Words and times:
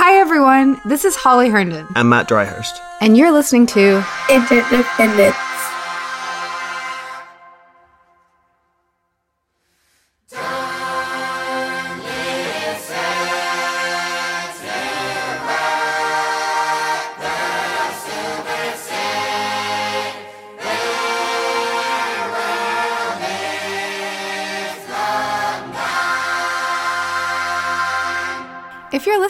Hi, 0.00 0.20
everyone. 0.20 0.80
This 0.84 1.04
is 1.04 1.16
Holly 1.16 1.50
Herndon. 1.50 1.88
I'm 1.96 2.08
Matt 2.08 2.28
Dryhurst. 2.28 2.78
And 3.00 3.16
you're 3.16 3.32
listening 3.32 3.66
to 3.66 4.04
Interdependence. 4.30 5.47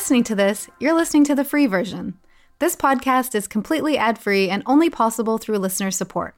Listening 0.09 0.25
to 0.25 0.35
this, 0.35 0.71
you're 0.81 0.95
listening 0.95 1.23
to 1.23 1.35
the 1.35 1.45
free 1.45 1.67
version. 1.67 2.15
This 2.61 2.75
podcast 2.75 3.35
is 3.35 3.47
completely 3.47 3.99
ad 3.99 4.17
free 4.17 4.49
and 4.49 4.63
only 4.65 4.89
possible 4.89 5.37
through 5.37 5.59
listener 5.59 5.91
support. 5.91 6.35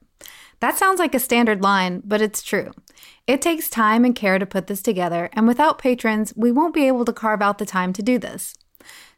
That 0.59 0.77
sounds 0.77 0.99
like 0.99 1.15
a 1.15 1.21
standard 1.21 1.63
line, 1.63 2.03
but 2.05 2.21
it's 2.21 2.43
true. 2.43 2.73
It 3.29 3.41
takes 3.41 3.71
time 3.71 4.05
and 4.05 4.13
care 4.13 4.41
to 4.41 4.45
put 4.45 4.67
this 4.67 4.83
together, 4.83 5.31
and 5.35 5.47
without 5.47 5.79
patrons, 5.79 6.35
we 6.35 6.51
won't 6.51 6.75
be 6.75 6.89
able 6.89 7.05
to 7.05 7.13
carve 7.13 7.41
out 7.41 7.59
the 7.59 7.65
time 7.65 7.93
to 7.93 8.03
do 8.03 8.19
this. 8.19 8.57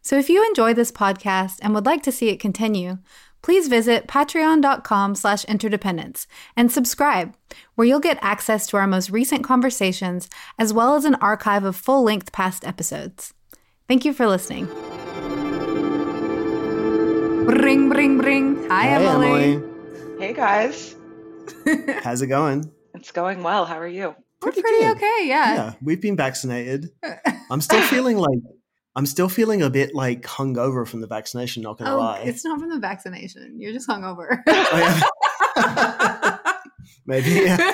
So 0.03 0.19
if 0.19 0.29
you 0.29 0.47
enjoy 0.47 0.75
this 0.75 0.93
podcast 0.93 1.57
and 1.63 1.73
would 1.75 1.87
like 1.87 2.03
to 2.03 2.13
see 2.13 2.29
it 2.29 2.39
continue, 2.39 2.99
please 3.41 3.69
visit 3.69 4.07
patreon.com 4.07 5.15
slash 5.15 5.47
interdependence 5.47 6.27
and 6.59 6.71
subscribe, 6.71 7.35
where 7.75 7.89
you'll 7.89 8.01
get 8.01 8.19
access 8.21 8.67
to 8.67 8.77
our 8.77 8.87
most 8.87 9.09
recent 9.09 9.45
conversations 9.45 10.29
as 10.59 10.75
well 10.75 10.95
as 10.95 11.07
an 11.07 11.15
archive 11.23 11.65
of 11.65 11.75
full-length 11.75 12.33
past 12.33 12.67
episodes. 12.67 13.33
Thank 13.89 14.05
you 14.05 14.13
for 14.13 14.27
listening. 14.27 14.67
Bring, 17.47 17.89
bring, 17.89 18.19
bring. 18.19 18.69
Hi, 18.69 18.85
Hey, 18.85 19.07
Emily. 19.07 19.63
Hey 20.19 20.33
guys, 20.33 20.95
How's 22.03 22.23
it 22.23 22.29
going? 22.29 22.71
it's 22.95 23.11
going 23.11 23.43
well. 23.43 23.65
How 23.65 23.79
are 23.79 23.89
you? 23.89 24.09
We're 24.09 24.15
Pretty 24.53 24.63
pretty 24.63 24.79
good. 24.85 24.97
okay, 24.97 25.19
yeah. 25.27 25.55
Yeah, 25.55 25.73
we've 25.83 26.01
been 26.01 26.17
vaccinated. 26.17 26.91
I'm 27.51 27.61
still 27.61 27.83
feeling 27.83 28.17
like 28.19 28.39
I'm 28.95 29.07
still 29.07 29.29
feeling 29.29 29.63
a 29.63 29.71
bit 29.71 29.95
like 29.95 30.23
hungover 30.23 30.87
from 30.87 31.01
the 31.01 31.07
vaccination. 31.09 31.63
Not 31.65 31.79
gonna 31.79 31.95
Oh, 31.95 31.99
lie. 31.99 32.21
it's 32.21 32.45
not 32.45 32.61
from 32.61 32.71
the 32.71 32.79
vaccination. 32.79 33.57
You're 33.61 33.73
just 33.73 33.89
hungover. 33.89 34.43
Oh, 34.49 35.03
yeah. 35.57 36.39
Maybe. 37.05 37.31
Yeah. 37.31 37.73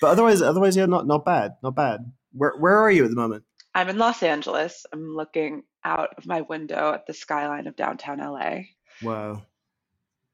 but 0.00 0.08
otherwise, 0.10 0.42
otherwise, 0.42 0.76
yeah, 0.76 0.86
not 0.86 1.06
not 1.06 1.24
bad, 1.24 1.52
not 1.62 1.76
bad. 1.76 2.00
Where 2.32 2.54
where 2.58 2.76
are 2.78 2.90
you 2.90 3.04
at 3.04 3.10
the 3.10 3.16
moment? 3.16 3.44
I'm 3.78 3.88
in 3.88 3.96
Los 3.96 4.24
Angeles. 4.24 4.84
I'm 4.92 5.14
looking 5.14 5.62
out 5.84 6.08
of 6.18 6.26
my 6.26 6.40
window 6.40 6.92
at 6.92 7.06
the 7.06 7.14
skyline 7.14 7.68
of 7.68 7.76
downtown 7.76 8.18
LA. 8.18 8.62
Wow, 9.02 9.42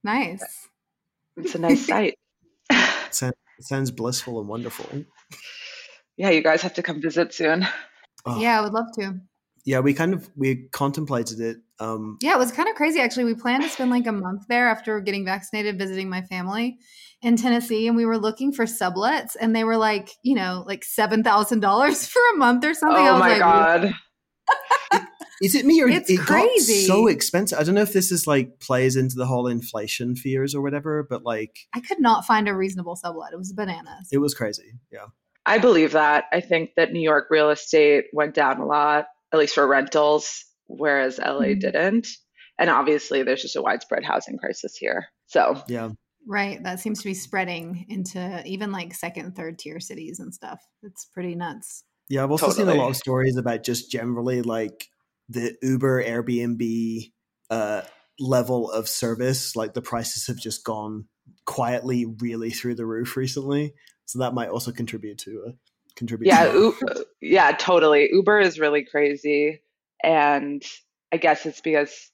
nice. 0.03 0.67
It's 1.37 1.55
a 1.55 1.59
nice 1.59 1.87
sight. 1.87 2.15
sounds, 3.11 3.35
sounds 3.61 3.91
blissful 3.91 4.41
and 4.41 4.49
wonderful. 4.49 4.87
yeah, 6.17 6.31
you 6.31 6.43
guys 6.43 6.63
have 6.63 6.73
to 6.75 6.83
come 6.83 7.03
visit 7.03 7.35
soon. 7.35 7.67
Oh, 8.25 8.41
Yeah, 8.41 8.59
I 8.59 8.63
would 8.63 8.73
love 8.73 8.87
to. 8.99 9.21
Yeah. 9.65 9.81
We 9.81 9.95
kind 9.95 10.15
of 10.15 10.29
we 10.37 10.69
contemplated 10.73 11.41
it. 11.41 11.59
Um, 11.81 12.19
Yeah, 12.21 12.35
it 12.35 12.39
was 12.39 12.53
kind 12.53 12.69
of 12.69 12.75
crazy 12.75 13.01
actually. 13.01 13.25
We 13.25 13.35
planned 13.35 13.63
to 13.63 13.69
spend 13.69 13.91
like 13.91 14.07
a 14.07 14.13
month 14.13 14.43
there 14.49 14.69
after 14.69 15.01
getting 15.01 15.25
vaccinated, 15.25 15.79
visiting 15.79 16.09
my 16.09 16.23
family 16.23 16.79
in 17.23 17.37
Tennessee, 17.37 17.89
and 17.89 17.97
we 17.97 18.05
were 18.07 18.19
looking 18.19 18.53
for 18.53 18.65
sublets, 18.67 19.35
and 19.41 19.57
they 19.57 19.65
were 19.65 19.77
like, 19.79 20.11
you 20.23 20.35
know, 20.35 20.63
like 20.67 20.85
seven 20.85 21.23
thousand 21.25 21.61
dollars 21.61 22.07
for 22.13 22.21
a 22.35 22.39
month 22.39 22.65
or 22.65 22.75
something. 22.75 23.03
I 23.05 23.09
oh 23.09 23.13
was 23.15 23.21
my 23.21 23.29
like, 23.29 23.39
god. 23.41 23.95
Is 25.43 25.55
it 25.55 25.67
me 25.67 25.83
or 25.83 25.89
It's 25.89 26.09
it 26.09 26.21
crazy. 26.21 26.87
got 26.87 26.95
so 26.95 27.07
expensive? 27.09 27.59
I 27.59 27.65
don't 27.65 27.75
know 27.75 27.83
if 27.83 27.93
this 27.93 28.13
is 28.13 28.27
like 28.27 28.61
plays 28.61 28.95
into 28.97 29.17
the 29.17 29.27
whole 29.27 29.47
inflation 29.49 30.15
fears 30.15 30.55
or 30.55 30.63
whatever, 30.63 31.03
but 31.09 31.25
like 31.25 31.59
I 31.75 31.81
could 31.81 32.01
not 32.01 32.25
find 32.25 32.49
a 32.49 32.55
reasonable 32.55 32.95
sublet. 32.97 33.33
It 33.33 33.37
was 33.37 33.53
bananas. 33.53 34.09
it 34.13 34.19
was 34.19 34.33
crazy. 34.33 34.73
Yeah. 34.93 35.07
I 35.45 35.59
believe 35.59 35.93
that. 35.93 36.25
I 36.33 36.41
think 36.41 36.71
that 36.77 36.93
New 36.93 37.03
York 37.03 37.27
real 37.31 37.51
estate 37.51 38.05
went 38.15 38.35
down 38.35 38.61
a 38.61 38.65
lot, 38.65 39.07
at 39.35 39.39
least 39.41 39.55
for 39.55 39.67
rentals, 39.67 40.45
whereas 40.67 41.19
LA 41.19 41.55
Mhm. 41.55 41.61
didn't. 41.61 42.07
And 42.59 42.71
obviously, 42.71 43.23
there's 43.23 43.43
just 43.43 43.57
a 43.57 43.63
widespread 43.63 44.05
housing 44.05 44.39
crisis 44.39 44.77
here. 44.77 45.09
So, 45.27 45.63
Yeah. 45.69 45.91
Right. 46.27 46.63
That 46.63 46.81
seems 46.81 47.01
to 47.01 47.05
be 47.05 47.13
spreading 47.15 47.85
into 47.91 48.43
even 48.47 48.73
like 48.73 48.95
second, 48.95 49.37
third 49.37 49.59
tier 49.59 49.79
cities 49.81 50.21
and 50.21 50.33
stuff. 50.33 50.59
It's 50.83 51.05
pretty 51.13 51.35
nuts. 51.35 51.85
Yeah. 52.09 52.23
I've 52.25 52.31
also 52.31 52.49
seen 52.51 52.69
a 52.69 52.75
lot 52.75 52.89
of 52.89 52.97
stories 52.97 53.37
about 53.37 53.63
just 53.63 53.91
generally 53.91 54.41
like 54.41 54.89
the 55.29 55.55
Uber, 55.61 56.03
Airbnb 56.03 57.13
uh, 57.51 57.83
level 58.19 58.71
of 58.71 58.89
service. 58.89 59.55
Like 59.55 59.75
the 59.75 59.83
prices 59.83 60.27
have 60.29 60.39
just 60.39 60.65
gone 60.65 61.09
quietly 61.45 62.07
really 62.21 62.51
through 62.51 62.77
the 62.77 62.87
roof 62.87 63.17
recently. 63.19 63.75
So 64.07 64.21
that 64.21 64.33
might 64.33 64.49
also 64.49 64.73
contribute 64.73 65.19
to 65.19 65.45
uh, 65.49 65.53
contribute. 65.97 66.29
yeah, 66.29 66.45
to 66.45 66.53
U- 66.53 67.05
yeah, 67.21 67.53
totally. 67.53 68.09
Uber 68.13 68.41
is 68.41 68.59
really 68.59 68.85
crazy. 68.85 69.61
And 70.03 70.63
I 71.13 71.17
guess 71.17 71.47
it's 71.47 71.61
because 71.61 72.11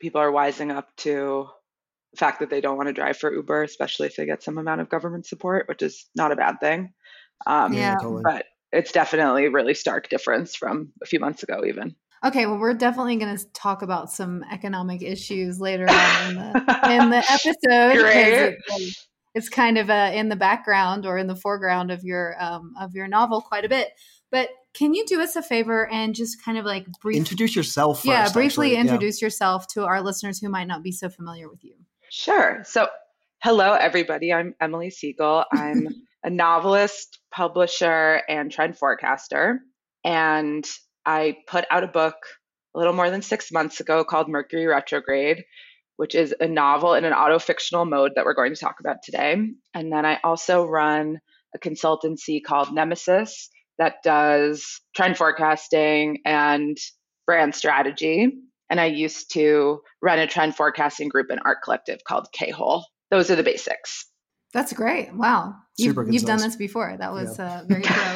people 0.00 0.20
are 0.20 0.30
wising 0.32 0.74
up 0.74 0.88
to 0.98 1.46
the 2.12 2.16
fact 2.18 2.40
that 2.40 2.48
they 2.50 2.60
don't 2.60 2.76
want 2.76 2.86
to 2.88 2.92
drive 2.94 3.18
for 3.18 3.32
Uber, 3.32 3.62
especially 3.64 4.06
if 4.06 4.16
they 4.16 4.24
get 4.26 4.42
some 4.42 4.56
amount 4.58 4.80
of 4.80 4.88
government 4.88 5.26
support, 5.26 5.68
which 5.68 5.82
is 5.82 6.06
not 6.14 6.32
a 6.32 6.36
bad 6.36 6.56
thing. 6.60 6.92
Um, 7.46 7.72
Yeah. 7.72 7.96
totally. 7.96 8.22
But 8.24 8.46
it's 8.72 8.92
definitely 8.92 9.46
a 9.46 9.50
really 9.50 9.74
stark 9.74 10.08
difference 10.08 10.54
from 10.56 10.92
a 11.02 11.06
few 11.06 11.20
months 11.20 11.42
ago, 11.42 11.62
even. 11.66 11.96
Okay, 12.24 12.46
well, 12.46 12.58
we're 12.58 12.74
definitely 12.74 13.16
going 13.16 13.36
to 13.36 13.44
talk 13.52 13.82
about 13.82 14.10
some 14.10 14.44
economic 14.50 15.02
issues 15.02 15.60
later 15.60 15.86
on 15.88 16.28
in 16.30 16.34
the 16.34 16.48
in 16.90 17.10
the 17.10 17.18
episode. 17.18 17.92
'cause 17.94 18.02
Great. 18.02 18.54
It, 19.34 19.38
it's 19.38 19.48
kind 19.48 19.78
of 19.78 19.90
uh, 19.90 20.10
in 20.12 20.28
the 20.28 20.36
background 20.36 21.06
or 21.06 21.18
in 21.18 21.26
the 21.26 21.36
foreground 21.36 21.90
of 21.90 22.04
your 22.04 22.36
um, 22.42 22.74
of 22.80 22.94
your 22.94 23.08
novel 23.08 23.40
quite 23.40 23.64
a 23.64 23.68
bit. 23.68 23.88
But 24.30 24.50
can 24.74 24.94
you 24.94 25.04
do 25.06 25.20
us 25.20 25.36
a 25.36 25.42
favor 25.42 25.90
and 25.90 26.14
just 26.14 26.42
kind 26.44 26.58
of 26.58 26.64
like 26.64 26.86
briefly, 27.00 27.18
Introduce 27.18 27.56
yourself. 27.56 27.98
First, 27.98 28.06
yeah, 28.06 28.32
briefly 28.32 28.46
actually. 28.46 28.72
Yeah. 28.72 28.80
introduce 28.80 29.22
yourself 29.22 29.66
to 29.68 29.84
our 29.84 30.02
listeners 30.02 30.38
who 30.38 30.48
might 30.48 30.66
not 30.66 30.82
be 30.82 30.92
so 30.92 31.08
familiar 31.08 31.48
with 31.48 31.64
you? 31.64 31.74
Sure. 32.10 32.62
So, 32.64 32.88
hello, 33.42 33.74
everybody. 33.74 34.32
I'm 34.32 34.54
Emily 34.60 34.90
Segal. 34.90 35.44
I'm 35.52 35.88
a 36.24 36.30
novelist, 36.30 37.18
publisher, 37.30 38.22
and 38.28 38.50
trend 38.50 38.76
forecaster. 38.76 39.60
And 40.04 40.68
I 41.04 41.38
put 41.46 41.64
out 41.70 41.84
a 41.84 41.88
book 41.88 42.16
a 42.74 42.78
little 42.78 42.92
more 42.92 43.10
than 43.10 43.22
six 43.22 43.50
months 43.50 43.80
ago 43.80 44.04
called 44.04 44.28
Mercury 44.28 44.66
Retrograde, 44.66 45.44
which 45.98 46.14
is 46.14 46.32
a 46.38 46.46
novel 46.46 46.94
in 46.94 47.04
an 47.04 47.12
auto 47.12 47.40
fictional 47.40 47.84
mode 47.84 48.12
that 48.14 48.24
we're 48.24 48.32
going 48.32 48.54
to 48.54 48.60
talk 48.60 48.76
about 48.78 49.02
today. 49.02 49.36
And 49.74 49.92
then 49.92 50.06
I 50.06 50.20
also 50.22 50.64
run 50.64 51.18
a 51.56 51.58
consultancy 51.58 52.40
called 52.40 52.72
Nemesis 52.72 53.50
that 53.78 53.96
does 54.04 54.80
trend 54.94 55.16
forecasting 55.16 56.18
and 56.24 56.76
brand 57.26 57.56
strategy. 57.56 58.32
And 58.70 58.80
I 58.80 58.86
used 58.86 59.32
to 59.32 59.80
run 60.00 60.20
a 60.20 60.28
trend 60.28 60.54
forecasting 60.54 61.08
group 61.08 61.30
and 61.30 61.40
art 61.44 61.58
collective 61.64 61.98
called 62.06 62.28
K 62.32 62.52
Hole. 62.52 62.86
Those 63.10 63.28
are 63.28 63.36
the 63.36 63.42
basics. 63.42 64.06
That's 64.54 64.72
great. 64.72 65.12
Wow, 65.12 65.56
you've, 65.78 65.96
you've 66.10 66.22
done 66.22 66.38
this 66.38 66.54
before. 66.54 66.96
That 66.96 67.12
was 67.12 67.40
uh, 67.40 67.64
very 67.66 67.82
pro. 67.82 67.98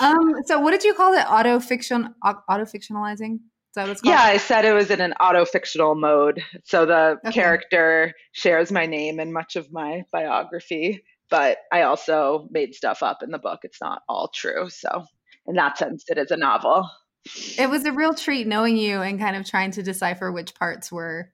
um, 0.06 0.34
so, 0.44 0.60
what 0.60 0.70
did 0.70 0.84
you 0.84 0.94
call 0.94 1.14
it? 1.14 1.24
Auto 1.28 1.58
fiction, 1.60 2.14
auto 2.22 2.64
fictionalizing. 2.64 3.38
Is 3.76 3.78
that 3.78 3.88
what 3.88 3.92
it's 3.92 4.00
called? 4.00 4.14
yeah, 4.14 4.22
I 4.22 4.38
said 4.38 4.64
it 4.64 4.72
was 4.72 4.90
in 4.90 5.02
an 5.02 5.12
auto 5.20 5.44
fictional 5.44 5.94
mode. 5.94 6.42
So 6.64 6.86
the 6.86 7.18
Okay. 7.26 7.30
character 7.30 8.14
shares 8.32 8.72
my 8.72 8.86
name 8.86 9.18
and 9.20 9.34
much 9.34 9.54
of 9.54 9.70
my 9.70 10.04
biography, 10.10 11.04
but 11.28 11.58
I 11.70 11.82
also 11.82 12.48
made 12.50 12.74
stuff 12.74 13.02
up 13.02 13.22
in 13.22 13.30
the 13.32 13.38
book. 13.38 13.60
It's 13.64 13.78
not 13.82 14.00
all 14.08 14.28
true. 14.28 14.70
So, 14.70 15.04
in 15.46 15.56
that 15.56 15.76
sense, 15.76 16.04
it 16.08 16.16
is 16.16 16.30
a 16.30 16.38
novel. 16.38 16.88
It 17.58 17.68
was 17.68 17.84
a 17.84 17.92
real 17.92 18.14
treat 18.14 18.46
knowing 18.46 18.78
you 18.78 19.02
and 19.02 19.20
kind 19.20 19.36
of 19.36 19.44
trying 19.44 19.72
to 19.72 19.82
decipher 19.82 20.32
which 20.32 20.54
parts 20.54 20.90
were 20.90 21.32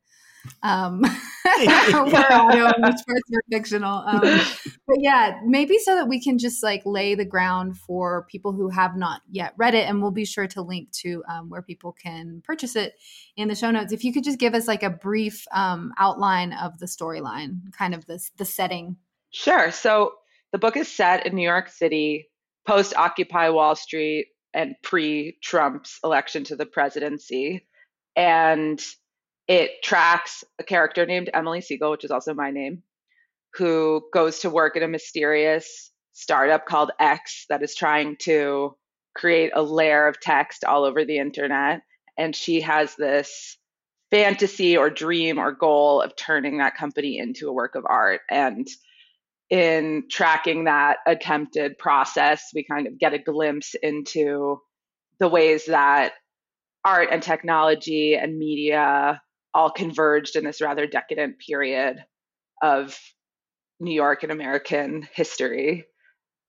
um 0.62 1.00
were 1.66 2.32
audio 2.32 2.66
and 2.66 2.84
which 2.84 3.00
parts 3.06 3.30
were 3.30 3.42
fictional. 3.50 3.98
Um, 4.06 4.40
but 4.86 4.96
yeah, 4.98 5.38
maybe 5.44 5.78
so 5.78 5.94
that 5.96 6.08
we 6.08 6.22
can 6.22 6.38
just 6.38 6.62
like 6.62 6.82
lay 6.84 7.14
the 7.14 7.24
ground 7.24 7.76
for 7.76 8.26
people 8.30 8.52
who 8.52 8.68
have 8.68 8.96
not 8.96 9.22
yet 9.30 9.54
read 9.56 9.74
it, 9.74 9.88
and 9.88 10.00
we'll 10.00 10.10
be 10.10 10.24
sure 10.24 10.46
to 10.48 10.62
link 10.62 10.90
to 11.02 11.22
um, 11.28 11.50
where 11.50 11.62
people 11.62 11.92
can 11.92 12.42
purchase 12.44 12.76
it 12.76 12.94
in 13.36 13.48
the 13.48 13.54
show 13.54 13.70
notes. 13.70 13.92
If 13.92 14.04
you 14.04 14.12
could 14.12 14.24
just 14.24 14.38
give 14.38 14.54
us 14.54 14.68
like 14.68 14.82
a 14.82 14.90
brief 14.90 15.44
um, 15.52 15.92
outline 15.98 16.52
of 16.52 16.78
the 16.78 16.86
storyline, 16.86 17.72
kind 17.72 17.94
of 17.94 18.06
this 18.06 18.30
the 18.36 18.44
setting. 18.44 18.96
Sure. 19.30 19.70
So 19.70 20.12
the 20.52 20.58
book 20.58 20.76
is 20.76 20.88
set 20.88 21.26
in 21.26 21.34
New 21.34 21.42
York 21.48 21.68
City, 21.68 22.28
post 22.66 22.94
Occupy 22.96 23.48
Wall 23.48 23.74
Street 23.74 24.28
and 24.54 24.74
pre 24.82 25.38
Trump's 25.42 25.98
election 26.04 26.44
to 26.44 26.56
the 26.56 26.66
presidency. 26.66 27.66
And 28.14 28.80
it 29.52 29.82
tracks 29.82 30.44
a 30.58 30.64
character 30.64 31.04
named 31.04 31.28
Emily 31.34 31.60
Segal, 31.60 31.90
which 31.90 32.04
is 32.04 32.10
also 32.10 32.32
my 32.32 32.50
name, 32.50 32.82
who 33.52 34.02
goes 34.10 34.38
to 34.38 34.48
work 34.48 34.78
at 34.78 34.82
a 34.82 34.88
mysterious 34.88 35.90
startup 36.14 36.64
called 36.64 36.90
X 36.98 37.44
that 37.50 37.62
is 37.62 37.74
trying 37.74 38.16
to 38.20 38.74
create 39.14 39.52
a 39.54 39.62
layer 39.62 40.06
of 40.06 40.18
text 40.18 40.64
all 40.64 40.84
over 40.84 41.04
the 41.04 41.18
internet. 41.18 41.82
And 42.16 42.34
she 42.34 42.62
has 42.62 42.96
this 42.96 43.58
fantasy 44.10 44.78
or 44.78 44.88
dream 44.88 45.36
or 45.36 45.52
goal 45.52 46.00
of 46.00 46.16
turning 46.16 46.56
that 46.58 46.78
company 46.78 47.18
into 47.18 47.50
a 47.50 47.52
work 47.52 47.74
of 47.74 47.84
art. 47.86 48.22
And 48.30 48.66
in 49.50 50.04
tracking 50.10 50.64
that 50.64 50.96
attempted 51.06 51.76
process, 51.76 52.48
we 52.54 52.64
kind 52.64 52.86
of 52.86 52.98
get 52.98 53.12
a 53.12 53.18
glimpse 53.18 53.74
into 53.82 54.62
the 55.18 55.28
ways 55.28 55.66
that 55.66 56.14
art 56.86 57.10
and 57.12 57.22
technology 57.22 58.16
and 58.16 58.38
media 58.38 59.20
all 59.54 59.70
converged 59.70 60.36
in 60.36 60.44
this 60.44 60.60
rather 60.60 60.86
decadent 60.86 61.38
period 61.38 62.04
of 62.62 62.98
New 63.80 63.92
York 63.92 64.22
and 64.22 64.32
American 64.32 65.08
history. 65.12 65.84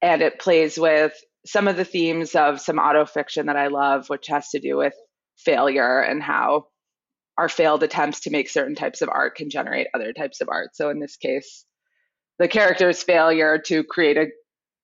And 0.01 0.21
it 0.21 0.39
plays 0.39 0.77
with 0.77 1.13
some 1.45 1.67
of 1.67 1.75
the 1.75 1.85
themes 1.85 2.35
of 2.35 2.61
some 2.61 2.77
auto 2.77 3.05
fiction 3.05 3.47
that 3.47 3.57
I 3.57 3.67
love, 3.67 4.09
which 4.09 4.27
has 4.27 4.49
to 4.49 4.59
do 4.59 4.77
with 4.77 4.93
failure 5.37 5.99
and 5.99 6.21
how 6.21 6.67
our 7.37 7.49
failed 7.49 7.83
attempts 7.83 8.21
to 8.21 8.29
make 8.29 8.49
certain 8.49 8.75
types 8.75 9.01
of 9.01 9.09
art 9.09 9.35
can 9.35 9.49
generate 9.49 9.87
other 9.93 10.13
types 10.13 10.39
of 10.39 10.49
art. 10.49 10.75
So 10.75 10.89
in 10.89 10.99
this 10.99 11.17
case, 11.17 11.65
the 12.39 12.47
character's 12.47 13.03
failure 13.03 13.57
to 13.65 13.83
create 13.83 14.17
a 14.17 14.27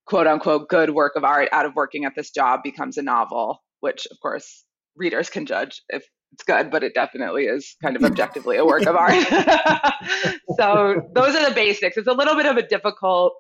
quote 0.06 0.27
unquote 0.27 0.68
good 0.69 0.89
work 0.89 1.16
of 1.16 1.24
art 1.24 1.50
out 1.51 1.66
of 1.66 1.75
working 1.75 2.06
at 2.06 2.13
this 2.16 2.31
job 2.31 2.62
becomes 2.63 2.98
a 2.98 3.04
novel, 3.04 3.63
which 3.80 4.07
of 4.10 4.19
course 4.19 4.66
readers 4.95 5.30
can 5.30 5.45
judge 5.45 5.83
if 5.89 6.06
it's 6.31 6.44
good, 6.44 6.72
but 6.72 6.84
it 6.84 6.94
definitely 6.94 7.46
is 7.46 7.76
kind 7.81 7.96
of 7.96 8.04
objectively 8.04 8.58
a 8.58 8.66
work 8.66 8.86
of 8.86 8.96
art. 8.96 9.14
so 10.58 11.02
those 11.14 11.36
are 11.36 11.50
the 11.50 11.56
basics. 11.56 11.98
It's 11.98 12.08
a 12.08 12.14
little 12.14 12.36
bit 12.36 12.46
of 12.46 12.58
a 12.58 12.68
difficult 12.68 13.34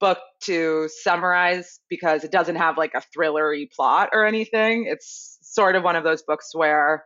book 0.00 0.18
to 0.42 0.88
summarize 1.02 1.80
because 1.88 2.24
it 2.24 2.32
doesn't 2.32 2.56
have 2.56 2.76
like 2.76 2.92
a 2.94 3.02
thrillery 3.16 3.70
plot 3.70 4.10
or 4.12 4.26
anything. 4.26 4.86
It's 4.88 5.38
sort 5.42 5.76
of 5.76 5.84
one 5.84 5.96
of 5.96 6.04
those 6.04 6.22
books 6.22 6.50
where 6.54 7.04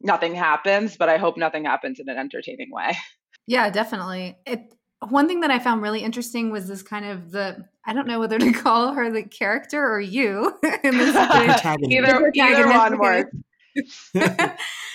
nothing 0.00 0.34
happens, 0.34 0.96
but 0.96 1.08
I 1.08 1.18
hope 1.18 1.36
nothing 1.36 1.64
happens 1.64 2.00
in 2.00 2.08
an 2.08 2.16
entertaining 2.16 2.70
way. 2.70 2.96
Yeah, 3.46 3.70
definitely. 3.70 4.36
It 4.44 4.72
one 5.10 5.28
thing 5.28 5.40
that 5.40 5.50
I 5.50 5.58
found 5.58 5.82
really 5.82 6.00
interesting 6.00 6.50
was 6.50 6.68
this 6.68 6.82
kind 6.82 7.04
of 7.04 7.30
the 7.30 7.64
I 7.86 7.92
don't 7.92 8.06
know 8.06 8.18
whether 8.18 8.38
to 8.38 8.52
call 8.64 8.92
her 8.94 9.10
the 9.10 9.22
character 9.22 9.84
or 9.84 10.00
you 10.00 10.58
in 10.82 10.98
this 10.98 11.14
either, 11.90 12.32
either 12.34 12.68
one 12.68 12.98
works. 12.98 13.30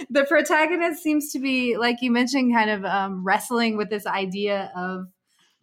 the 0.09 0.25
protagonist 0.27 1.03
seems 1.03 1.31
to 1.31 1.39
be, 1.39 1.77
like 1.77 2.01
you 2.01 2.11
mentioned, 2.11 2.53
kind 2.53 2.69
of 2.69 2.85
um, 2.85 3.23
wrestling 3.23 3.77
with 3.77 3.89
this 3.89 4.05
idea 4.05 4.71
of 4.75 5.07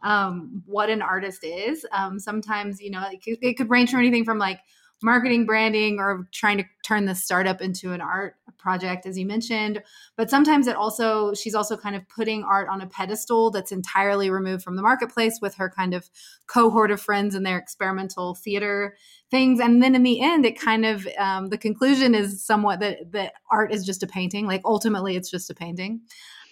um, 0.03 0.63
what 0.67 0.91
an 0.91 1.03
artist 1.03 1.45
is. 1.45 1.87
Um, 1.93 2.19
sometimes, 2.21 2.81
you 2.81 2.91
know, 2.91 3.05
it 3.11 3.23
could, 3.23 3.39
it 3.43 3.55
could 3.55 3.71
range 3.71 3.91
from 3.91 4.01
anything 4.01 4.25
from 4.25 4.39
like 4.39 4.61
marketing, 5.03 5.47
branding, 5.47 5.99
or 5.99 6.29
trying 6.33 6.59
to 6.59 6.65
turn 6.85 7.05
the 7.05 7.15
startup 7.15 7.61
into 7.61 7.93
an 7.93 8.01
art 8.01 8.37
project, 8.59 9.07
as 9.07 9.17
you 9.17 9.25
mentioned. 9.25 9.83
But 10.17 10.29
sometimes 10.29 10.67
it 10.67 10.75
also, 10.75 11.35
she's 11.35 11.55
also 11.55 11.77
kind 11.77 11.95
of 11.95 12.09
putting 12.09 12.43
art 12.43 12.69
on 12.69 12.81
a 12.81 12.87
pedestal 12.87 13.51
that's 13.51 13.71
entirely 13.71 14.31
removed 14.31 14.65
from 14.65 14.77
the 14.77 14.83
marketplace 14.83 15.39
with 15.41 15.55
her 15.55 15.71
kind 15.71 15.95
of 15.95 16.11
cohort 16.49 16.91
of 16.91 17.01
friends 17.01 17.35
and 17.35 17.47
their 17.47 17.59
experimental 17.59 18.35
theater 18.35 18.97
things. 19.31 19.61
And 19.61 19.83
then 19.83 19.95
in 19.95 20.03
the 20.03 20.21
end, 20.21 20.45
it 20.45 20.59
kind 20.59 20.85
of, 20.85 21.07
um, 21.19 21.51
the 21.51 21.59
conclusion 21.59 22.15
is 22.15 22.45
somewhat 22.45 22.81
that, 22.81 23.13
that 23.13 23.35
art 23.53 23.73
is 23.73 23.87
just 23.87 24.03
a 24.03 24.07
painting. 24.07 24.47
Like 24.47 24.63
ultimately, 24.65 25.15
it's 25.15 25.31
just 25.31 25.51
a 25.51 25.55
painting. 25.55 26.01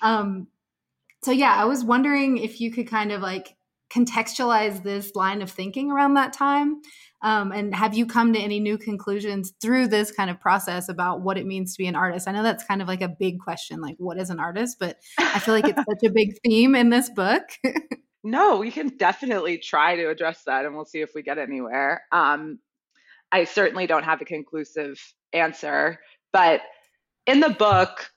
Um, 0.03 0.47
so 1.23 1.33
yeah, 1.33 1.55
I 1.55 1.65
was 1.65 1.83
wondering 1.83 2.37
if 2.37 2.61
you 2.61 2.71
could 2.71 2.87
kind 2.87 3.11
of 3.11 3.21
like 3.23 3.57
contextualize 3.91 4.83
this 4.83 5.15
line 5.15 5.43
of 5.43 5.51
thinking 5.51 5.91
around 5.91 6.15
that 6.15 6.33
time 6.33 6.83
um, 7.27 7.51
and 7.51 7.75
have 7.75 7.93
you 7.93 8.07
come 8.07 8.33
to 8.35 8.39
any 8.39 8.61
new 8.61 8.79
conclusions 8.79 9.53
through 9.61 9.89
this 9.89 10.13
kind 10.13 10.31
of 10.31 10.41
process 10.41 10.89
about 10.89 11.23
what 11.23 11.37
it 11.37 11.45
means 11.45 11.73
to 11.73 11.79
be 11.79 11.89
an 11.89 11.97
artist? 11.97 12.29
I 12.29 12.33
know 12.33 12.45
that's 12.45 12.63
kind 12.63 12.81
of 12.81 12.87
like 12.87 13.03
a 13.03 13.09
big 13.09 13.41
question, 13.41 13.81
like 13.81 13.97
what 13.99 14.17
is 14.17 14.31
an 14.31 14.39
artist? 14.39 14.77
But 14.79 14.99
I 15.19 15.41
feel 15.41 15.53
like 15.53 15.67
it's 15.67 15.77
such 15.77 16.09
a 16.09 16.13
big 16.13 16.39
theme 16.45 16.77
in 16.77 16.89
this 16.89 17.11
book. 17.11 17.43
no, 18.23 18.59
we 18.59 18.71
can 18.71 18.97
definitely 18.97 19.59
try 19.59 19.97
to 19.97 20.09
address 20.09 20.45
that, 20.47 20.67
and 20.67 20.77
we'll 20.77 20.85
see 20.85 21.01
if 21.01 21.17
we 21.17 21.23
get 21.23 21.37
anywhere. 21.37 22.05
Um, 22.13 22.61
I 23.33 23.43
certainly 23.43 23.89
don't 23.89 24.05
have 24.05 24.21
a 24.21 24.25
conclusive 24.25 25.03
answer, 25.33 25.99
but 26.33 26.61
in 27.27 27.41
the 27.41 27.51
book, 27.51 28.09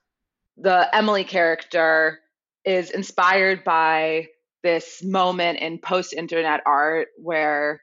the 0.56 0.88
Emily 0.96 1.24
character 1.24 2.20
is 2.64 2.92
inspired 2.92 3.64
by 3.64 4.28
this 4.62 5.02
moment 5.04 5.58
in 5.58 5.80
post 5.80 6.14
internet 6.14 6.62
art 6.68 7.08
where 7.18 7.82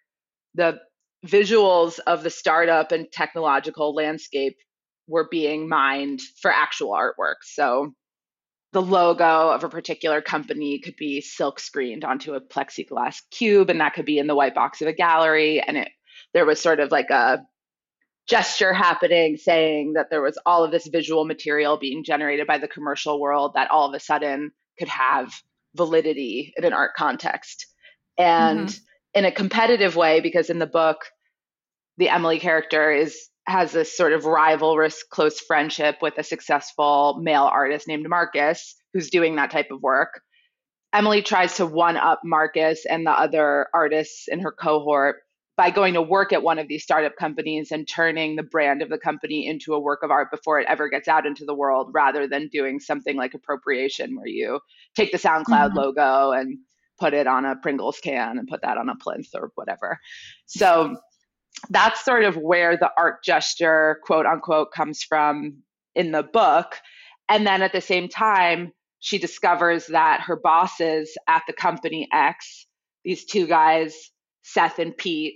the 0.55 0.79
visuals 1.25 1.99
of 2.07 2.23
the 2.23 2.31
startup 2.31 2.93
and 2.93 3.11
technological 3.13 3.95
landscape 3.95 4.57
were 5.09 5.29
being 5.31 5.69
mined 5.69 6.21
for 6.41 6.51
actual 6.51 6.91
artwork. 6.91 7.37
So 7.43 7.93
the 8.73 8.83
logo 8.83 9.51
of 9.51 9.65
a 9.65 9.69
particular 9.69 10.21
company 10.21 10.79
could 10.81 10.97
be 10.97 11.21
silk 11.21 11.61
screened 11.61 12.05
onto 12.05 12.35
a 12.35 12.41
plexiglass 12.41 13.23
cube, 13.31 13.71
and 13.71 13.81
that 13.81 13.95
could 13.95 14.05
be 14.05 14.19
in 14.19 14.27
the 14.27 14.35
white 14.35 14.55
box 14.55 14.83
of 14.83 14.89
a 14.89 14.93
gallery. 14.93 15.61
And 15.61 15.77
it 15.77 15.89
there 16.35 16.45
was 16.45 16.61
sort 16.61 16.81
of 16.81 16.91
like 16.91 17.11
a 17.11 17.39
gesture 18.29 18.73
happening 18.73 19.37
saying 19.37 19.93
that 19.95 20.11
there 20.11 20.21
was 20.21 20.39
all 20.45 20.65
of 20.65 20.73
this 20.73 20.87
visual 20.89 21.25
material 21.25 21.79
being 21.79 22.05
generated 22.05 22.47
by 22.47 22.59
the 22.59 22.69
commercial 22.69 23.21
world 23.21 23.53
that 23.55 23.71
all 23.71 23.89
of 23.89 23.95
a 23.95 24.01
sudden 24.01 24.51
could 24.79 24.89
have 24.89 25.33
validity 25.77 26.53
in 26.57 26.65
an 26.65 26.73
art 26.73 26.93
context. 26.97 27.67
And 28.19 28.69
mm-hmm. 28.69 28.85
In 29.17 29.25
a 29.25 29.33
competitive 29.33 29.97
way, 29.97 30.21
because 30.21 30.51
in 30.51 30.59
the 30.59 30.67
book, 30.67 30.99
the 31.97 32.11
Emily 32.11 32.39
character 32.39 32.93
is 32.93 33.29
has 33.49 33.73
this 33.73 33.97
sort 33.97 34.13
of 34.13 34.25
rivalrous 34.25 34.99
close 35.11 35.41
friendship 35.41 35.97
with 36.03 36.15
a 36.19 36.23
successful 36.23 37.19
male 37.23 37.45
artist 37.45 37.87
named 37.89 38.05
Marcus 38.09 38.75
who's 38.93 39.09
doing 39.09 39.37
that 39.37 39.53
type 39.53 39.71
of 39.71 39.81
work. 39.83 40.21
Emily 40.93 41.23
tries 41.23 41.57
to 41.57 41.67
one 41.67 41.97
up 41.97 42.21
Marcus 42.25 42.85
and 42.87 43.07
the 43.07 43.13
other 43.13 43.69
artists 43.73 44.27
in 44.29 44.41
her 44.41 44.53
cohort 44.53 45.17
by 45.57 45.71
going 45.71 45.95
to 45.95 46.03
work 46.03 46.33
at 46.33 46.43
one 46.43 46.59
of 46.59 46.69
these 46.69 46.83
startup 46.83 47.17
companies 47.17 47.71
and 47.71 47.89
turning 47.89 48.37
the 48.37 48.43
brand 48.43 48.83
of 48.83 48.91
the 48.91 48.99
company 48.99 49.47
into 49.47 49.75
a 49.75 49.81
work 49.81 50.01
of 50.03 50.11
art 50.11 50.31
before 50.31 50.61
it 50.61 50.67
ever 50.69 50.89
gets 50.89 51.09
out 51.09 51.25
into 51.25 51.45
the 51.47 51.55
world 51.55 51.91
rather 51.95 52.27
than 52.27 52.49
doing 52.49 52.81
something 52.81 53.17
like 53.17 53.33
appropriation 53.33 54.17
where 54.17 54.27
you 54.27 54.61
take 54.97 55.13
the 55.13 55.19
SoundCloud 55.19 55.69
mm-hmm. 55.69 55.79
logo 55.79 56.33
and 56.33 56.59
put 56.99 57.15
it 57.15 57.27
on 57.27 57.45
a 57.45 57.57
Pringles 57.57 57.99
can 58.03 58.39
and 58.39 58.49
put 58.49 58.63
that 58.63 58.79
on 58.79 58.89
a 58.89 58.97
plinth 58.97 59.29
or 59.35 59.53
whatever. 59.55 59.99
So 60.47 60.97
that's 61.71 62.05
sort 62.05 62.25
of 62.25 62.37
where 62.37 62.77
the 62.77 62.91
art 62.97 63.25
gesture, 63.25 64.01
quote 64.05 64.27
unquote, 64.27 64.73
comes 64.73 65.03
from 65.03 65.63
in 65.95 66.13
the 66.13 66.23
book. 66.23 66.77
And 67.29 67.47
then 67.47 67.63
at 67.63 67.73
the 67.73 67.81
same 67.81 68.09
time, 68.09 68.73
she 69.01 69.19
discovers 69.19 69.87
that 69.87 70.23
her 70.23 70.37
bosses 70.37 71.17
at 71.29 71.43
the 71.47 71.53
company 71.53 72.09
X, 72.13 72.67
these 73.05 73.25
two 73.25 73.47
guys, 73.47 74.11
Seth 74.43 74.79
and 74.79 74.97
Pete, 74.97 75.35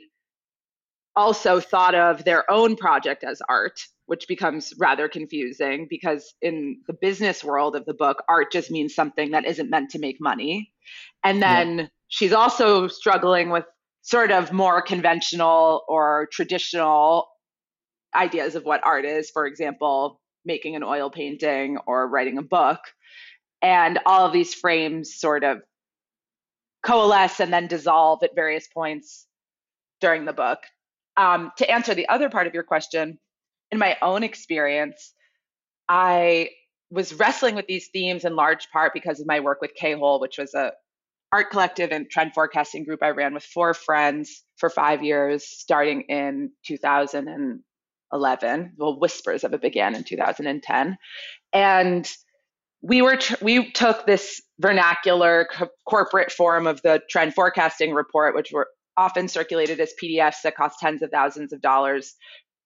also 1.17 1.61
thought 1.61 1.95
of 1.95 2.25
their 2.25 2.50
own 2.50 2.76
project 2.76 3.25
as 3.25 3.43
art, 3.49 3.81
which 4.07 4.26
becomes 4.29 4.73
rather 4.79 5.09
confusing 5.09 5.87
because 5.88 6.35
in 6.40 6.81
the 6.87 6.95
business 7.00 7.45
world 7.45 7.76
of 7.76 7.85
the 7.85 7.95
book, 7.95 8.23
art 8.29 8.52
just 8.52 8.71
means 8.71 8.95
something 8.95 9.33
that 9.33 9.45
isn't 9.45 9.71
meant 9.71 9.90
to 9.90 9.99
make 9.99 10.17
money. 10.21 10.73
And 11.25 11.43
then 11.43 11.79
yeah. 11.79 11.87
she's 12.09 12.33
also 12.33 12.88
struggling 12.88 13.50
with 13.50 13.64
sort 14.02 14.31
of 14.31 14.52
more 14.52 14.81
conventional 14.83 15.85
or 15.88 16.29
traditional 16.33 17.29
ideas 18.14 18.55
of 18.55 18.64
what 18.64 18.85
art 18.85 19.05
is, 19.05 19.31
for 19.31 19.47
example, 19.47 20.21
making 20.45 20.75
an 20.76 20.83
oil 20.83 21.11
painting 21.11 21.79
or 21.87 22.09
writing 22.09 22.38
a 22.38 22.43
book. 22.43 22.81
And 23.62 23.99
all 24.07 24.26
of 24.26 24.33
these 24.33 24.55
frames 24.55 25.14
sort 25.19 25.45
of 25.45 25.59
coalesce 26.83 27.40
and 27.40 27.52
then 27.52 27.67
dissolve 27.67 28.23
at 28.23 28.35
various 28.35 28.67
points 28.69 29.26
during 30.00 30.25
the 30.25 30.33
book. 30.33 30.59
Um, 31.21 31.53
to 31.59 31.71
answer 31.71 31.95
the 31.95 32.09
other 32.09 32.31
part 32.31 32.47
of 32.47 32.55
your 32.55 32.62
question, 32.62 33.19
in 33.71 33.79
my 33.79 33.99
own 34.00 34.23
experience, 34.23 35.12
I 35.87 36.49
was 36.91 37.12
wrestling 37.12 37.57
with 37.57 37.67
these 37.67 37.89
themes 37.89 38.25
in 38.25 38.37
large 38.37 38.71
part 38.71 38.95
because 38.95 39.21
of 39.21 39.27
my 39.27 39.41
work 39.41 39.61
with 39.61 39.75
K 39.75 39.93
Hole, 39.93 40.19
which 40.19 40.39
was 40.39 40.55
a 40.55 40.73
art 41.31 41.50
collective 41.50 41.93
and 41.93 42.09
trend 42.09 42.33
forecasting 42.33 42.85
group 42.85 43.03
I 43.03 43.11
ran 43.11 43.35
with 43.35 43.45
four 43.45 43.75
friends 43.75 44.45
for 44.57 44.71
five 44.71 45.05
years, 45.05 45.47
starting 45.47 46.05
in 46.09 46.53
2011. 46.67 48.73
Well, 48.79 48.99
whispers 48.99 49.45
of 49.45 49.53
it 49.53 49.61
began 49.61 49.95
in 49.95 50.05
2010, 50.05 50.97
and 51.53 52.11
we 52.81 53.03
were 53.03 53.17
tr- 53.17 53.35
we 53.43 53.71
took 53.73 54.07
this 54.07 54.41
vernacular 54.59 55.49
co- 55.53 55.69
corporate 55.87 56.33
form 56.33 56.67
of 56.67 56.81
the 56.81 57.03
trend 57.11 57.35
forecasting 57.35 57.93
report, 57.93 58.35
which 58.35 58.53
were 58.53 58.69
often 59.00 59.28
circulated 59.28 59.80
as 59.80 59.95
PDFs 60.00 60.42
that 60.45 60.57
cost 60.57 60.78
tens 60.78 61.00
of 61.02 61.11
thousands 61.11 61.54
of 61.54 61.62
dollars 61.62 62.14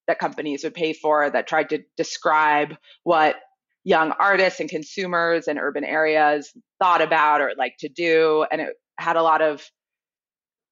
that 0.08 0.18
companies 0.18 0.64
would 0.64 0.74
pay 0.74 0.92
for 0.92 1.30
that 1.30 1.46
tried 1.46 1.70
to 1.70 1.78
describe 1.96 2.74
what 3.04 3.36
young 3.84 4.10
artists 4.18 4.58
and 4.58 4.68
consumers 4.68 5.46
in 5.46 5.58
urban 5.58 5.84
areas 5.84 6.50
thought 6.80 7.00
about 7.00 7.40
or 7.40 7.52
like 7.56 7.74
to 7.78 7.88
do. 7.88 8.44
And 8.50 8.60
it 8.60 8.74
had 8.98 9.14
a 9.14 9.22
lot 9.22 9.42
of 9.42 9.62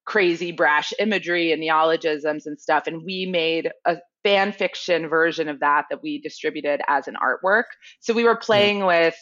crazy 0.05 0.51
brash 0.51 0.93
imagery 0.99 1.53
and 1.53 1.61
neologisms 1.61 2.45
and 2.45 2.61
stuff 2.61 2.89
and 2.89 3.05
we 3.05 3.25
made 3.25 3.71
a 3.87 3.99
fan 4.25 4.51
fiction 4.51 5.09
version 5.09 5.49
of 5.49 5.61
that 5.61 5.85
that 5.91 6.03
we 6.03 6.21
distributed 6.21 6.81
as 6.89 7.07
an 7.07 7.15
artwork 7.23 7.65
so 8.01 8.13
we 8.13 8.25
were 8.25 8.35
hmm. 8.35 8.41
playing 8.41 8.79
yeah. 8.79 8.87
with 8.87 9.15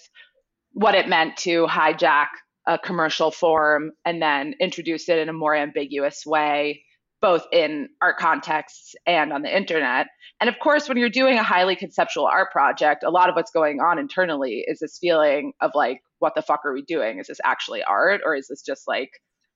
what 0.73 0.95
it 0.95 1.07
meant 1.07 1.37
to 1.37 1.67
hijack 1.67 2.29
a 2.67 2.79
commercial 2.79 3.31
form 3.31 3.93
and 4.05 4.21
then 4.21 4.55
introduce 4.61 5.09
it 5.09 5.19
in 5.19 5.29
a 5.29 5.33
more 5.33 5.55
ambiguous 5.55 6.25
way 6.27 6.83
both 7.21 7.47
in 7.53 7.89
art 8.01 8.17
contexts 8.19 8.95
and 9.07 9.33
on 9.33 9.43
the 9.43 9.55
internet. 9.55 10.07
And 10.41 10.49
of 10.49 10.59
course, 10.59 10.89
when 10.89 10.97
you're 10.97 11.11
doing 11.11 11.39
a 11.39 11.43
highly 11.43 11.77
conceptual 11.77 12.25
art 12.25 12.51
project, 12.51 13.03
a 13.03 13.11
lot 13.11 13.29
of 13.29 13.35
what's 13.35 13.51
going 13.51 13.81
on 13.81 13.99
internally 13.99 14.65
is 14.67 14.79
this 14.79 14.99
feeling 14.99 15.53
of 15.61 15.73
like, 15.75 16.01
what 16.19 16.35
the 16.35 16.43
fuck 16.43 16.65
are 16.65 16.73
we 16.73 16.83
doing? 16.83 17.19
Is 17.19 17.27
this 17.27 17.41
actually 17.45 17.83
art 17.83 18.23
or 18.25 18.35
is 18.35 18.49
this 18.49 18.63
just 18.63 18.89
like 18.89 19.11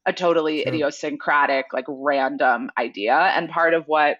a 0.07 0.13
totally 0.13 0.59
sure. 0.59 0.69
idiosyncratic, 0.69 1.67
like 1.73 1.87
random 1.89 2.71
idea? 2.79 3.15
And 3.15 3.49
part 3.49 3.73
of 3.73 3.85
what 3.87 4.19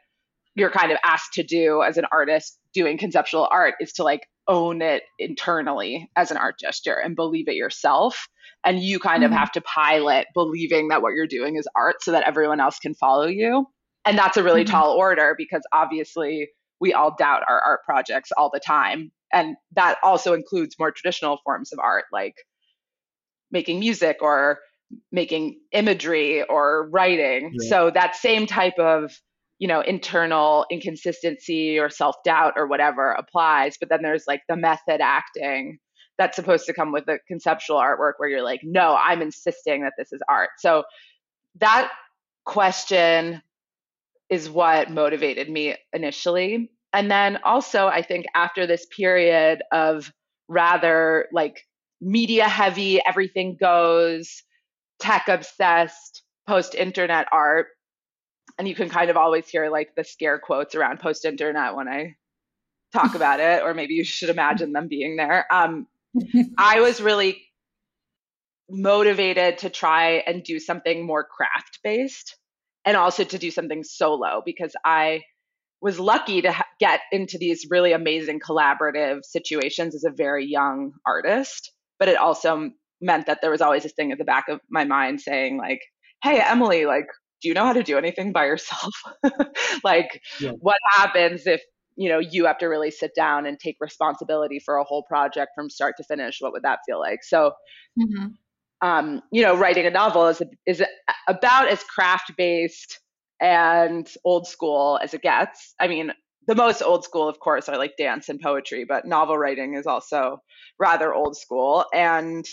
you're 0.55 0.71
kind 0.71 0.93
of 0.93 0.99
asked 1.05 1.35
to 1.35 1.43
do 1.43 1.83
as 1.83 1.99
an 1.99 2.07
artist 2.11 2.59
doing 2.73 2.97
conceptual 2.97 3.47
art 3.51 3.75
is 3.81 3.93
to 3.95 4.05
like 4.05 4.27
own 4.49 4.83
it 4.83 5.03
internally 5.19 6.11
as 6.17 6.31
an 6.31 6.37
art 6.37 6.59
gesture 6.59 6.97
and 7.03 7.17
believe 7.17 7.49
it 7.49 7.55
yourself 7.55 8.29
and 8.65 8.81
you 8.81 8.99
kind 8.99 9.23
mm-hmm. 9.23 9.33
of 9.33 9.39
have 9.39 9.53
to 9.53 9.61
pilot 9.63 10.27
believing 10.35 10.89
that 10.89 11.03
what 11.03 11.13
you're 11.15 11.27
doing 11.27 11.57
is 11.57 11.67
art 11.77 11.97
so 12.03 12.13
that 12.13 12.27
everyone 12.27 12.61
else 12.61 12.79
can 12.79 12.95
follow 12.95 13.27
you 13.27 13.67
and 14.05 14.19
that's 14.19 14.37
a 14.37 14.43
really 14.43 14.65
mm-hmm. 14.65 14.73
tall 14.73 14.93
order 14.93 15.35
because 15.37 15.63
obviously 15.73 16.49
we 16.81 16.93
all 16.93 17.15
doubt 17.17 17.43
our 17.49 17.61
art 17.61 17.81
projects 17.85 18.31
all 18.37 18.51
the 18.53 18.61
time 18.61 19.11
and 19.33 19.57
that 19.75 19.97
also 20.03 20.35
includes 20.35 20.77
more 20.79 20.93
traditional 20.93 21.39
forms 21.45 21.73
of 21.73 21.79
art 21.79 22.05
like 22.13 22.35
making 23.51 23.79
music 23.79 24.19
or 24.21 24.59
making 25.11 25.59
imagery 25.73 26.43
or 26.43 26.89
writing 26.91 27.53
yeah. 27.55 27.69
so 27.71 27.91
that 27.91 28.15
same 28.15 28.47
type 28.47 28.79
of 28.79 29.13
you 29.65 29.69
know 29.69 29.81
internal 29.81 30.67
inconsistency 30.71 31.79
or 31.79 31.89
self-doubt 31.89 32.53
or 32.57 32.67
whatever 32.67 33.13
applies 33.13 33.77
but 33.81 33.89
then 33.89 34.03
there's 34.03 34.25
like 34.29 34.43
the 34.49 34.57
method 34.57 35.01
acting 35.01 35.79
that's 36.19 36.37
supposed 36.37 36.67
to 36.67 36.73
come 36.73 36.93
with 36.93 37.07
the 37.07 37.19
conceptual 37.27 37.77
artwork 37.77 38.13
where 38.19 38.29
you're 38.29 38.43
like, 38.43 38.61
no, 38.63 38.97
I'm 38.97 39.23
insisting 39.23 39.83
that 39.83 39.95
this 39.99 40.13
is 40.13 40.21
art. 40.29 40.51
So 40.59 40.85
that 41.57 41.91
question 42.45 43.43
is 44.29 44.49
what 44.49 44.91
motivated 44.91 45.51
me 45.51 45.77
initially. 45.93 46.71
And 46.93 47.11
then 47.11 47.39
also, 47.45 47.89
I 47.89 48.03
think 48.03 48.27
after 48.35 48.67
this 48.67 48.87
period 48.97 49.63
of 49.73 50.13
rather 50.49 51.27
like 51.33 51.67
media 52.01 52.49
heavy, 52.49 53.01
everything 53.05 53.57
goes, 53.61 54.43
tech 55.01 55.29
obsessed, 55.29 56.23
post 56.47 56.75
internet 56.75 57.27
art, 57.33 57.69
and 58.59 58.69
you 58.69 58.75
can 58.75 58.89
kind 58.89 59.11
of 59.11 59.17
always 59.17 59.49
hear 59.49 59.69
like 59.71 59.95
the 59.97 60.05
scare 60.05 60.39
quotes 60.39 60.75
around 60.75 61.01
post 61.01 61.25
internet 61.25 61.75
when 61.75 61.89
I 61.89 62.17
talk 62.93 63.15
about 63.15 63.41
it, 63.41 63.63
or 63.63 63.75
maybe 63.75 63.95
you 63.95 64.05
should 64.05 64.31
imagine 64.31 64.73
them 64.73 64.89
being 64.89 65.17
there. 65.17 65.47
Um, 65.53 65.87
I 66.59 66.81
was 66.81 67.01
really 67.01 67.43
motivated 68.71 69.59
to 69.59 69.71
try 69.71 70.23
and 70.27 70.43
do 70.43 70.59
something 70.59 71.07
more 71.07 71.25
craft 71.25 71.81
based 71.83 72.37
and 72.85 72.97
also 72.97 73.25
to 73.25 73.39
do 73.39 73.51
something 73.51 73.83
solo 73.83 74.43
because 74.45 74.75
I 74.85 75.23
was 75.81 76.01
lucky 76.01 76.41
to 76.43 76.53
ha- 76.53 76.67
get 76.81 77.01
into 77.13 77.37
these 77.37 77.67
really 77.71 77.93
amazing 77.93 78.41
collaborative 78.41 79.25
situations 79.25 79.95
as 79.95 80.05
a 80.05 80.11
very 80.11 80.47
young 80.47 80.93
artist. 81.07 81.73
But 81.99 82.09
it 82.09 82.17
also 82.17 82.71
meant 83.01 83.27
that 83.27 83.41
there 83.43 83.51
was 83.51 83.61
always 83.61 83.83
this 83.83 83.93
thing 83.93 84.13
at 84.13 84.19
the 84.19 84.25
back 84.25 84.49
of 84.49 84.61
my 84.71 84.85
mind 84.85 85.21
saying, 85.21 85.59
like, 85.59 85.81
hey, 86.23 86.41
Emily, 86.41 86.87
like, 86.87 87.07
do 87.43 87.49
you 87.49 87.55
know 87.55 87.65
how 87.65 87.73
to 87.73 87.83
do 87.83 87.99
anything 87.99 88.33
by 88.33 88.47
yourself? 88.47 88.93
like, 89.85 90.23
yeah. 90.41 90.53
what 90.61 90.79
happens 90.97 91.47
if 91.47 91.63
you 91.97 92.09
know 92.09 92.19
you 92.19 92.47
have 92.47 92.59
to 92.59 92.67
really 92.67 92.91
sit 92.91 93.15
down 93.15 93.47
and 93.47 93.59
take 93.59 93.77
responsibility 93.81 94.59
for 94.59 94.77
a 94.77 94.85
whole 94.85 95.03
project 95.05 95.53
from 95.55 95.71
start 95.71 95.95
to 95.97 96.05
finish 96.05 96.39
what 96.41 96.53
would 96.53 96.63
that 96.63 96.81
feel 96.87 96.99
like 96.99 97.23
so 97.23 97.53
mm-hmm. 97.99 98.27
um, 98.87 99.23
you 99.33 99.43
know 99.43 99.57
writing 99.57 99.87
a 99.87 99.91
novel 99.91 100.27
is 100.27 100.43
is 100.67 100.83
about 101.29 101.69
as 101.69 101.83
craft 101.85 102.33
based 102.37 103.01
and 103.41 104.09
old 104.25 104.47
school 104.47 104.99
as 105.03 105.15
it 105.15 105.23
gets 105.23 105.75
i 105.81 105.89
mean 105.89 106.13
the 106.47 106.55
most 106.55 106.83
old 106.83 107.05
school 107.05 107.29
of 107.29 107.39
course 107.41 107.69
are 107.69 107.79
like 107.79 107.97
dance 107.97 108.29
and 108.29 108.41
poetry 108.41 108.85
but 108.89 109.07
novel 109.07 109.37
writing 109.37 109.75
is 109.75 109.87
also 109.87 110.39
rather 110.79 111.13
old 111.13 111.37
school 111.37 111.85
and 111.93 112.45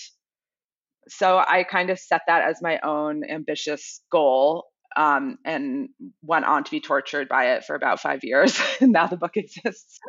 so 1.08 1.44
i 1.48 1.64
kind 1.64 1.90
of 1.90 2.00
set 2.00 2.22
that 2.28 2.44
as 2.44 2.62
my 2.62 2.80
own 2.84 3.24
ambitious 3.30 4.02
goal 4.12 4.71
um, 4.96 5.38
and 5.46 5.90
went 6.22 6.46
on 6.46 6.64
to 6.64 6.72
be 6.72 6.80
tortured 6.80 7.30
by 7.30 7.54
it 7.54 7.64
for 7.64 7.76
about 7.76 8.00
five 8.00 8.24
years. 8.24 8.60
and 8.82 8.92
now 8.92 9.08
the 9.08 9.18
book 9.18 9.38
exists. 9.38 10.00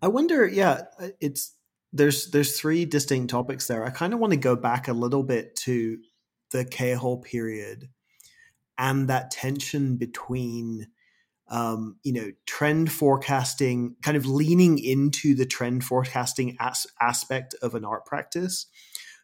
I 0.00 0.08
wonder, 0.08 0.46
yeah, 0.46 0.82
uh, 1.00 1.08
it's 1.20 1.54
there's 1.92 2.30
there's 2.30 2.58
three 2.58 2.84
distinct 2.84 3.30
topics 3.30 3.66
there. 3.66 3.84
I 3.84 3.90
kind 3.90 4.12
of 4.12 4.18
want 4.18 4.32
to 4.32 4.38
go 4.38 4.56
back 4.56 4.88
a 4.88 4.92
little 4.92 5.22
bit 5.22 5.56
to 5.56 5.98
the 6.50 6.64
K-hole 6.64 7.18
period 7.18 7.88
and 8.78 9.08
that 9.08 9.30
tension 9.30 9.96
between 9.96 10.88
um, 11.48 11.96
you 12.02 12.12
know 12.12 12.32
trend 12.46 12.90
forecasting, 12.90 13.96
kind 14.02 14.16
of 14.16 14.26
leaning 14.26 14.78
into 14.78 15.34
the 15.34 15.46
trend 15.46 15.84
forecasting 15.84 16.56
as- 16.58 16.86
aspect 17.00 17.54
of 17.62 17.74
an 17.74 17.84
art 17.84 18.06
practice 18.06 18.66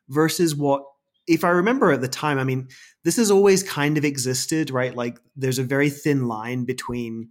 versus 0.08 0.54
what 0.54 0.82
if 1.28 1.44
I 1.44 1.50
remember 1.50 1.92
at 1.92 2.00
the 2.00 2.08
time, 2.08 2.38
I 2.38 2.44
mean, 2.44 2.68
this 3.04 3.16
has 3.16 3.30
always 3.30 3.62
kind 3.62 3.98
of 3.98 4.04
existed, 4.04 4.70
right? 4.70 4.94
Like 4.94 5.18
there's 5.36 5.58
a 5.58 5.64
very 5.64 5.90
thin 5.90 6.26
line 6.26 6.64
between, 6.64 7.30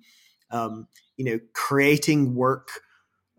um, 0.52 0.88
you 1.18 1.26
know, 1.26 1.40
creating 1.54 2.36
work 2.36 2.70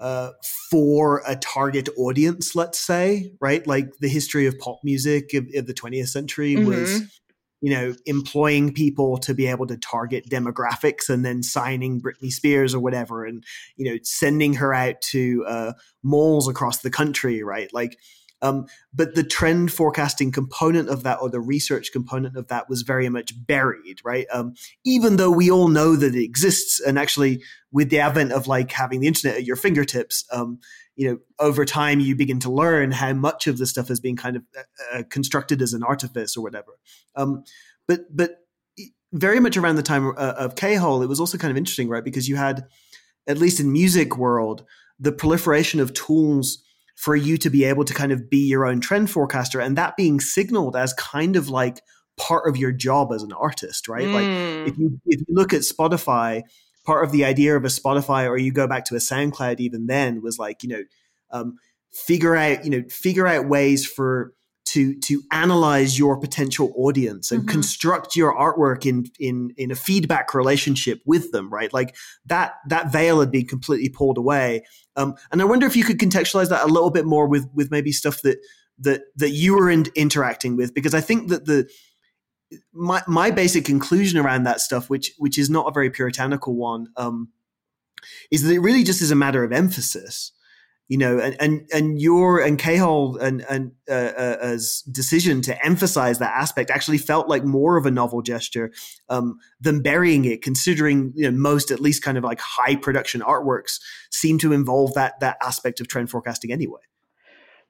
uh, 0.01 0.31
for 0.71 1.23
a 1.27 1.37
target 1.37 1.89
audience, 1.97 2.55
let's 2.55 2.79
say, 2.79 3.33
right? 3.41 3.67
Like 3.67 3.97
the 4.01 4.09
history 4.09 4.47
of 4.47 4.59
pop 4.59 4.81
music 4.85 5.33
of, 5.35 5.47
of 5.55 5.67
the 5.67 5.75
20th 5.75 6.09
century 6.09 6.55
mm-hmm. 6.55 6.67
was, 6.67 7.21
you 7.61 7.73
know, 7.73 7.95
employing 8.07 8.73
people 8.73 9.19
to 9.19 9.35
be 9.35 9.47
able 9.47 9.67
to 9.69 9.77
target 9.77 10.29
demographics 10.29 11.09
and 11.09 11.25
then 11.25 11.43
signing 11.43 12.01
Britney 12.01 12.31
Spears 12.31 12.75
or 12.75 12.81
whatever 12.81 13.25
and, 13.25 13.45
you 13.77 13.91
know, 13.91 13.99
sending 14.03 14.55
her 14.55 14.75
out 14.75 15.01
to 15.03 15.45
uh, 15.47 15.73
malls 16.03 16.49
across 16.49 16.79
the 16.79 16.91
country, 16.91 17.43
right? 17.43 17.73
Like, 17.73 17.97
um, 18.43 18.67
but 18.93 19.15
the 19.15 19.25
trend 19.25 19.73
forecasting 19.73 20.31
component 20.31 20.89
of 20.89 21.03
that 21.03 21.19
or 21.21 21.29
the 21.29 21.41
research 21.41 21.91
component 21.93 22.37
of 22.37 22.49
that 22.49 22.69
was 22.69 22.83
very 22.83 23.09
much 23.09 23.33
buried, 23.47 24.01
right? 24.05 24.27
Um, 24.33 24.55
even 24.85 25.17
though 25.17 25.31
we 25.31 25.51
all 25.51 25.69
know 25.69 25.97
that 25.97 26.15
it 26.15 26.23
exists, 26.23 26.81
and 26.81 26.99
actually 26.99 27.43
with 27.73 27.91
the 27.91 28.01
advent 28.01 28.33
of 28.33 28.47
like 28.47 28.71
having 28.71 29.01
the 29.01 29.09
internet 29.09 29.37
at 29.37 29.45
your 29.45 29.57
fingertips, 29.57 30.25
um, 30.33 30.59
you 30.97 31.11
know, 31.11 31.19
over 31.39 31.65
time 31.65 32.01
you 32.01 32.15
begin 32.17 32.41
to 32.41 32.51
learn 32.51 32.91
how 32.93 33.13
much 33.13 33.47
of 33.47 33.59
this 33.59 33.71
stuff 33.71 33.89
has 33.89 34.01
been 34.01 34.17
kind 34.17 34.37
of 34.37 34.43
uh, 34.57 34.99
uh 34.99 35.03
constructed 35.11 35.61
as 35.63 35.73
an 35.73 35.83
artifice 35.83 36.37
or 36.37 36.43
whatever. 36.43 36.79
Um, 37.17 37.45
but 37.87 38.01
but 38.15 38.39
very 39.13 39.41
much 39.41 39.57
around 39.57 39.77
the 39.77 39.83
time 39.83 40.09
uh, 40.09 40.35
of 40.37 40.55
K-hole, 40.55 41.03
it 41.03 41.09
was 41.09 41.21
also 41.21 41.39
kind 41.39 41.51
of 41.51 41.57
interesting, 41.57 41.89
right? 41.89 42.05
Because 42.05 42.29
you 42.29 42.37
had, 42.37 42.67
at 43.27 43.39
least 43.39 43.59
in 43.59 43.73
music 43.73 44.19
world, 44.19 44.65
the 45.01 45.13
proliferation 45.13 45.81
of 45.81 45.95
tools 45.95 46.63
for 46.99 47.15
you 47.15 47.39
to 47.39 47.49
be 47.49 47.63
able 47.63 47.85
to 47.85 47.95
kind 47.95 48.11
of 48.11 48.29
be 48.29 48.39
your 48.39 48.67
own 48.67 48.81
trend 48.81 49.09
forecaster 49.09 49.61
and 49.61 49.79
that 49.79 49.97
being 49.97 50.19
signaled 50.19 50.75
as 50.75 50.93
kind 50.95 51.37
of 51.37 51.49
like 51.49 51.81
part 52.17 52.49
of 52.49 52.57
your 52.57 52.73
job 52.73 53.13
as 53.13 53.23
an 53.23 53.33
artist, 53.33 53.87
right? 53.87 54.09
Mm. 54.09 54.13
Like 54.15 54.73
if 54.73 54.79
you 54.79 55.01
if 55.07 55.21
you 55.21 55.33
look 55.33 55.53
at 55.53 55.61
Spotify, 55.61 56.43
part 56.85 57.05
of 57.05 57.13
the 57.13 57.25
idea 57.25 57.57
of 57.57 57.65
a 57.65 57.69
Spotify 57.69 58.29
or 58.29 58.37
you 58.37 58.53
go 58.53 58.67
back 58.67 58.85
to 58.87 58.97
a 58.97 58.99
SoundCloud 58.99 59.61
even 59.61 59.87
then 59.87 60.23
was 60.23 60.41
like, 60.41 60.65
you 60.65 60.71
know, 60.71 60.83
um, 61.31 61.59
figure 61.93 62.35
out, 62.35 62.65
you 62.65 62.71
know, 62.71 62.83
figure 62.89 63.29
out 63.29 63.49
ways 63.49 63.87
for 63.87 64.33
to 64.69 64.95
to 65.01 65.23
analyze 65.31 65.99
your 65.99 66.19
potential 66.19 66.73
audience 66.77 67.33
and 67.33 67.41
mm-hmm. 67.41 67.51
construct 67.51 68.15
your 68.15 68.35
artwork 68.35 68.85
in 68.85 69.07
in 69.19 69.53
in 69.57 69.71
a 69.71 69.75
feedback 69.75 70.35
relationship 70.35 71.01
with 71.07 71.33
them 71.33 71.51
right? 71.51 71.73
Like 71.73 71.97
that 72.27 72.55
that 72.69 72.93
veil 72.93 73.21
had 73.21 73.31
been 73.31 73.47
completely 73.47 73.89
pulled 73.89 74.19
away. 74.19 74.65
Um, 74.97 75.15
and 75.31 75.41
i 75.41 75.45
wonder 75.45 75.65
if 75.65 75.77
you 75.77 75.85
could 75.85 75.99
contextualize 75.99 76.49
that 76.49 76.65
a 76.65 76.73
little 76.73 76.91
bit 76.91 77.07
more 77.07 77.29
with 77.29 77.49
with 77.55 77.71
maybe 77.71 77.93
stuff 77.93 78.21
that 78.23 78.39
that 78.81 79.03
that 79.15 79.31
you 79.31 79.55
were 79.55 79.71
in, 79.71 79.87
interacting 79.95 80.57
with 80.57 80.75
because 80.75 80.93
i 80.93 81.01
think 81.01 81.29
that 81.29 81.47
the 81.47 81.69
my 82.73 83.01
my 83.07 83.31
basic 83.31 83.65
conclusion 83.65 84.19
around 84.19 84.43
that 84.43 84.61
stuff 84.61 84.91
which 84.91 85.13
which 85.19 85.39
is 85.39 85.49
not 85.49 85.69
a 85.69 85.73
very 85.73 85.89
puritanical 85.89 86.57
one 86.57 86.89
um, 86.97 87.29
is 88.31 88.43
that 88.43 88.53
it 88.53 88.59
really 88.59 88.83
just 88.83 89.03
is 89.03 89.13
a 89.13 89.17
matter 89.17 89.45
of 89.45 89.53
emphasis 89.53 90.33
you 90.89 90.97
know, 90.97 91.19
and 91.19 91.37
and 91.39 91.69
and 91.73 92.01
your 92.01 92.41
and 92.41 92.59
K-hole 92.59 93.19
and 93.19 93.43
and 93.43 93.73
uh, 93.91 93.93
uh, 93.93 94.59
decision 94.91 95.43
to 95.43 95.65
emphasize 95.65 96.19
that 96.19 96.35
aspect 96.35 96.71
actually 96.71 96.97
felt 96.97 97.29
like 97.29 97.45
more 97.45 97.77
of 97.77 97.85
a 97.85 97.91
novel 97.91 98.23
gesture 98.23 98.73
um, 99.11 99.39
than 99.61 99.83
burying 99.83 100.25
it, 100.25 100.41
considering 100.41 101.13
you 101.15 101.31
know, 101.31 101.37
most 101.37 101.71
at 101.71 101.79
least 101.79 102.03
kind 102.03 102.17
of 102.17 102.25
like 102.25 102.41
high 102.41 102.75
production 102.75 103.21
artworks 103.21 103.81
seem 104.11 104.39
to 104.39 104.55
involve 104.55 104.95
that 104.95 105.21
that 105.21 105.37
aspect 105.43 105.79
of 105.81 105.89
trend 105.89 106.11
forecasting 106.11 106.51
anyway. 106.51 106.81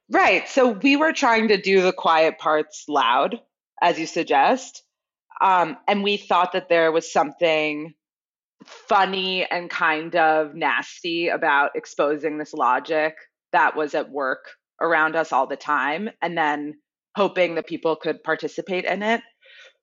Right. 0.09 0.47
So 0.47 0.71
we 0.71 0.95
were 0.95 1.11
trying 1.11 1.49
to 1.49 1.61
do 1.61 1.81
the 1.81 1.93
quiet 1.93 2.39
parts 2.39 2.85
loud, 2.87 3.41
as 3.81 3.99
you 3.99 4.07
suggest. 4.07 4.81
Um, 5.41 5.77
and 5.87 6.03
we 6.03 6.17
thought 6.17 6.53
that 6.53 6.69
there 6.69 6.91
was 6.91 7.11
something 7.11 7.93
funny 8.65 9.45
and 9.45 9.69
kind 9.69 10.15
of 10.15 10.53
nasty 10.53 11.29
about 11.29 11.71
exposing 11.75 12.37
this 12.37 12.53
logic 12.53 13.15
that 13.51 13.75
was 13.75 13.95
at 13.95 14.11
work 14.11 14.49
around 14.81 15.15
us 15.15 15.31
all 15.31 15.47
the 15.47 15.55
time 15.55 16.09
and 16.21 16.37
then 16.37 16.75
hoping 17.15 17.55
that 17.55 17.67
people 17.67 17.95
could 17.95 18.23
participate 18.23 18.85
in 18.85 19.03
it. 19.03 19.21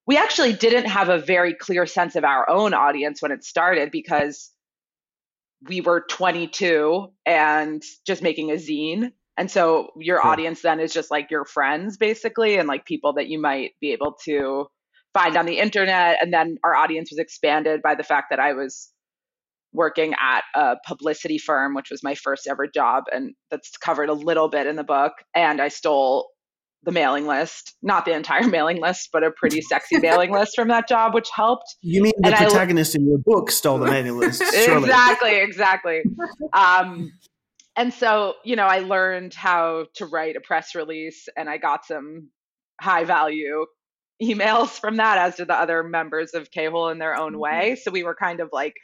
We 0.07 0.17
actually 0.17 0.53
didn't 0.53 0.87
have 0.87 1.09
a 1.09 1.19
very 1.19 1.55
clear 1.55 1.87
sense 1.87 2.17
of 2.17 2.25
our 2.25 2.49
own 2.49 2.75
audience 2.75 3.21
when 3.21 3.33
it 3.33 3.45
started 3.45 3.91
because 3.91 4.51
we 5.69 5.81
were 5.81 6.05
22 6.09 7.09
and 7.25 7.83
just 8.07 8.23
making 8.23 8.51
a 8.51 8.55
zine. 8.55 9.13
And 9.37 9.51
so 9.51 9.91
your 9.99 10.21
sure. 10.23 10.27
audience 10.31 10.63
then 10.63 10.81
is 10.81 10.93
just 10.93 11.11
like 11.11 11.31
your 11.31 11.45
friends 11.45 11.97
basically 11.97 12.57
and 12.57 12.69
like 12.69 12.87
people 12.87 13.15
that 13.15 13.29
you 13.29 13.41
might 13.41 13.73
be 13.81 13.93
able 13.93 14.17
to 14.25 14.67
find 15.17 15.37
on 15.37 15.47
the 15.47 15.59
internet. 15.59 16.19
And 16.21 16.33
then 16.33 16.59
our 16.63 16.75
audience 16.75 17.11
was 17.11 17.19
expanded 17.19 17.81
by 17.83 17.95
the 17.95 18.03
fact 18.03 18.27
that 18.31 18.41
I 18.41 18.53
was 18.53 18.91
working 19.73 20.15
at 20.21 20.43
a 20.55 20.77
publicity 20.87 21.39
firm, 21.39 21.75
which 21.75 21.91
was 21.91 22.03
my 22.03 22.15
first 22.15 22.47
ever 22.47 22.67
job. 22.67 23.05
And 23.11 23.35
that's 23.51 23.77
covered 23.79 24.09
a 24.09 24.15
little 24.15 24.49
bit 24.49 24.67
in 24.67 24.77
the 24.77 24.85
book. 24.85 25.13
And 25.35 25.61
I 25.61 25.69
stole 25.69 26.29
the 26.83 26.93
mailing 26.93 27.27
list, 27.27 27.75
not 27.83 28.05
the 28.05 28.13
entire 28.13 28.47
mailing 28.49 28.81
list, 28.81 29.09
but 29.13 29.25
a 29.25 29.31
pretty 29.31 29.61
sexy 29.63 29.99
mailing 29.99 30.33
list 30.33 30.53
from 30.55 30.69
that 30.69 30.89
job, 30.89 31.15
which 31.15 31.29
helped. 31.35 31.77
You 31.83 32.03
mean 32.03 32.13
the 32.19 32.29
and 32.29 32.37
protagonist 32.37 32.97
I, 32.97 33.01
in 33.01 33.09
your 33.09 33.19
book 33.19 33.51
stole 33.51 33.79
the 33.79 33.87
mailing 33.87 34.19
list? 34.19 34.43
exactly, 34.55 35.41
exactly. 35.41 36.03
Um, 36.53 37.11
and 37.75 37.93
so, 37.93 38.35
you 38.45 38.57
know, 38.57 38.67
I 38.67 38.79
learned 38.81 39.35
how 39.35 39.87
to 39.97 40.07
write 40.07 40.37
a 40.37 40.41
press 40.41 40.75
release 40.75 41.29
and 41.37 41.49
I 41.49 41.59
got 41.59 41.85
some 41.85 42.31
high 42.81 43.05
value 43.05 43.67
emails 44.23 44.71
from 44.71 44.97
that, 44.97 45.19
as 45.19 45.37
did 45.37 45.49
the 45.49 45.55
other 45.55 45.83
members 45.83 46.35
of 46.35 46.51
K-Hole 46.51 46.89
in 46.89 46.99
their 46.99 47.17
own 47.17 47.33
mm-hmm. 47.33 47.41
way. 47.41 47.77
So 47.83 47.91
we 47.91 48.03
were 48.05 48.15
kind 48.15 48.41
of 48.41 48.51
like, 48.53 48.75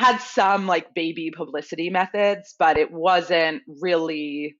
had 0.00 0.16
some 0.16 0.66
like 0.66 0.94
baby 0.94 1.30
publicity 1.30 1.90
methods, 1.90 2.54
but 2.58 2.78
it 2.78 2.90
wasn't 2.90 3.62
really, 3.82 4.56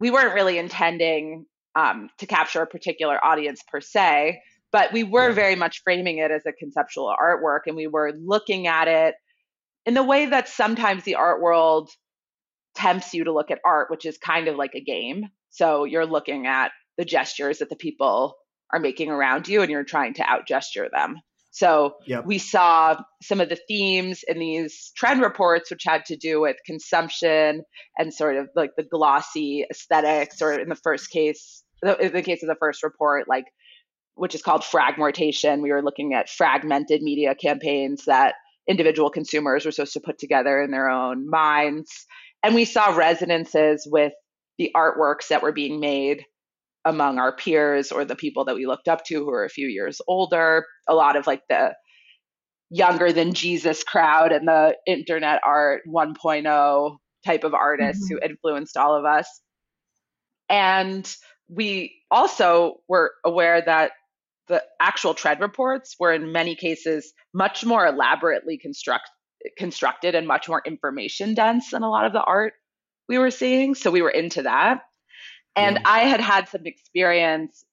we 0.00 0.10
weren't 0.10 0.34
really 0.34 0.58
intending 0.58 1.46
um, 1.76 2.10
to 2.18 2.26
capture 2.26 2.60
a 2.60 2.66
particular 2.66 3.24
audience 3.24 3.62
per 3.70 3.80
se, 3.80 4.40
but 4.72 4.92
we 4.92 5.04
were 5.04 5.30
very 5.30 5.54
much 5.54 5.82
framing 5.84 6.18
it 6.18 6.32
as 6.32 6.46
a 6.46 6.52
conceptual 6.52 7.14
artwork 7.16 7.60
and 7.66 7.76
we 7.76 7.86
were 7.86 8.12
looking 8.20 8.66
at 8.66 8.88
it 8.88 9.14
in 9.86 9.94
the 9.94 10.02
way 10.02 10.26
that 10.26 10.48
sometimes 10.48 11.04
the 11.04 11.14
art 11.14 11.40
world 11.40 11.88
tempts 12.74 13.14
you 13.14 13.22
to 13.22 13.32
look 13.32 13.52
at 13.52 13.60
art, 13.64 13.88
which 13.88 14.04
is 14.04 14.18
kind 14.18 14.48
of 14.48 14.56
like 14.56 14.74
a 14.74 14.80
game. 14.80 15.26
So 15.50 15.84
you're 15.84 16.06
looking 16.06 16.48
at 16.48 16.72
the 16.98 17.04
gestures 17.04 17.58
that 17.58 17.68
the 17.68 17.76
people 17.76 18.34
are 18.72 18.80
making 18.80 19.10
around 19.10 19.48
you 19.48 19.62
and 19.62 19.70
you're 19.70 19.84
trying 19.84 20.14
to 20.14 20.22
out 20.22 20.46
gesture 20.46 20.88
them. 20.92 21.16
So 21.52 21.96
yep. 22.06 22.24
we 22.24 22.38
saw 22.38 23.02
some 23.22 23.40
of 23.40 23.48
the 23.48 23.58
themes 23.68 24.22
in 24.28 24.38
these 24.38 24.92
trend 24.96 25.20
reports, 25.20 25.70
which 25.70 25.82
had 25.84 26.04
to 26.06 26.16
do 26.16 26.40
with 26.40 26.56
consumption 26.64 27.64
and 27.98 28.14
sort 28.14 28.36
of 28.36 28.48
like 28.54 28.70
the 28.76 28.84
glossy 28.84 29.66
aesthetics, 29.68 30.40
or 30.40 30.52
in 30.52 30.68
the 30.68 30.76
first 30.76 31.10
case, 31.10 31.64
in 31.82 32.12
the 32.12 32.22
case 32.22 32.42
of 32.42 32.48
the 32.48 32.56
first 32.60 32.82
report, 32.84 33.28
like 33.28 33.46
which 34.14 34.34
is 34.34 34.42
called 34.42 34.64
fragmentation. 34.64 35.62
We 35.62 35.72
were 35.72 35.82
looking 35.82 36.14
at 36.14 36.28
fragmented 36.28 37.02
media 37.02 37.34
campaigns 37.34 38.04
that 38.04 38.34
individual 38.68 39.10
consumers 39.10 39.64
were 39.64 39.72
supposed 39.72 39.94
to 39.94 40.00
put 40.00 40.18
together 40.18 40.62
in 40.62 40.70
their 40.70 40.88
own 40.88 41.28
minds. 41.28 42.06
And 42.42 42.54
we 42.54 42.64
saw 42.64 42.94
resonances 42.94 43.88
with 43.90 44.12
the 44.58 44.70
artworks 44.76 45.28
that 45.28 45.42
were 45.42 45.52
being 45.52 45.80
made 45.80 46.24
among 46.84 47.18
our 47.18 47.34
peers 47.34 47.92
or 47.92 48.04
the 48.04 48.16
people 48.16 48.46
that 48.46 48.54
we 48.54 48.66
looked 48.66 48.88
up 48.88 49.04
to 49.04 49.16
who 49.16 49.30
are 49.30 49.44
a 49.44 49.50
few 49.50 49.68
years 49.68 50.00
older. 50.06 50.66
A 50.88 50.94
lot 50.94 51.16
of 51.16 51.26
like 51.26 51.42
the 51.48 51.74
younger 52.70 53.12
than 53.12 53.34
Jesus 53.34 53.82
crowd 53.82 54.32
and 54.32 54.46
the 54.46 54.76
internet 54.86 55.40
art 55.44 55.82
1.0 55.88 56.96
type 57.24 57.44
of 57.44 57.54
artists 57.54 58.04
mm-hmm. 58.04 58.14
who 58.14 58.30
influenced 58.30 58.76
all 58.76 58.96
of 58.96 59.04
us. 59.04 59.28
And 60.48 61.12
we 61.48 61.94
also 62.10 62.76
were 62.88 63.12
aware 63.24 63.60
that 63.60 63.92
the 64.48 64.62
actual 64.80 65.14
trend 65.14 65.40
reports 65.40 65.96
were 65.98 66.12
in 66.12 66.32
many 66.32 66.56
cases 66.56 67.12
much 67.32 67.64
more 67.64 67.86
elaborately 67.86 68.58
construct, 68.58 69.08
constructed 69.56 70.14
and 70.14 70.26
much 70.26 70.48
more 70.48 70.62
information 70.64 71.34
dense 71.34 71.70
than 71.70 71.82
a 71.82 71.90
lot 71.90 72.06
of 72.06 72.12
the 72.12 72.22
art 72.22 72.54
we 73.08 73.18
were 73.18 73.30
seeing. 73.30 73.74
So 73.74 73.90
we 73.90 74.02
were 74.02 74.10
into 74.10 74.42
that. 74.42 74.82
And. 75.56 75.80
I 75.84 76.00
had 76.00 76.20
had 76.20 76.48
some 76.48 76.66
experience 76.66 77.64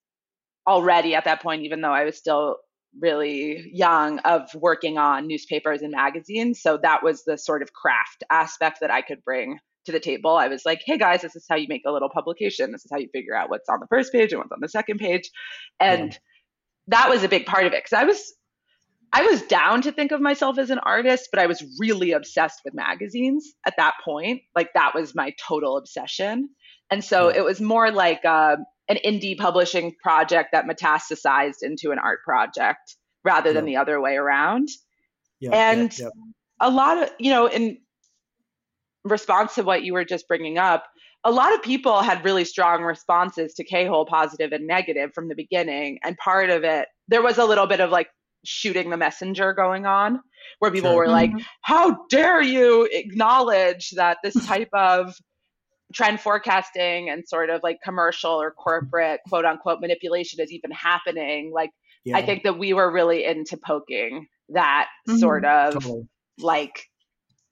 already 0.68 1.16
at 1.16 1.26
that 1.26 1.42
point, 1.42 1.64
even 1.64 1.82
though 1.82 1.94
I 1.94 2.04
was 2.04 2.18
still 2.18 2.58
really 3.00 3.70
young, 3.72 4.20
of 4.20 4.50
working 4.56 4.98
on 4.98 5.28
newspapers 5.28 5.82
and 5.82 5.92
magazines. 5.92 6.62
So 6.62 6.78
that 6.82 7.04
was 7.04 7.24
the 7.24 7.38
sort 7.38 7.62
of 7.62 7.74
craft 7.74 8.24
aspect 8.30 8.80
that 8.82 8.92
I 8.92 9.02
could 9.02 9.24
bring 9.24 9.60
to 9.86 9.92
the 9.92 10.00
table. 10.00 10.32
I 10.32 10.48
was 10.48 10.66
like, 10.66 10.82
hey 10.86 10.98
guys, 10.98 11.22
this 11.22 11.36
is 11.36 11.46
how 11.50 11.56
you 11.56 11.68
make 11.70 11.84
a 11.86 11.92
little 11.92 12.10
publication. 12.10 12.72
This 12.72 12.84
is 12.84 12.92
how 12.92 12.98
you 12.98 13.08
figure 13.14 13.36
out 13.36 13.50
what's 13.50 13.70
on 13.70 13.80
the 13.80 13.88
first 13.88 14.12
page 14.12 14.32
and 14.34 14.40
what's 14.40 14.52
on 14.52 14.60
the 14.62 14.68
second 14.68 15.00
page. 15.00 15.30
And 15.80 16.18
that 16.88 17.10
was 17.10 17.24
a 17.24 17.30
big 17.30 17.46
part 17.46 17.66
of 17.66 17.74
it 17.74 17.84
because 17.84 17.98
I 17.98 18.04
was 18.04 18.34
I 19.14 19.24
was 19.24 19.42
down 19.44 19.82
to 19.84 19.92
think 19.92 20.12
of 20.12 20.22
myself 20.22 20.58
as 20.58 20.70
an 20.70 20.80
artist, 20.80 21.30
but 21.32 21.40
I 21.40 21.48
was 21.48 21.64
really 21.80 22.12
obsessed 22.12 22.62
with 22.66 22.74
magazines 22.74 23.54
at 23.66 23.74
that 23.78 23.94
point. 24.04 24.42
Like 24.56 24.74
that 24.74 24.94
was 24.94 25.16
my 25.16 25.34
total 25.48 25.78
obsession. 25.78 26.50
And 26.92 27.04
so 27.04 27.30
yeah. 27.30 27.38
it 27.38 27.46
was 27.46 27.60
more 27.62 27.92
like 27.92 28.24
uh, 28.26 28.58
an 28.90 28.98
indie 29.06 29.38
publishing 29.38 29.96
project 30.02 30.50
that 30.52 30.66
metastasized 30.66 31.62
into 31.62 31.92
an 31.92 32.00
art 32.00 32.20
project 32.24 32.96
rather 33.24 33.54
than 33.54 33.66
the 33.66 33.78
other 33.78 34.00
way 34.00 34.16
around. 34.16 34.70
Yeah, 35.40 35.52
and 35.54 35.96
a 36.60 36.70
lot 36.70 37.04
of, 37.04 37.10
you 37.20 37.30
know, 37.30 37.48
in 37.48 37.78
response 39.04 39.56
to 39.56 39.64
what 39.64 39.84
you 39.84 39.94
were 39.94 40.06
just 40.06 40.28
bringing 40.28 40.58
up, 40.58 40.86
a 41.24 41.32
lot 41.32 41.54
of 41.54 41.62
people 41.62 42.02
had 42.02 42.24
really 42.24 42.46
strong 42.46 42.84
responses 42.84 43.54
to 43.56 43.64
K-hole 43.64 44.06
positive 44.06 44.52
and 44.52 44.66
negative 44.66 45.12
from 45.14 45.28
the 45.28 45.36
beginning. 45.36 46.00
And 46.04 46.18
part 46.18 46.50
of 46.50 46.64
it, 46.64 46.88
there 47.08 47.22
was 47.22 47.38
a 47.38 47.46
little 47.46 47.68
bit 47.68 47.82
of 47.82 47.90
like 47.90 48.08
shooting 48.46 48.90
the 48.90 48.98
messenger 48.98 49.54
going 49.54 49.86
on 49.86 50.22
where 50.60 50.72
people 50.72 50.92
sure. 50.92 51.00
were 51.00 51.08
like, 51.08 51.32
mm-hmm. 51.32 51.42
how 51.62 52.06
dare 52.10 52.42
you 52.42 52.88
acknowledge 52.92 53.92
that 53.92 54.18
this 54.24 54.34
type 54.46 54.70
of 54.74 55.14
trend 55.94 56.20
forecasting 56.20 57.10
and 57.10 57.28
sort 57.28 57.50
of 57.50 57.62
like 57.64 57.78
commercial 57.84 58.32
or 58.32 58.52
corporate 58.52 59.22
quote 59.28 59.46
unquote 59.46 59.80
manipulation 59.80 60.40
is 60.42 60.52
even 60.52 60.72
happening 60.72 61.52
like 61.54 61.70
yeah. 62.04 62.18
i 62.18 62.26
think 62.26 62.44
that 62.44 62.58
we 62.58 62.74
were 62.74 62.92
really 62.92 63.24
into 63.24 63.58
poking 63.58 64.28
that 64.50 64.88
mm-hmm. 65.08 65.18
sort 65.18 65.46
of 65.46 65.74
totally. 65.76 66.04
like 66.40 66.84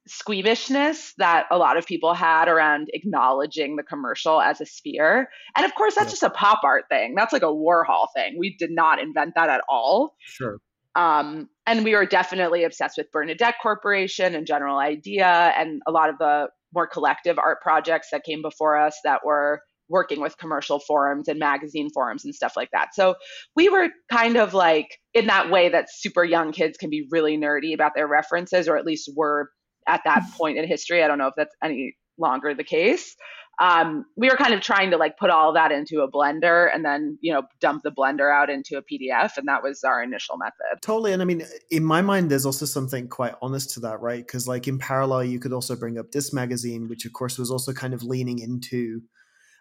squeamishness 0.08 1.14
that 1.18 1.46
a 1.50 1.58
lot 1.58 1.78
of 1.78 1.86
people 1.86 2.14
had 2.14 2.48
around 2.48 2.90
acknowledging 2.94 3.76
the 3.76 3.84
commercial 3.84 4.40
as 4.40 4.62
a 4.62 4.66
sphere 4.66 5.30
and 5.56 5.66
of 5.66 5.74
course 5.74 5.96
that's 5.96 6.08
yeah. 6.08 6.12
just 6.12 6.24
a 6.24 6.30
pop 6.30 6.60
art 6.64 6.84
thing 6.90 7.16
that's 7.16 7.34
like 7.34 7.42
a 7.42 7.46
warhol 7.46 8.08
thing 8.14 8.36
we 8.38 8.56
did 8.58 8.70
not 8.70 9.00
invent 9.00 9.34
that 9.36 9.50
at 9.50 9.62
all 9.70 10.16
sure 10.20 10.60
um, 10.96 11.50
and 11.68 11.84
we 11.84 11.94
were 11.94 12.06
definitely 12.06 12.64
obsessed 12.64 12.98
with 12.98 13.12
Bernadette 13.12 13.56
Corporation 13.62 14.36
and 14.36 14.48
General 14.48 14.78
Idea 14.78 15.54
and 15.58 15.82
a 15.88 15.92
lot 15.92 16.10
of 16.10 16.18
the 16.18 16.48
more 16.74 16.88
collective 16.88 17.38
art 17.38 17.62
projects 17.62 18.10
that 18.12 18.24
came 18.24 18.42
before 18.42 18.78
us 18.78 18.98
that 19.04 19.26
were 19.26 19.62
working 19.88 20.20
with 20.20 20.38
commercial 20.38 20.80
forums 20.80 21.28
and 21.28 21.40
magazine 21.40 21.90
forums 21.94 22.26
and 22.26 22.34
stuff 22.34 22.54
like 22.56 22.70
that. 22.72 22.90
So 22.94 23.16
we 23.56 23.70
were 23.70 23.90
kind 24.12 24.36
of 24.36 24.54
like 24.54 24.88
in 25.14 25.28
that 25.28 25.52
way 25.52 25.70
that 25.70 25.88
super 25.92 26.24
young 26.24 26.52
kids 26.52 26.78
can 26.78 26.90
be 26.90 27.08
really 27.12 27.38
nerdy 27.38 27.74
about 27.74 27.92
their 27.96 28.08
references, 28.08 28.68
or 28.68 28.78
at 28.78 28.86
least 28.86 29.12
were 29.16 29.50
at 29.88 30.02
that 30.06 30.24
point 30.38 30.58
in 30.58 30.68
history. 30.68 31.04
I 31.04 31.08
don't 31.08 31.18
know 31.18 31.28
if 31.28 31.36
that's 31.38 31.56
any 31.64 31.96
longer 32.18 32.54
the 32.54 32.64
case 32.64 33.16
um, 33.60 34.06
we 34.16 34.30
were 34.30 34.36
kind 34.36 34.54
of 34.54 34.62
trying 34.62 34.92
to 34.92 34.98
like 34.98 35.18
put 35.18 35.30
all 35.30 35.54
that 35.54 35.72
into 35.72 36.02
a 36.02 36.12
blender 36.12 36.68
and 36.74 36.84
then 36.84 37.18
you 37.22 37.34
know 37.34 37.44
dump 37.60 37.84
the 37.84 37.92
blender 37.92 38.34
out 38.34 38.50
into 38.50 38.78
a 38.78 38.82
pdf 38.82 39.38
and 39.38 39.48
that 39.48 39.64
was 39.64 39.84
our 39.84 40.04
initial 40.04 40.38
method. 40.38 40.82
Totally 40.82 41.14
and 41.14 41.22
i 41.22 41.26
mean 41.26 41.44
in 41.72 41.84
my 41.84 42.02
mind 42.02 42.30
there's 42.30 42.46
also 42.46 42.66
something 42.66 43.08
quite 43.08 43.36
honest 43.42 43.72
to 43.72 43.80
that 43.82 44.02
right? 44.02 44.26
Because 44.26 44.48
like 44.48 44.68
in 44.68 44.78
parallel 44.78 45.24
you 45.24 45.40
could 45.40 45.54
also 45.54 45.76
bring 45.76 45.98
up 45.98 46.12
this 46.12 46.34
magazine 46.34 46.90
which 46.90 47.06
of 47.06 47.14
course 47.14 47.38
was 47.38 47.52
also 47.52 47.72
kind 47.74 47.94
of 47.94 48.04
leaning 48.04 48.40
into 48.40 49.02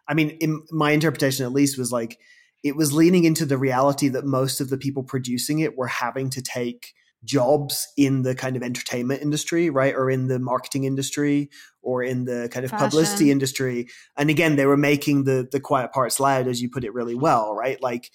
i 0.09 0.14
mean 0.14 0.30
in 0.40 0.62
my 0.70 0.90
interpretation 0.90 1.46
at 1.46 1.52
least 1.52 1.78
was 1.78 1.92
like 1.92 2.18
it 2.64 2.76
was 2.76 2.92
leaning 2.92 3.24
into 3.24 3.44
the 3.44 3.59
reality 3.59 4.09
that 4.09 4.24
most 4.24 4.61
of 4.61 4.70
the 4.70 4.78
people 4.78 5.02
producing 5.02 5.59
it 5.59 5.76
were 5.76 5.87
having 5.87 6.30
to 6.30 6.42
take 6.42 6.94
jobs 7.24 7.88
in 7.96 8.22
the 8.22 8.34
kind 8.34 8.56
of 8.56 8.62
entertainment 8.62 9.22
industry, 9.22 9.70
right? 9.70 9.94
Or 9.94 10.10
in 10.10 10.28
the 10.28 10.38
marketing 10.38 10.84
industry 10.84 11.50
or 11.82 12.02
in 12.02 12.24
the 12.24 12.48
kind 12.50 12.64
of 12.64 12.70
Fashion. 12.70 12.87
publicity 12.87 13.30
industry. 13.30 13.88
And 14.16 14.30
again, 14.30 14.56
they 14.56 14.66
were 14.66 14.76
making 14.76 15.24
the 15.24 15.48
the 15.50 15.60
quiet 15.60 15.92
parts 15.92 16.20
loud, 16.20 16.48
as 16.48 16.60
you 16.62 16.70
put 16.70 16.84
it 16.84 16.94
really 16.94 17.14
well, 17.14 17.54
right? 17.54 17.80
Like 17.82 18.10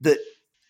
the 0.00 0.18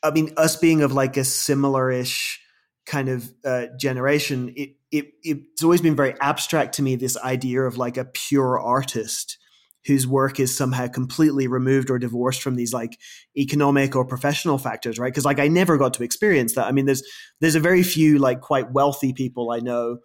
I 0.02 0.10
mean, 0.10 0.32
us 0.36 0.56
being 0.56 0.82
of 0.82 0.92
like 0.92 1.16
a 1.16 1.24
similar-ish 1.24 2.40
kind 2.86 3.08
of 3.08 3.32
uh, 3.44 3.66
generation, 3.78 4.52
it, 4.56 4.76
it 4.90 5.06
it's 5.22 5.62
always 5.62 5.80
been 5.80 5.96
very 5.96 6.14
abstract 6.20 6.74
to 6.74 6.82
me, 6.82 6.96
this 6.96 7.16
idea 7.16 7.62
of 7.62 7.78
like 7.78 7.96
a 7.96 8.04
pure 8.04 8.58
artist 8.60 9.38
whose 9.86 10.06
work 10.06 10.40
is 10.40 10.56
somehow 10.56 10.86
completely 10.86 11.46
removed 11.46 11.90
or 11.90 11.98
divorced 11.98 12.42
from 12.42 12.54
these 12.54 12.72
like 12.72 12.98
economic 13.36 13.94
or 13.94 14.04
professional 14.04 14.58
factors 14.58 14.98
right? 14.98 15.12
Because 15.12 15.24
like 15.24 15.38
i 15.38 15.48
never 15.48 15.76
got 15.76 15.94
to 15.94 16.02
experience 16.02 16.54
that. 16.54 16.66
I 16.66 16.72
mean 16.72 16.86
there's 16.86 17.02
there's 17.40 17.54
a 17.54 17.60
very 17.60 17.82
few 17.82 18.18
like 18.18 18.40
quite 18.40 18.72
wealthy 18.72 19.12
people 19.12 19.50
i 19.50 19.60
know 19.60 19.98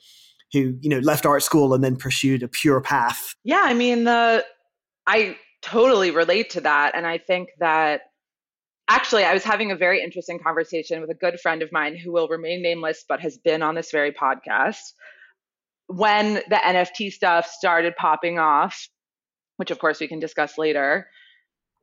who 0.54 0.76
you 0.82 0.90
know 0.90 1.00
left 1.00 1.26
art 1.26 1.44
school 1.44 1.74
and 1.74 1.84
then 1.84 1.96
pursued 1.96 2.44
a 2.44 2.48
pure 2.48 2.82
path. 2.82 3.34
Yeah 3.44 3.62
i 3.64 3.74
mean 3.74 4.04
the 4.04 4.46
i 5.08 5.36
totally 5.62 6.12
relate 6.12 6.50
to 6.52 6.62
that 6.62 6.96
and 6.96 7.06
i 7.06 7.18
think 7.18 7.50
that 7.60 8.02
actually 8.88 9.24
i 9.24 9.34
was 9.34 9.44
having 9.44 9.72
a 9.72 9.76
very 9.76 10.02
interesting 10.02 10.40
conversation 10.40 11.02
with 11.02 11.10
a 11.10 11.14
good 11.14 11.40
friend 11.40 11.62
of 11.62 11.72
mine 11.72 11.96
who 11.96 12.12
will 12.12 12.28
remain 12.28 12.62
nameless 12.62 13.04
but 13.08 13.20
has 13.20 13.38
been 13.38 13.62
on 13.62 13.76
this 13.76 13.92
very 13.92 14.12
podcast 14.12 14.94
when 15.88 16.36
the 16.36 16.56
nft 16.56 17.12
stuff 17.12 17.48
started 17.48 17.94
popping 17.98 18.40
off 18.40 18.88
which 19.60 19.72
of 19.72 19.80
course 19.80 20.00
we 20.00 20.08
can 20.08 20.20
discuss 20.20 20.58
later, 20.58 21.10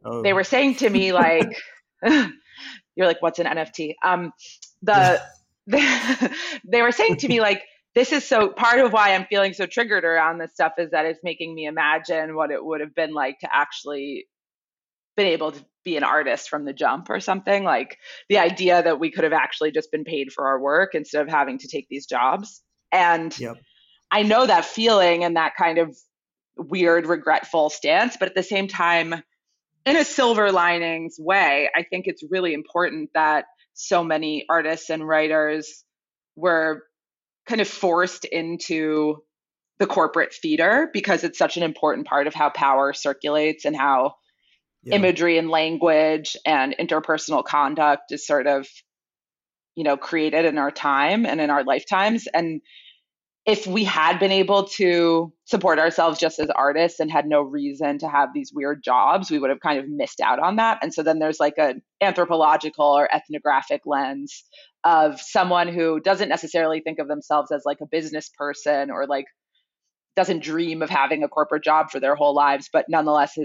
oh. 0.03 0.23
they 0.23 0.33
were 0.33 0.45
saying 0.45 0.77
to 0.77 0.89
me 0.89 1.13
like, 1.25 1.55
"You're 2.03 3.07
like, 3.07 3.21
what's 3.21 3.39
an 3.39 3.47
NFT?" 3.47 3.95
Um, 4.03 4.33
the 4.83 5.23
they, 5.67 5.87
they 6.65 6.81
were 6.81 6.93
saying 6.93 7.19
to 7.19 7.29
me 7.29 7.41
like, 7.41 7.63
"This 7.95 8.13
is 8.13 8.25
so 8.25 8.49
part 8.49 8.81
of 8.81 8.95
why 8.95 9.15
I'm 9.15 9.27
feeling 9.27 9.53
so 9.53 9.67
triggered 9.67 10.07
around 10.07 10.39
this 10.39 10.53
stuff 10.55 10.73
is 10.79 10.91
that 10.93 11.05
it's 11.05 11.21
making 11.23 11.55
me 11.55 11.67
imagine 11.67 12.35
what 12.35 12.51
it 12.51 12.65
would 12.65 12.81
have 12.81 12.95
been 12.95 13.13
like 13.13 13.39
to 13.41 13.49
actually 13.55 14.27
been 15.19 15.27
able 15.27 15.53
to 15.53 15.65
be 15.85 15.99
an 15.99 16.05
artist 16.05 16.49
from 16.49 16.65
the 16.65 16.73
jump 16.73 17.09
or 17.11 17.21
something 17.21 17.63
like 17.63 17.99
the 18.29 18.39
idea 18.39 18.83
that 18.83 18.99
we 18.99 19.11
could 19.11 19.25
have 19.25 19.33
actually 19.33 19.71
just 19.71 19.91
been 19.93 20.05
paid 20.05 20.33
for 20.33 20.47
our 20.47 20.61
work 20.61 20.95
instead 20.95 21.23
of 21.23 21.29
having 21.29 21.59
to 21.59 21.69
take 21.69 21.87
these 21.89 22.07
jobs 22.07 22.61
and 22.91 23.39
yep. 23.39 23.57
i 24.11 24.23
know 24.23 24.47
that 24.47 24.65
feeling 24.65 25.23
and 25.23 25.37
that 25.37 25.53
kind 25.57 25.79
of 25.79 25.97
weird, 26.57 27.07
regretful 27.07 27.71
stance. 27.71 28.17
But 28.19 28.29
at 28.29 28.35
the 28.35 28.43
same 28.43 28.69
time, 28.69 29.15
in 29.85 29.97
a 29.97 30.05
silver 30.05 30.51
linings 30.51 31.17
way, 31.19 31.71
I 31.75 31.83
think 31.85 32.07
it's 32.07 32.23
really 32.29 32.55
important 32.55 33.11
that 33.15 33.45
so 33.75 34.03
many 34.03 34.45
artists 34.49 34.91
and 34.91 35.07
writers 35.07 35.85
were 36.35 36.83
kind 37.47 37.61
of 37.61 37.69
forced 37.69 38.25
into 38.25 39.23
the 39.79 39.87
corporate 39.87 40.35
theater 40.35 40.89
because 40.93 41.23
it's 41.23 41.39
such 41.39 41.57
an 41.57 41.63
important 41.63 42.07
part 42.07 42.27
of 42.27 42.35
how 42.35 42.51
power 42.51 42.93
circulates 42.93 43.65
and 43.65 43.77
how 43.77 44.15
yeah. 44.83 44.95
imagery 44.95 45.39
and 45.39 45.51
language 45.51 46.37
and 46.47 46.75
interpersonal 46.81 47.45
conduct 47.45 48.11
is 48.11 48.27
sort 48.27 48.47
of 48.47 48.67
you 49.75 49.85
know 49.85 49.97
created 49.97 50.47
in 50.47 50.59
our 50.59 50.71
time 50.71 51.27
and 51.27 51.41
in 51.41 51.51
our 51.51 51.63
lifetimes 51.63 52.27
and 52.33 52.63
if 53.47 53.65
we 53.65 53.85
had 53.85 54.19
been 54.19 54.33
able 54.33 54.65
to 54.65 55.33
support 55.45 55.79
ourselves 55.79 56.19
just 56.19 56.41
as 56.41 56.51
artists 56.51 56.99
and 56.99 57.11
had 57.11 57.27
no 57.27 57.41
reason 57.41 57.99
to 57.99 58.09
have 58.09 58.31
these 58.35 58.51
weird 58.53 58.83
jobs, 58.83 59.31
we 59.31 59.39
would 59.39 59.51
have 59.51 59.61
kind 59.61 59.79
of 59.79 59.89
missed 59.89 60.21
out 60.21 60.41
on 60.41 60.57
that. 60.57 60.79
And 60.83 60.93
so 60.93 61.05
then 61.05 61.21
there's 61.21 61.39
like 61.39 61.55
an 61.57 61.81
anthropological 62.01 62.85
or 62.85 63.09
ethnographic 63.15 63.83
lens 63.87 64.43
of 64.83 65.21
someone 65.21 65.69
who 65.69 66.01
doesn't 66.01 66.29
necessarily 66.29 66.81
think 66.81 66.99
of 66.99 67.07
themselves 67.07 67.53
as 67.53 67.63
like 67.65 67.79
a 67.81 67.87
business 67.87 68.31
person 68.37 68.91
or 68.91 69.07
like 69.07 69.27
doesn't 70.17 70.43
dream 70.43 70.83
of 70.83 70.91
having 70.91 71.23
a 71.23 71.29
corporate 71.29 71.63
job 71.63 71.91
for 71.91 72.01
their 72.01 72.17
whole 72.17 72.35
lives, 72.35 72.69
but 72.73 72.87
nonetheless 72.89 73.39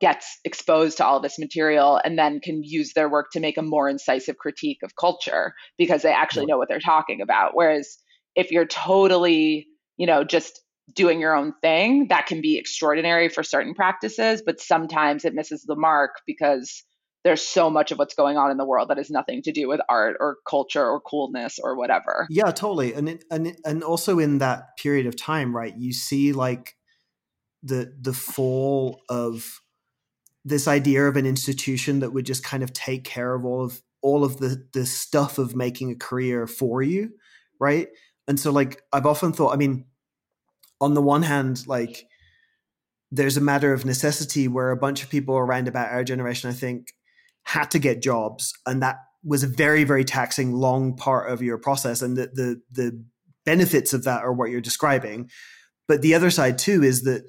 gets 0.00 0.38
exposed 0.44 0.96
to 0.96 1.04
all 1.04 1.20
this 1.20 1.38
material 1.38 2.00
and 2.02 2.18
then 2.18 2.40
can 2.40 2.62
use 2.62 2.94
their 2.94 3.10
work 3.10 3.26
to 3.32 3.40
make 3.40 3.58
a 3.58 3.62
more 3.62 3.90
incisive 3.90 4.38
critique 4.38 4.78
of 4.82 4.96
culture 4.96 5.52
because 5.76 6.00
they 6.00 6.12
actually 6.12 6.46
know 6.46 6.56
what 6.56 6.68
they're 6.68 6.80
talking 6.80 7.20
about. 7.20 7.50
Whereas 7.54 7.98
if 8.38 8.52
you're 8.52 8.66
totally, 8.66 9.66
you 9.96 10.06
know, 10.06 10.24
just 10.24 10.62
doing 10.94 11.20
your 11.20 11.34
own 11.34 11.52
thing, 11.60 12.08
that 12.08 12.26
can 12.26 12.40
be 12.40 12.56
extraordinary 12.56 13.28
for 13.28 13.42
certain 13.42 13.74
practices, 13.74 14.42
but 14.46 14.60
sometimes 14.60 15.24
it 15.24 15.34
misses 15.34 15.64
the 15.64 15.76
mark 15.76 16.12
because 16.26 16.84
there's 17.24 17.42
so 17.42 17.68
much 17.68 17.90
of 17.90 17.98
what's 17.98 18.14
going 18.14 18.36
on 18.38 18.50
in 18.50 18.56
the 18.56 18.64
world 18.64 18.88
that 18.88 18.96
has 18.96 19.10
nothing 19.10 19.42
to 19.42 19.52
do 19.52 19.68
with 19.68 19.80
art 19.88 20.16
or 20.20 20.36
culture 20.48 20.86
or 20.86 21.00
coolness 21.00 21.58
or 21.62 21.76
whatever. 21.76 22.26
Yeah, 22.30 22.52
totally. 22.52 22.94
And 22.94 23.22
and 23.30 23.56
and 23.64 23.82
also 23.82 24.18
in 24.20 24.38
that 24.38 24.76
period 24.78 25.06
of 25.06 25.16
time, 25.16 25.54
right? 25.54 25.76
You 25.76 25.92
see 25.92 26.32
like 26.32 26.76
the 27.62 27.92
the 28.00 28.12
fall 28.12 29.02
of 29.08 29.60
this 30.44 30.68
idea 30.68 31.06
of 31.08 31.16
an 31.16 31.26
institution 31.26 31.98
that 32.00 32.12
would 32.12 32.24
just 32.24 32.44
kind 32.44 32.62
of 32.62 32.72
take 32.72 33.02
care 33.02 33.34
of 33.34 33.44
all 33.44 33.64
of 33.64 33.82
all 34.00 34.24
of 34.24 34.38
the 34.38 34.64
the 34.72 34.86
stuff 34.86 35.38
of 35.38 35.56
making 35.56 35.90
a 35.90 35.96
career 35.96 36.46
for 36.46 36.82
you, 36.82 37.10
right? 37.60 37.88
And 38.28 38.38
so 38.38 38.52
like 38.52 38.82
I've 38.92 39.06
often 39.06 39.32
thought, 39.32 39.54
I 39.54 39.56
mean, 39.56 39.86
on 40.80 40.94
the 40.94 41.02
one 41.02 41.22
hand, 41.22 41.66
like 41.66 42.06
there's 43.10 43.38
a 43.38 43.40
matter 43.40 43.72
of 43.72 43.84
necessity 43.84 44.46
where 44.46 44.70
a 44.70 44.76
bunch 44.76 45.02
of 45.02 45.08
people 45.08 45.36
around 45.36 45.66
about 45.66 45.90
our 45.90 46.04
generation, 46.04 46.50
I 46.50 46.52
think, 46.52 46.92
had 47.44 47.70
to 47.70 47.78
get 47.78 48.02
jobs, 48.02 48.52
and 48.66 48.82
that 48.82 48.98
was 49.24 49.42
a 49.42 49.48
very, 49.48 49.82
very 49.84 50.04
taxing, 50.04 50.52
long 50.52 50.94
part 50.94 51.30
of 51.30 51.42
your 51.42 51.58
process. 51.58 52.02
And 52.02 52.16
the 52.16 52.28
the 52.32 52.62
the 52.70 53.04
benefits 53.46 53.94
of 53.94 54.04
that 54.04 54.22
are 54.22 54.32
what 54.32 54.50
you're 54.50 54.60
describing. 54.60 55.30
But 55.88 56.02
the 56.02 56.14
other 56.14 56.30
side 56.30 56.58
too 56.58 56.84
is 56.84 57.02
that 57.04 57.22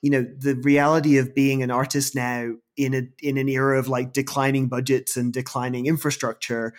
you 0.00 0.10
know 0.10 0.24
the 0.38 0.54
reality 0.62 1.18
of 1.18 1.34
being 1.34 1.62
an 1.62 1.70
artist 1.70 2.14
now 2.14 2.52
in 2.78 2.94
a 2.94 3.02
in 3.20 3.36
an 3.36 3.48
era 3.50 3.78
of 3.78 3.88
like 3.88 4.14
declining 4.14 4.68
budgets 4.68 5.18
and 5.18 5.32
declining 5.32 5.84
infrastructure 5.84 6.72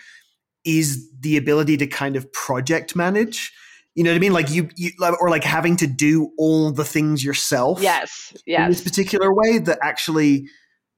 is 0.64 1.08
the 1.20 1.36
ability 1.36 1.76
to 1.76 1.86
kind 1.86 2.16
of 2.16 2.32
project 2.32 2.96
manage 2.96 3.52
you 3.98 4.04
know 4.04 4.10
what 4.10 4.16
I 4.16 4.20
mean? 4.20 4.32
Like 4.32 4.48
you, 4.52 4.68
you 4.76 4.92
or 5.20 5.28
like 5.28 5.42
having 5.42 5.74
to 5.78 5.88
do 5.88 6.30
all 6.38 6.70
the 6.70 6.84
things 6.84 7.24
yourself. 7.24 7.82
Yes. 7.82 8.32
Yes. 8.46 8.62
In 8.62 8.70
this 8.70 8.80
particular 8.80 9.34
way 9.34 9.58
that 9.58 9.80
actually, 9.82 10.46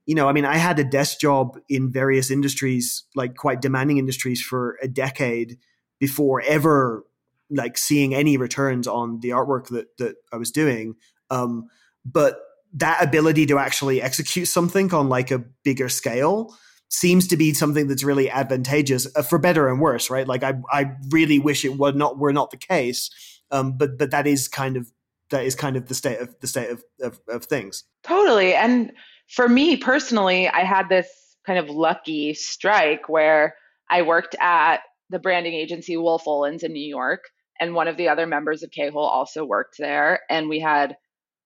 you 0.04 0.14
know, 0.14 0.28
I 0.28 0.34
mean, 0.34 0.44
I 0.44 0.58
had 0.58 0.78
a 0.78 0.84
desk 0.84 1.18
job 1.18 1.58
in 1.66 1.90
various 1.90 2.30
industries, 2.30 3.04
like 3.14 3.36
quite 3.36 3.62
demanding 3.62 3.96
industries 3.96 4.42
for 4.42 4.76
a 4.82 4.86
decade 4.86 5.56
before 5.98 6.42
ever 6.42 7.06
like 7.48 7.78
seeing 7.78 8.14
any 8.14 8.36
returns 8.36 8.86
on 8.86 9.20
the 9.20 9.30
artwork 9.30 9.68
that 9.68 9.96
that 9.96 10.16
I 10.30 10.36
was 10.36 10.50
doing. 10.50 10.96
Um, 11.30 11.70
but 12.04 12.38
that 12.74 13.02
ability 13.02 13.46
to 13.46 13.56
actually 13.56 14.02
execute 14.02 14.46
something 14.46 14.92
on 14.92 15.08
like 15.08 15.30
a 15.30 15.38
bigger 15.64 15.88
scale 15.88 16.54
seems 16.90 17.28
to 17.28 17.36
be 17.36 17.54
something 17.54 17.86
that's 17.86 18.02
really 18.02 18.28
advantageous 18.28 19.06
uh, 19.16 19.22
for 19.22 19.38
better 19.38 19.68
and 19.68 19.80
worse, 19.80 20.10
right? 20.10 20.26
Like 20.26 20.42
I, 20.42 20.54
I 20.72 20.92
really 21.10 21.38
wish 21.38 21.64
it 21.64 21.78
were 21.78 21.92
not 21.92 22.18
were 22.18 22.32
not 22.32 22.50
the 22.50 22.56
case, 22.56 23.10
um, 23.50 23.78
but 23.78 23.96
but 23.96 24.10
that 24.10 24.26
is 24.26 24.48
kind 24.48 24.76
of 24.76 24.90
that 25.30 25.44
is 25.44 25.54
kind 25.54 25.76
of 25.76 25.86
the 25.86 25.94
state 25.94 26.20
of 26.20 26.34
the 26.40 26.46
state 26.46 26.70
of, 26.70 26.84
of, 27.00 27.20
of 27.28 27.44
things. 27.44 27.84
Totally, 28.02 28.54
and 28.54 28.92
for 29.28 29.48
me 29.48 29.76
personally, 29.76 30.48
I 30.48 30.64
had 30.64 30.88
this 30.88 31.08
kind 31.46 31.58
of 31.58 31.70
lucky 31.70 32.34
strike 32.34 33.08
where 33.08 33.54
I 33.88 34.02
worked 34.02 34.34
at 34.40 34.78
the 35.08 35.18
branding 35.18 35.54
agency 35.54 35.96
Wolff 35.96 36.24
Olins 36.24 36.64
in 36.64 36.72
New 36.72 36.86
York, 36.86 37.24
and 37.60 37.74
one 37.74 37.88
of 37.88 37.96
the 37.96 38.08
other 38.08 38.26
members 38.26 38.62
of 38.62 38.72
K-hole 38.72 39.06
also 39.06 39.44
worked 39.44 39.76
there, 39.78 40.20
and 40.28 40.48
we 40.48 40.58
had 40.58 40.96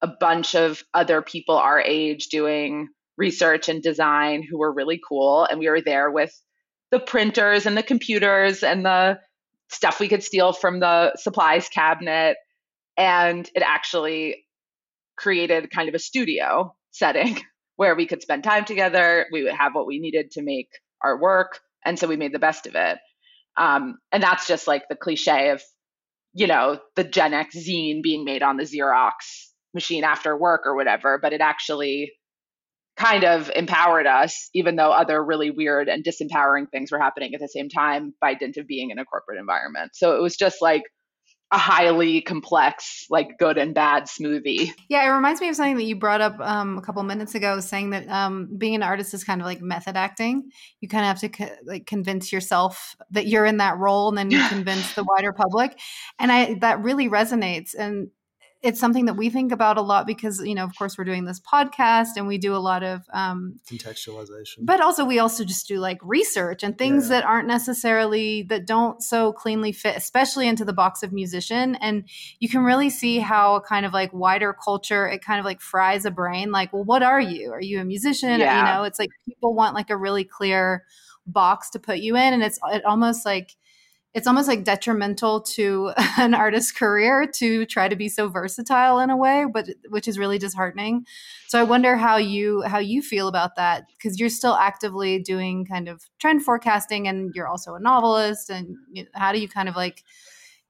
a 0.01 0.09
bunch 0.09 0.55
of 0.55 0.83
other 0.95 1.21
people 1.23 1.57
our 1.57 1.81
age 1.81 2.29
doing 2.29 2.89
research 3.17 3.69
and 3.69 3.83
design 3.83 4.43
who 4.43 4.59
were 4.59 4.73
really 4.73 5.01
cool. 5.07 5.45
And 5.45 5.59
we 5.59 5.69
were 5.69 5.81
there 5.81 6.11
with 6.11 6.33
the 6.91 7.01
printers 7.01 7.67
and 7.67 7.77
the 7.77 7.83
computers 7.83 8.63
and 8.63 8.85
the 8.85 9.19
stuff 9.69 10.01
we 10.01 10.09
could 10.09 10.23
steal 10.23 10.53
from 10.53 10.81
the 10.81 11.13
supplies 11.17 11.69
cabinet. 11.69 12.37
And 12.97 13.49
it 13.55 13.63
actually 13.63 14.45
created 15.17 15.71
kind 15.71 15.89
of 15.89 15.95
a 15.95 16.01
studio 16.01 16.75
setting 16.91 17.41
where 17.77 17.95
we 17.95 18.07
could 18.07 18.23
spend 18.23 18.45
time 18.45 18.65
together. 18.65 19.27
We 19.33 19.43
would 19.43 19.55
have 19.55 19.75
what 19.75 19.87
we 19.87 19.99
needed 19.99 20.33
to 20.33 20.43
make 20.43 20.69
our 21.03 21.21
work. 21.21 21.61
And 21.85 21.99
so 21.99 22.07
we 22.07 22.17
made 22.17 22.33
the 22.33 22.39
best 22.39 22.67
of 22.67 22.75
it. 22.75 22.99
Um, 23.57 23.99
and 24.11 24.23
that's 24.23 24.47
just 24.47 24.67
like 24.67 24.89
the 24.89 24.97
cliche 24.97 25.51
of, 25.51 25.63
you 26.33 26.47
know, 26.47 26.81
the 26.97 27.05
Gen 27.05 27.35
X 27.35 27.57
zine 27.57 28.03
being 28.03 28.25
made 28.25 28.43
on 28.43 28.57
the 28.57 28.65
Xerox 28.65 29.13
machine 29.73 30.05
after 30.05 30.37
work 30.37 30.63
or 30.65 30.75
whatever. 30.75 31.19
But 31.21 31.33
it 31.33 31.41
actually 31.41 32.13
kind 32.97 33.25
of 33.25 33.51
empowered 33.55 34.07
us, 34.07 34.51
even 34.55 34.77
though 34.77 34.93
other 34.93 35.23
really 35.23 35.51
weird 35.51 35.89
and 35.89 36.05
disempowering 36.05 36.71
things 36.71 36.93
were 36.93 37.01
happening 37.01 37.35
at 37.35 37.41
the 37.41 37.49
same 37.49 37.69
time 37.69 38.15
by 38.21 38.35
dint 38.35 38.57
of 38.57 38.67
being 38.67 38.91
in 38.91 38.99
a 38.99 39.05
corporate 39.05 39.39
environment. 39.39 39.93
So 39.95 40.17
it 40.17 40.23
was 40.23 40.37
just 40.37 40.63
like 40.63 40.83
a 41.51 41.59
highly 41.59 42.21
complex, 42.21 43.07
like 43.11 43.39
good 43.39 43.59
and 43.59 43.75
bad 43.75 44.05
smoothie. 44.05 44.73
Yeah, 44.89 45.05
it 45.07 45.15
reminds 45.15 45.41
me 45.41 45.49
of 45.49 45.57
something 45.57 45.77
that 45.77 45.85
you 45.85 45.97
brought 45.97 46.21
up 46.21 46.39
um, 46.41 46.79
a 46.79 46.83
couple 46.83 47.03
minutes 47.03 47.35
ago, 47.35 47.61
saying 47.61 47.91
that 47.91 48.09
um, 48.09 48.49
being 48.59 48.75
an 48.75 48.83
artist 48.83 49.15
is 49.15 49.25
kind 49.25 49.41
of 49.41 49.47
like 49.47 49.61
method 49.61 49.97
acting. 49.97 50.51
You 50.81 50.89
kind 50.89 51.05
of 51.05 51.09
have 51.09 51.21
to 51.21 51.29
co- 51.29 51.57
like 51.65 51.87
convince 51.87 52.33
yourself 52.33 52.97
that 53.11 53.27
you're 53.27 53.47
in 53.47 53.59
that 53.59 53.79
role, 53.79 54.09
and 54.09 54.19
then 54.19 54.31
you 54.31 54.43
convince 54.49 54.95
the 54.95 55.05
wider 55.05 55.33
public. 55.33 55.79
And 56.19 56.33
I 56.33 56.55
that 56.55 56.83
really 56.83 57.09
resonates. 57.09 57.75
And 57.79 58.09
it's 58.65 58.81
something 58.81 59.05
that 59.05 59.15
we 59.15 59.29
think 59.29 59.53
about 59.53 59.77
a 59.77 59.83
lot 59.83 60.07
because 60.07 60.41
you 60.41 60.55
know 60.55 60.65
of 60.65 60.75
course 60.77 60.97
we're 60.97 61.05
doing 61.05 61.27
this 61.27 61.39
podcast 61.39 62.17
and 62.17 62.27
we 62.27 62.39
do 62.39 62.57
a 62.57 62.59
lot 62.59 62.83
of 62.83 63.03
um, 63.13 63.61
contextualization 63.71 64.57
but 64.63 64.81
also 64.81 65.05
we 65.05 65.19
also 65.19 65.45
just 65.45 65.69
do 65.69 65.79
like 65.79 65.99
research 66.03 66.63
and 66.63 66.79
things 66.79 67.05
yeah. 67.05 67.21
that 67.21 67.27
aren't 67.27 67.47
necessarily 67.47 68.43
that 68.43 68.67
don't 68.67 69.03
so 69.03 69.33
cleanly 69.33 69.71
fit 69.71 69.97
especially 69.97 70.49
into 70.49 70.65
the 70.65 70.73
box 70.73 71.03
of 71.03 71.13
musician 71.13 71.77
and 71.77 72.09
you 72.41 72.49
can 72.49 72.65
really 72.65 72.89
see 72.89 73.19
how 73.19 73.61
kind 73.61 73.85
of 73.85 73.93
like 73.93 74.13
wider 74.15 74.55
culture 74.55 75.07
it 75.07 75.23
kind 75.23 75.39
of 75.39 75.45
like 75.45 75.61
fries 75.61 76.07
a 76.07 76.11
brain 76.11 76.51
like 76.51 76.73
well 76.73 76.85
what 76.85 77.03
are 77.03 77.21
you 77.21 77.53
are 77.53 77.61
you 77.61 77.79
a 77.81 77.85
musician 77.85 78.41
yeah. 78.41 78.59
you 78.59 78.75
know 78.75 78.85
it's 78.85 78.99
like 78.99 79.11
people 79.27 79.55
want 79.55 79.75
like 79.75 79.91
a 79.91 79.97
really 79.97 80.25
clear 80.25 80.85
box 81.27 81.71
to 81.71 81.79
put 81.79 81.99
you 81.99 82.17
in 82.17 82.33
and 82.33 82.43
it's 82.43 82.59
it 82.73 82.85
almost 82.85 83.27
like 83.27 83.57
it's 84.15 84.29
almost 84.29 84.47
like 84.47 84.63
detrimental 84.63 85.41
to 85.41 85.93
an 86.19 86.35
artist's 86.35 86.73
career 86.73 87.27
to 87.27 87.67
try 87.67 87.89
to 87.89 87.97
be 87.97 88.09
so 88.09 88.29
versatile 88.29 89.01
in 89.01 89.11
a 89.11 89.17
way 89.17 89.45
but 89.53 89.69
which 89.91 90.09
is 90.09 90.19
really 90.19 90.39
disheartening. 90.39 91.05
So 91.49 91.61
i 91.61 91.63
wonder 91.63 91.97
how 91.97 92.17
you 92.17 92.63
how 92.63 92.79
you 92.79 93.03
feel 93.03 93.29
about 93.29 93.57
that 93.57 93.85
because 93.93 94.19
you're 94.19 94.29
still 94.29 94.55
actively 94.55 95.19
doing 95.19 95.65
kind 95.67 95.89
of 95.89 96.03
trend 96.19 96.45
forecasting 96.45 97.07
and 97.09 97.35
you're 97.35 97.49
also 97.49 97.75
a 97.75 97.81
novelist 97.81 98.51
and 98.51 98.77
how 99.13 99.33
do 99.33 99.41
you 99.41 99.49
kind 99.49 99.69
of 99.69 99.77
like 99.77 100.03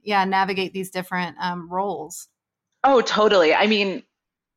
yeah 0.02 0.24
navigate 0.24 0.72
these 0.72 0.90
different 0.90 1.36
um, 1.40 1.70
roles? 1.70 2.28
Oh 2.82 3.00
totally. 3.00 3.54
I 3.54 3.66
mean 3.66 4.02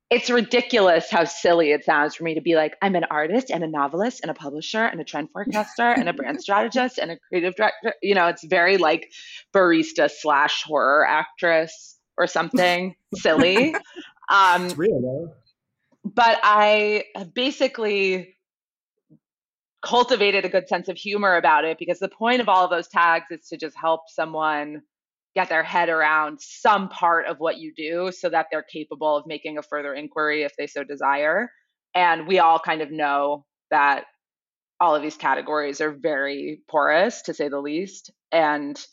it's 0.10 0.30
ridiculous 0.30 1.12
how 1.12 1.26
silly 1.26 1.72
it 1.72 1.84
sounds 1.84 2.16
for 2.16 2.24
me 2.24 2.36
to 2.36 2.42
be 2.42 2.56
like, 2.56 2.78
I'm 2.82 2.96
an 2.96 3.04
artist 3.12 3.52
and 3.52 3.64
a 3.64 3.68
novelist 3.68 4.22
and 4.22 4.32
a 4.32 4.34
publisher 4.34 4.86
and 4.86 5.02
a 5.02 5.04
trend 5.04 5.32
forecaster 5.32 5.84
and 5.84 6.08
a 6.08 6.14
brand 6.14 6.42
strategist 6.42 6.98
and 6.98 7.12
a 7.12 7.18
creative 7.18 7.56
director. 7.56 7.94
You 8.02 8.16
know, 8.16 8.28
it's 8.28 8.44
very 8.46 8.78
like 8.78 9.12
barista 9.54 10.10
slash 10.10 10.64
horror 10.64 11.06
actress 11.06 11.98
or 12.18 12.26
something 12.26 12.96
silly. 13.16 13.76
Um, 14.30 14.66
it's 14.66 14.78
real 14.78 15.02
though. 15.02 15.34
But 16.06 16.40
I 16.42 17.04
basically 17.34 18.38
cultivated 19.86 20.46
a 20.46 20.50
good 20.50 20.70
sense 20.70 20.88
of 20.88 20.98
humor 20.98 21.36
about 21.36 21.66
it 21.66 21.78
because 21.78 22.00
the 22.00 22.10
point 22.10 22.40
of 22.40 22.48
all 22.48 22.64
of 22.64 22.70
those 22.70 22.88
tags 22.88 23.26
is 23.30 23.48
to 23.50 23.58
just 23.58 23.76
help 23.78 24.02
someone 24.08 24.82
get 25.38 25.50
their 25.50 25.62
head 25.62 25.88
around 25.88 26.42
some 26.42 26.90
part 26.90 27.28
of 27.28 27.38
what 27.38 27.60
you 27.60 27.72
do 27.72 28.12
so 28.12 28.28
that 28.28 28.48
they're 28.50 28.64
capable 28.64 29.16
of 29.16 29.28
making 29.28 29.60
a 29.60 29.62
further 29.62 29.94
inquiry 29.94 30.42
if 30.42 30.56
they 30.58 30.66
so 30.66 30.84
desire. 30.84 31.52
And 31.94 32.28
we 32.28 32.40
all 32.40 32.58
kind 32.58 32.82
of 32.82 32.90
know 32.90 33.46
that 33.70 34.06
all 34.80 34.96
of 34.96 35.04
these 35.04 35.16
categories 35.16 35.80
are 35.80 35.92
very 35.92 36.62
porous, 36.68 37.22
to 37.24 37.36
say 37.36 37.50
the 37.50 37.60
least, 37.60 38.10
and 38.32 38.84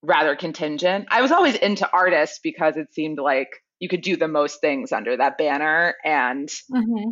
rather 0.00 0.36
contingent. 0.36 1.08
I 1.10 1.22
was 1.22 1.32
always 1.32 1.56
into 1.56 1.90
artists 1.92 2.38
because 2.40 2.76
it 2.76 2.94
seemed 2.94 3.18
like 3.18 3.48
you 3.80 3.88
could 3.88 4.02
do 4.02 4.16
the 4.16 4.28
most 4.28 4.60
things 4.60 4.92
under 4.92 5.16
that 5.16 5.38
banner 5.38 5.96
and 6.04 6.48
mm-hmm. 6.72 7.10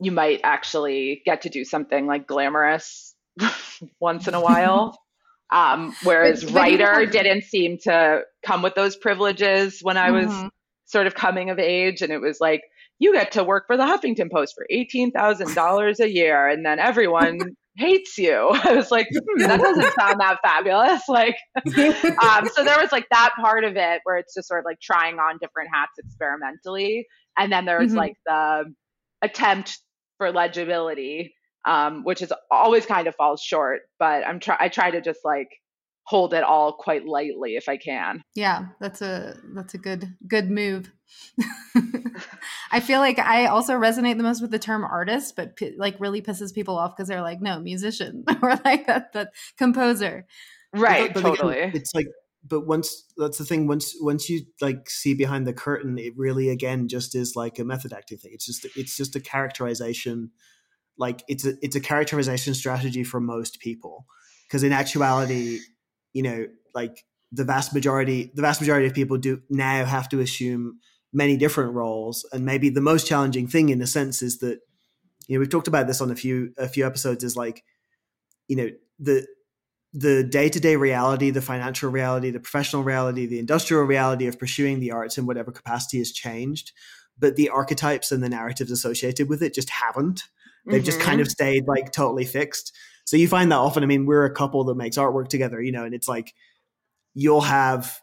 you 0.00 0.12
might 0.12 0.40
actually 0.44 1.20
get 1.26 1.42
to 1.42 1.48
do 1.48 1.64
something 1.64 2.06
like 2.06 2.28
glamorous 2.28 3.16
once 3.98 4.28
in 4.28 4.34
a 4.34 4.40
while. 4.40 4.96
Um, 5.54 5.94
whereas 6.02 6.44
writer 6.52 7.06
didn't 7.06 7.44
seem 7.44 7.78
to 7.84 8.22
come 8.44 8.60
with 8.60 8.74
those 8.74 8.96
privileges 8.96 9.78
when 9.82 9.96
I 9.96 10.10
was 10.10 10.26
mm-hmm. 10.26 10.48
sort 10.86 11.06
of 11.06 11.14
coming 11.14 11.48
of 11.48 11.60
age. 11.60 12.02
And 12.02 12.12
it 12.12 12.20
was 12.20 12.38
like, 12.40 12.62
you 12.98 13.12
get 13.12 13.30
to 13.32 13.44
work 13.44 13.68
for 13.68 13.76
the 13.76 13.84
Huffington 13.84 14.32
Post 14.32 14.54
for 14.56 14.66
$18,000 14.72 16.00
a 16.00 16.10
year. 16.10 16.48
And 16.48 16.66
then 16.66 16.80
everyone 16.80 17.38
hates 17.76 18.18
you. 18.18 18.50
I 18.64 18.74
was 18.74 18.90
like, 18.90 19.06
hmm, 19.12 19.42
that 19.42 19.60
doesn't 19.60 19.94
sound 19.94 20.16
that 20.18 20.38
fabulous. 20.42 21.02
Like, 21.08 21.36
um, 21.56 22.48
so 22.52 22.64
there 22.64 22.80
was 22.80 22.90
like 22.90 23.06
that 23.12 23.30
part 23.40 23.62
of 23.62 23.76
it 23.76 24.00
where 24.02 24.16
it's 24.16 24.34
just 24.34 24.48
sort 24.48 24.58
of 24.58 24.64
like 24.64 24.80
trying 24.80 25.20
on 25.20 25.38
different 25.40 25.70
hats 25.72 25.92
experimentally. 25.98 27.06
And 27.38 27.52
then 27.52 27.64
there 27.64 27.78
was 27.78 27.90
mm-hmm. 27.90 27.98
like 27.98 28.14
the 28.26 28.74
attempt 29.22 29.78
for 30.18 30.32
legibility 30.32 31.32
um, 31.64 32.04
which 32.04 32.22
is 32.22 32.32
always 32.50 32.86
kind 32.86 33.06
of 33.06 33.14
falls 33.14 33.42
short. 33.42 33.82
But 33.98 34.26
I'm 34.26 34.40
try 34.40 34.56
I 34.58 34.68
try 34.68 34.90
to 34.90 35.00
just 35.00 35.20
like 35.24 35.48
hold 36.06 36.34
it 36.34 36.44
all 36.44 36.72
quite 36.72 37.06
lightly 37.06 37.56
if 37.56 37.68
I 37.68 37.76
can. 37.76 38.22
Yeah, 38.34 38.66
that's 38.80 39.02
a 39.02 39.36
that's 39.54 39.74
a 39.74 39.78
good 39.78 40.14
good 40.28 40.50
move. 40.50 40.92
I 42.70 42.80
feel 42.80 43.00
like 43.00 43.18
I 43.18 43.46
also 43.46 43.74
resonate 43.74 44.16
the 44.16 44.22
most 44.22 44.40
with 44.40 44.50
the 44.50 44.58
term 44.58 44.84
artist, 44.84 45.36
but 45.36 45.56
p- 45.56 45.74
like 45.78 45.98
really 46.00 46.22
pisses 46.22 46.54
people 46.54 46.76
off 46.76 46.96
because 46.96 47.08
they're 47.08 47.22
like, 47.22 47.40
no, 47.40 47.60
musician 47.60 48.24
or 48.42 48.60
like 48.64 48.86
that 48.86 49.12
that 49.12 49.32
composer. 49.56 50.26
Right, 50.74 51.12
but, 51.14 51.22
but 51.22 51.36
totally. 51.36 51.58
Again, 51.60 51.72
it's 51.74 51.94
like 51.94 52.08
but 52.46 52.66
once 52.66 53.04
that's 53.16 53.38
the 53.38 53.44
thing 53.44 53.66
once 53.66 53.94
once 54.00 54.28
you 54.28 54.42
like 54.60 54.90
see 54.90 55.14
behind 55.14 55.46
the 55.46 55.52
curtain 55.52 55.98
it 55.98 56.12
really 56.16 56.50
again 56.50 56.88
just 56.88 57.14
is 57.14 57.34
like 57.34 57.58
a 57.58 57.64
method 57.64 57.92
acting 57.92 58.18
thing 58.18 58.32
it's 58.34 58.44
just 58.44 58.66
it's 58.76 58.96
just 58.96 59.16
a 59.16 59.20
characterization 59.20 60.30
like 60.98 61.22
it's 61.28 61.44
a 61.44 61.54
it's 61.62 61.76
a 61.76 61.80
characterization 61.80 62.54
strategy 62.54 63.04
for 63.04 63.20
most 63.20 63.60
people. 63.60 64.06
Because 64.46 64.62
in 64.62 64.72
actuality 64.72 65.58
you 66.12 66.22
know 66.22 66.46
like 66.74 67.04
the 67.32 67.44
vast 67.44 67.74
majority 67.74 68.30
the 68.34 68.42
vast 68.42 68.60
majority 68.60 68.86
of 68.86 68.94
people 68.94 69.18
do 69.18 69.42
now 69.50 69.84
have 69.84 70.08
to 70.10 70.20
assume 70.20 70.78
many 71.12 71.36
different 71.36 71.72
roles. 71.72 72.26
And 72.32 72.44
maybe 72.44 72.68
the 72.68 72.80
most 72.80 73.06
challenging 73.06 73.46
thing 73.46 73.68
in 73.68 73.80
a 73.80 73.86
sense 73.86 74.22
is 74.22 74.38
that 74.38 74.60
you 75.26 75.36
know 75.36 75.40
we've 75.40 75.50
talked 75.50 75.68
about 75.68 75.86
this 75.86 76.00
on 76.00 76.10
a 76.10 76.16
few 76.16 76.52
a 76.58 76.68
few 76.68 76.86
episodes 76.86 77.24
is 77.24 77.36
like 77.36 77.64
you 78.48 78.56
know 78.56 78.68
the 78.98 79.26
the 79.92 80.24
day-to-day 80.24 80.74
reality 80.74 81.30
the 81.30 81.40
financial 81.40 81.88
reality 81.88 82.30
the 82.30 82.40
professional 82.40 82.82
reality 82.82 83.26
the 83.26 83.38
industrial 83.38 83.84
reality 83.84 84.26
of 84.26 84.38
pursuing 84.38 84.80
the 84.80 84.90
arts 84.90 85.16
in 85.16 85.26
whatever 85.26 85.52
capacity 85.52 85.98
has 85.98 86.12
changed. 86.12 86.72
But 87.16 87.36
the 87.36 87.48
archetypes 87.48 88.10
and 88.10 88.24
the 88.24 88.28
narratives 88.28 88.72
associated 88.72 89.28
with 89.28 89.40
it 89.40 89.54
just 89.54 89.70
haven't 89.70 90.24
They've 90.66 90.80
mm-hmm. 90.80 90.86
just 90.86 91.00
kind 91.00 91.20
of 91.20 91.26
mm-hmm. 91.26 91.32
stayed 91.32 91.66
like 91.66 91.92
totally 91.92 92.24
fixed. 92.24 92.72
So 93.04 93.16
you 93.16 93.28
find 93.28 93.52
that 93.52 93.56
often. 93.56 93.82
I 93.82 93.86
mean, 93.86 94.06
we're 94.06 94.24
a 94.24 94.34
couple 94.34 94.64
that 94.64 94.76
makes 94.76 94.96
artwork 94.96 95.28
together, 95.28 95.60
you 95.60 95.72
know, 95.72 95.84
and 95.84 95.94
it's 95.94 96.08
like 96.08 96.34
you'll 97.14 97.42
have, 97.42 98.00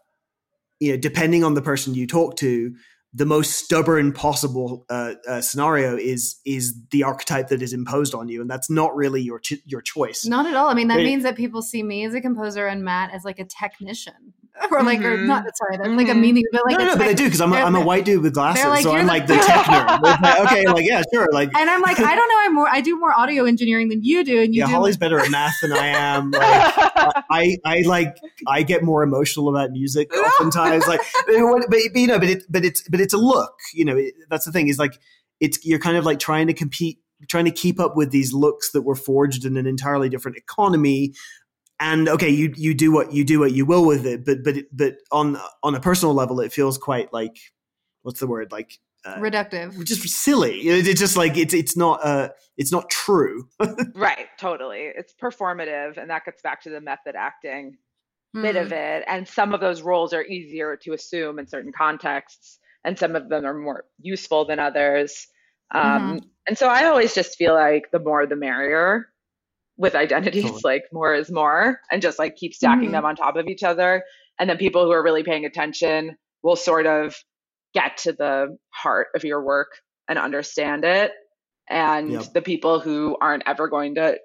you 0.79 0.91
know, 0.91 0.97
depending 0.97 1.43
on 1.43 1.53
the 1.53 1.61
person 1.61 1.95
you 1.95 2.07
talk 2.07 2.35
to, 2.37 2.75
the 3.13 3.25
most 3.25 3.51
stubborn 3.51 4.13
possible 4.13 4.85
uh, 4.89 5.15
uh, 5.27 5.41
scenario 5.41 5.97
is 5.97 6.37
is 6.45 6.75
the 6.91 7.03
archetype 7.03 7.49
that 7.49 7.61
is 7.61 7.73
imposed 7.73 8.15
on 8.15 8.29
you, 8.29 8.39
and 8.39 8.49
that's 8.49 8.69
not 8.69 8.95
really 8.95 9.21
your 9.21 9.39
ch- 9.39 9.61
your 9.65 9.81
choice. 9.81 10.25
Not 10.25 10.45
at 10.45 10.55
all. 10.55 10.69
I 10.69 10.73
mean, 10.73 10.87
that 10.87 10.97
means 10.97 11.23
that 11.23 11.35
people 11.35 11.61
see 11.61 11.83
me 11.83 12.05
as 12.05 12.13
a 12.13 12.21
composer 12.21 12.67
and 12.67 12.85
Matt 12.85 13.13
as 13.13 13.25
like 13.25 13.39
a 13.39 13.45
technician. 13.45 14.33
or 14.71 14.83
like, 14.83 14.99
mm-hmm. 14.99 15.23
or 15.23 15.25
not. 15.25 15.45
Sorry, 15.57 15.77
that's 15.77 15.87
mm-hmm. 15.87 15.97
like 15.97 16.07
a 16.07 16.11
mm-hmm. 16.11 16.21
meaning, 16.21 16.43
but 16.51 16.61
like, 16.65 16.77
no, 16.77 16.85
no, 16.85 16.95
but 16.95 17.05
they 17.05 17.13
do 17.13 17.25
because 17.25 17.41
I'm, 17.41 17.53
a, 17.53 17.57
I'm 17.57 17.75
a 17.75 17.81
white 17.81 18.05
dude 18.05 18.21
with 18.21 18.33
glasses, 18.33 18.65
like, 18.65 18.83
so 18.83 18.93
I'm 18.93 19.07
like 19.07 19.27
the 19.27 19.35
tech 19.35 19.65
nerd. 19.65 20.01
like, 20.21 20.39
okay, 20.39 20.67
like 20.67 20.85
yeah, 20.85 21.01
sure, 21.13 21.27
like, 21.31 21.49
and 21.57 21.69
I'm 21.69 21.81
like, 21.81 21.99
I 21.99 22.15
don't 22.15 22.27
know, 22.27 22.37
I'm 22.39 22.55
more, 22.55 22.67
I 22.69 22.81
do 22.81 22.99
more 22.99 23.17
audio 23.17 23.45
engineering 23.45 23.89
than 23.89 24.03
you 24.03 24.23
do, 24.23 24.41
and 24.41 24.53
you 24.53 24.59
yeah, 24.59 24.67
do. 24.67 24.73
Holly's 24.73 24.97
better 24.97 25.19
at 25.19 25.29
math 25.31 25.55
than 25.61 25.73
I 25.73 25.87
am. 25.87 26.31
Like, 26.31 27.23
I, 27.29 27.57
I 27.65 27.81
like, 27.85 28.17
I 28.47 28.63
get 28.63 28.83
more 28.83 29.03
emotional 29.03 29.49
about 29.49 29.71
music 29.71 30.15
oftentimes, 30.15 30.87
like, 30.87 31.01
but, 31.27 31.69
but 31.69 31.79
you 31.95 32.07
know, 32.07 32.19
but 32.19 32.29
it, 32.29 32.43
but 32.49 32.65
it's, 32.65 32.87
but 32.89 32.99
it's 32.99 33.13
a 33.13 33.17
look, 33.17 33.53
you 33.73 33.85
know, 33.85 33.97
it, 33.97 34.13
that's 34.29 34.45
the 34.45 34.51
thing 34.51 34.67
is 34.67 34.77
like, 34.77 34.99
it's 35.39 35.65
you're 35.65 35.79
kind 35.79 35.97
of 35.97 36.05
like 36.05 36.19
trying 36.19 36.47
to 36.47 36.53
compete 36.53 36.99
trying 37.27 37.45
to 37.45 37.51
keep 37.51 37.79
up 37.79 37.95
with 37.95 38.11
these 38.11 38.33
looks 38.33 38.71
that 38.71 38.81
were 38.81 38.95
forged 38.95 39.45
in 39.45 39.57
an 39.57 39.67
entirely 39.67 40.09
different 40.09 40.37
economy 40.37 41.13
and 41.81 42.07
okay, 42.07 42.29
you 42.29 42.53
you 42.55 42.73
do 42.75 42.91
what 42.91 43.11
you 43.11 43.25
do 43.25 43.39
what 43.39 43.51
you 43.53 43.65
will 43.65 43.85
with 43.85 44.05
it, 44.05 44.23
but 44.23 44.43
but 44.43 44.55
but 44.71 44.97
on 45.11 45.37
on 45.63 45.73
a 45.73 45.79
personal 45.79 46.13
level, 46.13 46.39
it 46.39 46.53
feels 46.53 46.77
quite 46.77 47.11
like 47.11 47.37
what's 48.03 48.19
the 48.19 48.27
word 48.27 48.51
like 48.51 48.77
uh, 49.03 49.15
reductive, 49.15 49.83
just 49.83 50.07
silly. 50.07 50.59
It's 50.59 50.99
just 50.99 51.17
like 51.17 51.37
it's 51.37 51.55
it's 51.55 51.75
not 51.75 52.05
uh 52.05 52.29
it's 52.55 52.71
not 52.71 52.89
true. 52.91 53.49
right, 53.95 54.27
totally. 54.39 54.91
It's 54.95 55.13
performative, 55.19 55.97
and 55.97 56.11
that 56.11 56.23
gets 56.23 56.43
back 56.43 56.61
to 56.63 56.69
the 56.69 56.79
method 56.79 57.15
acting 57.15 57.77
mm. 58.35 58.43
bit 58.43 58.57
of 58.57 58.67
hmm. 58.67 58.73
it. 58.73 59.03
And 59.07 59.27
some 59.27 59.55
of 59.55 59.59
those 59.59 59.81
roles 59.81 60.13
are 60.13 60.23
easier 60.23 60.77
to 60.83 60.93
assume 60.93 61.39
in 61.39 61.47
certain 61.47 61.71
contexts, 61.75 62.59
and 62.85 62.97
some 62.97 63.15
of 63.15 63.27
them 63.27 63.43
are 63.43 63.55
more 63.55 63.85
useful 63.99 64.45
than 64.45 64.59
others. 64.59 65.27
Um, 65.73 65.83
mm-hmm. 65.83 66.17
And 66.47 66.57
so 66.57 66.67
I 66.67 66.85
always 66.85 67.15
just 67.15 67.37
feel 67.37 67.55
like 67.55 67.89
the 67.91 67.99
more 67.99 68.27
the 68.27 68.35
merrier 68.35 69.10
with 69.81 69.95
identities 69.95 70.43
totally. 70.43 70.61
like 70.63 70.83
more 70.93 71.15
is 71.15 71.31
more 71.31 71.79
and 71.91 72.03
just 72.03 72.19
like 72.19 72.35
keep 72.35 72.53
stacking 72.53 72.83
mm-hmm. 72.83 72.91
them 72.91 73.05
on 73.05 73.15
top 73.15 73.35
of 73.35 73.47
each 73.47 73.63
other 73.63 74.03
and 74.39 74.47
then 74.47 74.57
people 74.57 74.85
who 74.85 74.91
are 74.91 75.03
really 75.03 75.23
paying 75.23 75.43
attention 75.43 76.15
will 76.43 76.55
sort 76.55 76.85
of 76.85 77.15
get 77.73 77.97
to 77.97 78.13
the 78.13 78.55
heart 78.69 79.07
of 79.15 79.23
your 79.23 79.43
work 79.43 79.69
and 80.07 80.19
understand 80.19 80.85
it 80.85 81.11
and 81.67 82.11
yep. 82.11 82.31
the 82.31 82.43
people 82.43 82.79
who 82.79 83.17
aren't 83.19 83.41
ever 83.47 83.67
going 83.67 83.95
to 83.95 84.19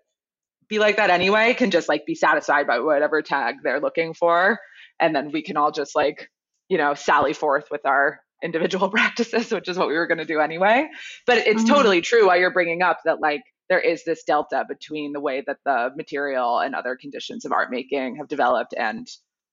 be 0.68 0.78
like 0.78 0.98
that 0.98 1.08
anyway 1.08 1.54
can 1.54 1.70
just 1.70 1.88
like 1.88 2.04
be 2.04 2.14
satisfied 2.14 2.66
by 2.66 2.78
whatever 2.78 3.22
tag 3.22 3.54
they're 3.62 3.80
looking 3.80 4.12
for 4.12 4.58
and 5.00 5.16
then 5.16 5.30
we 5.32 5.40
can 5.40 5.56
all 5.56 5.72
just 5.72 5.96
like 5.96 6.28
you 6.68 6.76
know 6.76 6.92
sally 6.92 7.32
forth 7.32 7.68
with 7.70 7.86
our 7.86 8.20
individual 8.44 8.90
practices 8.96 9.50
which 9.50 9.68
is 9.68 9.78
what 9.78 9.88
we 9.88 9.94
were 9.94 10.06
going 10.06 10.18
to 10.18 10.26
do 10.26 10.38
anyway 10.38 10.86
but 11.26 11.38
it's 11.38 11.62
mm-hmm. 11.62 11.74
totally 11.74 12.02
true 12.02 12.26
why 12.26 12.36
you're 12.36 12.52
bringing 12.52 12.82
up 12.82 12.98
that 13.06 13.22
like 13.22 13.40
there 13.68 13.80
is 13.80 14.04
this 14.04 14.24
delta 14.24 14.64
between 14.68 15.12
the 15.12 15.20
way 15.20 15.42
that 15.46 15.58
the 15.64 15.90
material 15.96 16.58
and 16.58 16.74
other 16.74 16.96
conditions 16.96 17.44
of 17.44 17.52
art 17.52 17.70
making 17.70 18.16
have 18.16 18.28
developed 18.28 18.74
and 18.76 19.08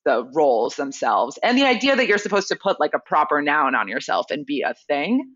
the 0.05 0.23
roles 0.33 0.75
themselves 0.75 1.39
and 1.41 1.57
the 1.57 1.63
idea 1.63 1.95
that 1.95 2.07
you're 2.07 2.17
supposed 2.17 2.49
to 2.49 2.57
put 2.61 2.79
like 2.79 2.93
a 2.93 2.99
proper 2.99 3.41
noun 3.41 3.73
on 3.75 3.87
yourself 3.87 4.27
and 4.31 4.45
be 4.45 4.61
a 4.61 4.73
thing 4.87 5.33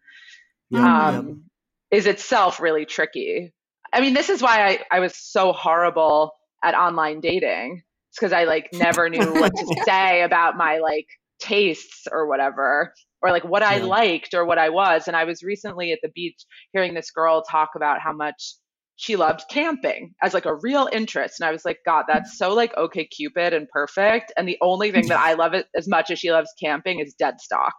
Yeah, 0.69 1.07
um, 1.09 1.45
is 1.91 2.05
itself 2.05 2.59
really 2.59 2.85
tricky. 2.85 3.53
I 3.93 4.01
mean, 4.01 4.13
this 4.13 4.29
is 4.29 4.41
why 4.41 4.67
I, 4.67 4.79
I 4.91 4.99
was 4.99 5.15
so 5.15 5.53
horrible 5.53 6.33
at 6.63 6.75
online 6.75 7.21
dating. 7.21 7.83
It's 8.09 8.19
because 8.19 8.33
I 8.33 8.43
like 8.43 8.69
never 8.73 9.09
knew 9.09 9.33
what 9.39 9.55
to 9.55 9.83
say 9.85 10.21
about 10.21 10.57
my 10.57 10.79
like 10.79 11.07
tastes 11.39 12.07
or 12.11 12.27
whatever, 12.27 12.93
or 13.21 13.31
like 13.31 13.45
what 13.45 13.63
I 13.63 13.77
liked 13.77 14.33
or 14.33 14.45
what 14.45 14.57
I 14.57 14.69
was. 14.69 15.07
And 15.07 15.15
I 15.15 15.23
was 15.23 15.43
recently 15.43 15.93
at 15.93 15.99
the 16.03 16.09
beach 16.09 16.45
hearing 16.73 16.93
this 16.93 17.11
girl 17.11 17.41
talk 17.41 17.69
about 17.75 18.01
how 18.01 18.11
much 18.11 18.55
she 18.97 19.15
loved 19.15 19.43
camping 19.49 20.13
as 20.23 20.33
like 20.33 20.45
a 20.45 20.55
real 20.55 20.89
interest. 20.91 21.39
And 21.39 21.47
I 21.47 21.51
was 21.51 21.63
like, 21.63 21.77
God, 21.85 22.05
that's 22.07 22.37
so 22.37 22.53
like 22.53 22.75
OkCupid 22.75 23.55
and 23.55 23.69
perfect. 23.69 24.33
And 24.35 24.47
the 24.47 24.57
only 24.59 24.91
thing 24.91 25.07
that 25.07 25.19
I 25.19 25.33
love 25.33 25.53
it 25.53 25.67
as 25.75 25.87
much 25.87 26.09
as 26.09 26.17
she 26.19 26.31
loves 26.31 26.49
camping 26.59 26.99
is 26.99 27.13
dead 27.13 27.39
stock. 27.39 27.75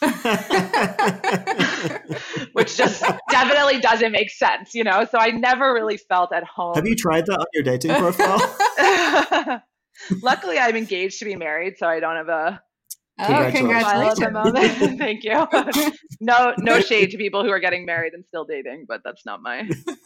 which 2.54 2.76
just 2.76 3.04
definitely 3.30 3.78
doesn't 3.78 4.10
make 4.10 4.30
sense, 4.30 4.74
you 4.74 4.82
know? 4.84 5.06
So 5.10 5.18
I 5.18 5.30
never 5.30 5.74
really 5.74 5.98
felt 5.98 6.32
at 6.32 6.44
home. 6.44 6.74
Have 6.76 6.88
you 6.88 6.96
tried 6.96 7.26
that 7.26 7.38
on 7.38 7.46
your 7.52 7.62
dating 7.62 7.94
profile? 7.94 8.40
Luckily, 10.22 10.58
I'm 10.58 10.76
engaged 10.76 11.18
to 11.18 11.26
be 11.26 11.36
married, 11.36 11.76
so 11.76 11.86
I 11.86 12.00
don't 12.00 12.16
have 12.16 12.28
a 12.28 12.60
Oh, 13.18 13.24
file 13.24 13.42
at 13.42 13.50
the 13.50 13.52
congratulations. 13.52 14.32
moment. 14.32 14.98
Thank 14.98 15.24
you. 15.24 15.46
no, 16.20 16.52
no 16.58 16.80
shade 16.80 17.10
to 17.12 17.16
people 17.16 17.42
who 17.44 17.50
are 17.50 17.60
getting 17.60 17.86
married 17.86 18.12
and 18.12 18.24
still 18.26 18.44
dating, 18.44 18.84
but 18.86 19.00
that's 19.04 19.24
not 19.24 19.40
my 19.40 19.62
that's 19.62 19.86
not 19.86 19.98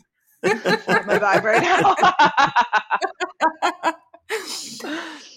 my 0.43 1.19
vibe 1.19 1.43
right 1.43 1.63
now. 1.63 1.95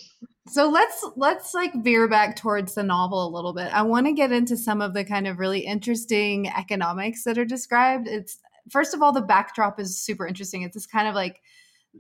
So 0.53 0.69
let's 0.69 1.03
let's 1.15 1.55
like 1.55 1.73
veer 1.83 2.07
back 2.07 2.35
towards 2.35 2.75
the 2.75 2.83
novel 2.83 3.27
a 3.27 3.33
little 3.35 3.53
bit. 3.53 3.73
I 3.73 3.81
want 3.81 4.05
to 4.05 4.13
get 4.13 4.31
into 4.31 4.55
some 4.55 4.81
of 4.81 4.93
the 4.93 5.03
kind 5.03 5.25
of 5.25 5.39
really 5.39 5.61
interesting 5.61 6.47
economics 6.47 7.23
that 7.23 7.39
are 7.39 7.45
described. 7.45 8.07
It's 8.07 8.37
first 8.69 8.93
of 8.93 9.01
all 9.01 9.11
the 9.11 9.21
backdrop 9.21 9.79
is 9.79 9.99
super 9.99 10.27
interesting. 10.27 10.61
It's 10.61 10.75
this 10.75 10.85
kind 10.85 11.07
of 11.07 11.15
like 11.15 11.41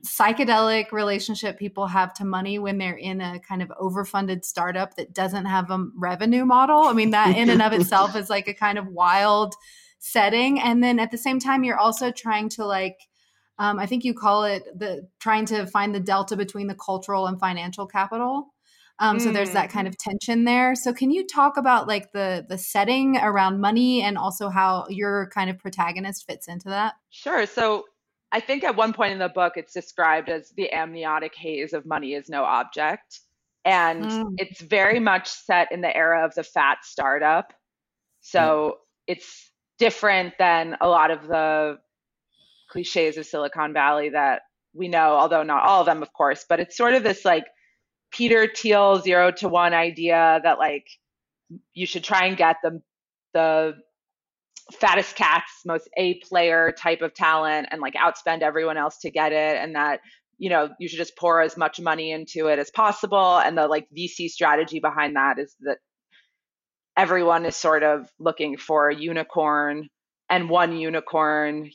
psychedelic 0.05 0.91
relationship 0.91 1.57
people 1.57 1.87
have 1.87 2.13
to 2.13 2.25
money 2.25 2.59
when 2.59 2.77
they're 2.77 2.95
in 2.95 3.21
a 3.21 3.39
kind 3.39 3.63
of 3.63 3.69
overfunded 3.81 4.45
startup 4.45 4.97
that 4.97 5.15
doesn't 5.15 5.45
have 5.45 5.71
a 5.71 5.87
revenue 5.95 6.45
model. 6.45 6.83
I 6.83 6.93
mean 6.93 7.09
that 7.09 7.35
in 7.35 7.49
and 7.49 7.61
of 7.63 7.73
itself 7.73 8.15
is 8.15 8.29
like 8.29 8.47
a 8.47 8.53
kind 8.53 8.77
of 8.77 8.85
wild 8.85 9.55
setting 10.05 10.59
and 10.59 10.83
then 10.83 10.99
at 10.99 11.11
the 11.11 11.17
same 11.17 11.39
time 11.39 11.63
you're 11.63 11.79
also 11.79 12.11
trying 12.11 12.49
to 12.49 12.65
like 12.65 12.97
um, 13.57 13.79
I 13.79 13.85
think 13.85 14.03
you 14.03 14.13
call 14.13 14.43
it 14.43 14.63
the 14.77 15.07
trying 15.19 15.45
to 15.45 15.65
find 15.67 15.93
the 15.93 15.99
delta 15.99 16.35
between 16.35 16.67
the 16.67 16.75
cultural 16.75 17.27
and 17.27 17.39
financial 17.39 17.85
capital. 17.85 18.47
Um, 18.99 19.19
so 19.19 19.31
there's 19.31 19.51
that 19.51 19.69
kind 19.69 19.87
of 19.87 19.97
tension 19.97 20.43
there. 20.43 20.75
So 20.75 20.91
can 20.91 21.11
you 21.11 21.25
talk 21.25 21.55
about 21.55 21.87
like 21.87 22.11
the 22.11 22.45
the 22.49 22.57
setting 22.57 23.17
around 23.17 23.61
money 23.61 24.01
and 24.01 24.17
also 24.17 24.49
how 24.49 24.85
your 24.89 25.29
kind 25.33 25.49
of 25.49 25.57
protagonist 25.59 26.25
fits 26.27 26.47
into 26.47 26.69
that? 26.69 26.95
Sure. 27.09 27.45
So 27.45 27.85
I 28.31 28.39
think 28.39 28.63
at 28.63 28.75
one 28.75 28.91
point 28.91 29.13
in 29.13 29.19
the 29.19 29.29
book, 29.29 29.53
it's 29.55 29.73
described 29.73 30.29
as 30.29 30.49
the 30.57 30.73
amniotic 30.73 31.35
haze 31.35 31.73
of 31.73 31.85
money 31.85 32.13
is 32.13 32.27
no 32.27 32.43
object. 32.43 33.21
And 33.65 34.03
Mm. 34.05 34.33
it's 34.37 34.59
very 34.59 34.99
much 34.99 35.29
set 35.29 35.71
in 35.71 35.81
the 35.81 35.95
era 35.95 36.25
of 36.25 36.33
the 36.33 36.43
fat 36.43 36.79
startup. 36.83 37.53
So 38.19 38.79
it's 39.07 39.52
different 39.79 40.33
than 40.39 40.77
a 40.81 40.87
lot 40.87 41.11
of 41.11 41.27
the 41.27 41.77
cliches 42.69 43.17
of 43.17 43.25
Silicon 43.25 43.73
Valley 43.73 44.09
that 44.09 44.41
we 44.73 44.87
know, 44.87 45.15
although 45.15 45.43
not 45.43 45.63
all 45.63 45.81
of 45.81 45.85
them, 45.85 46.01
of 46.01 46.11
course. 46.13 46.45
But 46.47 46.59
it's 46.59 46.77
sort 46.77 46.93
of 46.93 47.03
this 47.03 47.23
like 47.23 47.45
Peter 48.11 48.47
Thiel 48.47 48.99
zero 49.01 49.31
to 49.31 49.49
one 49.49 49.73
idea 49.73 50.39
that 50.43 50.57
like 50.57 50.87
you 51.73 51.85
should 51.85 52.03
try 52.03 52.25
and 52.25 52.37
get 52.37 52.57
the 52.63 52.81
the 53.33 53.73
fattest 54.71 55.15
cats, 55.15 55.51
most 55.65 55.89
A 55.97 56.19
player 56.19 56.71
type 56.71 57.01
of 57.01 57.13
talent 57.13 57.67
and 57.71 57.81
like 57.81 57.95
outspend 57.95 58.41
everyone 58.41 58.77
else 58.77 58.99
to 58.99 59.11
get 59.11 59.31
it. 59.31 59.57
And 59.57 59.75
that, 59.75 59.99
you 60.37 60.49
know, 60.49 60.69
you 60.79 60.87
should 60.87 60.97
just 60.97 61.17
pour 61.17 61.41
as 61.41 61.57
much 61.57 61.79
money 61.79 62.11
into 62.11 62.47
it 62.47 62.59
as 62.59 62.71
possible. 62.71 63.37
And 63.39 63.57
the 63.57 63.67
like 63.67 63.87
VC 63.95 64.29
strategy 64.29 64.79
behind 64.79 65.15
that 65.15 65.39
is 65.39 65.55
that 65.61 65.79
everyone 66.97 67.45
is 67.45 67.55
sort 67.55 67.83
of 67.83 68.07
looking 68.19 68.57
for 68.57 68.89
a 68.89 68.95
unicorn 68.95 69.89
and 70.29 70.49
one 70.49 70.75
unicorn 70.75 71.69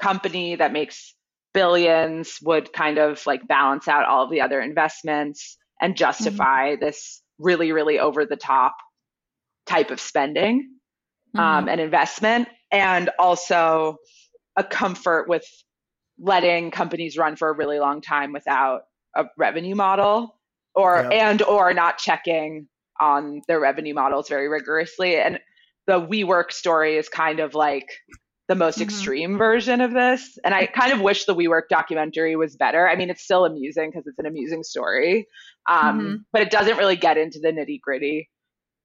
company 0.00 0.56
that 0.56 0.72
makes 0.72 1.14
billions 1.54 2.38
would 2.42 2.72
kind 2.72 2.98
of 2.98 3.24
like 3.26 3.46
balance 3.48 3.88
out 3.88 4.04
all 4.04 4.24
of 4.24 4.30
the 4.30 4.40
other 4.42 4.60
investments 4.60 5.56
and 5.80 5.96
justify 5.96 6.76
this 6.76 7.22
really, 7.38 7.72
really 7.72 7.98
over 7.98 8.24
the 8.26 8.36
top 8.36 8.76
type 9.66 9.90
of 9.90 10.00
spending 10.00 10.70
um, 11.36 11.68
and 11.68 11.80
investment, 11.80 12.48
and 12.72 13.10
also 13.18 13.96
a 14.56 14.64
comfort 14.64 15.28
with 15.28 15.44
letting 16.18 16.70
companies 16.70 17.16
run 17.16 17.36
for 17.36 17.48
a 17.48 17.52
really 17.52 17.78
long 17.78 18.00
time 18.00 18.32
without 18.32 18.82
a 19.14 19.26
revenue 19.36 19.74
model, 19.74 20.36
or 20.74 21.06
Yeah. 21.10 21.30
and 21.30 21.42
or 21.42 21.72
not 21.74 21.98
checking 21.98 22.68
on 23.00 23.42
their 23.48 23.60
revenue 23.60 23.94
models 23.94 24.28
very 24.28 24.48
rigorously. 24.48 25.16
And 25.16 25.40
the 25.86 26.00
WeWork 26.00 26.52
story 26.52 26.96
is 26.96 27.08
kind 27.08 27.40
of 27.40 27.54
like 27.54 27.88
the 28.48 28.54
most 28.54 28.78
Mhm. 28.78 28.82
extreme 28.82 29.38
version 29.38 29.80
of 29.80 29.92
this. 29.92 30.38
And 30.44 30.54
I 30.54 30.66
kind 30.66 30.92
of 30.92 31.00
wish 31.00 31.26
the 31.26 31.34
WeWork 31.34 31.68
documentary 31.68 32.34
was 32.36 32.56
better. 32.56 32.88
I 32.88 32.96
mean, 32.96 33.10
it's 33.10 33.22
still 33.22 33.44
amusing 33.44 33.90
because 33.90 34.06
it's 34.06 34.18
an 34.18 34.26
amusing 34.26 34.62
story, 34.62 35.28
um, 35.68 36.00
Mhm. 36.00 36.24
but 36.32 36.42
it 36.42 36.50
doesn't 36.50 36.78
really 36.78 36.96
get 36.96 37.18
into 37.18 37.38
the 37.40 37.52
nitty 37.52 37.80
gritty 37.80 38.30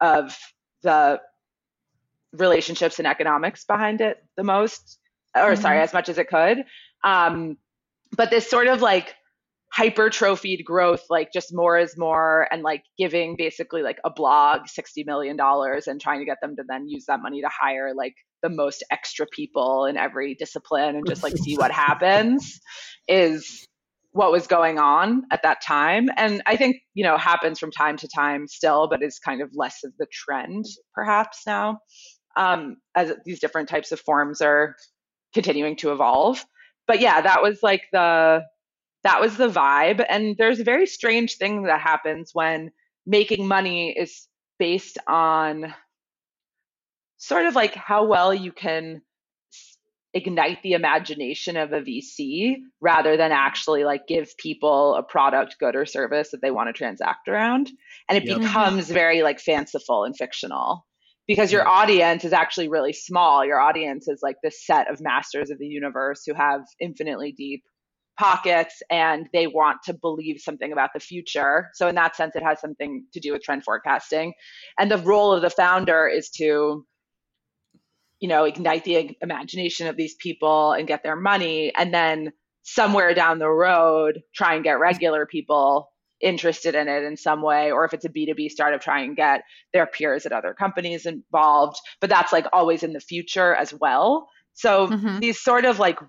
of 0.02 0.38
the 0.82 1.22
relationships 2.34 3.00
and 3.00 3.08
economics 3.08 3.64
behind 3.64 4.02
it 4.02 4.18
the 4.36 4.44
most, 4.44 5.00
or 5.36 5.56
sorry, 5.56 5.80
as 5.80 5.94
much 5.94 6.10
as 6.10 6.18
it 6.18 6.28
could. 6.28 6.66
Um, 7.04 7.58
but 8.18 8.32
this 8.32 8.50
sort 8.50 8.68
of 8.68 8.82
like 8.82 9.16
hypertrophied 9.76 10.64
growth, 10.64 11.04
like 11.10 11.34
just 11.34 11.50
more 11.52 11.78
is 11.78 11.98
more, 11.98 12.48
and 12.52 12.62
like 12.62 12.84
giving 12.98 13.36
basically 13.36 13.82
like 13.82 14.00
a 14.06 14.10
blog 14.12 14.62
$60 14.62 15.06
million 15.06 15.38
and 15.40 16.02
trying 16.02 16.20
to 16.20 16.26
get 16.26 16.38
them 16.42 16.56
to 16.56 16.64
then 16.68 16.88
use 16.88 17.06
that 17.08 17.22
money 17.22 17.42
to 17.42 17.50
hire 17.50 17.94
like 17.96 18.14
the 18.44 18.50
most 18.50 18.84
extra 18.92 19.26
people 19.26 19.86
in 19.86 19.98
every 19.98 20.36
discipline 20.36 20.96
and 20.96 21.08
just 21.08 21.24
like 21.24 21.36
see 21.38 21.56
what 21.58 21.72
happens 21.86 22.60
is 23.08 23.66
what 24.12 24.32
was 24.32 24.46
going 24.46 24.78
on 24.78 25.24
at 25.32 25.42
that 25.42 25.62
time. 25.66 26.08
And 26.18 26.44
i 26.46 26.56
think 26.56 26.78
you 26.94 27.04
know 27.04 27.18
happens 27.18 27.58
from 27.58 27.72
time 27.72 27.98
to 27.98 28.08
time 28.08 28.48
still 28.48 28.88
but 28.88 29.02
is 29.02 29.18
kind 29.18 29.42
of 29.42 29.50
less 29.56 29.80
of 29.84 29.92
the 29.98 30.06
trend 30.12 30.66
perhaps 30.94 31.42
now. 31.48 31.80
Um, 32.36 32.78
as 32.96 33.14
these 33.26 33.40
different 33.40 33.70
types 33.70 33.92
of 33.92 34.00
forms 34.00 34.42
are 34.42 34.76
continuing 35.34 35.76
to 35.78 35.92
evolve. 35.92 36.46
But 36.86 37.00
yeah 37.00 37.22
that 37.22 37.42
was 37.42 37.64
like 37.64 37.84
the 37.92 38.44
that 39.04 39.22
was 39.22 39.38
the 39.38 39.50
vibe 39.50 40.04
and 40.10 40.36
there's 40.38 40.60
a 40.60 40.64
very 40.64 40.86
strange 40.86 41.38
thing 41.38 41.64
that 41.64 41.82
happens 41.82 42.32
when 42.34 42.72
making 43.06 43.48
money 43.48 43.92
is 43.92 44.28
based 44.60 44.98
on 45.08 45.74
sort 47.18 47.46
of 47.46 47.56
like 47.56 47.74
how 47.76 48.06
well 48.06 48.34
you 48.34 48.52
can 48.52 49.02
ignite 50.14 50.62
the 50.62 50.74
imagination 50.74 51.58
of 51.58 51.74
a 51.74 51.82
VC 51.82 52.58
rather 52.82 53.18
than 53.18 53.32
actually 53.32 53.84
like 53.84 54.08
give 54.08 54.38
people 54.38 54.96
a 54.96 55.04
product, 55.04 55.58
good 55.60 55.76
or 55.76 55.86
service 55.86 56.32
that 56.32 56.42
they 56.42 56.52
want 56.52 56.68
to 56.70 56.74
transact 56.74 57.28
around. 57.28 57.72
And 58.08 58.18
it 58.18 58.26
Yep. 58.26 58.38
Mm-hmm. 58.38 58.40
becomes 58.40 58.90
very 58.90 59.24
like 59.24 59.40
fanciful 59.40 60.04
and 60.04 60.16
fictional 60.16 60.86
because 61.28 61.52
your 61.52 61.64
Yep. 61.64 61.68
audience 61.68 62.26
is 62.26 62.34
actually 62.34 62.70
really 62.70 62.94
small. 62.94 63.44
Your 63.46 63.60
audience 63.60 64.08
is 64.08 64.20
like 64.22 64.38
this 64.44 64.66
set 64.66 64.90
of 64.92 65.02
masters 65.02 65.50
of 65.50 65.58
the 65.58 65.66
universe 65.68 66.24
who 66.26 66.34
have 66.36 66.62
infinitely 66.80 67.32
deep 67.32 67.64
pockets 68.18 68.82
and 68.90 69.28
they 69.34 69.48
want 69.48 69.82
to 69.84 69.94
believe 69.94 70.40
something 70.40 70.72
about 70.72 70.92
the 70.94 71.00
future. 71.00 71.70
So 71.74 71.88
in 71.88 71.96
that 71.96 72.16
sense 72.16 72.36
it 72.36 72.44
has 72.44 72.60
something 72.60 73.06
to 73.14 73.20
do 73.20 73.32
with 73.34 73.44
trend 73.44 73.64
forecasting. 73.64 74.34
And 74.78 74.92
the 74.92 74.98
role 75.00 75.34
of 75.34 75.42
the 75.42 75.50
founder 75.50 76.08
is 76.08 76.30
to 76.38 76.86
you 78.20 78.30
know, 78.30 78.46
ignite 78.46 78.86
the 78.86 79.18
imagination 79.22 79.88
of 79.88 79.98
these 79.98 80.16
people 80.16 80.72
and 80.72 80.88
get 80.88 81.04
their 81.04 81.18
money. 81.18 81.74
And 81.76 81.94
then 81.94 82.32
somewhere 82.62 83.14
down 83.14 83.38
the 83.38 83.50
road, 83.50 84.22
try 84.34 84.56
and 84.56 84.64
get 84.64 84.80
regular 84.80 85.26
people 85.26 85.90
interested 86.22 86.74
in 86.74 86.88
it 86.88 87.04
in 87.04 87.18
some 87.18 87.42
way. 87.42 87.70
Or 87.70 87.84
if 87.84 87.94
it's 87.94 88.06
a 88.06 88.10
B2B 88.10 88.50
startup, 88.50 88.80
try 88.80 89.02
and 89.02 89.14
get 89.14 89.42
their 89.74 89.86
peers 89.86 90.26
at 90.26 90.32
other 90.32 90.54
companies 90.54 91.06
involved. 91.06 91.76
But 92.00 92.10
that's 92.10 92.32
like 92.32 92.46
always 92.54 92.82
in 92.82 92.94
the 92.94 93.02
future 93.02 93.54
as 93.56 93.74
well. 93.74 94.30
So 94.54 94.88
Mhm. 94.88 95.20
these 95.20 95.42
sort 95.42 95.66
of 95.66 95.80
like 95.80 96.00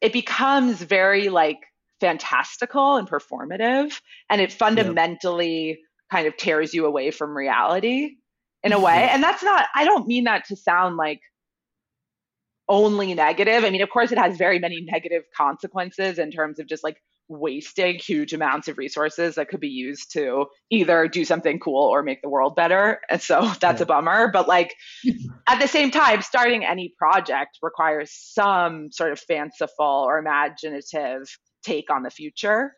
it 0.00 0.12
becomes 0.12 0.82
very 0.82 1.28
like 1.28 1.58
fantastical 2.00 2.96
and 2.96 3.08
performative. 3.08 3.98
And 4.28 4.40
it 4.40 4.52
fundamentally 4.52 5.78
kind 6.10 6.26
of 6.26 6.36
tears 6.36 6.74
you 6.74 6.86
away 6.86 7.10
from 7.10 7.36
reality 7.36 8.16
in 8.62 8.72
a 8.72 8.80
way. 8.80 9.08
And 9.10 9.22
that's 9.22 9.42
not, 9.42 9.66
I 9.74 9.84
don't 9.84 10.06
mean 10.06 10.24
that 10.24 10.44
to 10.46 10.56
sound 10.56 10.96
like 10.96 11.20
only 12.68 13.14
negative. 13.14 13.64
I 13.64 13.70
mean, 13.70 13.82
of 13.82 13.90
course, 13.90 14.12
it 14.12 14.18
has 14.18 14.36
very 14.36 14.58
many 14.58 14.80
negative 14.80 15.22
consequences 15.36 16.18
in 16.18 16.30
terms 16.30 16.58
of 16.58 16.66
just 16.66 16.84
like 16.84 16.96
wasting 17.28 17.98
huge 17.98 18.32
amounts 18.32 18.68
of 18.68 18.78
resources 18.78 19.34
that 19.34 19.48
could 19.48 19.60
be 19.60 19.68
used 19.68 20.12
to 20.12 20.46
either 20.70 21.08
do 21.08 21.24
something 21.24 21.58
cool 21.58 21.88
or 21.88 22.02
make 22.02 22.22
the 22.22 22.28
world 22.28 22.54
better. 22.54 23.00
And 23.10 23.20
so 23.20 23.50
that's 23.60 23.80
yeah. 23.80 23.84
a 23.84 23.86
bummer. 23.86 24.30
But 24.30 24.48
like 24.48 24.74
at 25.48 25.60
the 25.60 25.68
same 25.68 25.90
time, 25.90 26.22
starting 26.22 26.64
any 26.64 26.94
project 26.98 27.58
requires 27.62 28.12
some 28.12 28.90
sort 28.92 29.12
of 29.12 29.20
fanciful 29.20 30.04
or 30.06 30.18
imaginative 30.18 31.24
take 31.64 31.90
on 31.90 32.02
the 32.02 32.10
future. 32.10 32.72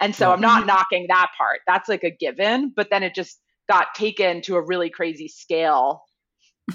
And 0.00 0.14
so 0.14 0.28
yeah. 0.28 0.34
I'm 0.34 0.40
not 0.40 0.66
knocking 0.66 1.06
that 1.08 1.28
part. 1.38 1.60
That's 1.66 1.88
like 1.88 2.04
a 2.04 2.10
given, 2.10 2.72
but 2.74 2.88
then 2.90 3.02
it 3.02 3.14
just 3.14 3.40
got 3.68 3.94
taken 3.94 4.42
to 4.42 4.56
a 4.56 4.64
really 4.64 4.90
crazy 4.90 5.28
scale 5.28 6.02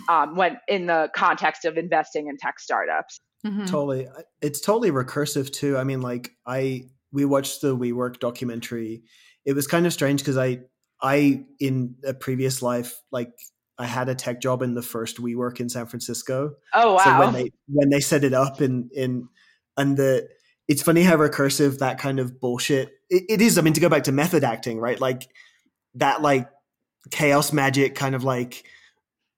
um, 0.09 0.35
when 0.35 0.57
in 0.67 0.87
the 0.87 1.09
context 1.15 1.65
of 1.65 1.77
investing 1.77 2.27
in 2.27 2.37
tech 2.37 2.59
startups. 2.59 3.21
Mm-hmm. 3.45 3.65
Totally. 3.65 4.07
It's 4.41 4.61
totally 4.61 4.91
recursive 4.91 5.51
too. 5.51 5.77
I 5.77 5.83
mean, 5.83 6.01
like 6.01 6.31
I 6.45 6.85
we 7.11 7.25
watched 7.25 7.61
the 7.61 7.75
WeWork 7.75 8.19
documentary. 8.19 9.03
It 9.45 9.53
was 9.53 9.67
kind 9.67 9.85
of 9.85 9.93
strange 9.93 10.21
because 10.21 10.37
I 10.37 10.61
I 11.01 11.45
in 11.59 11.95
a 12.05 12.13
previous 12.13 12.61
life 12.61 13.01
like 13.11 13.31
I 13.77 13.85
had 13.85 14.09
a 14.09 14.15
tech 14.15 14.41
job 14.41 14.61
in 14.61 14.75
the 14.75 14.81
first 14.81 15.17
WeWork 15.17 15.59
in 15.59 15.69
San 15.69 15.87
Francisco. 15.87 16.55
Oh 16.73 16.93
wow! 16.95 17.03
So 17.03 17.19
when 17.19 17.33
they 17.33 17.51
when 17.67 17.89
they 17.89 17.99
set 17.99 18.23
it 18.23 18.33
up 18.33 18.61
in 18.61 18.89
in 18.93 19.27
and 19.77 19.97
the 19.97 20.27
it's 20.67 20.83
funny 20.83 21.03
how 21.03 21.17
recursive 21.17 21.79
that 21.79 21.97
kind 21.97 22.19
of 22.19 22.39
bullshit 22.39 22.93
it, 23.11 23.23
it 23.27 23.41
is. 23.41 23.57
I 23.57 23.61
mean, 23.61 23.73
to 23.73 23.81
go 23.81 23.89
back 23.89 24.03
to 24.03 24.11
method 24.11 24.43
acting, 24.43 24.79
right? 24.79 24.99
Like 24.99 25.27
that, 25.95 26.21
like 26.21 26.49
chaos 27.11 27.51
magic, 27.51 27.93
kind 27.93 28.15
of 28.15 28.23
like 28.23 28.63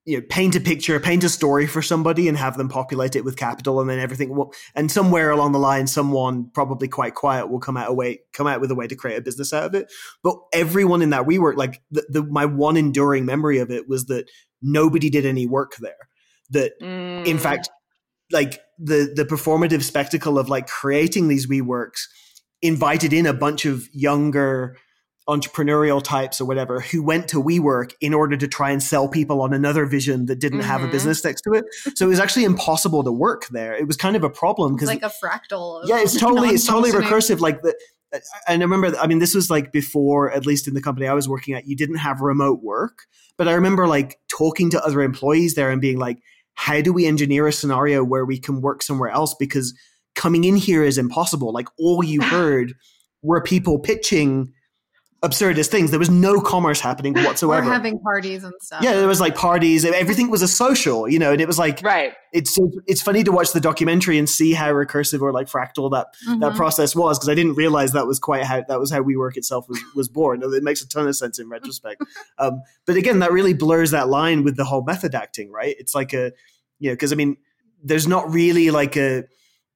you 0.06 0.18
know, 0.18 0.26
paint 0.30 0.56
a 0.56 0.60
picture, 0.60 1.00
paint 1.00 1.24
a 1.24 1.30
story 1.30 1.66
for 1.66 1.82
somebody, 1.82 2.28
and 2.28 2.38
have 2.38 2.58
them 2.58 2.68
populate 2.68 3.16
it 3.16 3.24
with 3.24 3.38
capital, 3.38 3.80
and 3.80 3.90
then 3.90 4.00
everything 4.00 4.36
will. 4.36 4.54
And 4.76 4.92
somewhere 4.92 5.32
along 5.32 5.54
the 5.54 5.60
line, 5.60 5.88
someone 5.88 6.50
probably 6.54 6.90
quite 6.90 7.16
quiet 7.16 7.50
will 7.50 7.60
come 7.60 7.78
out 7.78 7.90
a 7.90 7.94
way, 7.94 8.22
come 8.34 8.48
out 8.48 8.60
with 8.60 8.72
a 8.72 8.76
way 8.76 8.88
to 8.88 8.96
create 8.96 9.18
a 9.18 9.22
business 9.22 9.54
out 9.54 9.66
of 9.66 9.76
it. 9.76 9.92
But 10.22 10.38
everyone 10.54 11.02
in 11.02 11.12
that 11.12 11.26
we 11.26 11.40
work 11.40 11.58
like 11.58 11.82
the, 11.90 12.06
the 12.10 12.24
my 12.24 12.46
one 12.46 12.76
enduring 12.76 13.26
memory 13.26 13.60
of 13.60 13.72
it 13.72 13.88
was 13.88 14.06
that 14.06 14.30
nobody 14.62 15.10
did 15.10 15.26
any 15.26 15.48
work 15.48 15.76
there. 15.80 16.10
That 16.50 16.74
mm. 16.82 17.26
in 17.26 17.40
fact, 17.40 17.70
like 18.32 18.62
the 18.78 19.12
the 19.16 19.26
performative 19.26 19.84
spectacle 19.84 20.38
of 20.38 20.50
like 20.50 20.68
creating 20.68 21.30
these 21.30 21.48
we 21.48 21.62
works 21.62 22.10
invited 22.62 23.14
in 23.14 23.26
a 23.26 23.34
bunch 23.34 23.66
of 23.66 23.88
younger 23.94 24.78
entrepreneurial 25.28 26.04
types 26.04 26.42
or 26.42 26.46
whatever 26.46 26.82
who 26.82 27.02
went 27.02 27.30
to 27.30 27.42
WeWork 27.42 27.94
in 28.02 28.14
order 28.14 28.36
to 28.36 28.48
try 28.48 28.72
and 28.72 28.84
sell 28.84 29.08
people 29.08 29.42
on 29.42 29.54
another 29.54 29.86
vision 29.86 30.26
that 30.26 30.40
didn't 30.40 30.60
mm-hmm. 30.60 30.68
have 30.68 30.82
a 30.82 30.84
mm-hmm. 30.84 30.92
business 30.92 31.24
next 31.24 31.42
to 31.44 31.54
it. 31.54 31.66
So 31.96 32.06
it 32.06 32.10
was 32.10 32.20
actually 32.20 32.44
impossible 32.44 33.04
to 33.04 33.12
work 33.12 33.48
there. 33.48 33.74
It 33.74 33.88
was 33.88 33.96
kind 33.96 34.16
of 34.16 34.24
a 34.24 34.30
problem 34.30 34.76
because 34.76 34.90
like 34.90 35.04
a 35.04 35.12
fractal. 35.24 35.84
yeah, 35.86 36.00
it's 36.00 36.20
totally 36.20 36.50
it's 36.50 36.68
totally 36.68 36.92
recursive. 36.92 37.40
Like 37.40 37.62
the 37.62 37.74
and 38.48 38.62
I 38.62 38.66
remember, 38.66 38.96
I 38.98 39.08
mean, 39.08 39.20
this 39.20 39.34
was 39.34 39.50
like 39.50 39.72
before, 39.72 40.32
at 40.32 40.46
least 40.46 40.68
in 40.68 40.74
the 40.74 40.82
company 40.82 41.08
I 41.08 41.14
was 41.14 41.28
working 41.28 41.56
at, 41.56 41.68
you 41.68 41.76
didn't 41.76 41.98
have 41.98 42.22
remote 42.22 42.62
work. 42.62 43.06
But 43.38 43.48
I 43.48 43.54
remember 43.54 43.88
like 43.88 44.20
talking 44.30 44.70
to 44.72 44.84
other 44.84 45.02
employees 45.02 45.56
there 45.56 45.72
and 45.72 45.82
being 45.82 45.98
like, 45.98 46.20
how 46.54 46.82
do 46.82 46.94
we 46.94 47.08
engineer 47.08 47.48
a 47.48 47.52
scenario 47.52 48.04
where 48.04 48.26
we 48.26 48.38
can 48.38 48.62
work 48.62 48.84
somewhere 48.84 49.10
else? 49.10 49.34
Because 49.34 49.74
coming 50.16 50.44
in 50.44 50.56
here 50.56 50.84
is 50.84 50.98
impossible. 50.98 51.52
Like 51.52 51.68
all 51.80 52.04
you 52.04 52.22
heard 52.22 52.76
were 53.22 53.42
people 53.42 53.80
pitching 53.80 54.54
absurdist 55.24 55.68
things. 55.68 55.90
There 55.90 56.00
was 56.00 56.10
no 56.10 56.42
commerce 56.42 56.82
happening 56.82 57.14
whatsoever. 57.14 57.68
Or 57.68 57.72
having 57.72 57.98
parties 58.00 58.44
and 58.44 58.54
stuff. 58.62 58.84
Yeah, 58.84 58.94
there 58.94 59.08
was 59.08 59.22
like 59.22 59.36
parties. 59.36 59.86
Everything 59.86 60.30
was 60.30 60.42
a 60.42 60.48
social, 60.48 61.08
you 61.08 61.18
know, 61.18 61.32
and 61.32 61.40
it 61.40 61.48
was 61.48 61.58
like 61.58 61.82
right. 61.82 62.14
It's 62.34 62.60
it's 62.88 63.02
funny 63.02 63.24
to 63.24 63.32
watch 63.32 63.54
the 63.54 63.62
documentary 63.62 64.18
and 64.18 64.30
see 64.30 64.54
how 64.54 64.72
recursive 64.72 65.22
or 65.22 65.32
like 65.32 65.48
fractal 65.48 65.90
that 65.92 66.08
mm-hmm. 66.28 66.40
that 66.42 66.56
process 66.56 66.96
was 66.96 67.18
because 67.18 67.30
I 67.30 67.36
didn't 67.36 67.54
realize 67.54 67.94
that 67.94 68.06
was 68.06 68.20
quite 68.20 68.44
how 68.44 68.64
that 68.68 68.80
was 68.80 68.92
how 68.92 69.02
WeWork 69.02 69.38
itself 69.38 69.68
was 69.70 69.80
was 69.96 70.10
born. 70.10 70.44
It 70.44 70.64
makes 70.64 70.82
a 70.82 70.88
ton 70.88 71.08
of 71.08 71.16
sense 71.16 71.40
in 71.40 71.50
retrospect. 71.50 72.04
um, 72.38 72.62
but 72.86 72.98
again, 72.98 73.20
that 73.20 73.32
really 73.32 73.54
blurs 73.54 73.92
that 73.92 74.10
line 74.10 74.44
with 74.44 74.58
the 74.58 74.66
whole 74.66 74.84
method 74.84 75.16
acting, 75.16 75.52
right? 75.52 75.76
It's 75.80 75.96
like 75.96 76.14
a 76.14 76.34
you 76.80 76.90
know 76.90 76.94
because 76.94 77.14
I 77.14 77.16
mean, 77.16 77.38
there's 77.82 78.08
not 78.08 78.30
really 78.30 78.72
like 78.72 78.98
a 78.98 79.24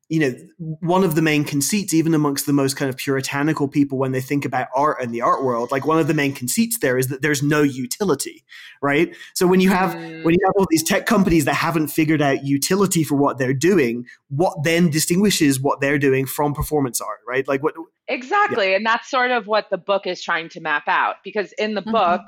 you 0.09 0.19
know, 0.19 0.33
one 0.79 1.03
of 1.03 1.15
the 1.15 1.21
main 1.21 1.43
conceits, 1.43 1.93
even 1.93 2.13
amongst 2.13 2.45
the 2.45 2.53
most 2.53 2.77
kind 2.77 2.87
of 2.89 2.95
puritanical 2.95 3.67
people 3.67 3.97
when 3.97 4.13
they 4.13 4.21
think 4.21 4.45
about 4.45 4.67
art 4.73 5.01
and 5.01 5.13
the 5.13 5.21
art 5.21 5.43
world, 5.43 5.69
like 5.69 5.85
one 5.85 5.99
of 5.99 6.07
the 6.07 6.13
main 6.13 6.33
conceits 6.33 6.79
there 6.79 6.97
is 6.97 7.07
that 7.07 7.21
there's 7.21 7.43
no 7.43 7.61
utility, 7.61 8.45
right? 8.81 9.13
So 9.33 9.45
when 9.47 9.59
you 9.59 9.69
have 9.69 9.95
mm. 9.95 10.23
when 10.23 10.33
you 10.33 10.39
have 10.45 10.53
all 10.57 10.65
these 10.69 10.83
tech 10.83 11.05
companies 11.05 11.43
that 11.45 11.55
haven't 11.55 11.87
figured 11.87 12.21
out 12.21 12.45
utility 12.45 13.03
for 13.03 13.15
what 13.15 13.37
they're 13.37 13.53
doing, 13.53 14.05
what 14.29 14.63
then 14.63 14.89
distinguishes 14.89 15.59
what 15.59 15.81
they're 15.81 15.99
doing 15.99 16.25
from 16.25 16.53
performance 16.53 17.01
art, 17.01 17.19
right? 17.27 17.45
Like 17.45 17.61
what 17.61 17.73
Exactly. 18.07 18.69
Yeah. 18.69 18.77
And 18.77 18.85
that's 18.85 19.09
sort 19.09 19.31
of 19.31 19.47
what 19.47 19.69
the 19.69 19.77
book 19.77 20.07
is 20.07 20.21
trying 20.21 20.47
to 20.49 20.61
map 20.61 20.87
out. 20.87 21.15
Because 21.23 21.51
in 21.57 21.73
the 21.73 21.81
mm-hmm. 21.81 21.91
book, 21.91 22.21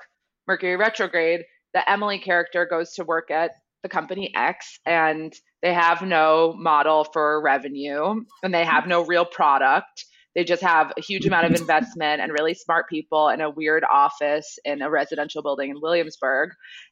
Mercury 0.48 0.76
Retrograde, 0.76 1.46
the 1.74 1.90
Emily 1.90 2.20
character 2.20 2.66
goes 2.66 2.94
to 2.96 3.06
work 3.06 3.32
at 3.32 3.52
the 3.84 3.90
company 3.90 4.34
X 4.36 4.80
and 4.86 5.34
they 5.62 5.74
have 5.74 6.02
no 6.02 6.56
model 6.58 7.04
for 7.04 7.42
revenue 7.42 8.24
and 8.44 8.54
they 8.54 8.64
have 8.64 8.88
no 8.88 9.06
real 9.06 9.26
product. 9.26 10.06
They 10.36 10.44
just 10.44 10.62
have 10.62 10.94
a 10.98 11.02
huge 11.02 11.26
amount 11.26 11.48
of 11.48 11.60
investment 11.60 12.22
and 12.22 12.32
really 12.32 12.54
smart 12.54 12.88
people 12.88 13.30
in 13.30 13.42
a 13.42 13.50
weird 13.50 13.84
office 13.84 14.58
in 14.64 14.82
a 14.82 14.90
residential 14.90 15.42
building 15.42 15.70
in 15.70 15.82
Williamsburg. 15.82 16.52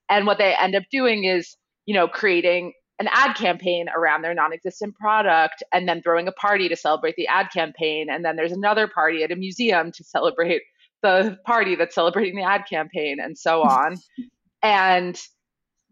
And 0.10 0.26
what 0.26 0.38
they 0.38 0.54
end 0.54 0.76
up 0.76 0.84
doing 0.92 1.24
is, 1.24 1.56
you 1.86 1.94
know, 1.94 2.08
creating 2.08 2.74
an 3.00 3.08
ad 3.12 3.38
campaign 3.38 3.88
around 3.96 4.24
their 4.24 4.34
non-existent 4.34 4.96
product 4.96 5.64
and 5.72 5.88
then 5.88 6.02
throwing 6.02 6.28
a 6.28 6.32
party 6.32 6.68
to 6.68 6.76
celebrate 6.76 7.16
the 7.16 7.28
ad 7.28 7.48
campaign 7.54 8.08
and 8.10 8.26
then 8.26 8.36
there's 8.36 8.52
another 8.52 8.88
party 8.88 9.24
at 9.24 9.32
a 9.32 9.36
museum 9.36 9.92
to 9.92 10.04
celebrate 10.04 10.64
the 11.04 11.38
party 11.46 11.76
that's 11.76 11.94
celebrating 11.94 12.36
the 12.36 12.44
ad 12.44 12.64
campaign 12.68 13.18
and 13.22 13.38
so 13.38 13.62
on. 13.62 13.96
and 14.64 15.22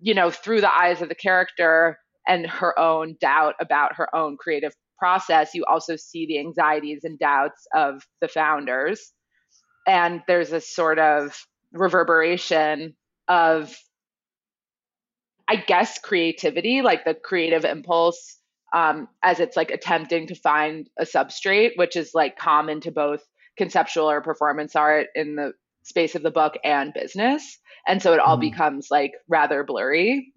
you 0.01 0.13
know, 0.13 0.29
through 0.29 0.59
the 0.59 0.75
eyes 0.75 1.01
of 1.01 1.09
the 1.09 1.15
character 1.15 1.97
and 2.27 2.45
her 2.47 2.77
own 2.79 3.15
doubt 3.19 3.55
about 3.59 3.95
her 3.95 4.13
own 4.15 4.37
creative 4.37 4.73
process, 4.97 5.53
you 5.53 5.65
also 5.65 5.95
see 5.95 6.25
the 6.25 6.39
anxieties 6.39 7.03
and 7.03 7.19
doubts 7.19 7.67
of 7.73 8.01
the 8.21 8.27
founders. 8.27 9.11
And 9.87 10.21
there's 10.27 10.51
a 10.51 10.61
sort 10.61 10.99
of 10.99 11.37
reverberation 11.73 12.95
of, 13.27 13.75
I 15.47 15.57
guess, 15.57 15.99
creativity, 15.99 16.81
like 16.81 17.05
the 17.05 17.13
creative 17.13 17.65
impulse, 17.65 18.37
um, 18.73 19.07
as 19.21 19.39
it's 19.39 19.57
like 19.57 19.71
attempting 19.71 20.27
to 20.27 20.35
find 20.35 20.89
a 20.99 21.05
substrate, 21.05 21.71
which 21.75 21.95
is 21.95 22.11
like 22.13 22.37
common 22.37 22.81
to 22.81 22.91
both 22.91 23.21
conceptual 23.57 24.09
or 24.09 24.21
performance 24.21 24.75
art 24.75 25.07
in 25.15 25.35
the 25.35 25.53
space 25.83 26.15
of 26.15 26.23
the 26.23 26.31
book 26.31 26.55
and 26.63 26.93
business 26.93 27.59
and 27.87 28.01
so 28.01 28.13
it 28.13 28.19
all 28.19 28.37
mm. 28.37 28.41
becomes 28.41 28.87
like 28.89 29.13
rather 29.27 29.63
blurry 29.63 30.33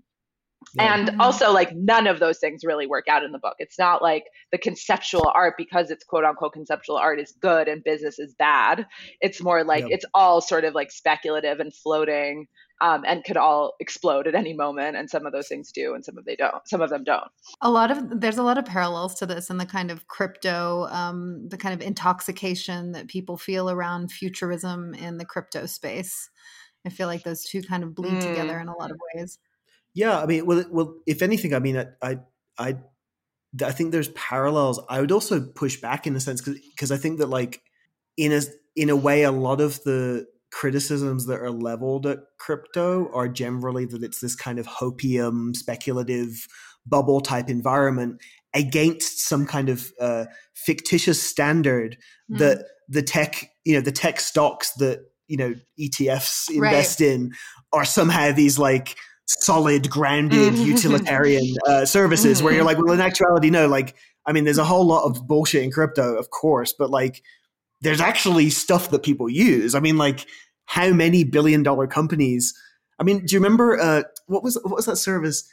yeah. 0.74 0.94
and 0.94 1.08
mm-hmm. 1.08 1.20
also 1.20 1.52
like 1.52 1.74
none 1.74 2.06
of 2.06 2.20
those 2.20 2.38
things 2.38 2.62
really 2.64 2.86
work 2.86 3.06
out 3.08 3.24
in 3.24 3.32
the 3.32 3.38
book 3.38 3.54
it's 3.58 3.78
not 3.78 4.02
like 4.02 4.24
the 4.52 4.58
conceptual 4.58 5.30
art 5.34 5.54
because 5.56 5.90
it's 5.90 6.04
quote 6.04 6.24
unquote 6.24 6.52
conceptual 6.52 6.96
art 6.96 7.20
is 7.20 7.32
good 7.40 7.68
and 7.68 7.84
business 7.84 8.18
is 8.18 8.34
bad 8.34 8.86
it's 9.20 9.42
more 9.42 9.64
like 9.64 9.82
yep. 9.82 9.90
it's 9.92 10.04
all 10.14 10.40
sort 10.40 10.64
of 10.64 10.74
like 10.74 10.90
speculative 10.90 11.60
and 11.60 11.74
floating 11.74 12.46
um, 12.80 13.02
and 13.04 13.24
could 13.24 13.36
all 13.36 13.74
explode 13.80 14.28
at 14.28 14.36
any 14.36 14.52
moment 14.52 14.96
and 14.96 15.10
some 15.10 15.26
of 15.26 15.32
those 15.32 15.48
things 15.48 15.72
do 15.72 15.94
and 15.94 16.04
some 16.04 16.16
of 16.16 16.24
they 16.24 16.36
don't 16.36 16.66
some 16.66 16.80
of 16.80 16.90
them 16.90 17.02
don't 17.02 17.26
a 17.60 17.70
lot 17.70 17.90
of 17.90 18.20
there's 18.20 18.38
a 18.38 18.42
lot 18.42 18.56
of 18.56 18.64
parallels 18.64 19.16
to 19.16 19.26
this 19.26 19.50
and 19.50 19.60
the 19.60 19.66
kind 19.66 19.90
of 19.90 20.06
crypto 20.06 20.86
um, 20.90 21.48
the 21.48 21.58
kind 21.58 21.74
of 21.74 21.84
intoxication 21.84 22.92
that 22.92 23.08
people 23.08 23.36
feel 23.36 23.68
around 23.68 24.12
futurism 24.12 24.94
in 24.94 25.18
the 25.18 25.24
crypto 25.24 25.66
space 25.66 26.30
I 26.86 26.90
feel 26.90 27.06
like 27.06 27.22
those 27.22 27.44
two 27.44 27.62
kind 27.62 27.82
of 27.82 27.94
bleed 27.94 28.14
mm. 28.14 28.28
together 28.28 28.58
in 28.58 28.68
a 28.68 28.76
lot 28.76 28.90
of 28.90 28.98
ways. 29.14 29.38
Yeah, 29.94 30.20
I 30.20 30.26
mean, 30.26 30.46
well, 30.46 30.64
well, 30.70 30.94
if 31.06 31.22
anything, 31.22 31.54
I 31.54 31.58
mean, 31.58 31.76
I, 31.76 31.86
I, 32.02 32.18
I, 32.58 32.76
I 33.64 33.72
think 33.72 33.92
there's 33.92 34.08
parallels. 34.08 34.80
I 34.88 35.00
would 35.00 35.12
also 35.12 35.40
push 35.40 35.80
back 35.80 36.06
in 36.06 36.14
a 36.14 36.20
sense 36.20 36.40
because 36.40 36.92
I 36.92 36.96
think 36.96 37.18
that, 37.18 37.28
like, 37.28 37.62
in 38.16 38.32
a 38.32 38.42
in 38.76 38.90
a 38.90 38.96
way, 38.96 39.22
a 39.22 39.32
lot 39.32 39.60
of 39.60 39.82
the 39.82 40.26
criticisms 40.50 41.26
that 41.26 41.40
are 41.40 41.50
leveled 41.50 42.06
at 42.06 42.20
crypto 42.38 43.10
are 43.12 43.28
generally 43.28 43.84
that 43.84 44.02
it's 44.02 44.20
this 44.20 44.34
kind 44.34 44.58
of 44.58 44.66
hopium, 44.66 45.54
speculative 45.54 46.46
bubble 46.86 47.20
type 47.20 47.48
environment 47.48 48.20
against 48.54 49.20
some 49.26 49.46
kind 49.46 49.68
of 49.68 49.92
uh, 50.00 50.24
fictitious 50.54 51.22
standard 51.22 51.98
mm. 52.30 52.38
that 52.38 52.64
the 52.88 53.02
tech, 53.02 53.50
you 53.64 53.74
know, 53.74 53.80
the 53.80 53.92
tech 53.92 54.20
stocks 54.20 54.72
that 54.74 55.04
you 55.26 55.36
know 55.36 55.54
ETFs 55.78 56.50
invest 56.50 57.00
right. 57.00 57.10
in 57.10 57.32
are 57.72 57.84
somehow 57.84 58.32
these 58.32 58.58
like 58.58 58.96
solid 59.28 59.90
grounded 59.90 60.54
mm-hmm. 60.54 60.62
utilitarian 60.62 61.54
uh, 61.66 61.84
services 61.84 62.42
where 62.42 62.54
you're 62.54 62.64
like 62.64 62.78
well 62.78 62.92
in 62.92 63.00
actuality 63.00 63.50
no 63.50 63.68
like 63.68 63.94
I 64.26 64.32
mean 64.32 64.44
there's 64.44 64.58
a 64.58 64.64
whole 64.64 64.86
lot 64.86 65.04
of 65.04 65.26
bullshit 65.26 65.62
in 65.62 65.70
crypto 65.70 66.16
of 66.16 66.30
course 66.30 66.72
but 66.72 66.90
like 66.90 67.22
there's 67.80 68.00
actually 68.00 68.50
stuff 68.50 68.90
that 68.90 69.02
people 69.02 69.28
use 69.28 69.74
I 69.74 69.80
mean 69.80 69.98
like 69.98 70.26
how 70.64 70.90
many 70.92 71.24
billion 71.24 71.62
dollar 71.62 71.86
companies 71.86 72.54
I 72.98 73.04
mean 73.04 73.26
do 73.26 73.34
you 73.34 73.40
remember 73.40 73.78
uh, 73.78 74.02
what 74.26 74.42
was 74.42 74.58
what 74.64 74.76
was 74.76 74.86
that 74.86 74.96
service 74.96 75.48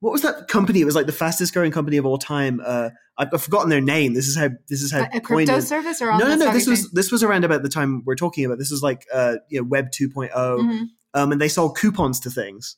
what 0.00 0.12
was 0.12 0.22
that 0.22 0.48
company? 0.48 0.80
It 0.80 0.86
was 0.86 0.94
like 0.94 1.06
the 1.06 1.12
fastest 1.12 1.52
growing 1.52 1.72
company 1.72 1.98
of 1.98 2.06
all 2.06 2.16
time. 2.16 2.60
Uh, 2.64 2.88
I've, 3.18 3.28
I've 3.34 3.42
forgotten 3.42 3.68
their 3.68 3.82
name. 3.82 4.14
This 4.14 4.28
is 4.28 4.36
how 4.36 4.48
this 4.68 4.80
is 4.80 4.90
how 4.90 5.02
a, 5.02 5.18
a 5.18 5.20
crypto 5.20 5.60
service 5.60 6.00
or 6.00 6.06
no, 6.12 6.26
no, 6.26 6.36
no. 6.36 6.52
This 6.52 6.64
thing? 6.64 6.72
was 6.72 6.90
this 6.92 7.12
was 7.12 7.22
around 7.22 7.44
about 7.44 7.62
the 7.62 7.68
time 7.68 8.02
we're 8.06 8.16
talking 8.16 8.46
about. 8.46 8.58
This 8.58 8.70
was 8.70 8.82
like 8.82 9.06
uh, 9.12 9.36
you 9.50 9.60
know, 9.60 9.66
Web 9.68 9.90
2.0, 9.90 10.30
Mhm. 10.32 10.86
um, 11.12 11.32
and 11.32 11.40
they 11.40 11.48
sold 11.48 11.76
coupons 11.76 12.18
to 12.20 12.30
things. 12.30 12.76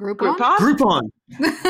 Groupon. 0.00 0.36
Groupon? 0.36 0.58
Groupon, 0.58 1.02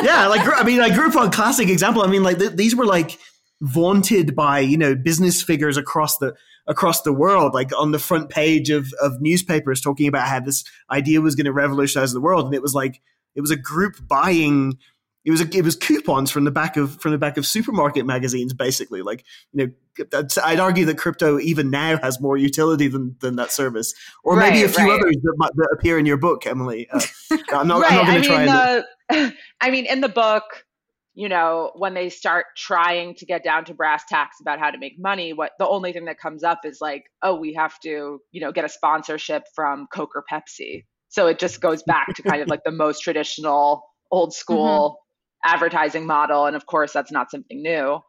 yeah, 0.05 0.27
like 0.29 0.41
I 0.47 0.63
mean, 0.63 0.79
like 0.79 0.93
Groupon, 0.93 1.33
classic 1.33 1.69
example. 1.69 2.03
I 2.03 2.07
mean, 2.07 2.23
like 2.23 2.39
th- 2.39 2.53
these 2.53 2.77
were 2.77 2.87
like 2.87 3.19
vaunted 3.61 4.35
by 4.35 4.61
you 4.61 4.79
know 4.79 4.95
business 4.95 5.43
figures 5.43 5.77
across 5.77 6.19
the 6.19 6.35
across 6.67 7.03
the 7.03 7.13
world, 7.13 7.53
like 7.53 7.71
on 7.77 7.91
the 7.91 7.99
front 7.99 8.31
page 8.31 8.71
of 8.71 8.93
of 9.03 9.21
newspapers, 9.21 9.81
talking 9.81 10.07
about 10.07 10.29
how 10.29 10.41
this 10.41 10.65
idea 10.91 11.21
was 11.21 11.35
going 11.35 11.47
to 11.47 11.53
revolutionize 11.53 12.13
the 12.13 12.21
world, 12.21 12.47
and 12.47 12.55
it 12.55 12.63
was 12.63 12.75
like 12.75 13.01
it 13.35 13.41
was 13.41 13.51
a 13.51 13.57
group 13.57 13.97
buying. 14.07 14.79
It 15.23 15.31
was 15.31 15.43
a, 15.43 15.49
it 15.55 15.65
was 15.65 15.77
coupons 15.77 16.31
from 16.31 16.45
the 16.45 16.51
back 16.51 16.79
of 16.79 16.99
from 17.01 17.13
the 17.13 17.19
back 17.19 17.37
of 17.37 17.45
supermarket 17.45 18.07
magazines, 18.07 18.55
basically. 18.55 19.03
Like 19.03 19.25
you 19.53 19.67
know, 19.67 19.73
that's, 19.73 19.90
I'd 20.45 20.61
argue 20.61 20.85
that 20.87 20.99
crypto 20.99 21.39
even 21.39 21.71
now 21.71 21.99
has 21.99 22.21
more 22.21 22.37
utility 22.37 22.89
than, 22.89 23.17
than 23.21 23.37
that 23.37 23.53
service, 23.53 23.95
or 24.25 24.37
maybe 24.37 24.63
a 24.63 24.69
few 24.69 24.91
right. 24.91 25.01
others 25.01 25.17
that, 25.23 25.35
might, 25.37 25.55
that 25.57 25.69
appear 25.73 25.99
in 25.99 26.07
your 26.07 26.17
book, 26.17 26.47
Emily. 26.47 26.89
Uh, 26.91 27.01
I'm 27.53 27.69
not, 27.69 27.83
right. 27.83 27.93
Not 27.93 28.07
going 28.07 28.23
to 28.23 28.29
try 28.29 28.43
and 28.43 28.85
the, 29.11 29.35
I 29.61 29.71
mean, 29.71 29.87
in 29.87 30.01
the 30.01 30.09
book, 30.09 30.45
you 31.15 31.29
know, 31.29 31.73
when 31.75 31.95
they 31.95 32.09
start 32.09 32.47
trying 32.57 33.15
to 33.17 33.27
get 33.27 33.43
down 33.43 33.65
to 33.67 33.75
brass 33.75 34.05
tacks 34.09 34.37
about 34.41 34.59
how 34.59 34.71
to 34.71 34.79
make 34.79 34.99
money, 34.99 35.33
what 35.33 35.53
the 35.59 35.67
only 35.67 35.93
thing 35.93 36.05
that 36.07 36.19
comes 36.19 36.45
up 36.45 36.61
is 36.65 36.81
like, 36.81 37.05
oh, 37.23 37.35
we 37.35 37.53
have 37.55 37.79
to, 37.81 38.21
you 38.31 38.41
know, 38.41 38.53
get 38.53 38.65
a 38.65 38.69
sponsorship 38.69 39.45
from 39.55 39.87
Coke 39.93 40.13
or 40.15 40.25
Pepsi. 40.31 40.85
So 41.09 41.27
it 41.27 41.39
just 41.39 41.61
goes 41.61 41.83
back 41.83 42.15
to 42.15 42.23
kind 42.23 42.41
of 42.41 42.49
like 42.49 42.63
the 42.65 42.71
most 42.71 43.01
traditional, 43.01 43.85
old 44.11 44.33
school 44.35 45.01
advertising 45.45 46.07
model, 46.07 46.47
and 46.47 46.55
of 46.55 46.67
course, 46.67 46.93
that's 46.93 47.11
not 47.11 47.31
something 47.31 47.61
new. 47.63 48.01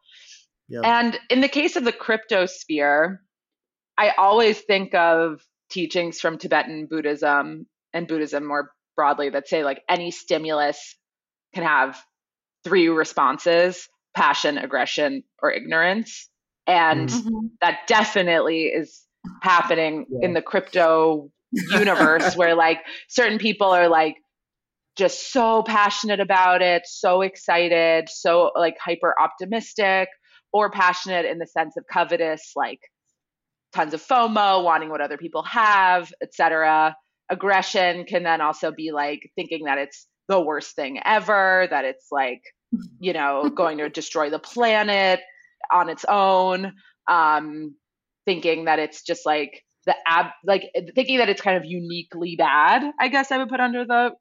Yeah. 0.72 0.80
And 0.84 1.18
in 1.30 1.40
the 1.40 1.48
case 1.48 1.76
of 1.76 1.84
the 1.84 1.92
crypto 1.92 2.46
sphere, 2.46 3.22
I 3.98 4.10
always 4.16 4.60
think 4.60 4.94
of 4.94 5.42
teachings 5.70 6.20
from 6.20 6.38
Tibetan 6.38 6.86
Buddhism 6.86 7.66
and 7.92 8.08
Buddhism 8.08 8.46
more 8.46 8.72
broadly 8.96 9.30
that 9.30 9.48
say 9.48 9.64
like 9.64 9.82
any 9.88 10.10
stimulus 10.10 10.96
can 11.54 11.64
have 11.64 12.02
three 12.64 12.88
responses 12.88 13.88
passion, 14.14 14.58
aggression, 14.58 15.22
or 15.42 15.50
ignorance. 15.50 16.28
And 16.66 17.08
Mm. 17.08 17.22
Mhm. 17.24 17.50
that 17.62 17.86
definitely 17.86 18.66
is 18.66 19.06
happening 19.42 20.06
Yeah. 20.10 20.26
in 20.28 20.34
the 20.34 20.42
crypto 20.42 21.30
universe 21.52 22.36
where 22.36 22.54
like 22.54 22.80
certain 23.08 23.38
people 23.38 23.68
are 23.68 23.88
like 23.88 24.16
just 24.96 25.32
so 25.32 25.62
passionate 25.62 26.20
about 26.20 26.60
it, 26.60 26.82
so 26.86 27.22
excited, 27.22 28.08
so 28.10 28.52
like 28.54 28.76
hyper 28.78 29.14
optimistic, 29.18 30.08
or 30.52 30.70
passionate 30.70 31.24
in 31.24 31.38
the 31.38 31.46
sense 31.46 31.76
of 31.76 31.84
covetous, 31.90 32.52
like 32.56 32.80
tons 33.74 33.94
of 33.94 34.02
FOMO, 34.02 34.62
wanting 34.62 34.90
what 34.90 35.00
other 35.00 35.16
people 35.16 35.42
have, 35.44 36.12
etc. 36.22 36.94
Aggression 37.30 38.04
can 38.04 38.22
then 38.22 38.40
also 38.40 38.70
be 38.70 38.92
like 38.92 39.30
thinking 39.34 39.64
that 39.64 39.78
it's 39.78 40.06
the 40.28 40.40
worst 40.40 40.76
thing 40.76 41.00
ever, 41.04 41.66
that 41.70 41.84
it's 41.84 42.08
like, 42.10 42.42
you 43.00 43.12
know, 43.12 43.50
going 43.54 43.78
to 43.78 43.88
destroy 43.88 44.30
the 44.30 44.38
planet 44.38 45.20
on 45.72 45.88
its 45.88 46.04
own, 46.08 46.72
um, 47.08 47.74
thinking 48.24 48.66
that 48.66 48.78
it's 48.78 49.02
just 49.02 49.24
like 49.24 49.62
the 49.86 49.94
ab, 50.06 50.26
like 50.44 50.70
thinking 50.94 51.18
that 51.18 51.28
it's 51.28 51.40
kind 51.40 51.56
of 51.56 51.64
uniquely 51.64 52.36
bad. 52.36 52.82
I 53.00 53.08
guess 53.08 53.32
I 53.32 53.38
would 53.38 53.48
put 53.48 53.60
under 53.60 53.84
the 53.84 54.12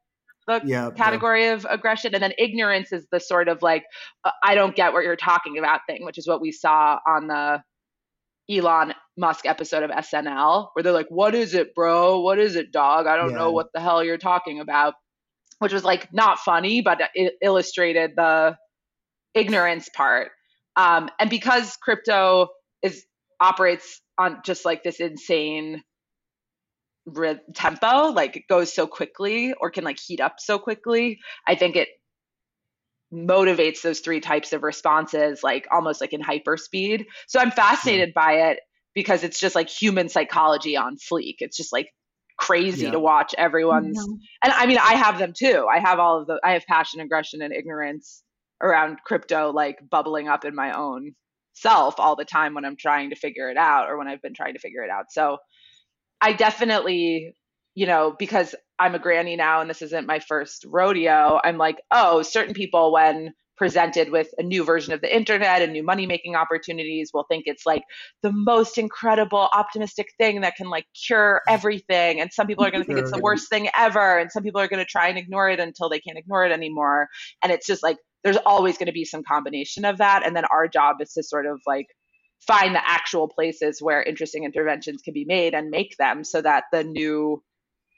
the 0.48 0.62
yeah, 0.66 0.90
category 0.98 1.48
of 1.48 1.66
aggression 1.70 2.14
and 2.14 2.24
then 2.24 2.34
ignorance 2.38 2.92
is 2.92 3.06
the 3.12 3.20
sort 3.20 3.48
of 3.48 3.62
like 3.62 3.84
uh, 4.24 4.32
i 4.44 4.56
don't 4.56 4.76
get 4.76 4.94
what 4.94 5.04
you're 5.04 5.16
talking 5.16 5.58
about 5.58 5.82
thing 5.88 6.04
which 6.06 6.18
is 6.18 6.28
what 6.28 6.42
we 6.42 6.52
saw 6.52 6.98
on 7.08 7.28
the 7.28 7.62
elon 8.50 8.94
musk 9.18 9.46
episode 9.46 9.84
of 9.84 9.92
snl 9.92 10.70
where 10.74 10.84
they're 10.84 10.92
like 10.92 11.08
what 11.10 11.36
is 11.36 11.54
it 11.54 11.74
bro? 11.76 12.20
What 12.22 12.40
is 12.40 12.56
it 12.56 12.72
dog? 12.72 13.08
I 13.08 13.16
don't 13.16 13.32
Yeah. 13.32 13.38
know 13.40 13.52
what 13.52 13.68
the 13.74 13.80
hell 13.80 14.04
you're 14.04 14.18
talking 14.18 14.60
about. 14.60 14.96
Which 15.60 15.74
was 15.74 15.84
like 15.84 16.12
not 16.12 16.40
funny 16.40 16.82
but 16.82 17.00
it 17.14 17.34
illustrated 17.42 18.12
the 18.16 18.58
ignorance 19.34 19.90
part. 19.90 20.32
Um, 20.76 21.10
and 21.20 21.30
because 21.30 21.78
crypto 21.78 22.48
is 22.82 23.06
operates 23.40 24.02
on 24.18 24.42
just 24.46 24.66
like 24.66 24.84
this 24.84 25.00
insane 25.00 25.84
tempo 27.56 28.12
like 28.12 28.36
it 28.36 28.44
goes 28.48 28.74
so 28.74 28.86
quickly 28.86 29.54
or 29.60 29.72
can 29.72 29.84
like 29.84 30.00
heat 30.00 30.20
up 30.22 30.36
so 30.40 30.60
quickly 30.60 31.20
i 31.48 31.56
think 31.56 31.76
it 31.76 31.90
motivates 33.14 33.82
those 33.82 34.00
three 34.00 34.22
types 34.22 34.54
of 34.54 34.64
responses 34.64 35.44
like 35.44 35.68
almost 35.72 36.00
like 36.00 36.14
in 36.14 36.22
hyper 36.22 36.56
speed 36.58 37.06
so 37.28 37.40
i'm 37.40 37.52
fascinated 37.52 38.14
by 38.14 38.34
it 38.34 38.60
because 38.94 39.24
it's 39.24 39.40
just 39.40 39.56
like 39.56 39.70
human 39.70 40.10
psychology 40.10 40.76
on 40.76 40.98
fleek. 40.98 41.36
It's 41.40 41.56
just 41.56 41.72
like 41.72 41.90
crazy 42.38 42.86
Yeah. 42.86 42.92
to 42.92 43.00
watch 43.00 43.34
everyone's 43.38 43.98
Mhm. 43.98 44.18
and 44.44 44.54
i 44.54 44.66
mean 44.66 44.78
i 44.80 44.96
have 44.96 45.18
them 45.20 45.34
too. 45.38 45.68
I 45.72 45.80
have 45.80 46.00
all 46.00 46.20
of 46.22 46.28
the 46.28 46.40
i 46.44 46.54
have 46.54 46.66
passion 46.66 47.00
aggression 47.02 47.42
and 47.42 47.54
ignorance 47.54 48.24
around 48.62 48.98
crypto 49.06 49.52
like 49.52 49.78
bubbling 49.90 50.28
up 50.28 50.46
in 50.46 50.56
my 50.56 50.72
own 50.78 51.14
self 51.54 52.00
all 52.00 52.16
the 52.16 52.26
time 52.26 52.54
when 52.54 52.66
i'm 52.66 52.78
trying 52.78 53.10
to 53.12 53.16
figure 53.16 53.50
it 53.50 53.58
out 53.58 53.90
or 53.90 53.98
when 53.98 54.08
i've 54.08 54.22
been 54.22 54.34
trying 54.34 54.54
to 54.54 54.60
figure 54.60 54.84
it 54.84 54.90
out. 54.90 55.06
So 55.12 55.38
i 56.22 56.34
definitely 56.34 57.36
you 57.76 57.86
know 57.86 58.16
because 58.18 58.56
i'm 58.80 58.96
a 58.96 59.00
granny 59.00 59.36
now 59.36 59.62
and 59.62 59.70
this 59.70 59.82
isn't 59.82 60.08
my 60.08 60.20
first 60.20 60.66
rodeo 60.68 61.40
i'm 61.44 61.58
like 61.58 61.82
oh 61.92 62.22
certain 62.22 62.54
people 62.54 62.92
when 62.92 63.34
presented 63.62 64.10
with 64.10 64.28
a 64.40 64.42
new 64.42 64.64
version 64.64 64.92
of 64.92 65.02
the 65.02 65.16
internet 65.16 65.62
and 65.62 65.72
new 65.72 65.84
money 65.84 66.08
making 66.08 66.36
opportunities 66.36 67.12
will 67.14 67.26
think 67.30 67.44
it's 67.46 67.64
like 67.64 67.84
the 68.24 68.32
most 68.34 68.80
incredible 68.80 69.50
optimistic 69.54 70.08
thing 70.18 70.42
that 70.42 70.56
can 70.56 70.68
like 70.68 70.88
cure 71.08 71.44
everything. 71.48 72.20
And 72.20 72.34
some 72.34 72.48
people 72.48 72.66
are 72.66 72.72
going 72.72 72.82
to 72.82 72.88
think 72.88 72.98
it's 72.98 73.12
the 73.12 73.22
worst 73.22 73.50
thing 73.50 73.70
ever 73.78 74.18
and 74.18 74.32
some 74.32 74.42
people 74.42 74.60
are 74.60 74.68
going 74.68 74.84
to 74.84 74.90
try 74.90 75.10
and 75.10 75.18
ignore 75.20 75.48
it 75.48 75.60
until 75.60 75.90
they 75.90 76.00
can't 76.00 76.18
ignore 76.18 76.44
it 76.44 76.52
anymore. 76.52 77.08
And 77.44 77.52
it's 77.52 77.68
just 77.68 77.84
like 77.84 77.98
there's 78.24 78.38
always 78.48 78.80
going 78.80 78.88
to 78.88 78.94
be 78.94 79.06
some 79.06 79.22
combination 79.22 79.86
of 79.86 80.00
that. 80.00 80.26
And 80.26 80.36
then 80.36 80.46
our 80.46 80.68
job 80.68 80.96
is 81.00 81.14
to 81.14 81.22
sort 81.22 81.46
of 81.46 81.62
like 81.68 81.86
find 82.46 82.76
the 82.76 82.88
actual 82.88 83.28
places 83.28 83.82
where 83.82 84.02
interesting 84.02 84.44
interventions 84.44 85.02
can 85.02 85.14
be 85.14 85.26
made 85.26 85.54
and 85.54 85.70
make 85.70 85.96
them 85.98 86.24
so 86.24 86.42
that 86.42 86.66
the 86.72 86.84
new 86.84 87.42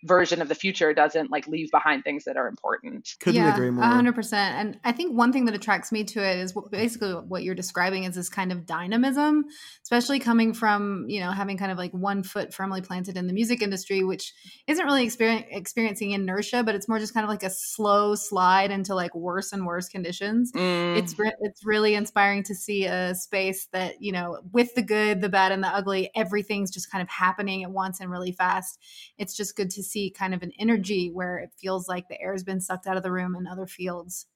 version 0.03 0.41
of 0.41 0.49
the 0.49 0.55
future 0.55 0.93
doesn't 0.93 1.31
like 1.31 1.47
leave 1.47 1.71
behind 1.71 2.03
things 2.03 2.25
that 2.25 2.37
are 2.37 2.47
important 2.47 3.15
Couldn't 3.19 3.41
yeah, 3.41 3.53
agree 3.53 3.69
more. 3.69 3.83
hundred 3.85 4.15
percent. 4.15 4.55
And 4.55 4.79
I 4.83 4.91
think 4.91 5.17
one 5.17 5.31
thing 5.31 5.45
that 5.45 5.55
attracts 5.55 5.91
me 5.91 6.03
to 6.05 6.19
it 6.23 6.37
is 6.39 6.53
basically 6.71 7.13
what 7.13 7.43
you're 7.43 7.55
describing 7.55 8.03
is 8.03 8.15
this 8.15 8.29
kind 8.29 8.51
of 8.51 8.65
dynamism, 8.65 9.45
especially 9.83 10.19
coming 10.19 10.53
from 10.53 11.05
you 11.07 11.19
know 11.19 11.31
having 11.31 11.57
kind 11.57 11.71
of 11.71 11.77
like 11.77 11.91
one 11.91 12.23
foot 12.23 12.53
firmly 12.53 12.81
planted 12.81 13.17
in 13.17 13.27
the 13.27 13.33
music 13.33 13.61
industry, 13.61 14.03
which 14.03 14.33
isn't 14.67 14.85
really 14.85 15.03
experience, 15.05 15.45
experiencing 15.49 16.11
inertia, 16.11 16.63
but 16.63 16.75
it's 16.75 16.89
more 16.89 16.99
just 16.99 17.13
kind 17.13 17.23
of 17.23 17.29
like 17.29 17.43
a 17.43 17.49
slow 17.49 18.15
slide 18.15 18.71
into 18.71 18.93
like 18.93 19.15
worse 19.15 19.53
and 19.53 19.65
worse 19.65 19.87
conditions. 19.87 20.51
Mm. 20.51 20.97
It's 20.97 21.17
re- 21.17 21.35
it's 21.39 21.65
really 21.65 21.95
inspiring 21.95 22.43
to 22.43 22.55
see 22.55 22.85
a 22.85 23.15
space 23.15 23.67
that 23.71 24.01
you 24.01 24.11
know 24.11 24.39
with 24.51 24.75
the 24.75 24.81
good, 24.81 25.21
the 25.21 25.29
bad, 25.29 25.51
and 25.51 25.63
the 25.63 25.69
ugly, 25.69 26.11
everything's 26.15 26.71
just 26.71 26.91
kind 26.91 27.01
of 27.01 27.09
happening 27.09 27.63
at 27.63 27.71
once 27.71 27.99
and 27.99 28.11
really 28.11 28.31
fast. 28.31 28.79
It's 29.17 29.35
just 29.35 29.55
good 29.55 29.69
to 29.71 29.83
see 29.83 29.92
kind 30.17 30.33
of 30.33 30.43
an 30.43 30.51
energy 30.59 31.09
where 31.11 31.37
it 31.37 31.51
feels 31.59 31.87
like 31.87 32.07
the 32.07 32.19
air 32.21 32.31
has 32.33 32.43
been 32.43 32.61
sucked 32.61 32.87
out 32.87 32.97
of 32.97 33.03
the 33.03 33.11
room 33.11 33.35
in 33.35 33.47
other 33.47 33.67
fields. 33.67 34.27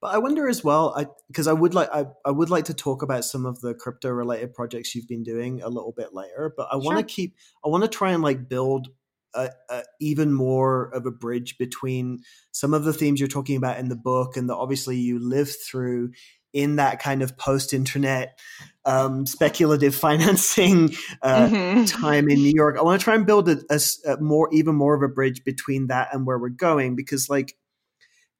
But 0.00 0.14
I 0.14 0.18
wonder 0.18 0.48
as 0.48 0.62
well, 0.62 0.92
I 0.96 1.06
because 1.28 1.46
I 1.46 1.52
would 1.52 1.72
like 1.72 1.88
I, 1.92 2.06
I 2.24 2.30
would 2.30 2.50
like 2.50 2.66
to 2.66 2.74
talk 2.74 3.02
about 3.02 3.24
some 3.24 3.46
of 3.46 3.60
the 3.60 3.74
crypto 3.74 4.10
related 4.10 4.52
projects 4.52 4.94
you've 4.94 5.08
been 5.08 5.22
doing 5.22 5.62
a 5.62 5.68
little 5.68 5.92
bit 5.92 6.12
later. 6.12 6.52
But 6.54 6.68
I 6.70 6.76
want 6.76 6.98
to 6.98 7.02
Sure. 7.02 7.04
keep 7.04 7.36
I 7.64 7.68
want 7.68 7.84
to 7.84 7.88
try 7.88 8.12
and 8.12 8.22
like 8.22 8.48
build 8.48 8.88
a, 9.34 9.50
a 9.70 9.82
even 10.00 10.32
more 10.32 10.90
of 10.94 11.06
a 11.06 11.10
bridge 11.10 11.56
between 11.58 12.18
some 12.52 12.74
of 12.74 12.84
the 12.84 12.92
themes 12.92 13.18
you're 13.18 13.28
talking 13.28 13.56
about 13.56 13.78
in 13.78 13.88
the 13.88 13.96
book 13.96 14.36
and 14.36 14.48
that 14.50 14.56
obviously 14.56 14.96
you 14.96 15.18
live 15.18 15.50
through 15.64 16.10
in 16.54 16.76
that 16.76 17.00
kind 17.00 17.22
of 17.22 17.36
post-internet 17.36 18.38
um, 18.86 19.26
speculative 19.26 19.94
financing 20.06 20.94
uh, 21.22 21.48
Mhm. 21.50 21.86
time 21.86 22.28
in 22.30 22.42
New 22.42 22.52
York. 22.54 22.76
I 22.78 22.82
want 22.82 23.00
to 23.00 23.04
try 23.04 23.14
and 23.14 23.26
build 23.26 23.48
a, 23.48 23.58
a 23.70 23.80
a 24.06 24.16
more, 24.20 24.48
even 24.52 24.74
more 24.74 24.94
of 24.94 25.02
a 25.02 25.08
bridge 25.08 25.44
between 25.44 25.88
that 25.88 26.08
and 26.14 26.26
where 26.26 26.38
we're 26.38 26.48
going 26.48 26.96
because, 26.96 27.28
like, 27.28 27.54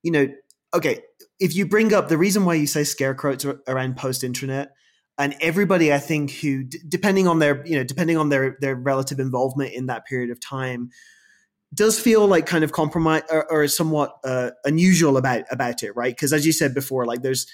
you 0.03 0.13
know, 0.13 0.29
okay, 0.73 1.01
if 1.41 1.55
you 1.55 1.67
bring 1.67 1.93
up 1.93 2.09
the 2.09 2.19
reason 2.19 2.45
why 2.45 2.55
you 2.55 2.67
say 2.67 2.85
scarecrows 2.85 3.45
ar- 3.45 3.61
around 3.69 3.97
post-internet, 3.97 4.71
and 5.17 5.35
everybody, 5.41 5.93
I 5.93 5.99
think, 5.99 6.31
who 6.33 6.65
d- 6.65 6.79
depending 6.89 7.29
on 7.29 7.39
their, 7.39 7.65
you 7.67 7.77
know, 7.77 7.85
depending 7.85 8.17
on 8.17 8.29
their 8.31 8.57
their 8.61 8.75
relative 8.75 9.21
involvement 9.21 9.73
in 9.73 9.87
that 9.87 10.07
period 10.07 10.31
of 10.31 10.41
time, 10.41 10.91
does 11.73 11.99
feel 11.99 12.27
like 12.27 12.47
kind 12.47 12.65
of 12.65 12.73
compromise 12.73 13.23
or, 13.31 13.51
or 13.51 13.69
somewhat 13.69 14.17
uh, 14.25 14.51
unusual 14.65 15.17
about 15.17 15.45
about 15.51 15.83
it, 15.83 15.95
right? 15.97 16.15
Because 16.15 16.33
as 16.33 16.47
you 16.47 16.53
said 16.53 16.75
before, 16.75 17.07
like 17.07 17.23
there's 17.23 17.47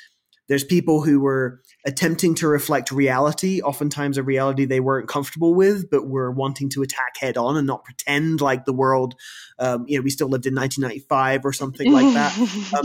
there's 0.51 0.65
people 0.65 1.01
who 1.01 1.21
were 1.21 1.63
attempting 1.87 2.35
to 2.35 2.49
reflect 2.49 2.91
reality, 2.91 3.63
oftentimes 3.63 4.19
a 4.19 4.23
reality 4.25 4.65
they 4.65 4.81
weren't 4.81 5.09
comfortable 5.09 5.55
with, 5.55 5.89
but 5.89 6.09
were 6.09 6.33
wanting 6.33 6.69
to 6.71 6.83
attack 6.83 7.17
head 7.17 7.39
on 7.39 7.57
and 7.57 7.69
not 7.69 7.85
pretend 7.85 8.41
like 8.41 8.65
the 8.65 8.73
world, 8.73 9.15
um, 9.61 9.85
you 9.87 9.97
know, 9.97 10.03
we 10.03 10.11
still 10.11 10.27
lived 10.27 10.47
in 10.47 10.55
1995 10.57 11.45
or 11.45 11.53
something 11.53 11.93
like 11.93 12.13
that. 12.15 12.37
Um, 12.77 12.85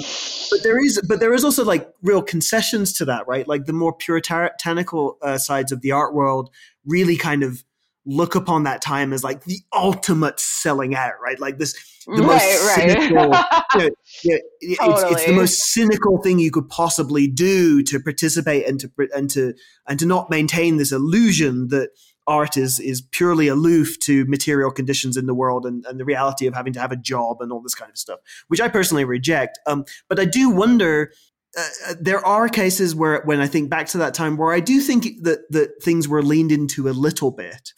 but 0.52 0.64
there 0.64 0.84
is, 0.84 1.02
but 1.08 1.20
there 1.20 1.34
is 1.34 1.44
also 1.44 1.66
like 1.66 1.92
real 2.02 2.22
concessions 2.22 2.94
to 2.94 3.06
that, 3.06 3.28
right? 3.28 3.48
Like 3.48 3.66
the 3.66 3.74
more 3.74 3.94
puritanical 3.94 5.18
uh, 5.22 5.38
sides 5.38 5.72
of 5.72 5.82
the 5.82 5.92
art 5.92 6.14
world 6.14 6.52
really 6.86 7.18
kind 7.18 7.42
of 7.44 7.64
look 8.06 8.36
upon 8.36 8.64
that 8.64 8.82
time 8.82 9.14
as 9.14 9.24
like 9.24 9.44
the 9.46 9.60
ultimate 9.74 10.40
selling 10.40 10.96
out, 10.96 11.14
right? 11.22 11.40
Like 11.40 11.58
this, 11.58 11.74
the 12.06 12.22
right, 12.22 12.26
most 12.26 12.78
right. 12.78 12.92
cynical, 12.92 13.08
you 13.14 13.20
know, 13.20 14.40
you 14.62 14.78
know, 14.80 14.92
totally. 14.92 15.12
it's, 15.12 15.12
it's, 15.12 15.26
the 15.26 15.34
most 15.34 15.60
cynical 15.74 16.22
thing 16.22 16.40
you 16.40 16.52
could 16.52 16.70
possibly 16.70 17.28
do 17.28 17.82
to 17.84 18.00
participate 18.00 18.68
and 18.68 18.80
to 18.80 18.92
and 19.16 19.30
to 19.32 19.54
and 19.88 20.00
to 20.00 20.06
not 20.06 20.30
maintain 20.30 20.78
this 20.78 20.92
illusion 20.92 21.70
that 21.70 21.90
art 22.28 22.58
is 22.58 22.80
is 22.80 23.02
purely 23.02 23.48
aloof 23.48 24.00
to 24.00 24.26
material 24.26 24.72
conditions 24.72 25.18
in 25.18 25.26
the 25.26 25.34
world 25.34 25.66
and, 25.66 25.86
and 25.86 26.00
the 26.00 26.06
reality 26.06 26.46
of 26.48 26.54
having 26.54 26.74
to 26.74 26.80
have 26.80 26.92
a 26.92 26.98
job 26.98 27.38
and 27.42 27.52
all 27.52 27.62
this 27.62 27.76
kind 27.76 27.90
of 27.90 27.98
stuff, 27.98 28.20
which 28.48 28.62
I 28.62 28.68
personally 28.68 29.06
reject. 29.06 29.60
Um, 29.66 29.86
but 30.10 30.20
I 30.20 30.26
do 30.26 30.50
wonder. 30.50 31.12
Uh, 31.58 31.64
uh 31.88 31.94
there 32.02 32.26
are 32.26 32.50
cases 32.50 32.94
where, 32.94 33.22
when 33.24 33.40
I 33.40 33.48
think 33.48 33.70
back 33.70 33.88
to 33.88 33.98
that 34.00 34.14
time, 34.14 34.36
where 34.36 34.54
I 34.54 34.60
do 34.60 34.82
think 34.82 35.24
that 35.24 35.50
that 35.52 35.82
things 35.82 36.08
were 36.08 36.22
leaned 36.22 36.52
into 36.52 36.90
a 36.90 36.92
little 36.92 37.32
bit, 37.32 37.72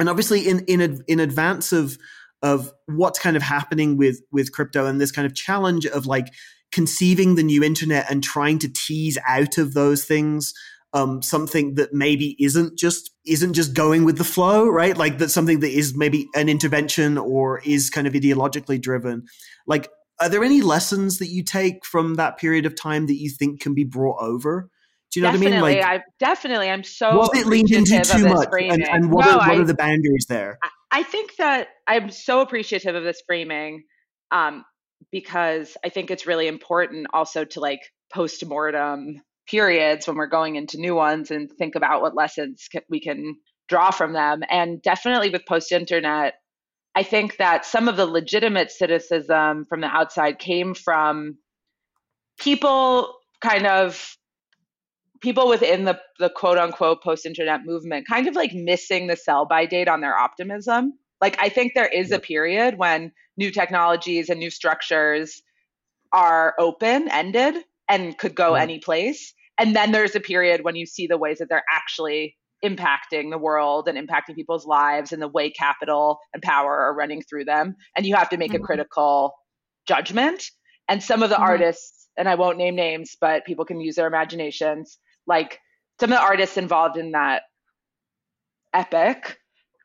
and 0.00 0.08
obviously 0.08 0.48
in 0.48 0.64
in 0.66 1.02
in 1.06 1.20
advance 1.20 1.72
of 1.72 1.98
of 2.42 2.72
what's 2.86 3.18
kind 3.18 3.36
of 3.36 3.42
happening 3.42 3.96
with 3.96 4.20
with 4.32 4.52
crypto 4.52 4.86
and 4.86 5.00
this 5.00 5.12
kind 5.12 5.26
of 5.26 5.34
challenge 5.34 5.86
of 5.86 6.06
like 6.06 6.28
conceiving 6.72 7.34
the 7.34 7.42
new 7.42 7.62
internet 7.62 8.10
and 8.10 8.24
trying 8.24 8.58
to 8.58 8.68
tease 8.68 9.18
out 9.26 9.58
of 9.58 9.74
those 9.74 10.04
things 10.04 10.54
um, 10.92 11.22
something 11.22 11.74
that 11.74 11.92
maybe 11.92 12.36
isn't 12.40 12.76
just 12.76 13.12
isn't 13.24 13.52
just 13.52 13.74
going 13.74 14.04
with 14.04 14.18
the 14.18 14.24
flow, 14.24 14.68
right? 14.68 14.96
Like 14.96 15.18
that's 15.18 15.34
something 15.34 15.60
that 15.60 15.70
is 15.70 15.96
maybe 15.96 16.28
an 16.34 16.48
intervention 16.48 17.16
or 17.16 17.60
is 17.60 17.90
kind 17.90 18.06
of 18.06 18.12
ideologically 18.14 18.80
driven. 18.80 19.24
Like, 19.66 19.88
are 20.20 20.28
there 20.28 20.42
any 20.42 20.62
lessons 20.62 21.18
that 21.18 21.28
you 21.28 21.44
take 21.44 21.84
from 21.84 22.14
that 22.16 22.38
period 22.38 22.66
of 22.66 22.74
time 22.74 23.06
that 23.06 23.20
you 23.20 23.30
think 23.30 23.60
can 23.60 23.74
be 23.74 23.84
brought 23.84 24.20
over? 24.20 24.68
Do 25.12 25.20
you 25.20 25.24
know 25.24 25.32
definitely, 25.32 25.60
what 25.60 25.68
I 25.68 25.72
mean? 25.72 25.80
Like, 25.82 26.00
I 26.00 26.04
definitely, 26.18 26.70
I'm 26.70 26.84
so 26.84 27.16
was 27.16 27.30
it 27.34 27.46
leaned 27.46 27.70
into 27.72 28.00
too 28.00 28.28
much, 28.28 28.48
and, 28.52 28.88
and, 28.88 29.10
what, 29.10 29.24
no, 29.24 29.32
are, 29.32 29.38
what 29.38 29.50
I, 29.50 29.56
are 29.56 29.64
the 29.64 29.74
boundaries 29.74 30.26
there? 30.28 30.58
I 30.92 31.02
think 31.02 31.36
that 31.36 31.68
I'm 31.88 32.10
so 32.10 32.40
appreciative 32.40 32.94
of 32.94 33.02
this 33.02 33.22
framing, 33.26 33.84
um, 34.30 34.64
because 35.10 35.76
I 35.84 35.88
think 35.88 36.10
it's 36.10 36.26
really 36.26 36.46
important 36.46 37.08
also 37.12 37.44
to 37.44 37.60
like 37.60 37.80
post 38.12 38.44
mortem 38.46 39.20
periods 39.48 40.06
when 40.06 40.16
we're 40.16 40.28
going 40.28 40.56
into 40.56 40.78
new 40.78 40.94
ones 40.94 41.30
and 41.32 41.50
think 41.50 41.74
about 41.74 42.02
what 42.02 42.14
lessons 42.14 42.68
we 42.88 43.00
can 43.00 43.34
draw 43.68 43.90
from 43.90 44.12
them. 44.12 44.42
And 44.48 44.80
definitely 44.80 45.30
with 45.30 45.46
post 45.46 45.72
internet, 45.72 46.34
I 46.94 47.02
think 47.02 47.36
that 47.38 47.64
some 47.64 47.88
of 47.88 47.96
the 47.96 48.06
legitimate 48.06 48.70
cynicism 48.70 49.66
from 49.68 49.80
the 49.80 49.88
outside 49.88 50.38
came 50.38 50.74
from 50.74 51.38
people 52.38 53.16
kind 53.40 53.66
of 53.66 54.16
people 55.20 55.48
within 55.48 55.84
the 55.84 55.98
the 56.18 56.30
quote 56.30 56.58
unquote 56.58 57.02
post 57.02 57.26
internet 57.26 57.64
movement 57.64 58.06
kind 58.08 58.26
of 58.26 58.34
like 58.34 58.52
missing 58.54 59.06
the 59.06 59.16
sell 59.16 59.46
by 59.46 59.66
date 59.66 59.88
on 59.88 60.00
their 60.00 60.16
optimism. 60.16 60.92
Like 61.20 61.36
I 61.38 61.48
think 61.48 61.72
there 61.74 61.88
is 61.88 62.10
a 62.12 62.18
period 62.18 62.78
when 62.78 63.12
new 63.36 63.50
technologies 63.50 64.28
and 64.30 64.40
new 64.40 64.50
structures 64.50 65.42
are 66.12 66.54
open 66.58 67.08
ended 67.10 67.54
and 67.88 68.16
could 68.16 68.34
go 68.34 68.54
any 68.54 68.78
place. 68.78 69.34
And 69.58 69.76
then 69.76 69.92
there's 69.92 70.16
a 70.16 70.20
period 70.20 70.64
when 70.64 70.76
you 70.76 70.86
see 70.86 71.06
the 71.06 71.18
ways 71.18 71.38
that 71.38 71.48
they're 71.48 71.64
actually 71.70 72.36
impacting 72.64 73.30
the 73.30 73.38
world 73.38 73.88
and 73.88 73.98
impacting 73.98 74.34
people's 74.34 74.66
lives 74.66 75.12
and 75.12 75.20
the 75.20 75.28
way 75.28 75.50
capital 75.50 76.18
and 76.32 76.42
power 76.42 76.74
are 76.74 76.94
running 76.94 77.22
through 77.22 77.44
them. 77.44 77.74
And 77.96 78.06
you 78.06 78.14
have 78.14 78.28
to 78.30 78.36
make 78.36 78.52
mm-hmm. 78.52 78.62
a 78.62 78.66
critical 78.66 79.34
judgment. 79.86 80.44
And 80.88 81.02
some 81.02 81.22
of 81.22 81.30
the 81.30 81.36
mm-hmm. 81.36 81.44
artists, 81.44 82.08
and 82.16 82.28
I 82.28 82.34
won't 82.34 82.58
name 82.58 82.76
names, 82.76 83.16
but 83.20 83.44
people 83.44 83.64
can 83.64 83.80
use 83.80 83.96
their 83.96 84.06
imaginations, 84.06 84.98
like 85.30 85.58
some 85.98 86.12
of 86.12 86.18
the 86.18 86.22
artists 86.22 86.58
involved 86.58 86.98
in 86.98 87.12
that 87.12 87.42
epic, 88.74 89.38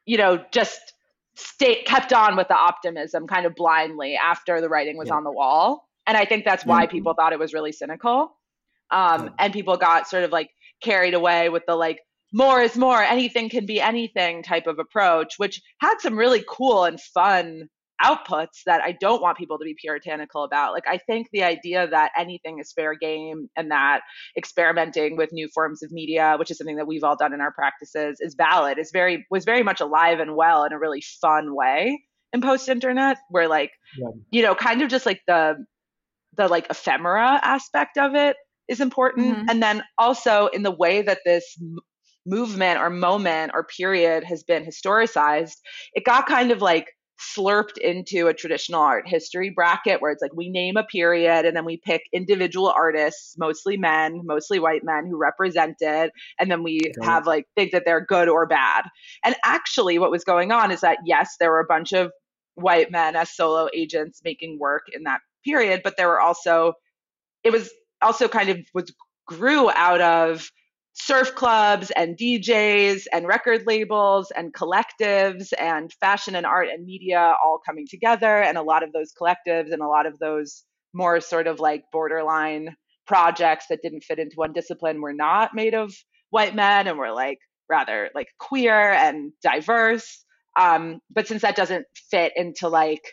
you 0.06 0.18
know, 0.18 0.44
just 0.52 0.82
stay 1.36 1.84
kept 1.84 2.12
on 2.12 2.36
with 2.36 2.48
the 2.48 2.58
optimism 2.58 3.28
kind 3.28 3.46
of 3.46 3.56
blindly 3.56 4.16
after 4.16 4.60
the 4.60 4.70
writing 4.70 4.98
was 4.98 5.08
yeah. 5.08 5.16
on 5.16 5.24
the 5.24 5.32
wall. 5.32 5.88
And 6.08 6.18
I 6.18 6.26
think 6.26 6.46
that's 6.46 6.66
why 6.66 6.88
people 6.88 7.14
thought 7.14 7.34
it 7.34 7.40
was 7.40 7.54
really 7.54 7.72
cynical. 7.72 8.36
Um, 8.92 9.32
and 9.40 9.52
people 9.52 9.78
got 9.78 10.08
sort 10.08 10.24
of 10.24 10.32
like 10.32 10.50
carried 10.84 11.14
away 11.14 11.50
with 11.50 11.64
the 11.68 11.76
like 11.76 12.00
more 12.32 12.62
is 12.62 12.76
more, 12.76 13.02
anything 13.02 13.50
can 13.50 13.66
be 13.66 13.82
anything 13.82 14.44
type 14.44 14.68
of 14.68 14.78
approach, 14.80 15.36
which 15.38 15.62
had 15.80 15.96
some 16.00 16.18
really 16.18 16.44
cool 16.48 16.84
and 16.84 17.00
fun 17.00 17.70
outputs 18.04 18.64
that 18.66 18.82
I 18.82 18.92
don't 19.00 19.22
want 19.22 19.38
people 19.38 19.58
to 19.58 19.64
be 19.64 19.76
puritanical 19.80 20.44
about. 20.44 20.74
Like 20.74 20.88
I 20.88 20.98
think 20.98 21.28
the 21.32 21.44
idea 21.44 21.88
that 21.88 22.12
anything 22.18 22.60
is 22.60 22.74
fair 22.74 22.94
game 22.96 23.50
and 23.56 23.72
that 23.72 24.02
experimenting 24.38 25.18
with 25.18 25.32
new 25.32 25.48
forms 25.54 25.82
of 25.82 25.92
media, 25.92 26.36
which 26.38 26.52
is 26.52 26.58
something 26.58 26.78
that 26.78 26.88
we've 26.88 27.04
all 27.04 27.16
done 27.16 27.34
in 27.34 27.42
our 27.42 27.54
practices, 27.54 28.18
is 28.20 28.36
valid. 28.36 28.78
Is 28.78 28.92
very 28.92 29.26
was 29.32 29.46
very 29.46 29.64
much 29.64 29.82
alive 29.82 30.20
and 30.20 30.36
well 30.36 30.64
in 30.66 30.74
a 30.74 30.80
really 30.80 31.04
fun 31.22 31.56
way 31.56 32.02
in 32.34 32.42
post 32.42 32.70
internet, 32.70 33.18
where 33.30 33.48
like 33.48 33.72
yeah. 33.98 34.10
you 34.32 34.42
know, 34.42 34.56
kind 34.56 34.82
of 34.82 34.90
just 34.90 35.06
like 35.06 35.22
the 35.28 35.56
the 36.38 36.48
like 36.48 36.68
ephemera 36.70 37.40
aspect 37.44 37.98
of 37.98 38.14
it 38.16 38.36
is 38.68 38.82
important, 38.82 39.38
mm-hmm. 39.38 39.50
and 39.50 39.64
then 39.64 39.84
also 39.98 40.48
in 40.48 40.64
the 40.64 40.72
way 40.72 41.02
that 41.02 41.20
this 41.26 41.58
movement 42.26 42.80
or 42.80 42.90
moment 42.90 43.52
or 43.54 43.64
period 43.64 44.24
has 44.24 44.44
been 44.44 44.66
historicized, 44.66 45.58
it 45.94 46.04
got 46.04 46.28
kind 46.28 46.52
of 46.52 46.62
like 46.62 46.88
slurped 47.20 47.78
into 47.78 48.28
a 48.28 48.34
traditional 48.34 48.82
art 48.82 49.08
history 49.08 49.50
bracket 49.50 50.02
where 50.02 50.12
it's 50.12 50.22
like 50.22 50.36
we 50.36 50.50
name 50.50 50.76
a 50.78 50.84
period 50.84 51.46
and 51.46 51.56
then 51.56 51.66
we 51.66 51.78
pick 51.78 52.04
individual 52.12 52.74
artists, 52.76 53.36
mostly 53.38 53.78
men, 53.78 54.22
mostly 54.26 54.60
white 54.60 54.84
men 54.84 55.08
who 55.08 55.18
represent 55.18 55.78
it, 55.80 56.12
and 56.40 56.52
then 56.52 56.64
we 56.64 56.80
okay. 56.86 57.06
have 57.06 57.26
like 57.26 57.46
think 57.56 57.72
that 57.72 57.84
they're 57.86 58.06
good 58.06 58.28
or 58.28 58.46
bad. 58.46 58.84
And 59.24 59.36
actually, 59.46 59.98
what 59.98 60.12
was 60.12 60.24
going 60.24 60.52
on 60.52 60.72
is 60.72 60.82
that 60.82 60.98
yes, 61.06 61.36
there 61.40 61.52
were 61.52 61.62
a 61.62 61.66
bunch 61.66 61.94
of 61.94 62.12
white 62.56 62.92
men 62.92 63.16
as 63.16 63.36
solo 63.36 63.70
agents 63.74 64.22
making 64.24 64.60
work 64.60 64.84
in 64.92 65.04
that 65.04 65.22
period, 65.44 65.82
but 65.84 65.98
there 65.98 66.08
were 66.08 66.22
also 66.22 66.74
it 67.44 67.52
was 67.52 67.72
also 68.02 68.28
kind 68.28 68.50
of 68.50 68.60
was 68.74 68.94
grew 69.28 69.70
out 69.72 70.02
of 70.02 70.50
surf 70.96 71.36
clubs 71.36 71.92
and 71.92 72.18
DJs 72.18 73.04
and 73.12 73.28
record 73.28 73.64
labels 73.68 74.32
and 74.32 74.54
collectives 74.54 75.52
and 75.60 75.92
fashion 76.00 76.36
and 76.36 76.46
art 76.46 76.70
and 76.70 76.86
media 76.86 77.36
all 77.44 77.60
coming 77.64 77.86
together. 77.88 78.42
And 78.42 78.58
a 78.58 78.64
lot 78.64 78.82
of 78.82 78.94
those 78.94 79.12
collectives 79.14 79.74
and 79.74 79.82
a 79.82 79.88
lot 79.88 80.06
of 80.06 80.18
those 80.20 80.64
more 80.94 81.20
sort 81.20 81.48
of 81.48 81.60
like 81.60 81.84
borderline 81.92 82.76
projects 83.06 83.66
that 83.70 83.82
didn't 83.82 84.06
fit 84.06 84.20
into 84.20 84.36
one 84.36 84.54
discipline 84.54 85.02
were 85.02 85.14
not 85.14 85.54
made 85.54 85.74
of 85.74 85.94
white 86.30 86.56
men 86.56 86.88
and 86.88 86.98
were 86.98 87.12
like 87.12 87.40
rather 87.70 88.10
like 88.16 88.30
queer 88.40 88.92
and 88.92 89.34
diverse. 89.44 90.24
Um, 90.58 91.02
but 91.12 91.28
since 91.28 91.42
that 91.42 91.58
doesn't 91.58 91.86
fit 92.10 92.32
into 92.38 92.70
like, 92.70 93.04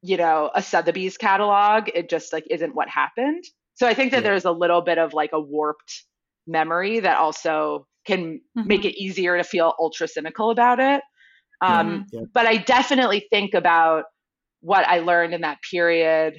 you 0.00 0.16
know, 0.16 0.50
a 0.54 0.62
Sotheby's 0.62 1.18
catalog, 1.18 1.90
it 1.94 2.08
just 2.08 2.32
like 2.32 2.44
isn't 2.50 2.74
what 2.74 2.88
happened. 2.88 3.44
So 3.74 3.86
I 3.86 3.92
think 3.92 4.12
that 4.12 4.22
yeah. 4.22 4.30
there's 4.30 4.46
a 4.46 4.50
little 4.50 4.80
bit 4.80 4.96
of 4.96 5.12
like 5.12 5.30
a 5.34 5.40
warped 5.40 6.04
memory 6.46 7.00
that 7.00 7.16
also 7.16 7.86
can 8.06 8.40
mm-hmm. 8.56 8.68
make 8.68 8.84
it 8.84 9.00
easier 9.00 9.36
to 9.36 9.44
feel 9.44 9.74
ultra 9.78 10.08
cynical 10.08 10.50
about 10.50 10.80
it. 10.80 11.02
Um, 11.60 12.06
yeah. 12.12 12.22
But 12.32 12.46
I 12.46 12.58
definitely 12.58 13.26
think 13.30 13.54
about 13.54 14.04
what 14.60 14.86
I 14.86 15.00
learned 15.00 15.34
in 15.34 15.40
that 15.42 15.58
period 15.70 16.34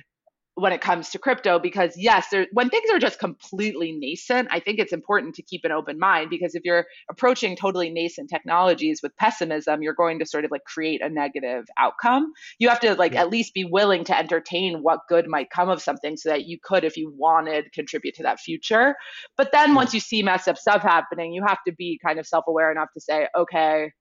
when 0.57 0.73
it 0.73 0.81
comes 0.81 1.09
to 1.09 1.19
crypto 1.19 1.59
because 1.59 1.93
yes 1.97 2.27
there, 2.31 2.47
when 2.51 2.69
things 2.69 2.89
are 2.91 2.99
just 2.99 3.19
completely 3.19 3.91
nascent 3.91 4.47
i 4.51 4.59
think 4.59 4.79
it's 4.79 4.93
important 4.93 5.35
to 5.35 5.41
keep 5.41 5.61
an 5.63 5.71
open 5.71 5.99
mind 5.99 6.29
because 6.29 6.55
if 6.55 6.63
you're 6.65 6.85
approaching 7.09 7.55
totally 7.55 7.89
nascent 7.89 8.29
technologies 8.29 9.01
with 9.01 9.15
pessimism 9.17 9.81
you're 9.81 9.93
going 9.93 10.19
to 10.19 10.25
sort 10.25 10.45
of 10.45 10.51
like 10.51 10.63
create 10.65 11.01
a 11.01 11.09
negative 11.09 11.65
outcome. 11.77 12.33
You 12.59 12.69
have 12.69 12.79
to 12.81 12.95
like 12.95 13.13
yeah. 13.13 13.21
at 13.21 13.29
least 13.29 13.53
be 13.53 13.65
willing 13.65 14.03
to 14.05 14.17
entertain 14.17 14.81
what 14.81 15.01
good 15.09 15.27
might 15.27 15.49
come 15.49 15.69
of 15.69 15.81
something 15.81 16.17
so 16.17 16.29
that 16.29 16.45
you 16.45 16.57
could 16.61 16.83
if 16.83 16.97
you 16.97 17.13
wanted 17.15 17.71
contribute 17.73 18.15
to 18.15 18.23
that 18.23 18.39
future. 18.39 18.95
But 19.35 19.51
then 19.51 19.75
once 19.75 19.93
you 19.93 19.99
see 19.99 20.23
messed 20.23 20.47
up 20.47 20.57
stuff 20.57 20.81
happening 20.81 21.33
you 21.33 21.43
have 21.45 21.59
to 21.65 21.73
be 21.73 21.99
kind 22.03 22.19
of 22.19 22.27
self-aware 22.27 22.71
enough 22.71 22.89
to 22.93 23.01
say 23.01 23.27
okay 23.37 23.91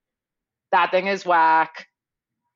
that 0.72 0.90
thing 0.90 1.06
is 1.06 1.24
whack 1.24 1.86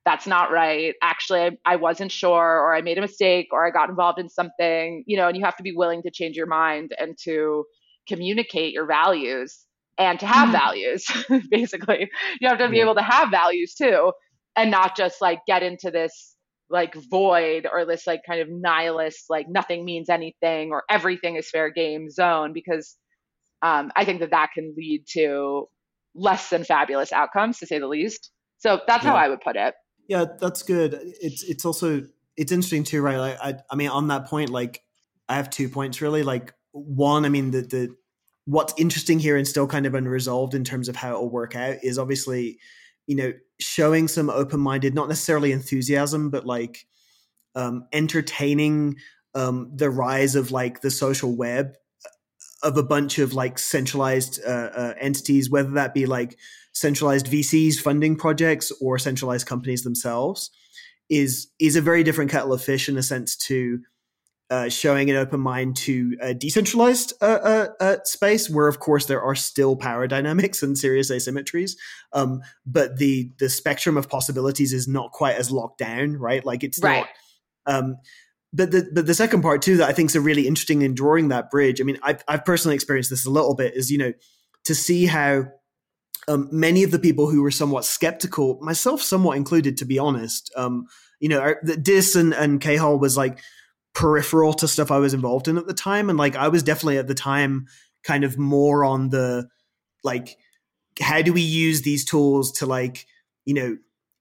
that's 0.05 0.27
not 0.27 0.51
right. 0.51 0.95
Actually, 1.03 1.41
I, 1.41 1.51
I, 1.67 1.77
wasn't 1.77 2.11
sure, 2.11 2.59
or 2.61 2.75
I 2.75 2.81
made 2.81 2.99
a 2.99 3.03
mistake, 3.03 3.49
or 3.53 3.67
I 3.67 3.71
got 3.71 3.91
involved 3.91 4.19
in 4.19 4.29
something, 4.29 5.05
you 5.07 5.17
know, 5.17 5.29
and 5.29 5.37
you 5.37 5.45
have 5.45 5.57
to 5.57 5.63
be 5.63 5.73
willing 5.75 6.03
to 6.03 6.11
change 6.11 6.37
your 6.37 6.47
mind 6.47 6.93
and 6.99 7.17
to 7.25 7.65
communicate 8.09 8.73
your 8.73 8.87
values 8.87 9.67
and 9.99 10.19
to 10.21 10.27
have 10.27 10.49
mm. 10.49 10.53
values, 10.53 11.07
basically. 11.51 12.11
You 12.41 12.49
have 12.49 12.59
to 12.59 12.69
be 12.69 12.81
able 12.81 12.95
to 12.95 13.03
have 13.03 13.31
values 13.31 13.75
too, 13.75 14.13
and 14.57 14.71
not 14.71 14.97
just 14.97 15.21
like 15.21 15.41
get 15.47 15.63
into 15.63 15.91
this 15.91 16.35
like 16.71 16.95
void 17.11 17.67
or 17.71 17.85
this 17.85 18.07
like 18.07 18.21
kind 18.27 18.41
of 18.41 18.49
nihilist 18.49 19.25
like 19.29 19.47
nothing 19.49 19.85
means 19.85 20.09
anything 20.09 20.71
or 20.71 20.85
everything 20.89 21.35
is 21.35 21.51
fair 21.51 21.69
game 21.69 22.09
zone 22.09 22.53
because 22.53 22.97
um, 23.63 23.91
I 23.97 24.05
think 24.05 24.21
that 24.21 24.31
that 24.31 24.51
can 24.55 24.75
lead 24.77 25.05
to 25.15 25.69
less 26.15 26.49
than 26.49 26.65
fabulous 26.65 27.13
outcomes 27.13 27.59
to 27.59 27.67
say 27.67 27.79
the 27.79 27.89
least. 27.89 28.31
So 28.59 28.81
that's 28.87 29.05
yeah. 29.05 29.11
how 29.11 29.17
I 29.17 29.29
would 29.29 29.41
put 29.41 29.57
it. 29.57 29.75
Yeah, 30.11 30.25
that's 30.41 30.65
good. 30.65 30.99
It's 31.23 31.45
it's 31.45 31.65
also 31.65 32.03
it's 32.37 32.51
interesting 32.51 32.83
too, 32.83 33.01
right? 33.01 33.19
Like 33.19 33.39
I 33.41 33.55
I 33.71 33.77
mean 33.77 33.91
on 33.91 34.09
that 34.09 34.27
point, 34.27 34.51
like 34.51 34.83
I 35.29 35.37
have 35.37 35.51
two 35.51 35.69
points 35.69 36.01
really. 36.01 36.25
Like 36.25 36.53
one, 36.73 37.25
I 37.25 37.29
mean 37.29 37.53
the 37.53 37.61
the 37.63 37.95
what's 38.45 38.75
interesting 38.77 39.21
here 39.21 39.37
and 39.37 39.47
still 39.47 39.69
kind 39.69 39.87
of 39.87 39.95
unresolved 39.95 40.53
in 40.55 40.65
terms 40.65 40.89
of 40.89 40.97
how 40.97 41.11
it'll 41.11 41.31
work 41.31 41.55
out 41.55 41.77
is 41.85 41.97
obviously, 41.97 42.59
you 43.07 43.15
know, 43.15 43.33
showing 43.61 44.09
some 44.09 44.31
open 44.31 44.59
minded, 44.59 44.97
not 44.97 45.09
necessarily 45.09 45.53
enthusiasm, 45.53 46.29
but 46.29 46.45
like 46.45 46.89
um, 47.55 47.87
entertaining 47.93 48.97
um, 49.37 49.71
the 49.77 49.91
rise 49.91 50.35
of 50.35 50.51
like 50.51 50.81
the 50.81 50.91
social 50.91 51.37
web 51.37 51.75
uh, 52.05 52.69
of 52.69 52.77
a 52.77 52.83
bunch 52.83 53.21
of 53.21 53.33
like 53.33 53.61
centralized 53.61 54.41
uh, 54.45 54.71
uh, 54.75 54.95
entities, 55.01 55.49
whether 55.51 55.71
that 55.71 55.95
be 55.95 56.07
like 56.07 56.37
centralized 56.73 57.27
VCs 57.27 57.77
funding 57.77 58.17
projects 58.17 58.73
or 58.81 58.99
centralized 58.99 59.47
companies 59.47 59.83
themselves, 59.83 60.51
is 61.09 61.49
is 61.59 61.77
a 61.77 61.83
very 61.83 62.03
different 62.03 62.31
kettle 62.31 62.53
of 62.53 62.63
fish 62.63 62.89
in 62.89 62.97
a 62.97 63.03
sense 63.03 63.37
to 63.37 63.81
uh, 64.51 64.69
showing 64.69 65.09
an 65.09 65.17
open 65.17 65.39
mind 65.39 65.77
to 65.77 66.17
a 66.21 66.35
decentralized 66.35 67.13
uh, 67.21 67.39
uh, 67.43 67.69
uh, 67.79 67.97
space, 68.05 68.51
where 68.51 68.67
of 68.67 68.81
course 68.81 69.07
there 69.07 69.23
are 69.23 69.37
still 69.37 69.77
power 69.77 70.07
dynamics 70.09 70.63
and 70.63 70.77
serious 70.77 71.11
asymmetries, 71.11 71.73
um, 72.13 72.41
but 72.67 72.97
the 72.99 73.31
the 73.39 73.49
spectrum 73.49 73.97
of 73.97 74.09
possibilities 74.09 74.73
is 74.73 74.89
not 74.89 75.13
quite 75.13 75.37
as 75.37 75.53
locked 75.53 75.79
down, 75.79 76.17
right? 76.17 76.45
Like 76.45 76.65
it's 76.65 76.81
right. 76.81 77.07
not. 77.67 77.75
Um, 77.75 77.97
but 78.53 78.73
the 78.73 78.91
but 78.93 79.07
the 79.07 79.15
second 79.15 79.43
part 79.43 79.63
too 79.63 79.77
that 79.77 79.89
I 79.89 79.93
think 79.93 80.11
is 80.11 80.17
a 80.17 80.21
really 80.21 80.49
interesting 80.49 80.83
in 80.83 80.95
drawing 80.95 81.29
that 81.29 81.51
bridge. 81.51 81.81
I 81.81 81.85
mean, 81.85 81.99
I've 82.03 82.25
I've 82.27 82.45
personally 82.45 82.75
experienced 82.75 83.11
this 83.11 83.27
a 83.27 83.31
little 83.31 83.55
bit. 83.55 83.75
Is 83.77 83.91
you 83.91 83.99
know 83.99 84.13
to 84.65 84.75
see 84.75 85.07
how 85.07 85.45
um, 86.29 86.49
many 86.53 86.83
of 86.83 86.91
the 86.91 86.99
people 86.99 87.29
who 87.31 87.43
were 87.43 87.51
somewhat 87.51 87.85
skeptical, 87.85 88.59
myself 88.61 89.03
somewhat 89.03 89.37
included, 89.37 89.77
to 89.79 89.85
be 89.85 89.99
honest, 89.99 90.53
um, 90.57 90.87
you 91.19 91.29
know, 91.29 91.55
Dis 91.83 92.17
and 92.17 92.33
and 92.33 92.61
K-hole 92.61 92.99
was 92.99 93.17
like 93.17 93.39
peripheral 93.95 94.53
to 94.55 94.69
stuff 94.69 94.91
I 94.91 94.99
was 94.99 95.15
involved 95.15 95.49
in 95.49 95.59
at 95.59 95.67
the 95.67 95.75
time. 95.75 96.09
And 96.09 96.19
like 96.19 96.37
I 96.37 96.49
was 96.49 96.63
definitely 96.63 96.99
at 96.99 97.09
the 97.09 97.15
time 97.15 97.67
kind 98.03 98.25
of 98.25 98.39
more 98.39 98.85
on 98.85 99.11
the 99.11 99.49
like 100.03 100.37
how 101.01 101.23
do 101.23 101.33
we 101.33 101.43
use 101.43 101.83
these 101.83 102.05
tools 102.05 102.53
to 102.53 102.67
like, 102.67 103.07
you 103.45 103.55
know, 103.55 103.77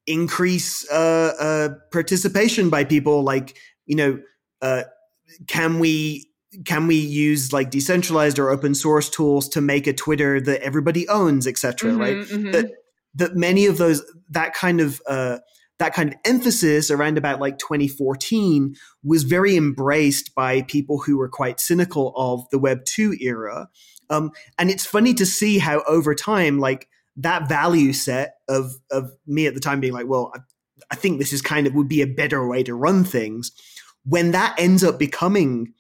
increase 0.07 0.89
uh, 0.89 1.33
uh 1.39 1.69
participation 1.91 2.69
by 2.69 2.83
people 2.83 3.23
like, 3.23 3.57
you 3.85 3.95
know, 3.95 4.19
uh 4.61 4.83
can 5.47 5.79
we 5.79 6.28
can 6.65 6.87
we 6.87 6.95
use 6.95 7.53
like 7.53 7.69
decentralized 7.69 8.39
or 8.39 8.49
open 8.49 8.73
source 8.73 9.09
tools 9.09 9.47
to 9.49 9.61
make 9.61 9.87
a 9.87 9.93
Twitter 9.93 10.41
that 10.41 10.61
everybody 10.61 11.07
owns, 11.07 11.45
etc. 11.45 11.91
Mm-hmm, 11.91 11.99
right? 11.99 12.15
Mm-hmm. 12.17 12.51
That 12.51 12.71
that 13.15 13.35
many 13.35 13.65
of 13.65 13.77
those 13.77 14.03
that 14.29 14.53
kind 14.53 14.81
of 14.81 15.01
uh 15.07 15.39
that 15.79 15.93
kind 15.93 16.09
of 16.09 16.19
emphasis 16.25 16.91
around 16.91 17.17
about 17.17 17.39
like 17.39 17.57
2014 17.57 18.75
was 19.03 19.23
very 19.23 19.55
embraced 19.55 20.35
by 20.35 20.61
people 20.63 20.99
who 20.99 21.17
were 21.17 21.29
quite 21.29 21.59
cynical 21.59 22.13
of 22.17 22.47
the 22.51 22.59
Web 22.59 22.83
2 22.85 23.15
era. 23.21 23.69
Um, 24.09 24.31
and 24.57 24.69
it's 24.69 24.85
funny 24.85 25.13
to 25.13 25.25
see 25.25 25.57
how 25.57 25.81
over 25.87 26.13
time, 26.13 26.59
like 26.59 26.89
that 27.15 27.47
value 27.47 27.93
set 27.93 28.35
of, 28.49 28.73
of 28.91 29.11
me 29.25 29.47
at 29.47 29.53
the 29.53 29.61
time 29.61 29.79
being 29.79 29.93
like, 29.93 30.07
well, 30.07 30.33
I, 30.35 30.39
I 30.91 30.95
think 30.95 31.17
this 31.17 31.31
is 31.31 31.41
kind 31.41 31.65
of 31.65 31.73
would 31.75 31.87
be 31.87 32.01
a 32.01 32.07
better 32.07 32.45
way 32.45 32.61
to 32.63 32.75
run 32.75 33.05
things. 33.05 33.51
When 34.03 34.31
that 34.31 34.55
ends 34.59 34.83
up 34.83 34.99
becoming 34.99 35.73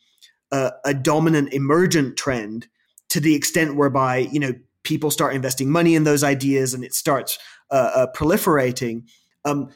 a, 0.51 0.71
a 0.85 0.93
dominant 0.93 1.53
emergent 1.53 2.17
trend 2.17 2.67
to 3.09 3.19
the 3.19 3.35
extent 3.35 3.75
whereby, 3.75 4.17
you 4.17 4.39
know, 4.39 4.53
people 4.83 5.11
start 5.11 5.35
investing 5.35 5.69
money 5.69 5.95
in 5.95 6.03
those 6.03 6.23
ideas 6.23 6.73
and 6.73 6.83
it 6.83 6.93
starts 6.93 7.37
uh, 7.71 7.91
uh, 7.93 8.07
proliferating. 8.15 9.03
Um, 9.45 9.69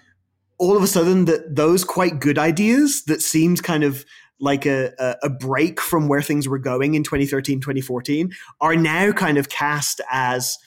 all 0.59 0.77
of 0.77 0.83
a 0.83 0.87
sudden 0.87 1.25
that 1.25 1.55
those 1.55 1.83
quite 1.83 2.19
good 2.19 2.37
ideas 2.37 3.03
that 3.05 3.21
seemed 3.21 3.63
kind 3.63 3.83
of 3.83 4.05
like 4.39 4.65
a, 4.65 5.17
a, 5.23 5.29
break 5.29 5.79
from 5.79 6.07
where 6.07 6.21
things 6.21 6.47
were 6.47 6.59
going 6.59 6.95
in 6.95 7.03
2013 7.03 7.59
2014 7.59 8.31
are 8.61 8.75
now 8.75 9.11
kind 9.11 9.37
of 9.37 9.49
cast 9.49 10.01
as 10.11 10.57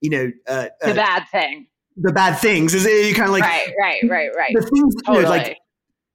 you 0.00 0.10
know 0.10 0.30
uh, 0.46 0.68
the 0.82 0.90
uh, 0.90 0.94
bad 0.94 1.24
thing 1.30 1.66
the 1.96 2.12
bad 2.12 2.34
things 2.36 2.74
is 2.74 2.84
it 2.84 3.06
you 3.06 3.14
kind 3.14 3.28
of 3.28 3.32
like 3.32 3.42
right 3.44 3.72
right 3.80 4.02
right 4.08 4.30
right 4.36 4.54
the 4.54 4.62
things 4.62 4.94
totally. 5.06 5.18
you 5.18 5.22
know, 5.22 5.28
like 5.30 5.58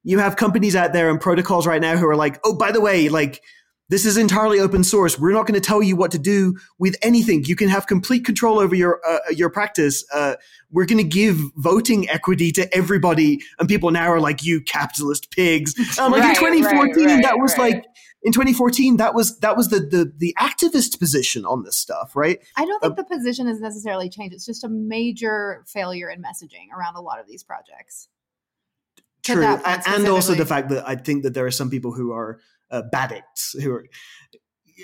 you 0.02 0.18
have 0.18 0.36
companies 0.36 0.74
out 0.74 0.92
there 0.92 1.10
and 1.10 1.20
protocols 1.20 1.66
right 1.66 1.80
now 1.80 1.96
who 1.96 2.06
are 2.06 2.16
like 2.16 2.40
oh 2.44 2.54
by 2.54 2.72
the 2.72 2.80
way 2.80 3.08
like 3.08 3.42
this 3.90 4.06
is 4.06 4.16
entirely 4.16 4.60
open 4.60 4.84
source. 4.84 5.18
We're 5.18 5.32
not 5.32 5.48
going 5.48 5.60
to 5.60 5.66
tell 5.66 5.82
you 5.82 5.96
what 5.96 6.12
to 6.12 6.18
do 6.18 6.56
with 6.78 6.96
anything. 7.02 7.44
You 7.44 7.56
can 7.56 7.68
have 7.68 7.88
complete 7.88 8.24
control 8.24 8.60
over 8.60 8.74
your 8.74 9.00
uh, 9.06 9.18
your 9.30 9.50
practice. 9.50 10.04
Uh, 10.14 10.36
we're 10.70 10.86
going 10.86 10.98
to 10.98 11.04
give 11.04 11.40
voting 11.56 12.08
equity 12.08 12.52
to 12.52 12.72
everybody, 12.74 13.40
and 13.58 13.68
people 13.68 13.90
now 13.90 14.06
are 14.06 14.20
like, 14.20 14.44
"You 14.44 14.62
capitalist 14.62 15.30
pigs!" 15.30 15.74
Um, 16.00 16.12
like 16.12 16.22
right, 16.22 16.30
in 16.30 16.62
2014, 16.62 17.04
right, 17.04 17.14
right, 17.14 17.22
that 17.24 17.38
was 17.40 17.58
like 17.58 17.84
in 18.22 18.32
2014 18.32 18.98
that 18.98 19.14
was 19.14 19.38
that 19.40 19.56
was 19.56 19.68
the, 19.68 19.80
the 19.80 20.12
the 20.16 20.34
activist 20.38 20.98
position 20.98 21.44
on 21.44 21.64
this 21.64 21.76
stuff 21.76 22.14
right 22.14 22.38
i 22.56 22.64
don't 22.64 22.80
think 22.80 22.92
uh, 22.92 23.02
the 23.02 23.04
position 23.04 23.46
has 23.46 23.60
necessarily 23.60 24.08
changed 24.08 24.34
it's 24.34 24.46
just 24.46 24.62
a 24.62 24.68
major 24.68 25.64
failure 25.66 26.08
in 26.08 26.22
messaging 26.22 26.68
around 26.74 26.96
a 26.96 27.00
lot 27.00 27.18
of 27.18 27.26
these 27.26 27.42
projects 27.42 28.08
true. 29.32 29.44
and, 29.44 29.82
and 29.86 30.08
also 30.08 30.34
the 30.34 30.46
fact 30.46 30.68
that 30.68 30.88
i 30.88 30.94
think 30.94 31.22
that 31.22 31.34
there 31.34 31.46
are 31.46 31.50
some 31.50 31.70
people 31.70 31.92
who 31.92 32.12
are 32.12 32.40
uh, 32.70 32.82
addicts 32.92 33.52
who 33.60 33.72
are 33.72 33.84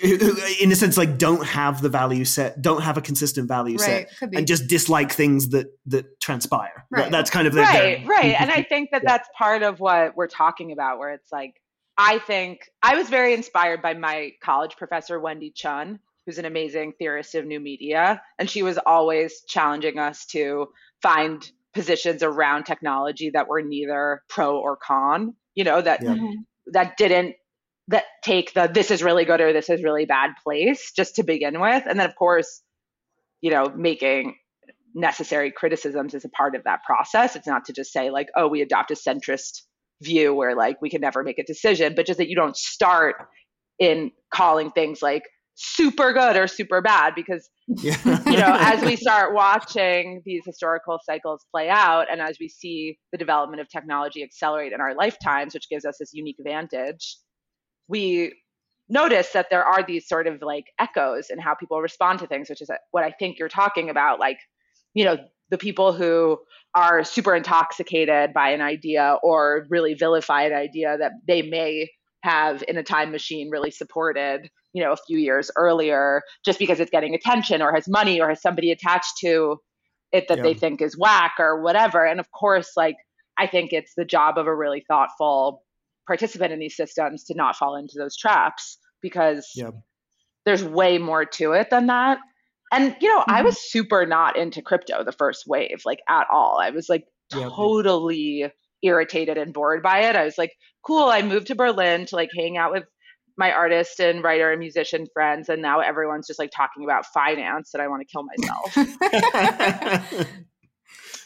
who, 0.01 0.35
in 0.61 0.71
a 0.71 0.75
sense 0.75 0.97
like 0.97 1.17
don't 1.17 1.45
have 1.45 1.81
the 1.81 1.89
value 1.89 2.25
set 2.25 2.61
don't 2.61 2.81
have 2.81 2.97
a 2.97 3.01
consistent 3.01 3.47
value 3.47 3.77
right, 3.77 4.09
set 4.19 4.33
and 4.33 4.47
just 4.47 4.67
dislike 4.67 5.11
things 5.11 5.49
that 5.49 5.67
that 5.85 6.19
transpire. 6.19 6.85
Right. 6.89 7.11
that's 7.11 7.29
kind 7.29 7.47
of 7.47 7.53
the, 7.53 7.61
right 7.61 7.99
their, 7.99 8.07
right. 8.07 8.35
And 8.39 8.51
i 8.59 8.63
think 8.63 8.91
that 8.91 9.03
yeah. 9.03 9.17
that's 9.17 9.29
part 9.37 9.63
of 9.63 9.79
what 9.79 10.15
we're 10.15 10.27
talking 10.27 10.71
about 10.71 10.99
where 10.99 11.13
it's 11.13 11.31
like 11.31 11.55
i 11.97 12.19
think 12.19 12.69
i 12.83 12.95
was 12.95 13.09
very 13.09 13.33
inspired 13.33 13.81
by 13.81 13.93
my 13.93 14.31
college 14.41 14.75
professor 14.77 15.19
wendy 15.19 15.51
chun 15.51 15.99
who's 16.25 16.37
an 16.37 16.45
amazing 16.45 16.93
theorist 16.99 17.35
of 17.35 17.45
new 17.45 17.59
media 17.59 18.21
and 18.37 18.49
she 18.49 18.63
was 18.63 18.77
always 18.85 19.41
challenging 19.47 19.97
us 19.97 20.25
to 20.25 20.67
find 21.01 21.51
positions 21.73 22.23
around 22.23 22.63
technology 22.63 23.29
that 23.31 23.47
were 23.47 23.61
neither 23.61 24.23
pro 24.29 24.57
or 24.57 24.77
con 24.77 25.33
you 25.55 25.63
know 25.63 25.81
that 25.81 26.01
yeah. 26.01 26.11
Mm-hmm. 26.11 26.41
that 26.67 26.97
didn't 26.97 27.35
that 27.87 28.03
take 28.23 28.53
the 28.53 28.69
this 28.71 28.91
is 28.91 29.03
really 29.03 29.25
good 29.25 29.41
or 29.41 29.53
this 29.53 29.69
is 29.69 29.83
really 29.83 30.05
bad 30.05 30.31
place 30.43 30.91
just 30.95 31.15
to 31.15 31.23
begin 31.23 31.59
with. 31.59 31.83
And 31.87 31.99
then 31.99 32.09
of 32.09 32.15
course 32.15 32.61
you 33.41 33.51
know 33.51 33.71
making 33.75 34.35
necessary 34.93 35.51
criticisms 35.51 36.13
is 36.13 36.25
a 36.25 36.29
part 36.29 36.55
of 36.55 36.63
that 36.63 36.83
process. 36.83 37.35
It's 37.35 37.47
not 37.47 37.65
to 37.65 37.73
just 37.73 37.91
say 37.91 38.09
like 38.09 38.29
oh 38.35 38.47
we 38.47 38.61
adopt 38.61 38.91
a 38.91 38.95
centrist 38.95 39.61
view 40.01 40.33
where 40.33 40.55
like 40.55 40.81
we 40.81 40.89
can 40.89 41.01
never 41.01 41.23
make 41.23 41.39
a 41.39 41.43
decision 41.43 41.93
but 41.95 42.05
just 42.05 42.19
that 42.19 42.29
you 42.29 42.35
don't 42.35 42.55
start 42.55 43.15
in 43.79 44.11
calling 44.31 44.69
things 44.69 45.01
like 45.01 45.23
super 45.59 46.13
good 46.13 46.37
or 46.37 46.47
super 46.47 46.81
bad 46.81 47.15
because 47.15 47.49
yeah. 47.67 47.97
you 48.25 48.37
know 48.37 48.55
as 48.59 48.83
we 48.83 48.95
start 48.95 49.33
watching 49.33 50.21
these 50.23 50.43
historical 50.45 50.99
cycles 51.03 51.45
play 51.51 51.67
out 51.67 52.05
and 52.11 52.21
as 52.21 52.37
we 52.39 52.47
see 52.47 52.97
the 53.11 53.17
development 53.17 53.59
of 53.59 53.67
technology 53.67 54.23
accelerate 54.23 54.71
in 54.71 54.79
our 54.79 54.93
lifetimes 54.95 55.55
which 55.55 55.67
gives 55.67 55.83
us 55.83 55.97
this 55.99 56.11
unique 56.13 56.37
advantage 56.39 57.17
we 57.87 58.33
notice 58.89 59.31
that 59.33 59.47
there 59.49 59.63
are 59.63 59.83
these 59.85 60.07
sort 60.07 60.27
of 60.27 60.41
like 60.41 60.65
echoes 60.79 61.29
in 61.29 61.39
how 61.39 61.53
people 61.53 61.81
respond 61.81 62.19
to 62.19 62.27
things, 62.27 62.49
which 62.49 62.61
is 62.61 62.69
what 62.91 63.03
I 63.03 63.11
think 63.11 63.39
you're 63.39 63.49
talking 63.49 63.89
about. 63.89 64.19
Like, 64.19 64.39
you 64.93 65.05
know, 65.05 65.17
the 65.49 65.57
people 65.57 65.93
who 65.93 66.37
are 66.75 67.03
super 67.03 67.35
intoxicated 67.35 68.33
by 68.33 68.49
an 68.49 68.61
idea 68.61 69.17
or 69.23 69.65
really 69.69 69.93
vilify 69.93 70.43
an 70.43 70.53
idea 70.53 70.97
that 70.97 71.13
they 71.27 71.41
may 71.41 71.89
have 72.23 72.63
in 72.67 72.77
a 72.77 72.83
time 72.83 73.11
machine 73.11 73.49
really 73.49 73.71
supported, 73.71 74.49
you 74.73 74.83
know, 74.83 74.91
a 74.91 74.97
few 75.07 75.17
years 75.17 75.51
earlier, 75.55 76.21
just 76.43 76.59
because 76.59 76.79
it's 76.79 76.91
getting 76.91 77.13
attention 77.13 77.61
or 77.61 77.73
has 77.73 77.87
money 77.87 78.19
or 78.19 78.29
has 78.29 78.41
somebody 78.41 78.71
attached 78.71 79.17
to 79.21 79.57
it 80.11 80.27
that 80.27 80.37
yeah. 80.37 80.43
they 80.43 80.53
think 80.53 80.81
is 80.81 80.97
whack 80.97 81.33
or 81.39 81.61
whatever. 81.61 82.05
And 82.05 82.19
of 82.19 82.31
course, 82.31 82.71
like, 82.75 82.95
I 83.37 83.47
think 83.47 83.71
it's 83.71 83.93
the 83.95 84.05
job 84.05 84.37
of 84.37 84.47
a 84.47 84.55
really 84.55 84.83
thoughtful 84.87 85.63
participant 86.07 86.53
in 86.53 86.59
these 86.59 86.75
systems 86.75 87.25
to 87.25 87.35
not 87.35 87.55
fall 87.55 87.75
into 87.75 87.95
those 87.97 88.17
traps 88.17 88.77
because 89.01 89.51
yep. 89.55 89.73
there's 90.45 90.63
way 90.63 90.97
more 90.97 91.25
to 91.25 91.51
it 91.51 91.69
than 91.69 91.87
that. 91.87 92.17
And 92.71 92.95
you 92.99 93.09
know, 93.09 93.19
mm-hmm. 93.19 93.31
I 93.31 93.41
was 93.43 93.59
super 93.59 94.05
not 94.05 94.37
into 94.37 94.61
crypto 94.61 95.03
the 95.03 95.11
first 95.11 95.45
wave, 95.47 95.81
like 95.85 95.99
at 96.09 96.27
all. 96.31 96.59
I 96.61 96.71
was 96.71 96.89
like 96.89 97.05
totally 97.31 98.51
irritated 98.83 99.37
and 99.37 99.53
bored 99.53 99.81
by 99.81 100.01
it. 100.01 100.15
I 100.15 100.25
was 100.25 100.37
like, 100.37 100.53
cool, 100.85 101.09
I 101.09 101.21
moved 101.21 101.47
to 101.47 101.55
Berlin 101.55 102.05
to 102.07 102.15
like 102.15 102.29
hang 102.35 102.57
out 102.57 102.71
with 102.71 102.83
my 103.37 103.51
artist 103.51 103.99
and 103.99 104.23
writer 104.23 104.51
and 104.51 104.59
musician 104.59 105.05
friends 105.13 105.47
and 105.47 105.61
now 105.61 105.79
everyone's 105.79 106.25
just 106.25 106.39
like 106.39 106.49
talking 106.55 106.83
about 106.83 107.05
finance 107.05 107.69
and 107.73 107.83
I 107.83 107.87
want 107.87 108.01
to 108.01 108.07
kill 108.11 108.23
myself. 108.23 110.27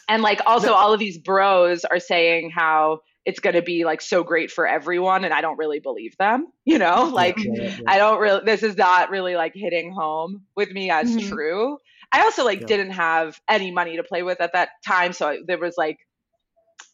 and 0.08 0.22
like 0.22 0.40
also 0.46 0.74
all 0.74 0.92
of 0.92 1.00
these 1.00 1.18
bros 1.18 1.84
are 1.84 1.98
saying 1.98 2.52
how 2.54 3.00
it's 3.24 3.40
going 3.40 3.54
to 3.54 3.62
be 3.62 3.84
like 3.84 4.00
so 4.00 4.22
great 4.22 4.50
for 4.50 4.66
everyone 4.66 5.24
and 5.24 5.32
i 5.32 5.40
don't 5.40 5.56
really 5.56 5.80
believe 5.80 6.16
them 6.18 6.46
you 6.64 6.78
know 6.78 7.10
like 7.14 7.38
yeah, 7.38 7.52
yeah, 7.54 7.62
yeah. 7.62 7.78
i 7.86 7.98
don't 7.98 8.20
really 8.20 8.40
this 8.44 8.62
is 8.62 8.76
not 8.76 9.10
really 9.10 9.36
like 9.36 9.52
hitting 9.54 9.92
home 9.92 10.42
with 10.56 10.70
me 10.70 10.90
as 10.90 11.08
mm-hmm. 11.08 11.28
true 11.28 11.78
i 12.12 12.22
also 12.22 12.44
like 12.44 12.66
didn't 12.66 12.90
have 12.90 13.40
any 13.48 13.70
money 13.70 13.96
to 13.96 14.02
play 14.02 14.22
with 14.22 14.40
at 14.40 14.52
that 14.52 14.70
time 14.86 15.12
so 15.12 15.36
there 15.46 15.58
was 15.58 15.74
like 15.76 15.98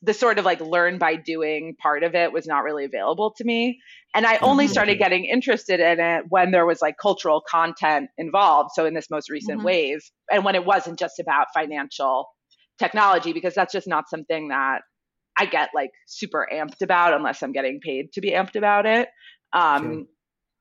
the 0.03 0.15
sort 0.15 0.39
of 0.39 0.45
like 0.45 0.61
learn 0.61 0.99
by 0.99 1.17
doing 1.17 1.75
part 1.81 2.03
of 2.03 2.15
it 2.15 2.33
was 2.33 2.47
not 2.47 2.65
really 2.65 2.85
available 2.85 3.33
to 3.37 3.45
me 3.45 3.79
and 4.15 4.27
i 4.27 4.37
only 4.39 4.65
mm-hmm. 4.65 4.73
started 4.73 4.99
getting 4.99 5.25
interested 5.25 5.81
in 5.81 6.01
it 6.01 6.25
when 6.29 6.51
there 6.51 6.67
was 6.67 6.81
like 6.81 6.97
cultural 7.01 7.43
content 7.49 8.09
involved 8.19 8.71
so 8.75 8.87
in 8.87 8.95
this 8.95 9.11
most 9.11 9.31
recent 9.31 9.59
mm-hmm. 9.59 9.67
wave 9.67 10.01
and 10.31 10.45
when 10.45 10.55
it 10.55 10.65
wasn't 10.65 10.99
just 10.99 11.19
about 11.19 11.47
financial 11.55 12.29
technology 12.79 13.33
because 13.33 13.55
that's 13.55 13.73
just 13.73 13.89
not 13.89 14.09
something 14.09 14.49
that 14.49 14.83
I 15.39 15.47
get 15.47 15.71
like 15.75 15.91
super 16.07 16.49
amped 16.53 16.83
about 16.83 17.15
unless 17.15 17.43
I'm 17.43 17.53
getting 17.53 17.81
paid 17.81 18.13
to 18.15 18.21
be 18.21 18.33
amped 18.33 18.57
about 18.57 18.87
it. 18.87 19.09
Um, 19.53 19.83
sure. 19.83 20.05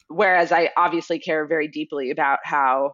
Whereas 0.09 0.51
I 0.51 0.69
obviously 0.77 1.19
care 1.19 1.47
very 1.47 1.67
deeply 1.67 2.11
about 2.11 2.39
how 2.43 2.93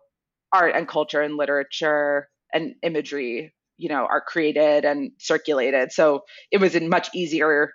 art 0.52 0.76
and 0.76 0.88
culture 0.88 1.22
and 1.22 1.36
literature 1.36 2.30
and 2.54 2.76
imagery, 2.82 3.54
you 3.78 3.90
know, 3.90 4.06
are 4.10 4.22
created 4.22 4.86
and 4.86 5.12
circulated. 5.20 5.92
So 5.92 6.22
it 6.52 6.60
was 6.60 6.76
a 6.76 6.82
much 6.82 7.10
easier 7.14 7.72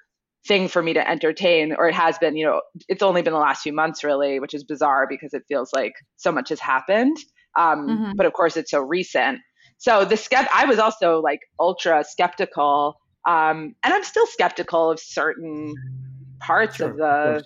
thing 0.46 0.68
for 0.68 0.82
me 0.82 0.94
to 0.94 1.10
entertain, 1.10 1.74
or 1.76 1.88
it 1.88 1.94
has 1.94 2.18
been, 2.18 2.36
you 2.36 2.46
know, 2.46 2.60
it's 2.88 3.02
only 3.02 3.22
been 3.22 3.32
the 3.32 3.38
last 3.38 3.62
few 3.62 3.72
months 3.72 4.04
really, 4.04 4.40
which 4.40 4.54
is 4.54 4.64
bizarre 4.64 5.06
because 5.08 5.34
it 5.34 5.42
feels 5.48 5.70
like 5.72 5.92
so 6.16 6.32
much 6.32 6.48
has 6.50 6.60
happened. 6.60 7.16
Um, 7.58 7.88
mm-hmm. 7.88 8.12
But 8.16 8.26
of 8.26 8.32
course, 8.32 8.56
it's 8.56 8.70
so 8.70 8.80
recent. 8.80 9.40
So 9.78 10.04
the 10.04 10.14
skept, 10.14 10.48
I 10.54 10.64
was 10.64 10.78
also 10.78 11.20
like 11.20 11.40
ultra 11.58 12.04
skeptical 12.04 12.96
um, 13.28 13.74
and 13.82 13.92
I'm 13.92 14.04
still 14.04 14.26
skeptical 14.26 14.90
of 14.90 14.98
certain 14.98 15.74
parts 16.40 16.76
sure, 16.76 16.90
of 16.90 16.96
the 16.96 17.04
of 17.04 17.44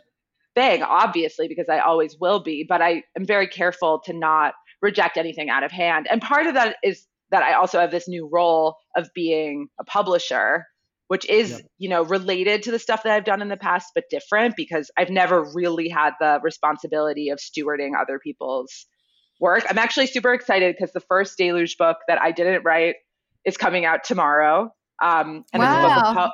thing, 0.55 0.83
obviously, 0.83 1.49
because 1.49 1.69
I 1.69 1.81
always 1.81 2.17
will 2.21 2.41
be, 2.41 2.65
but 2.69 2.81
I 2.81 3.03
am 3.17 3.27
very 3.27 3.49
careful 3.49 4.01
to 4.05 4.13
not 4.13 4.55
reject 4.81 5.17
anything 5.17 5.51
out 5.51 5.65
of 5.65 5.73
hand. 5.73 6.07
And 6.11 6.23
part 6.23 6.47
of 6.47 6.55
that 6.55 6.77
is 6.85 7.07
that 7.33 7.43
I 7.43 7.55
also 7.55 7.81
have 7.81 7.91
this 7.91 8.07
new 8.07 8.29
role 8.31 8.77
of 8.97 9.09
being 9.15 9.69
a 9.81 9.85
publisher, 9.85 10.67
which 11.09 11.29
is, 11.29 11.51
yep. 11.51 11.61
you 11.79 11.89
know, 11.89 12.05
related 12.05 12.63
to 12.65 12.71
the 12.71 12.79
stuff 12.79 13.03
that 13.03 13.13
I've 13.13 13.25
done 13.25 13.43
in 13.43 13.49
the 13.49 13.57
past, 13.57 13.89
but 13.95 14.05
different 14.11 14.55
because 14.55 14.91
I've 14.97 15.11
never 15.11 15.43
really 15.55 15.89
had 15.89 16.13
the 16.21 16.39
responsibility 16.43 17.31
of 17.31 17.39
stewarding 17.39 17.93
other 18.01 18.19
people's 18.19 18.87
work. 19.41 19.65
I'm 19.69 19.79
actually 19.79 20.07
super 20.07 20.33
excited 20.33 20.77
because 20.79 20.93
the 20.93 21.01
first 21.01 21.37
Deluge 21.37 21.77
book 21.77 21.97
that 22.07 22.21
I 22.23 22.31
didn't 22.31 22.65
write 22.65 22.97
is 23.45 23.57
coming 23.57 23.85
out 23.85 24.05
tomorrow. 24.05 24.71
Um, 25.03 25.45
and 25.53 25.63
wow. 25.63 25.75
it's, 25.75 25.85
a 25.85 25.89
book 25.89 26.07
of 26.07 26.15
po- 26.15 26.33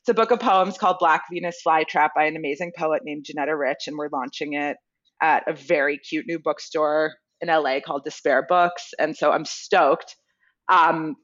it's 0.00 0.08
a 0.08 0.14
book 0.14 0.30
of 0.30 0.40
poems 0.40 0.78
called 0.78 0.98
Black 1.00 1.24
Venus 1.32 1.60
Flytrap 1.66 2.10
by 2.14 2.24
an 2.24 2.36
amazing 2.36 2.72
poet 2.76 3.02
named 3.04 3.24
Janetta 3.24 3.56
Rich, 3.56 3.88
and 3.88 3.96
we're 3.96 4.10
launching 4.12 4.52
it 4.52 4.76
at 5.22 5.42
a 5.48 5.54
very 5.54 5.98
cute 5.98 6.26
new 6.28 6.38
bookstore 6.38 7.14
in 7.40 7.48
LA 7.48 7.80
called 7.80 8.04
Despair 8.04 8.46
Books. 8.48 8.92
And 8.98 9.16
so 9.16 9.32
I'm 9.32 9.44
stoked. 9.44 10.16
Um, 10.68 11.16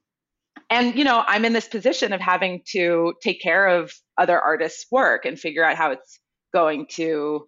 and 0.69 0.97
you 0.97 1.05
know, 1.05 1.23
I'm 1.27 1.45
in 1.45 1.53
this 1.53 1.69
position 1.69 2.13
of 2.13 2.21
having 2.21 2.63
to 2.73 3.15
take 3.23 3.41
care 3.41 3.67
of 3.67 3.93
other 4.17 4.41
artists' 4.41 4.87
work 4.91 5.25
and 5.25 5.39
figure 5.39 5.65
out 5.65 5.77
how 5.77 5.91
it's 5.93 6.21
going 6.53 6.87
to 6.93 7.47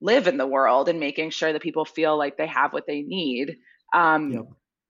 live 0.00 0.26
in 0.26 0.36
the 0.36 0.46
world 0.46 0.88
and 0.88 1.00
making 1.00 1.30
sure 1.30 1.52
that 1.52 1.62
people 1.62 1.84
feel 1.84 2.16
like 2.18 2.36
they 2.36 2.46
have 2.46 2.72
what 2.72 2.86
they 2.86 3.02
need. 3.02 3.56
Um, 3.94 4.32
yep. 4.32 4.44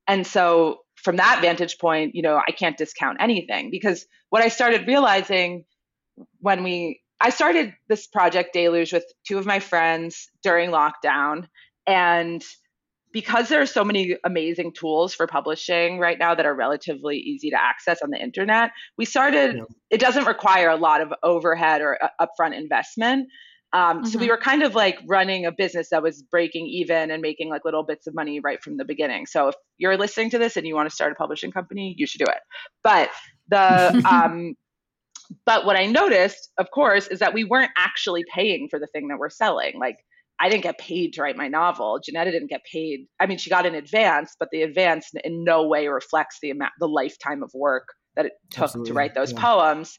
And 0.08 0.26
so 0.26 0.78
from 0.96 1.16
that 1.16 1.40
vantage 1.42 1.78
point, 1.78 2.14
you 2.14 2.22
know, 2.22 2.36
I 2.36 2.52
can't 2.52 2.76
discount 2.76 3.18
anything 3.20 3.70
because 3.70 4.06
what 4.30 4.42
I 4.42 4.48
started 4.48 4.86
realizing 4.86 5.64
when 6.40 6.62
we 6.62 7.00
I 7.20 7.30
started 7.30 7.74
this 7.88 8.08
project 8.08 8.52
Deluge 8.52 8.92
with 8.92 9.04
two 9.26 9.38
of 9.38 9.46
my 9.46 9.60
friends 9.60 10.28
during 10.42 10.70
lockdown 10.70 11.46
and 11.86 12.42
because 13.12 13.48
there 13.48 13.60
are 13.60 13.66
so 13.66 13.84
many 13.84 14.16
amazing 14.24 14.72
tools 14.72 15.14
for 15.14 15.26
publishing 15.26 15.98
right 15.98 16.18
now 16.18 16.34
that 16.34 16.46
are 16.46 16.54
relatively 16.54 17.18
easy 17.18 17.50
to 17.50 17.60
access 17.60 18.00
on 18.02 18.10
the 18.10 18.20
internet, 18.20 18.70
we 18.96 19.04
started, 19.04 19.56
yeah. 19.56 19.62
it 19.90 20.00
doesn't 20.00 20.26
require 20.26 20.68
a 20.68 20.76
lot 20.76 21.00
of 21.00 21.12
overhead 21.22 21.80
or 21.80 21.98
uh, 22.02 22.08
upfront 22.20 22.56
investment. 22.56 23.28
Um, 23.74 23.98
mm-hmm. 23.98 24.06
So 24.06 24.18
we 24.18 24.24
mm-hmm. 24.24 24.32
were 24.32 24.38
kind 24.38 24.62
of 24.62 24.74
like 24.74 24.98
running 25.06 25.46
a 25.46 25.52
business 25.52 25.88
that 25.90 26.02
was 26.02 26.22
breaking 26.22 26.66
even 26.66 27.10
and 27.10 27.22
making 27.22 27.48
like 27.48 27.64
little 27.64 27.84
bits 27.84 28.06
of 28.06 28.14
money 28.14 28.40
right 28.40 28.62
from 28.62 28.76
the 28.76 28.84
beginning. 28.84 29.26
So 29.26 29.48
if 29.48 29.54
you're 29.78 29.96
listening 29.96 30.30
to 30.30 30.38
this 30.38 30.56
and 30.56 30.66
you 30.66 30.74
want 30.74 30.88
to 30.88 30.94
start 30.94 31.12
a 31.12 31.14
publishing 31.14 31.52
company, 31.52 31.94
you 31.96 32.06
should 32.06 32.18
do 32.18 32.30
it. 32.30 32.40
But 32.82 33.10
the 33.48 34.02
um, 34.10 34.54
but 35.46 35.64
what 35.64 35.76
I 35.76 35.86
noticed, 35.86 36.50
of 36.58 36.70
course, 36.70 37.06
is 37.06 37.20
that 37.20 37.32
we 37.32 37.44
weren't 37.44 37.70
actually 37.76 38.24
paying 38.32 38.68
for 38.70 38.78
the 38.78 38.86
thing 38.88 39.08
that 39.08 39.18
we're 39.18 39.30
selling. 39.30 39.78
Like 39.78 39.96
I 40.42 40.48
didn't 40.48 40.64
get 40.64 40.76
paid 40.76 41.12
to 41.12 41.22
write 41.22 41.36
my 41.36 41.46
novel. 41.46 42.00
Janetta 42.04 42.32
didn't 42.32 42.50
get 42.50 42.62
paid. 42.70 43.06
I 43.20 43.26
mean, 43.26 43.38
she 43.38 43.48
got 43.48 43.64
an 43.64 43.76
advance, 43.76 44.34
but 44.40 44.48
the 44.50 44.62
advance 44.62 45.08
in 45.22 45.44
no 45.44 45.68
way 45.68 45.86
reflects 45.86 46.38
the 46.42 46.50
amount, 46.50 46.72
the 46.80 46.88
lifetime 46.88 47.44
of 47.44 47.50
work 47.54 47.84
that 48.16 48.26
it 48.26 48.32
took 48.50 48.64
Absolutely. 48.64 48.90
to 48.90 48.94
write 48.94 49.14
those 49.14 49.32
yeah. 49.32 49.40
poems. 49.40 49.98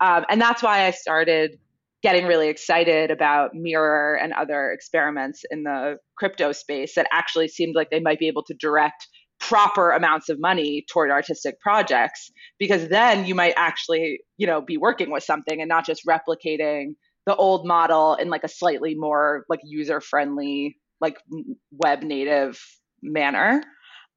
Um, 0.00 0.24
and 0.28 0.40
that's 0.40 0.64
why 0.64 0.86
I 0.86 0.90
started 0.90 1.58
getting 2.02 2.26
really 2.26 2.48
excited 2.48 3.12
about 3.12 3.54
Mirror 3.54 4.18
and 4.20 4.32
other 4.32 4.72
experiments 4.72 5.44
in 5.50 5.62
the 5.62 5.96
crypto 6.18 6.50
space 6.50 6.96
that 6.96 7.06
actually 7.12 7.46
seemed 7.46 7.76
like 7.76 7.90
they 7.90 8.00
might 8.00 8.18
be 8.18 8.26
able 8.26 8.42
to 8.42 8.54
direct 8.54 9.06
proper 9.38 9.90
amounts 9.90 10.28
of 10.28 10.40
money 10.40 10.84
toward 10.90 11.10
artistic 11.10 11.60
projects 11.60 12.32
because 12.58 12.88
then 12.88 13.26
you 13.26 13.34
might 13.34 13.52
actually 13.56 14.18
you 14.38 14.46
know 14.46 14.60
be 14.60 14.76
working 14.76 15.10
with 15.10 15.22
something 15.22 15.60
and 15.60 15.68
not 15.68 15.84
just 15.84 16.02
replicating 16.06 16.94
the 17.26 17.36
old 17.36 17.66
model 17.66 18.14
in 18.14 18.28
like 18.28 18.44
a 18.44 18.48
slightly 18.48 18.94
more 18.94 19.44
like 19.48 19.60
user 19.64 20.00
friendly 20.00 20.76
like 21.00 21.16
web 21.72 22.02
native 22.02 22.60
manner 23.02 23.62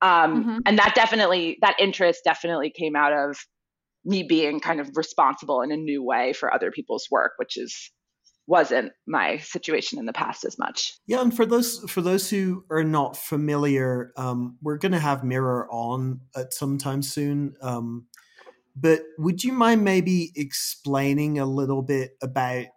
um, 0.01 0.43
mm-hmm. 0.43 0.57
and 0.65 0.77
that 0.77 0.93
definitely 0.95 1.57
that 1.61 1.75
interest 1.79 2.21
definitely 2.23 2.69
came 2.69 2.95
out 2.95 3.13
of 3.13 3.37
me 4.05 4.23
being 4.23 4.59
kind 4.59 4.79
of 4.79 4.89
responsible 4.95 5.61
in 5.61 5.71
a 5.71 5.77
new 5.77 6.03
way 6.03 6.33
for 6.33 6.53
other 6.53 6.71
people's 6.71 7.07
work, 7.11 7.33
which 7.37 7.57
is 7.57 7.91
wasn't 8.49 8.93
my 9.05 9.37
situation 9.39 9.99
in 9.99 10.05
the 10.05 10.13
past 10.13 10.45
as 10.45 10.57
much. 10.57 10.93
Yeah, 11.05 11.21
and 11.21 11.35
for 11.35 11.45
those 11.45 11.79
for 11.89 12.01
those 12.01 12.29
who 12.29 12.63
are 12.69 12.83
not 12.83 13.17
familiar, 13.17 14.13
um, 14.15 14.57
we're 14.61 14.77
going 14.77 14.93
to 14.93 14.99
have 14.99 15.23
Mirror 15.23 15.67
on 15.69 16.21
at 16.35 16.53
some 16.53 16.77
time 16.77 17.01
soon. 17.01 17.55
Um, 17.61 18.05
but 18.75 19.01
would 19.17 19.43
you 19.43 19.51
mind 19.51 19.83
maybe 19.83 20.31
explaining 20.35 21.39
a 21.39 21.45
little 21.45 21.81
bit 21.81 22.11
about 22.21 22.67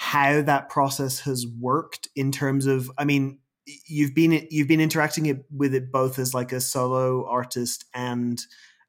how 0.00 0.40
that 0.42 0.68
process 0.68 1.18
has 1.18 1.44
worked 1.44 2.08
in 2.14 2.30
terms 2.30 2.66
of? 2.66 2.88
I 2.96 3.04
mean, 3.04 3.40
you've 3.88 4.14
been 4.14 4.46
you've 4.48 4.68
been 4.68 4.80
interacting 4.80 5.26
it, 5.26 5.44
with 5.50 5.74
it 5.74 5.90
both 5.90 6.20
as 6.20 6.32
like 6.32 6.52
a 6.52 6.60
solo 6.60 7.26
artist 7.28 7.84
and 7.92 8.40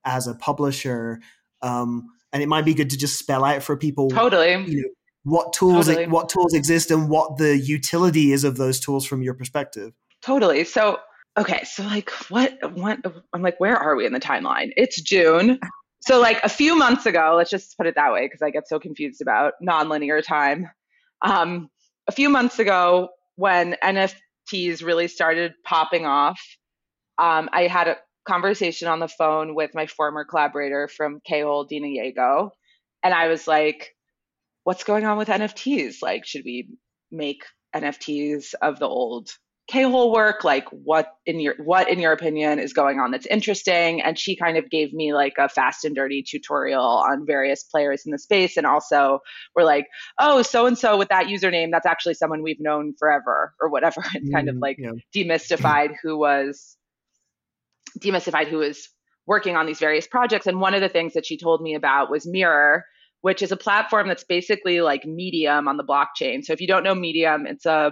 as 0.05 0.27
a 0.27 0.35
publisher. 0.35 1.19
Um, 1.63 2.07
and 2.31 2.43
it 2.43 2.47
might 2.47 2.63
be 2.63 2.75
good 2.75 2.91
to 2.91 2.97
just 2.97 3.17
spell 3.17 3.43
out 3.43 3.63
for 3.63 3.75
people 3.75 4.11
totally 4.11 4.51
you 4.51 4.83
know, 4.83 4.89
what 5.23 5.51
tools 5.51 5.87
totally. 5.87 6.05
what 6.05 6.29
tools 6.29 6.53
exist 6.53 6.91
and 6.91 7.09
what 7.09 7.37
the 7.37 7.57
utility 7.57 8.31
is 8.31 8.43
of 8.43 8.57
those 8.57 8.79
tools 8.79 9.03
from 9.03 9.23
your 9.23 9.33
perspective. 9.33 9.93
Totally. 10.21 10.63
So 10.63 10.99
okay, 11.39 11.63
so 11.63 11.81
like 11.81 12.11
what 12.29 12.53
what 12.75 12.99
I'm 13.33 13.41
like 13.41 13.59
where 13.59 13.75
are 13.75 13.95
we 13.95 14.05
in 14.05 14.13
the 14.13 14.19
timeline? 14.19 14.69
It's 14.77 15.01
June. 15.01 15.59
So 16.01 16.21
like 16.21 16.39
a 16.43 16.49
few 16.49 16.77
months 16.77 17.07
ago, 17.07 17.33
let's 17.35 17.49
just 17.49 17.75
put 17.77 17.87
it 17.87 17.95
that 17.95 18.13
way 18.13 18.27
because 18.27 18.43
I 18.43 18.51
get 18.51 18.67
so 18.67 18.79
confused 18.79 19.21
about 19.21 19.53
nonlinear 19.67 20.23
time. 20.23 20.69
Um, 21.21 21.69
a 22.07 22.11
few 22.11 22.29
months 22.29 22.59
ago, 22.59 23.09
when 23.35 23.75
NFTs 23.83 24.83
really 24.83 25.07
started 25.07 25.53
popping 25.65 26.05
off, 26.05 26.39
um, 27.17 27.49
I 27.51 27.67
had 27.67 27.87
a 27.87 27.97
conversation 28.27 28.87
on 28.87 28.99
the 28.99 29.07
phone 29.07 29.55
with 29.55 29.71
my 29.73 29.87
former 29.87 30.23
collaborator 30.23 30.87
from 30.87 31.19
K-hole, 31.25 31.65
Dena 31.65 31.87
Yago. 31.87 32.51
And 33.03 33.13
I 33.13 33.27
was 33.27 33.47
like, 33.47 33.95
what's 34.63 34.83
going 34.83 35.05
on 35.05 35.17
with 35.17 35.27
NFTs? 35.27 35.95
Like, 36.01 36.25
should 36.25 36.43
we 36.45 36.69
make 37.11 37.43
NFTs 37.75 38.53
of 38.61 38.79
the 38.79 38.87
old 38.87 39.29
K-hole 39.69 40.11
work? 40.11 40.43
Like, 40.43 40.67
what 40.69 41.13
in 41.25 41.39
your 41.39 41.55
what 41.63 41.89
in 41.89 41.99
your 41.99 42.11
opinion 42.11 42.57
is 42.57 42.73
going 42.73 42.99
on 42.99 43.11
that's 43.11 43.27
interesting? 43.27 44.01
And 44.01 44.17
she 44.17 44.35
kind 44.35 44.57
of 44.57 44.69
gave 44.69 44.93
me 44.93 45.13
like 45.13 45.33
a 45.37 45.47
fast 45.47 45.85
and 45.85 45.95
dirty 45.95 46.23
tutorial 46.23 46.83
on 46.83 47.25
various 47.25 47.63
players 47.63 48.03
in 48.05 48.11
the 48.11 48.17
space, 48.17 48.57
and 48.57 48.65
also 48.65 49.19
we're 49.55 49.63
like, 49.63 49.87
oh, 50.19 50.41
so 50.41 50.65
and 50.65 50.77
so 50.77 50.97
with 50.97 51.09
that 51.09 51.27
username, 51.27 51.69
that's 51.71 51.85
actually 51.85 52.15
someone 52.15 52.41
we've 52.41 52.59
known 52.59 52.93
forever, 52.97 53.53
or 53.61 53.69
whatever, 53.69 54.03
and 54.15 54.33
kind 54.33 54.49
of 54.49 54.55
mm, 54.55 54.61
like 54.61 54.77
yeah. 54.79 54.91
demystified 55.15 55.95
who 56.01 56.17
was 56.17 56.75
demystified 57.99 58.47
who 58.47 58.57
was 58.57 58.89
working 59.27 59.55
on 59.55 59.67
these 59.67 59.79
various 59.79 60.07
projects. 60.07 60.47
And 60.47 60.59
one 60.59 60.73
of 60.73 60.81
the 60.81 60.89
things 60.89 61.13
that 61.13 61.25
she 61.25 61.37
told 61.37 61.61
me 61.61 61.75
about 61.75 62.09
was 62.09 62.25
Mirror, 62.25 62.83
which 63.21 63.43
is 63.43 63.51
a 63.51 63.57
platform 63.57 64.07
that's 64.07 64.23
basically 64.23 64.81
like 64.81 65.05
Medium 65.05 65.67
on 65.67 65.77
the 65.77 65.83
blockchain. 65.83 66.43
So 66.43 66.53
if 66.53 66.59
you 66.59 66.67
don't 66.67 66.83
know 66.83 66.95
Medium, 66.95 67.45
it's 67.45 67.67
a 67.67 67.91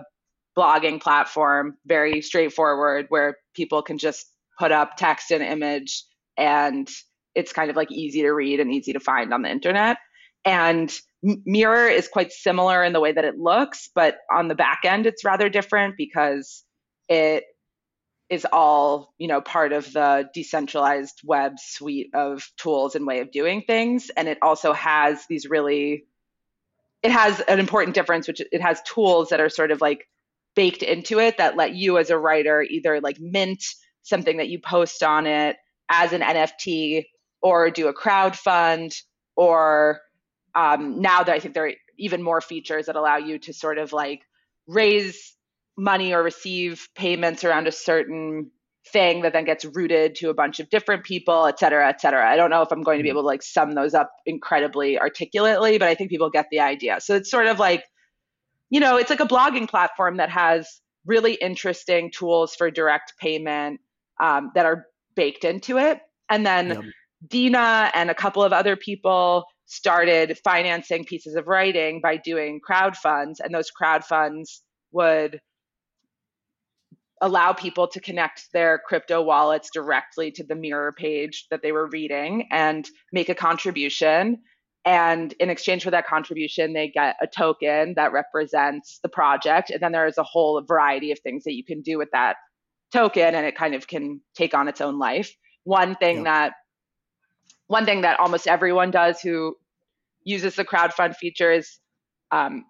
blogging 0.58 1.02
platform, 1.02 1.78
very 1.86 2.22
straightforward, 2.22 3.06
where 3.10 3.38
people 3.54 3.82
can 3.82 3.98
just 3.98 4.26
put 4.58 4.72
up 4.72 4.98
text 4.98 5.32
and 5.32 5.44
image 5.44 6.04
and 6.38 6.90
it's 7.36 7.54
kind 7.54 7.70
of 7.70 7.76
like 7.76 7.92
easy 7.92 8.22
to 8.24 8.32
read 8.32 8.60
and 8.60 8.74
easy 8.74 8.94
to 8.94 9.00
find 9.00 9.32
on 9.32 9.44
the 9.44 9.50
internet. 9.50 9.98
And 10.44 10.92
Mirror 11.22 11.90
is 11.90 12.08
quite 12.08 12.32
similar 12.32 12.84
in 12.84 12.94
the 12.94 13.00
way 13.00 13.12
that 13.12 13.26
it 13.26 13.38
looks, 13.38 13.90
but 13.94 14.18
on 14.32 14.48
the 14.48 14.56
back 14.56 14.80
end, 14.84 15.06
it's 15.06 15.24
rather 15.24 15.50
different 15.50 15.96
because 15.98 16.64
it 17.08 17.44
is 18.30 18.46
all 18.52 19.14
you 19.18 19.28
know 19.28 19.40
part 19.40 19.72
of 19.72 19.92
the 19.94 20.30
decentralized 20.34 21.22
web 21.24 21.54
suite 21.60 22.10
of 22.14 22.50
tools 22.58 22.96
and 22.96 23.08
way 23.08 23.20
of 23.20 23.32
doing 23.32 23.62
things 23.62 24.12
and 24.18 24.28
it 24.28 24.38
also 24.42 24.74
has 24.74 25.26
these 25.30 25.48
really 25.48 26.06
it 27.04 27.12
has 27.12 27.40
an 27.42 27.58
important 27.58 27.96
difference 27.96 28.28
which 28.28 28.42
it 28.52 28.62
has 28.62 28.82
tools 28.82 29.30
that 29.30 29.40
are 29.40 29.48
sort 29.48 29.72
of 29.72 29.80
like 29.80 30.10
baked 30.58 30.82
into 30.82 31.20
it 31.20 31.38
that 31.38 31.56
let 31.56 31.76
you 31.76 32.00
as 32.00 32.10
a 32.10 32.18
writer 32.18 32.64
either 32.64 33.00
like 33.00 33.20
mint 33.20 33.64
something 34.02 34.38
that 34.38 34.50
you 34.50 34.60
post 34.60 35.04
on 35.04 35.28
it 35.28 35.56
as 35.88 36.14
an 36.14 36.22
nft 36.22 37.06
or 37.44 37.70
do 37.70 37.88
a 37.88 37.94
crowd 37.94 38.36
fund 38.36 38.92
or 39.36 40.02
um, 40.56 41.00
now 41.00 41.22
that 41.22 41.34
i 41.34 41.40
think 41.40 41.54
there 41.54 41.68
are 41.68 41.74
even 42.00 42.24
more 42.24 42.42
features 42.42 42.88
that 42.88 42.96
allow 42.96 43.18
you 43.18 43.38
to 43.38 43.54
sort 43.54 43.78
of 43.78 43.94
like 43.94 44.24
raise 44.68 45.36
money 45.78 46.12
or 46.12 46.24
receive 46.24 46.88
payments 46.96 47.44
around 47.44 47.68
a 47.68 47.72
certain 47.72 48.50
thing 48.92 49.22
that 49.22 49.34
then 49.34 49.46
gets 49.46 49.64
routed 49.64 50.16
to 50.16 50.30
a 50.30 50.34
bunch 50.34 50.60
of 50.60 50.70
different 50.70 51.04
people, 51.04 51.46
et 51.46 51.60
cetera, 51.60 51.88
et 51.88 52.02
cetera. 52.02 52.28
I 52.28 52.36
don't 52.36 52.50
know 52.50 52.62
if 52.62 52.72
I'm 52.72 52.82
going 52.82 52.98
to 52.98 53.04
be 53.04 53.10
mm-hmm. 53.10 53.18
able 53.18 53.24
to 53.24 53.28
like 53.28 53.44
sum 53.44 53.76
those 53.76 53.94
up 53.94 54.12
incredibly 54.26 54.98
articulately, 54.98 55.78
but 55.78 55.88
I 55.88 55.94
think 55.94 56.10
people 56.10 56.30
get 56.30 56.48
the 56.50 56.62
idea. 56.62 57.00
So 57.00 57.16
it's 57.16 57.30
sort 57.30 57.48
of 57.48 57.60
like, 57.60 57.84
you 58.70 58.80
know, 58.80 58.98
it's 58.98 59.10
like 59.10 59.20
a 59.20 59.26
blogging 59.26 59.70
platform 59.70 60.18
that 60.18 60.30
has 60.30 60.82
really 61.06 61.36
interesting 61.36 62.12
tools 62.12 62.56
for 62.56 62.70
direct 62.70 63.14
payment 63.20 63.80
um, 64.22 64.52
that 64.56 64.66
are 64.66 64.86
baked 65.16 65.46
into 65.46 65.78
it. 65.78 66.02
And 66.30 66.46
then 66.46 66.68
yep. 66.68 66.84
Dena 67.28 67.92
and 67.94 68.10
a 68.10 68.16
couple 68.16 68.44
of 68.44 68.54
other 68.54 68.76
people 68.76 69.46
started 69.66 70.38
financing 70.44 71.06
pieces 71.06 71.36
of 71.36 71.48
writing 71.48 72.02
by 72.02 72.18
doing 72.18 72.60
crowd 72.60 72.96
funds, 72.96 73.40
and 73.40 73.54
those 73.54 73.72
crowd 73.72 74.04
funds 74.04 74.64
would 74.92 75.40
allow 77.22 77.52
people 77.52 77.88
to 77.88 78.00
connect 78.00 78.52
their 78.54 78.80
crypto 78.86 79.22
wallets 79.22 79.70
directly 79.74 80.32
to 80.32 80.44
the 80.44 80.56
mirror 80.56 80.92
page 80.92 81.48
that 81.50 81.62
they 81.64 81.72
were 81.72 81.90
reading 81.90 82.48
and 82.52 82.88
make 83.12 83.30
a 83.30 83.36
contribution. 83.36 84.38
And 84.88 85.34
in 85.42 85.50
exchange 85.50 85.84
for 85.84 85.92
that 85.92 86.08
contribution, 86.08 86.72
they 86.72 86.88
get 86.88 87.18
a 87.22 87.28
token 87.28 87.96
that 87.98 88.14
represents 88.14 89.00
the 89.04 89.10
project. 89.10 89.70
And 89.70 89.82
then 89.82 89.92
there 89.92 90.08
is 90.08 90.18
a 90.18 90.24
whole 90.24 90.62
variety 90.62 91.12
of 91.12 91.20
things 91.20 91.44
that 91.44 91.56
you 91.56 91.66
can 91.66 91.82
do 91.82 91.98
with 91.98 92.08
that 92.14 92.38
token, 92.94 93.36
and 93.36 93.46
it 93.46 93.58
kind 93.58 93.76
of 93.76 93.86
can 93.86 94.22
take 94.34 94.54
on 94.54 94.70
its 94.70 94.80
own 94.80 94.98
life. 94.98 95.36
One 95.66 95.96
thing 95.96 96.20
yeah. 96.20 96.24
that 96.24 96.54
one 97.68 97.84
thing 97.84 98.00
that 98.02 98.18
almost 98.22 98.48
everyone 98.48 98.90
does 98.92 99.20
who 99.20 99.58
uses 100.24 100.56
the 100.56 100.64
crowdfund 100.64 101.18
feature 101.18 101.52
is 101.52 101.80
um, 102.32 102.64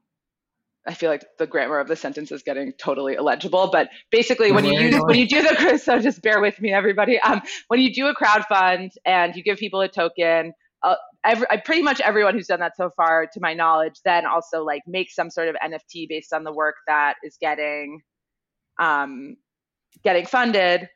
I 0.88 0.95
feel 0.95 1.11
like 1.11 1.24
the 1.38 1.45
grammar 1.45 1.80
of 1.80 1.88
the 1.88 1.95
sentence 1.95 2.32
is 2.32 2.41
getting 2.41 2.74
totally 2.80 3.13
illegible, 3.13 3.70
but 3.72 3.89
basically 4.09 4.51
when 4.51 4.65
you 4.65 4.80
use, 4.80 4.95
when 5.03 5.20
you 5.20 5.28
do 5.28 5.43
the 5.43 5.78
so 5.84 5.99
just 5.99 6.24
bear 6.24 6.41
with 6.41 6.59
me, 6.59 6.74
everybody. 6.74 7.20
Um, 7.20 7.43
when 7.68 7.80
you 7.80 7.93
do 7.93 8.07
a 8.07 8.15
crowd 8.15 8.43
fund 8.49 8.91
and 9.05 9.36
you 9.36 9.43
give 9.43 9.59
people 9.59 9.82
a 9.82 9.88
token, 9.88 10.53
uh, 10.82 10.95
every, 11.28 11.47
pretty 11.65 11.82
much 11.82 11.99
everyone 12.01 12.34
who's 12.34 12.47
done 12.47 12.59
that 12.61 12.75
so 12.78 12.89
far, 12.95 13.28
to 13.34 13.39
my 13.39 13.53
knowledge, 13.53 13.95
then 14.05 14.25
also 14.25 14.63
like 14.63 14.82
make 14.88 15.11
some 15.11 15.30
sort 15.30 15.49
of 15.49 15.55
NFT 15.63 16.07
based 16.09 16.34
on 16.34 16.43
the 16.43 16.53
work 16.53 16.75
that 16.88 17.15
is 17.23 17.38
getting 17.39 18.01
um, 18.80 19.36
getting 20.03 20.25
funded 20.25 20.88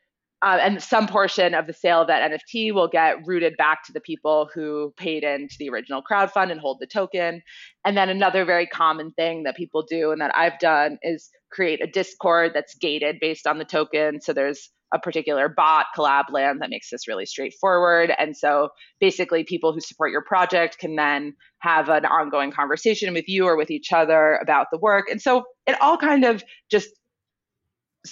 uh, 0.43 0.57
and 0.59 0.81
some 0.81 1.07
portion 1.07 1.53
of 1.53 1.67
the 1.67 1.73
sale 1.73 2.01
of 2.01 2.07
that 2.07 2.31
NFT 2.31 2.73
will 2.73 2.87
get 2.87 3.17
routed 3.27 3.55
back 3.57 3.83
to 3.85 3.93
the 3.93 3.99
people 3.99 4.49
who 4.53 4.91
paid 4.97 5.23
into 5.23 5.55
the 5.59 5.69
original 5.69 6.01
crowd 6.01 6.31
fund 6.31 6.49
and 6.49 6.59
hold 6.59 6.79
the 6.79 6.87
token. 6.87 7.43
And 7.85 7.95
then 7.95 8.09
another 8.09 8.43
very 8.43 8.65
common 8.65 9.11
thing 9.11 9.43
that 9.43 9.55
people 9.55 9.83
do 9.87 10.11
and 10.11 10.19
that 10.19 10.35
I've 10.35 10.57
done 10.57 10.97
is 11.03 11.29
create 11.51 11.83
a 11.83 11.87
Discord 11.87 12.51
that's 12.55 12.73
gated 12.75 13.17
based 13.21 13.45
on 13.45 13.59
the 13.59 13.65
token. 13.65 14.19
So 14.19 14.33
there's 14.33 14.71
a 14.93 14.99
particular 14.99 15.49
bot 15.49 15.87
Collab.Land 15.97 16.61
that 16.61 16.69
makes 16.69 16.89
this 16.89 17.07
really 17.07 17.25
straightforward. 17.25 18.11
And 18.17 18.35
so 18.35 18.69
basically, 18.99 19.43
people 19.43 19.73
who 19.73 19.79
support 19.79 20.11
your 20.11 20.23
project 20.23 20.77
can 20.77 20.95
then 20.95 21.33
have 21.59 21.89
an 21.89 22.05
ongoing 22.05 22.51
conversation 22.51 23.13
with 23.13 23.27
you 23.27 23.45
or 23.45 23.55
with 23.55 23.71
each 23.71 23.93
other 23.93 24.39
about 24.41 24.67
the 24.71 24.79
work. 24.79 25.05
And 25.09 25.21
so 25.21 25.43
it 25.67 25.79
all 25.81 25.97
kind 25.97 26.25
of 26.25 26.43
just 26.69 26.89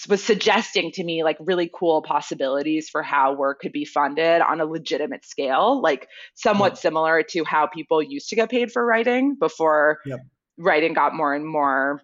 was 0.08 0.24
suggesting 0.24 0.92
to 0.92 1.04
me 1.04 1.24
like 1.24 1.38
really 1.40 1.70
cool 1.74 2.04
possibilities 2.04 2.90
for 2.90 3.02
how 3.02 3.34
work 3.34 3.60
could 3.60 3.72
be 3.72 3.86
funded 3.86 4.42
on 4.42 4.62
a 4.62 4.66
legitimate 4.66 5.26
scale, 5.26 5.82
like 5.82 6.08
somewhat 6.36 6.78
similar 6.78 7.24
to 7.24 7.44
how 7.44 7.66
people 7.66 8.02
used 8.02 8.30
to 8.30 8.36
get 8.36 8.52
paid 8.52 8.72
for 8.72 8.86
writing 8.86 9.36
before 9.40 9.98
yep. 10.06 10.20
writing 10.60 10.94
got 10.94 11.16
more 11.16 11.34
and 11.34 11.46
more 11.46 12.02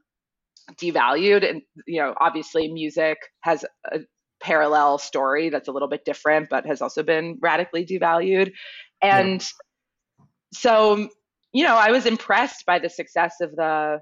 devalued. 0.81 1.47
And, 1.47 1.61
you 1.85 2.01
know, 2.01 2.15
obviously 2.19 2.67
music 2.71 3.17
has 3.41 3.63
a 3.91 3.99
parallel 4.45 4.99
story 4.99 5.49
that's 5.49 5.67
a 5.67 5.71
little 5.71 5.87
bit 5.87 6.05
different, 6.05 6.49
but 6.49 6.67
has 6.67 6.79
also 6.79 7.01
been 7.01 7.39
radically 7.41 7.83
devalued. 7.83 8.53
And 9.01 9.41
yep. 9.41 10.27
so, 10.53 11.09
you 11.51 11.63
know, 11.63 11.75
I 11.75 11.89
was 11.89 12.05
impressed 12.05 12.63
by 12.67 12.77
the 12.77 12.89
success 12.89 13.41
of 13.41 13.55
the 13.55 14.01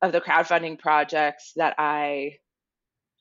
of 0.00 0.12
the 0.12 0.20
crowdfunding 0.20 0.78
projects 0.78 1.52
that 1.56 1.74
I 1.78 2.36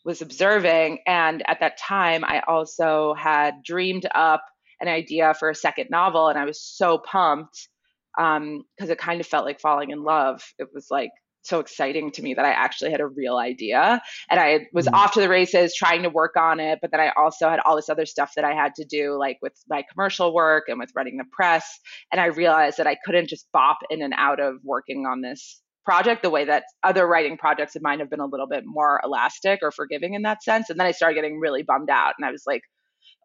was 0.05 0.21
observing. 0.21 0.99
And 1.05 1.43
at 1.47 1.59
that 1.59 1.77
time, 1.77 2.23
I 2.23 2.41
also 2.47 3.13
had 3.15 3.63
dreamed 3.63 4.07
up 4.15 4.43
an 4.79 4.87
idea 4.87 5.33
for 5.33 5.49
a 5.49 5.55
second 5.55 5.87
novel, 5.89 6.29
and 6.29 6.39
I 6.39 6.45
was 6.45 6.61
so 6.61 6.99
pumped 6.99 7.67
because 8.15 8.37
um, 8.37 8.65
it 8.79 8.97
kind 8.97 9.19
of 9.19 9.27
felt 9.27 9.45
like 9.45 9.59
falling 9.59 9.89
in 9.89 10.03
love. 10.03 10.41
It 10.57 10.69
was 10.73 10.87
like 10.89 11.11
so 11.47 11.59
exciting 11.59 12.11
to 12.11 12.21
me 12.21 12.33
that 12.33 12.45
I 12.45 12.51
actually 12.51 12.91
had 12.91 13.01
a 13.01 13.07
real 13.07 13.37
idea. 13.37 14.01
And 14.29 14.39
I 14.39 14.67
was 14.73 14.85
mm-hmm. 14.85 14.95
off 14.95 15.13
to 15.13 15.19
the 15.19 15.29
races 15.29 15.75
trying 15.75 16.03
to 16.03 16.09
work 16.09 16.35
on 16.37 16.59
it. 16.59 16.79
But 16.81 16.91
then 16.91 16.99
I 16.99 17.11
also 17.17 17.49
had 17.49 17.59
all 17.59 17.75
this 17.75 17.89
other 17.89 18.05
stuff 18.05 18.33
that 18.35 18.45
I 18.45 18.53
had 18.53 18.75
to 18.75 18.85
do, 18.85 19.17
like 19.17 19.37
with 19.41 19.53
my 19.69 19.83
commercial 19.91 20.33
work 20.33 20.65
and 20.67 20.79
with 20.79 20.91
running 20.95 21.17
the 21.17 21.25
press. 21.31 21.79
And 22.11 22.19
I 22.19 22.25
realized 22.25 22.77
that 22.77 22.87
I 22.87 22.97
couldn't 23.05 23.29
just 23.29 23.47
bop 23.51 23.77
in 23.89 24.01
and 24.01 24.13
out 24.17 24.39
of 24.39 24.55
working 24.63 25.05
on 25.05 25.21
this 25.21 25.61
project 25.85 26.23
the 26.23 26.29
way 26.31 26.45
that 26.45 26.63
other 26.83 27.07
writing 27.07 27.37
projects 27.37 27.75
of 27.75 27.83
mine 27.83 27.99
have 27.99 28.09
been 28.09 28.19
a 28.19 28.25
little 28.25 28.47
bit 28.47 28.63
more 28.65 28.99
elastic 29.03 29.59
or 29.61 29.71
forgiving 29.71 30.15
in 30.15 30.23
that 30.23 30.43
sense. 30.43 30.69
And 30.69 30.79
then 30.79 30.87
I 30.87 30.91
started 30.91 31.15
getting 31.15 31.39
really 31.39 31.61
bummed 31.61 31.91
out 31.91 32.15
and 32.17 32.25
I 32.25 32.31
was 32.31 32.43
like, 32.47 32.61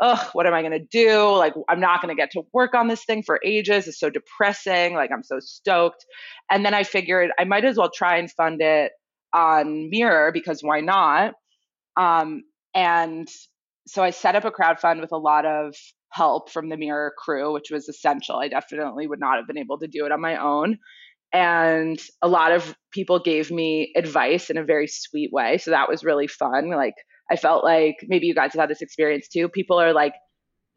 ugh, 0.01 0.29
what 0.33 0.47
am 0.47 0.55
I 0.55 0.63
going 0.63 0.73
to 0.73 0.87
do? 0.91 1.37
Like, 1.37 1.55
I'm 1.69 1.81
not 1.81 2.01
going 2.03 2.15
to 2.15 2.21
get 2.21 2.31
to 2.33 2.43
work 2.53 2.75
on 2.75 2.89
this 2.89 3.05
thing 3.05 3.23
for 3.23 3.41
ages. 3.45 3.87
It's 3.87 4.01
so 4.01 4.11
depressing. 4.11 4.95
Like, 4.95 5.11
I'm 5.13 5.23
so 5.23 5.39
stoked. 5.41 6.05
And 6.51 6.65
then 6.65 6.75
I 6.75 6.83
figured 6.83 7.31
I 7.39 7.45
might 7.45 7.65
as 7.65 7.77
well 7.77 7.91
try 7.95 8.17
and 8.17 8.31
fund 8.31 8.61
it 8.63 8.93
on 9.35 9.91
Mirror 9.91 10.33
because 10.33 10.63
why 10.63 10.81
not? 10.81 11.35
Um, 11.97 12.43
and 12.75 13.29
so 13.87 14.03
I 14.03 14.11
set 14.11 14.37
up 14.37 14.45
a 14.45 14.51
crowd 14.51 14.81
fund 14.81 15.01
with 15.01 15.13
a 15.13 15.19
lot 15.19 15.45
of 15.45 15.75
help 16.11 16.51
from 16.51 16.69
the 16.69 16.77
Mirror 16.77 17.15
crew, 17.19 17.53
which 17.53 17.71
was 17.71 17.89
essential. 17.89 18.37
I 18.37 18.49
definitely 18.49 19.07
would 19.07 19.21
not 19.21 19.37
have 19.37 19.47
been 19.47 19.59
able 19.59 19.79
to 19.79 19.87
do 19.87 20.07
it 20.07 20.13
on 20.13 20.21
my 20.21 20.37
own 20.37 20.79
and 21.33 22.01
a 22.23 22.29
lot 22.29 22.53
of 22.53 22.75
people 22.93 23.21
gave 23.21 23.51
me 23.51 23.93
advice 23.97 24.51
in 24.51 24.57
a 24.57 24.65
very 24.65 24.87
sweet 24.87 25.33
way 25.33 25.59
so 25.59 25.71
that 25.71 25.89
was 25.89 26.05
really 26.05 26.27
fun 26.27 26.71
like 26.71 26.95
i 27.31 27.37
felt 27.37 27.65
like 27.65 27.97
maybe 28.09 28.27
you 28.27 28.35
guys 28.35 28.53
have 28.53 28.61
had 28.61 28.71
this 28.71 28.83
experience 28.83 29.29
too 29.29 29.49
people 29.49 29.81
are 29.81 29.93
like 29.93 30.15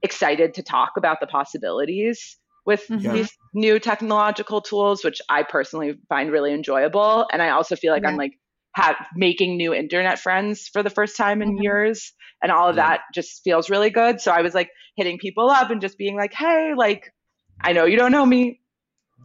excited 0.01 0.53
to 0.55 0.63
talk 0.63 0.91
about 0.97 1.19
the 1.19 1.27
possibilities 1.27 2.37
with 2.65 2.85
mm-hmm. 2.87 3.13
these 3.13 3.31
new 3.53 3.79
technological 3.79 4.61
tools 4.61 5.03
which 5.03 5.21
i 5.29 5.43
personally 5.43 5.95
find 6.09 6.31
really 6.31 6.53
enjoyable 6.53 7.27
and 7.31 7.41
i 7.41 7.49
also 7.49 7.75
feel 7.75 7.91
like 7.91 8.03
yeah. 8.03 8.09
i'm 8.09 8.17
like 8.17 8.33
have, 8.75 8.95
making 9.15 9.55
new 9.55 9.71
internet 9.71 10.17
friends 10.17 10.67
for 10.67 10.81
the 10.81 10.89
first 10.89 11.15
time 11.15 11.43
in 11.43 11.49
mm-hmm. 11.49 11.61
years 11.61 12.11
and 12.41 12.51
all 12.51 12.69
of 12.69 12.75
yeah. 12.75 12.87
that 12.87 13.01
just 13.13 13.41
feels 13.43 13.69
really 13.69 13.89
good 13.89 14.19
so 14.19 14.31
i 14.31 14.41
was 14.41 14.55
like 14.55 14.69
hitting 14.95 15.19
people 15.19 15.49
up 15.49 15.69
and 15.69 15.79
just 15.79 15.97
being 15.97 16.15
like 16.15 16.33
hey 16.33 16.73
like 16.75 17.13
i 17.61 17.71
know 17.71 17.85
you 17.85 17.97
don't 17.97 18.11
know 18.11 18.25
me 18.25 18.59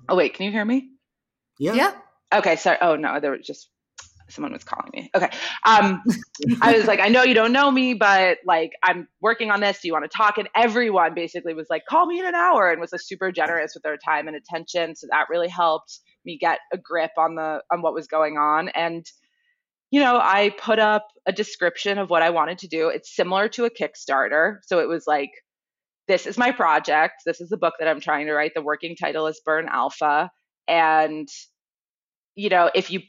oh 0.08 0.16
wait 0.16 0.34
can 0.34 0.44
you 0.44 0.52
hear 0.52 0.64
me 0.64 0.90
yeah. 1.58 1.74
Yeah. 1.74 1.92
Okay. 2.32 2.56
Sorry. 2.56 2.78
Oh 2.80 2.96
no, 2.96 3.20
there 3.20 3.32
was 3.32 3.46
just 3.46 3.68
someone 4.28 4.52
was 4.52 4.64
calling 4.64 4.90
me. 4.92 5.10
Okay. 5.14 5.30
Um, 5.64 6.02
I 6.60 6.76
was 6.76 6.86
like, 6.86 7.00
I 7.00 7.08
know 7.08 7.22
you 7.22 7.34
don't 7.34 7.52
know 7.52 7.70
me, 7.70 7.94
but 7.94 8.38
like 8.44 8.72
I'm 8.82 9.08
working 9.20 9.50
on 9.50 9.60
this. 9.60 9.80
Do 9.80 9.88
you 9.88 9.92
want 9.92 10.10
to 10.10 10.16
talk? 10.16 10.38
And 10.38 10.48
everyone 10.54 11.14
basically 11.14 11.54
was 11.54 11.66
like, 11.70 11.84
call 11.86 12.06
me 12.06 12.18
in 12.18 12.26
an 12.26 12.34
hour 12.34 12.70
and 12.70 12.80
was 12.80 12.92
like, 12.92 13.00
super 13.00 13.32
generous 13.32 13.72
with 13.74 13.82
their 13.82 13.96
time 13.96 14.28
and 14.28 14.36
attention. 14.36 14.94
So 14.96 15.06
that 15.10 15.26
really 15.30 15.48
helped 15.48 16.00
me 16.24 16.38
get 16.38 16.58
a 16.72 16.78
grip 16.78 17.12
on 17.16 17.34
the 17.34 17.62
on 17.72 17.82
what 17.82 17.94
was 17.94 18.06
going 18.06 18.36
on. 18.36 18.68
And 18.70 19.06
you 19.90 20.00
know, 20.00 20.18
I 20.18 20.54
put 20.58 20.78
up 20.78 21.06
a 21.26 21.32
description 21.32 21.96
of 21.96 22.10
what 22.10 22.22
I 22.22 22.28
wanted 22.28 22.58
to 22.58 22.68
do. 22.68 22.88
It's 22.88 23.16
similar 23.16 23.48
to 23.50 23.64
a 23.64 23.70
Kickstarter. 23.70 24.58
So 24.66 24.80
it 24.80 24.88
was 24.88 25.06
like, 25.06 25.30
this 26.08 26.26
is 26.26 26.36
my 26.36 26.52
project. 26.52 27.22
This 27.24 27.40
is 27.40 27.48
the 27.48 27.56
book 27.56 27.74
that 27.78 27.88
I'm 27.88 28.00
trying 28.00 28.26
to 28.26 28.34
write. 28.34 28.52
The 28.54 28.60
working 28.60 28.96
title 28.96 29.26
is 29.26 29.40
Burn 29.46 29.66
Alpha 29.70 30.30
and 30.68 31.28
you 32.36 32.50
know 32.50 32.70
if 32.74 32.90
you 32.90 33.00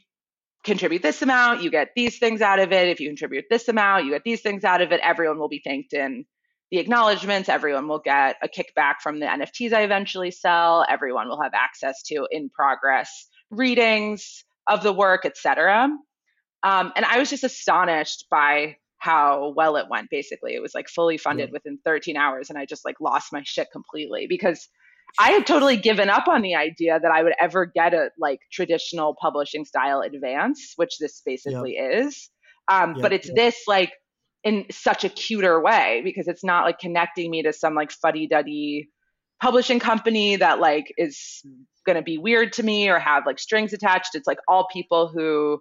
contribute 0.62 1.02
this 1.02 1.22
amount 1.22 1.62
you 1.62 1.70
get 1.70 1.88
these 1.96 2.18
things 2.18 2.40
out 2.42 2.58
of 2.58 2.70
it 2.72 2.88
if 2.88 3.00
you 3.00 3.08
contribute 3.08 3.44
this 3.48 3.68
amount 3.68 4.04
you 4.04 4.10
get 4.10 4.24
these 4.24 4.42
things 4.42 4.62
out 4.64 4.82
of 4.82 4.92
it 4.92 5.00
everyone 5.02 5.38
will 5.38 5.48
be 5.48 5.62
thanked 5.64 5.92
in 5.92 6.24
the 6.70 6.78
acknowledgments. 6.78 7.48
Everyone 7.48 7.88
will 7.88 7.98
get 7.98 8.36
a 8.42 8.48
kickback 8.48 8.96
from 9.02 9.18
the 9.18 9.26
NFTs 9.26 9.72
I 9.72 9.82
eventually 9.82 10.30
sell. 10.30 10.86
Everyone 10.88 11.28
will 11.28 11.42
have 11.42 11.54
access 11.54 12.02
to 12.04 12.26
in 12.30 12.48
progress 12.48 13.28
readings 13.50 14.44
of 14.66 14.82
the 14.82 14.92
work, 14.92 15.24
etc. 15.24 15.88
Um, 16.62 16.92
and 16.94 17.04
I 17.04 17.18
was 17.18 17.30
just 17.30 17.42
astonished 17.42 18.26
by 18.30 18.76
how 18.98 19.52
well 19.56 19.76
it 19.76 19.86
went. 19.90 20.10
Basically, 20.10 20.54
it 20.54 20.62
was 20.62 20.74
like 20.74 20.88
fully 20.88 21.18
funded 21.18 21.48
yeah. 21.48 21.54
within 21.54 21.78
13 21.84 22.16
hours, 22.16 22.50
and 22.50 22.58
I 22.58 22.66
just 22.66 22.84
like 22.84 23.00
lost 23.00 23.32
my 23.32 23.42
shit 23.44 23.68
completely 23.72 24.26
because 24.28 24.68
I 25.18 25.30
had 25.30 25.46
totally 25.46 25.76
given 25.76 26.08
up 26.08 26.28
on 26.28 26.42
the 26.42 26.54
idea 26.54 26.98
that 27.00 27.10
I 27.10 27.22
would 27.22 27.34
ever 27.40 27.66
get 27.66 27.94
a 27.94 28.10
like 28.18 28.40
traditional 28.52 29.16
publishing 29.20 29.64
style 29.64 30.00
advance, 30.00 30.74
which 30.76 30.98
this 30.98 31.22
basically 31.24 31.74
yep. 31.74 32.06
is. 32.06 32.30
Um, 32.68 32.94
yep, 32.94 33.02
but 33.02 33.12
it's 33.12 33.28
yep. 33.28 33.36
this 33.36 33.62
like 33.66 33.92
in 34.44 34.66
such 34.70 35.04
a 35.04 35.08
cuter 35.08 35.60
way 35.60 36.00
because 36.04 36.28
it's 36.28 36.44
not 36.44 36.64
like 36.64 36.78
connecting 36.78 37.30
me 37.30 37.42
to 37.42 37.52
some 37.52 37.74
like 37.74 37.90
fuddy 37.90 38.26
duddy 38.26 38.88
publishing 39.42 39.78
company 39.78 40.36
that 40.36 40.60
like 40.60 40.92
is 40.96 41.42
going 41.86 41.96
to 41.96 42.02
be 42.02 42.18
weird 42.18 42.52
to 42.54 42.62
me 42.62 42.88
or 42.88 42.98
have 42.98 43.26
like 43.26 43.38
strings 43.38 43.72
attached. 43.72 44.14
It's 44.14 44.26
like 44.26 44.38
all 44.46 44.68
people 44.72 45.08
who 45.08 45.60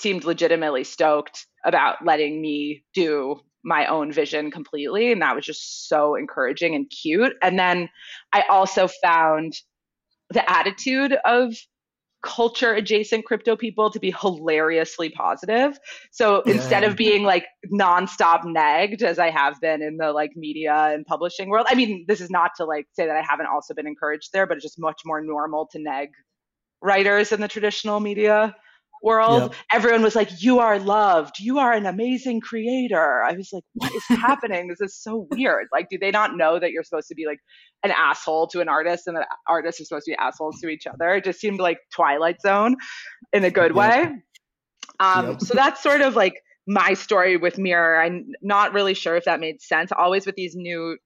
seemed 0.00 0.24
legitimately 0.24 0.84
stoked 0.84 1.46
about 1.64 2.04
letting 2.04 2.40
me 2.40 2.84
do 2.94 3.40
my 3.64 3.86
own 3.86 4.12
vision 4.12 4.50
completely. 4.50 5.12
And 5.12 5.22
that 5.22 5.34
was 5.34 5.44
just 5.44 5.88
so 5.88 6.14
encouraging 6.14 6.74
and 6.74 6.90
cute. 6.90 7.34
And 7.42 7.58
then 7.58 7.88
I 8.32 8.42
also 8.48 8.88
found 9.02 9.54
the 10.30 10.48
attitude 10.50 11.16
of 11.24 11.54
culture 12.22 12.72
adjacent 12.72 13.24
crypto 13.24 13.56
people 13.56 13.90
to 13.90 13.98
be 13.98 14.12
hilariously 14.12 15.10
positive. 15.10 15.78
So 16.12 16.42
yeah. 16.46 16.54
instead 16.54 16.84
of 16.84 16.96
being 16.96 17.24
like 17.24 17.46
nonstop 17.72 18.44
negged 18.44 19.02
as 19.02 19.18
I 19.18 19.30
have 19.30 19.60
been 19.60 19.82
in 19.82 19.96
the 19.96 20.12
like 20.12 20.30
media 20.36 20.90
and 20.92 21.04
publishing 21.04 21.48
world, 21.48 21.66
I 21.68 21.74
mean, 21.74 22.04
this 22.06 22.20
is 22.20 22.30
not 22.30 22.52
to 22.58 22.64
like 22.64 22.86
say 22.92 23.06
that 23.06 23.16
I 23.16 23.24
haven't 23.28 23.46
also 23.46 23.74
been 23.74 23.86
encouraged 23.86 24.32
there, 24.32 24.46
but 24.46 24.56
it's 24.56 24.64
just 24.64 24.78
much 24.78 25.02
more 25.04 25.20
normal 25.20 25.68
to 25.72 25.78
neg 25.80 26.10
writers 26.80 27.32
in 27.32 27.40
the 27.40 27.48
traditional 27.48 28.00
media 28.00 28.54
world, 29.02 29.42
yep. 29.42 29.54
everyone 29.70 30.02
was 30.02 30.14
like, 30.14 30.42
You 30.42 30.58
are 30.60 30.78
loved. 30.78 31.38
You 31.38 31.58
are 31.58 31.72
an 31.72 31.86
amazing 31.86 32.40
creator. 32.40 33.22
I 33.22 33.32
was 33.32 33.50
like, 33.52 33.64
What 33.74 33.92
is 33.94 34.04
happening? 34.08 34.68
This 34.68 34.80
is 34.80 34.96
so 34.96 35.26
weird. 35.30 35.68
Like, 35.72 35.88
do 35.88 35.98
they 35.98 36.10
not 36.10 36.36
know 36.36 36.58
that 36.58 36.70
you're 36.70 36.84
supposed 36.84 37.08
to 37.08 37.14
be 37.14 37.26
like 37.26 37.40
an 37.82 37.90
asshole 37.90 38.46
to 38.48 38.60
an 38.60 38.68
artist 38.68 39.06
and 39.06 39.16
that 39.16 39.26
artists 39.48 39.80
are 39.80 39.84
supposed 39.84 40.04
to 40.06 40.12
be 40.12 40.16
assholes 40.16 40.60
to 40.60 40.68
each 40.68 40.86
other? 40.86 41.14
It 41.14 41.24
just 41.24 41.40
seemed 41.40 41.60
like 41.60 41.78
Twilight 41.94 42.40
Zone 42.40 42.76
in 43.32 43.44
a 43.44 43.50
good 43.50 43.74
yep. 43.74 43.76
way. 43.76 44.12
Um, 45.00 45.30
yep. 45.30 45.40
So 45.40 45.54
that's 45.54 45.82
sort 45.82 46.00
of 46.00 46.16
like 46.16 46.34
my 46.66 46.94
story 46.94 47.36
with 47.36 47.58
Mirror. 47.58 48.00
I'm 48.00 48.30
not 48.40 48.72
really 48.72 48.94
sure 48.94 49.16
if 49.16 49.24
that 49.24 49.40
made 49.40 49.60
sense. 49.60 49.90
Always 49.92 50.26
with 50.26 50.36
these 50.36 50.54
new 50.54 50.96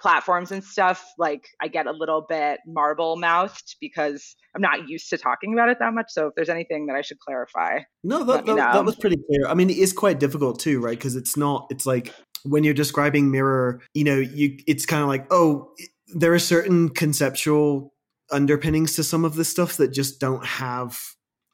platforms 0.00 0.52
and 0.52 0.62
stuff, 0.62 1.04
like 1.18 1.46
I 1.60 1.68
get 1.68 1.86
a 1.86 1.92
little 1.92 2.24
bit 2.28 2.60
marble 2.66 3.16
mouthed 3.16 3.76
because 3.80 4.36
I'm 4.54 4.62
not 4.62 4.88
used 4.88 5.08
to 5.10 5.18
talking 5.18 5.52
about 5.52 5.68
it 5.68 5.78
that 5.80 5.94
much. 5.94 6.06
So 6.10 6.28
if 6.28 6.34
there's 6.34 6.48
anything 6.48 6.86
that 6.86 6.96
I 6.96 7.02
should 7.02 7.18
clarify, 7.18 7.80
no, 8.02 8.24
that, 8.24 8.46
that, 8.46 8.56
that 8.56 8.84
was 8.84 8.96
pretty 8.96 9.16
clear. 9.16 9.48
I 9.48 9.54
mean, 9.54 9.70
it 9.70 9.78
is 9.78 9.92
quite 9.92 10.20
difficult 10.20 10.58
too, 10.58 10.80
right? 10.80 10.96
Because 10.98 11.16
it's 11.16 11.36
not, 11.36 11.66
it's 11.70 11.86
like 11.86 12.12
when 12.44 12.64
you're 12.64 12.74
describing 12.74 13.30
Mirror, 13.30 13.80
you 13.94 14.04
know, 14.04 14.16
you 14.16 14.58
it's 14.66 14.86
kind 14.86 15.02
of 15.02 15.08
like, 15.08 15.26
oh, 15.30 15.70
there 16.14 16.32
are 16.34 16.38
certain 16.38 16.88
conceptual 16.90 17.92
underpinnings 18.30 18.94
to 18.96 19.04
some 19.04 19.24
of 19.24 19.34
this 19.34 19.48
stuff 19.48 19.76
that 19.76 19.88
just 19.88 20.20
don't 20.20 20.44
have 20.44 20.98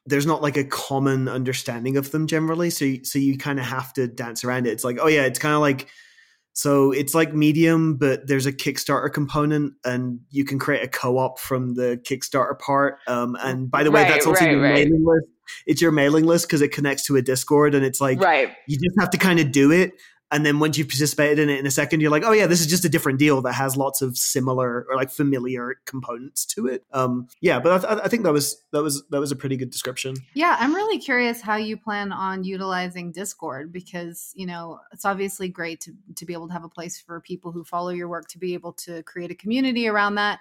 there's 0.07 0.25
not 0.25 0.41
like 0.41 0.57
a 0.57 0.63
common 0.63 1.27
understanding 1.27 1.97
of 1.97 2.11
them 2.11 2.27
generally 2.27 2.69
so 2.69 2.91
so 3.03 3.19
you 3.19 3.37
kind 3.37 3.59
of 3.59 3.65
have 3.65 3.93
to 3.93 4.07
dance 4.07 4.43
around 4.43 4.65
it 4.65 4.71
it's 4.71 4.83
like 4.83 4.97
oh 5.01 5.07
yeah 5.07 5.23
it's 5.23 5.37
kind 5.37 5.53
of 5.53 5.61
like 5.61 5.87
so 6.53 6.91
it's 6.91 7.15
like 7.15 7.33
Medium, 7.33 7.95
but 7.97 8.27
there's 8.27 8.45
a 8.45 8.51
Kickstarter 8.51 9.11
component, 9.11 9.73
and 9.85 10.19
you 10.29 10.43
can 10.43 10.59
create 10.59 10.83
a 10.83 10.87
co-op 10.87 11.39
from 11.39 11.75
the 11.75 12.01
Kickstarter 12.03 12.57
part. 12.59 12.99
Um, 13.07 13.37
and 13.39 13.71
by 13.71 13.83
the 13.83 13.91
way, 13.91 14.03
right, 14.03 14.09
that's 14.09 14.27
also 14.27 14.45
right, 14.45 14.51
your 14.51 14.61
right. 14.61 14.73
mailing 14.73 15.05
list. 15.05 15.27
It's 15.65 15.81
your 15.81 15.91
mailing 15.91 16.25
list 16.25 16.47
because 16.47 16.61
it 16.61 16.71
connects 16.71 17.05
to 17.07 17.15
a 17.15 17.21
Discord, 17.21 17.75
and 17.75 17.85
it's 17.85 18.01
like 18.01 18.19
right. 18.19 18.51
you 18.67 18.77
just 18.77 18.95
have 18.99 19.09
to 19.11 19.17
kind 19.17 19.39
of 19.39 19.51
do 19.51 19.71
it 19.71 19.93
and 20.31 20.45
then 20.45 20.59
once 20.59 20.77
you've 20.77 20.87
participated 20.87 21.39
in 21.39 21.49
it 21.49 21.59
in 21.59 21.65
a 21.65 21.71
second 21.71 22.01
you're 22.01 22.11
like 22.11 22.23
oh 22.25 22.31
yeah 22.31 22.47
this 22.47 22.61
is 22.61 22.67
just 22.67 22.85
a 22.85 22.89
different 22.89 23.19
deal 23.19 23.41
that 23.41 23.53
has 23.53 23.75
lots 23.77 24.01
of 24.01 24.17
similar 24.17 24.85
or 24.89 24.95
like 24.95 25.09
familiar 25.09 25.79
components 25.85 26.45
to 26.45 26.67
it. 26.67 26.83
Um 26.93 27.27
yeah 27.41 27.59
but 27.59 27.85
I, 27.85 28.05
I, 28.05 28.07
think 28.07 28.23
that 28.23 28.33
was 28.33 28.61
that 28.71 28.81
was 28.81 29.03
that 29.09 29.19
was 29.19 29.31
a 29.31 29.35
pretty 29.35 29.57
good 29.57 29.69
description. 29.69 30.15
Yeah 30.33 30.55
i'm 30.59 30.73
really 30.73 30.99
curious 30.99 31.41
how 31.41 31.55
you 31.55 31.77
plan 31.77 32.11
on 32.11 32.43
utilizing 32.43 33.11
Discord 33.11 33.71
because 33.71 34.31
you 34.35 34.45
know 34.45 34.79
it's 34.91 35.05
obviously 35.05 35.49
great 35.49 35.81
to 35.81 35.93
to 36.15 36.25
be 36.25 36.33
able 36.33 36.47
to 36.47 36.53
have 36.53 36.63
a 36.63 36.69
place 36.69 36.99
for 36.99 37.19
people 37.19 37.51
who 37.51 37.63
follow 37.63 37.89
your 37.89 38.07
work 38.07 38.27
to 38.29 38.37
be 38.37 38.53
able 38.53 38.73
to 38.73 39.03
create 39.03 39.31
a 39.31 39.35
community 39.35 39.87
around 39.87 40.15
that 40.15 40.39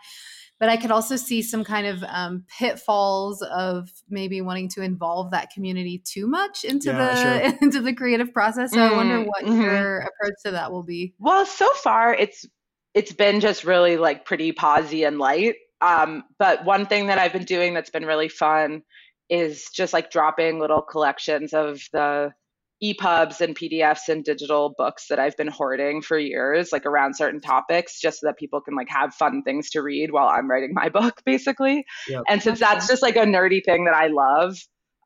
but 0.60 0.68
I 0.68 0.76
could 0.76 0.90
also 0.90 1.16
see 1.16 1.40
some 1.40 1.64
kind 1.64 1.86
of 1.86 2.04
um, 2.06 2.44
pitfalls 2.58 3.40
of 3.42 3.90
maybe 4.10 4.42
wanting 4.42 4.68
to 4.70 4.82
involve 4.82 5.30
that 5.30 5.50
community 5.50 6.02
too 6.04 6.26
much 6.26 6.64
into 6.64 6.90
yeah, 6.90 7.14
the 7.14 7.50
sure. 7.50 7.58
into 7.62 7.80
the 7.80 7.94
creative 7.94 8.32
process. 8.34 8.70
So 8.72 8.76
mm, 8.76 8.90
I 8.90 8.94
wonder 8.94 9.18
mm, 9.18 9.26
what 9.26 9.44
mm-hmm. 9.44 9.62
your 9.62 9.98
approach 10.00 10.34
to 10.44 10.50
that 10.52 10.70
will 10.70 10.82
be. 10.82 11.14
Well, 11.18 11.46
so 11.46 11.72
far 11.72 12.14
it's 12.14 12.46
it's 12.92 13.12
been 13.12 13.40
just 13.40 13.64
really 13.64 13.96
like 13.96 14.26
pretty 14.26 14.52
posy 14.52 15.04
and 15.04 15.18
light. 15.18 15.56
Um, 15.80 16.24
but 16.38 16.66
one 16.66 16.84
thing 16.84 17.06
that 17.06 17.18
I've 17.18 17.32
been 17.32 17.44
doing 17.44 17.72
that's 17.72 17.90
been 17.90 18.04
really 18.04 18.28
fun 18.28 18.82
is 19.30 19.70
just 19.72 19.94
like 19.94 20.10
dropping 20.10 20.60
little 20.60 20.82
collections 20.82 21.54
of 21.54 21.80
the 21.92 22.34
EPUBs 22.82 23.40
and 23.40 23.56
PDFs 23.56 24.08
and 24.08 24.24
digital 24.24 24.74
books 24.76 25.06
that 25.08 25.18
I've 25.18 25.36
been 25.36 25.48
hoarding 25.48 26.00
for 26.00 26.18
years, 26.18 26.72
like 26.72 26.86
around 26.86 27.14
certain 27.14 27.40
topics, 27.40 28.00
just 28.00 28.20
so 28.20 28.26
that 28.26 28.38
people 28.38 28.60
can 28.60 28.74
like 28.74 28.88
have 28.88 29.14
fun 29.14 29.42
things 29.42 29.70
to 29.70 29.82
read 29.82 30.12
while 30.12 30.28
I'm 30.28 30.48
writing 30.48 30.70
my 30.72 30.88
book, 31.00 31.20
basically. 31.26 31.84
Yep. 32.08 32.22
And 32.28 32.42
since 32.42 32.60
that's 32.60 32.88
just 32.88 33.02
like 33.02 33.16
a 33.16 33.26
nerdy 33.26 33.60
thing 33.64 33.84
that 33.84 33.94
I 33.94 34.06
love, 34.06 34.56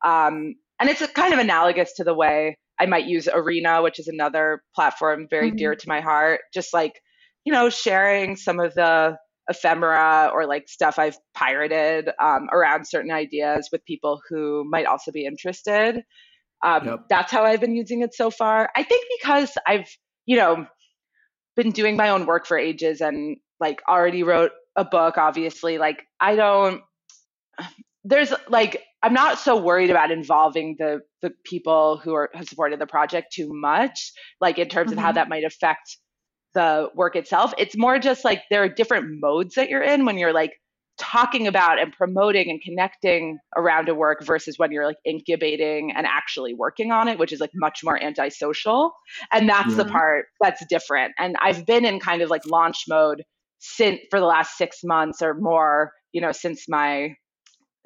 um, 0.05 0.55
and 0.79 0.89
it's 0.89 1.05
kind 1.07 1.33
of 1.33 1.39
analogous 1.39 1.93
to 1.93 2.03
the 2.03 2.13
way 2.13 2.57
I 2.79 2.85
might 2.85 3.05
use 3.05 3.27
Are.na, 3.27 3.81
which 3.81 3.99
is 3.99 4.07
another 4.07 4.61
platform 4.73 5.27
very 5.29 5.49
mm-hmm. 5.49 5.57
dear 5.57 5.75
to 5.75 5.87
my 5.87 6.01
heart, 6.01 6.41
just 6.53 6.73
like, 6.73 6.99
you 7.45 7.53
know, 7.53 7.69
sharing 7.69 8.35
some 8.35 8.59
of 8.59 8.73
the 8.73 9.17
ephemera 9.49 10.31
or 10.33 10.47
like 10.47 10.67
stuff 10.67 10.97
I've 10.97 11.17
pirated 11.35 12.09
um, 12.19 12.47
around 12.51 12.87
certain 12.87 13.11
ideas 13.11 13.69
with 13.71 13.85
people 13.85 14.19
who 14.29 14.65
might 14.69 14.85
also 14.85 15.11
be 15.11 15.25
interested. 15.25 16.01
Um, 16.65 16.85
yep. 16.85 16.99
That's 17.09 17.31
how 17.31 17.45
I've 17.45 17.61
been 17.61 17.75
using 17.75 18.01
it 18.01 18.15
so 18.15 18.31
far. 18.31 18.69
I 18.75 18.81
think 18.81 19.05
because 19.19 19.55
I've, 19.67 19.87
you 20.25 20.35
know, 20.35 20.65
been 21.55 21.71
doing 21.71 21.95
my 21.95 22.09
own 22.09 22.25
work 22.25 22.47
for 22.47 22.57
ages 22.57 23.01
and 23.01 23.37
like 23.59 23.81
already 23.87 24.23
wrote 24.23 24.51
a 24.75 24.83
book, 24.83 25.17
obviously, 25.19 25.77
like 25.77 26.01
I 26.19 26.35
don't, 26.35 26.81
there's 28.03 28.33
like, 28.49 28.81
I'm 29.03 29.13
not 29.13 29.37
so 29.37 29.55
worried 29.55 29.91
about 29.91 30.09
involving 30.09 30.75
the 30.79 31.01
the 31.21 31.31
people 31.43 31.97
who 31.97 32.15
are 32.15 32.31
have 32.33 32.47
supported 32.47 32.79
the 32.79 32.87
project 32.87 33.31
too 33.31 33.49
much, 33.51 34.11
like 34.41 34.57
in 34.57 34.67
terms 34.67 34.89
mm-hmm. 34.89 34.97
of 34.97 35.03
how 35.03 35.09
mm-hmm. 35.09 35.15
that 35.15 35.29
might 35.29 35.43
affect 35.43 35.97
the 36.55 36.89
work 36.95 37.15
itself. 37.15 37.53
It's 37.59 37.77
more 37.77 37.99
just 37.99 38.25
like 38.25 38.41
there 38.49 38.63
are 38.63 38.69
different 38.69 39.19
modes 39.21 39.55
that 39.55 39.69
you're 39.69 39.83
in 39.83 40.05
when 40.05 40.17
you're 40.17 40.33
like 40.33 40.53
talking 40.97 41.47
about 41.47 41.79
and 41.79 41.91
promoting 41.91 42.49
and 42.49 42.61
connecting 42.61 43.37
around 43.57 43.89
a 43.89 43.95
work 43.95 44.23
versus 44.23 44.57
when 44.57 44.71
you're 44.71 44.85
like 44.85 44.97
incubating 45.05 45.91
and 45.91 46.05
actually 46.07 46.53
working 46.53 46.91
on 46.91 47.07
it, 47.07 47.19
which 47.19 47.33
is 47.33 47.39
like 47.39 47.51
much 47.53 47.81
more 47.83 48.01
antisocial. 48.01 48.93
And 49.31 49.49
that's 49.49 49.71
yeah. 49.71 49.83
the 49.83 49.85
part 49.85 50.27
that's 50.41 50.65
different. 50.67 51.13
And 51.17 51.35
I've 51.41 51.65
been 51.65 51.85
in 51.85 51.99
kind 51.99 52.21
of 52.21 52.29
like 52.29 52.45
launch 52.45 52.85
mode 52.87 53.23
since 53.59 53.99
for 54.09 54.19
the 54.19 54.25
last 54.25 54.57
six 54.57 54.79
months 54.83 55.21
or 55.21 55.33
more, 55.33 55.91
you 56.13 56.21
know, 56.21 56.31
since 56.31 56.65
my 56.69 57.15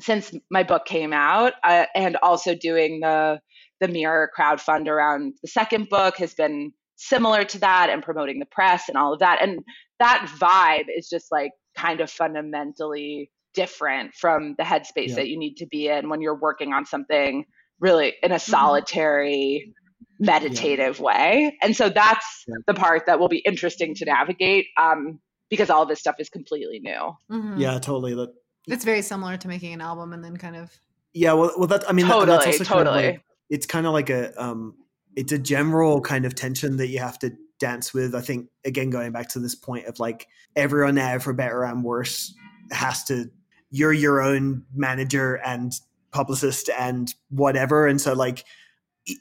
since 0.01 0.34
my 0.49 0.64
book 0.64 0.86
came 0.86 1.12
out, 1.12 1.53
uh, 1.64 1.86
and 1.93 2.16
also 2.18 2.55
doing 2.55 2.99
the 3.01 3.39
the 3.82 3.88
Mirror 3.88 4.32
crowdfund 4.38 4.88
around 4.88 5.34
the 5.41 5.47
second 5.47 5.89
book 5.89 6.18
has 6.18 6.34
been 6.34 6.74
similar 6.97 7.45
to 7.45 7.60
that 7.60 7.89
and 7.89 8.03
promoting 8.03 8.39
the 8.39 8.45
press 8.45 8.89
and 8.89 8.97
all 8.97 9.14
of 9.14 9.20
that. 9.20 9.41
And 9.41 9.60
that 9.99 10.30
vibe 10.39 10.86
is 10.95 11.07
just 11.10 11.32
like 11.32 11.51
kind 11.80 12.01
of 12.01 12.09
fundamentally 12.09 13.32
different 13.53 14.13
from 14.13 14.55
the 14.57 14.63
headspace 14.63 15.09
yeah. 15.09 15.15
that 15.15 15.27
you 15.27 15.38
need 15.38 15.55
to 15.55 15.65
be 15.65 15.88
in 15.88 16.09
when 16.09 16.21
you're 16.21 16.39
working 16.39 16.73
on 16.73 16.86
something 16.86 17.45
really 17.80 18.14
in 18.22 18.31
a 18.31 18.35
mm-hmm. 18.35 18.51
solitary 18.51 19.73
meditative 20.19 20.97
yeah. 20.97 21.03
way 21.03 21.57
and 21.61 21.76
so 21.76 21.89
that's 21.89 22.43
yeah. 22.47 22.56
the 22.68 22.73
part 22.73 23.06
that 23.06 23.19
will 23.19 23.30
be 23.30 23.39
interesting 23.39 23.95
to 23.95 24.06
navigate 24.06 24.68
um, 24.77 25.19
because 25.49 25.69
all 25.69 25.85
this 25.85 25.99
stuff 25.99 26.15
is 26.19 26.30
completely 26.30 26.80
new 26.80 27.15
mm-hmm. 27.31 27.57
yeah 27.57 27.80
totally 27.80 28.14
that 28.14 28.30
it's 28.68 28.85
very 28.85 29.01
similar 29.01 29.38
to 29.38 29.47
making 29.47 29.73
an 29.73 29.81
album 29.81 30.14
and 30.14 30.23
then 30.23 30.35
kind 30.38 30.56
of 30.56 30.77
yeah 31.14 31.34
well, 31.34 31.51
well 31.57 31.68
that 31.68 31.89
i 31.89 31.93
mean 31.93 32.06
totally, 32.06 32.26
that, 32.26 32.43
that's 32.43 32.60
also 32.60 32.64
totally. 32.64 33.01
Kind 33.01 33.07
of 33.07 33.14
like, 33.14 33.23
it's 33.49 33.65
kind 33.65 33.88
of 33.88 33.93
like 33.93 34.10
a 34.10 34.43
um 34.43 34.76
it's 35.20 35.34
a 35.34 35.38
general 35.38 36.00
kind 36.00 36.26
of 36.26 36.34
tension 36.34 36.78
that 36.78 36.88
you 36.88 37.00
have 37.00 37.20
to 37.20 37.34
dance 37.60 37.94
with. 37.94 38.16
I 38.16 38.22
think 38.22 38.48
again 38.64 38.90
going 38.90 39.12
back 39.12 39.28
to 39.30 39.40
this 39.40 39.54
point 39.54 39.86
of 39.86 40.00
like 40.00 40.28
everyone 40.56 40.96
there 40.96 41.20
for 41.20 41.34
better 41.34 41.64
and 41.64 41.84
worse, 41.84 42.34
has 42.72 43.04
to 43.06 43.30
you're 43.70 43.94
your 43.94 44.22
own 44.22 44.64
manager 44.74 45.36
and 45.36 45.74
publicist 46.12 46.70
and 46.80 47.14
whatever, 47.30 47.86
and 47.86 48.00
so 48.00 48.14
like 48.14 48.46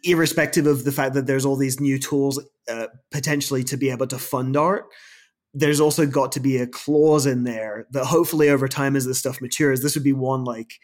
irrespective 0.05 0.67
of 0.69 0.85
the 0.85 0.93
fact 0.93 1.15
that 1.15 1.27
there's 1.27 1.45
all 1.45 1.57
these 1.57 1.81
new 1.81 1.99
tools 1.99 2.41
uh, 2.71 2.87
potentially 3.11 3.65
to 3.65 3.77
be 3.77 3.91
able 3.91 4.07
to 4.07 4.19
fund 4.19 4.57
art 4.57 4.85
there's 5.55 5.81
also 5.81 6.05
got 6.05 6.31
to 6.31 6.41
be 6.41 6.59
a 6.59 6.67
clause 6.67 7.25
in 7.25 7.45
there 7.45 7.87
that 7.91 8.05
hopefully 8.05 8.51
over 8.51 8.69
time 8.69 8.95
as 8.95 9.07
this 9.07 9.19
stuff 9.19 9.41
matures 9.41 9.81
this 9.81 9.95
would 9.95 10.05
be 10.05 10.13
one 10.13 10.45
like 10.45 10.75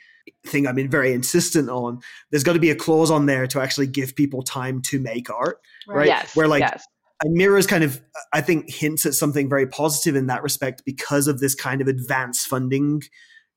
thing 0.47 0.67
i've 0.67 0.75
been 0.75 0.91
very 0.91 1.13
insistent 1.13 1.69
on 1.69 2.01
there's 2.31 2.45
got 2.45 2.55
to 2.55 2.59
be 2.61 2.71
a 2.71 2.77
clause 2.77 3.11
on 3.11 3.27
there 3.27 3.47
to 3.47 3.61
actually 3.61 3.87
give 3.87 4.15
people 4.15 4.43
time 4.43 4.81
to 4.83 4.99
make 4.99 5.31
art 5.31 5.61
right, 5.89 6.07
Yes, 6.07 6.35
where 6.37 6.49
like 6.49 6.61
yes. 6.61 6.85
and 7.23 7.35
mirrors 7.35 7.67
kind 7.67 7.85
of 7.85 8.01
i 8.33 8.41
think 8.41 8.71
hints 8.71 9.07
at 9.07 9.15
something 9.15 9.49
very 9.49 9.67
positive 9.67 10.17
in 10.17 10.27
that 10.29 10.43
respect 10.43 10.83
because 10.85 11.27
of 11.29 11.41
this 11.41 11.55
kind 11.55 11.81
of 11.81 11.89
advanced 11.89 12.47
funding 12.47 13.03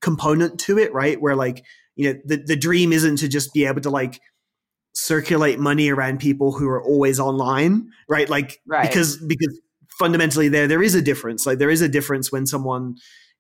component 0.02 0.60
to 0.60 0.78
it 0.78 0.94
right? 0.94 1.20
Where 1.20 1.36
like 1.36 1.66
you 1.96 2.14
know 2.14 2.20
the, 2.24 2.38
the 2.38 2.56
dream 2.56 2.94
isn't 2.94 3.18
to 3.18 3.28
just 3.28 3.52
be 3.54 3.66
able 3.66 3.82
to 3.82 3.90
like 3.90 4.22
circulate 4.94 5.60
money 5.60 5.90
around 5.90 6.20
people 6.20 6.52
who 6.52 6.68
are 6.68 6.84
always 6.84 7.20
online 7.20 7.90
right? 8.08 8.30
Like 8.30 8.62
Right. 8.68 8.88
because 8.88 9.18
because 9.18 9.60
fundamentally 9.98 10.50
there 10.50 10.68
there 10.68 10.84
is 10.84 10.96
a 10.96 11.02
difference. 11.02 11.46
Like 11.46 11.58
there 11.58 11.70
is 11.72 11.82
a 11.82 11.90
difference 11.90 12.32
when 12.32 12.46
someone 12.46 12.96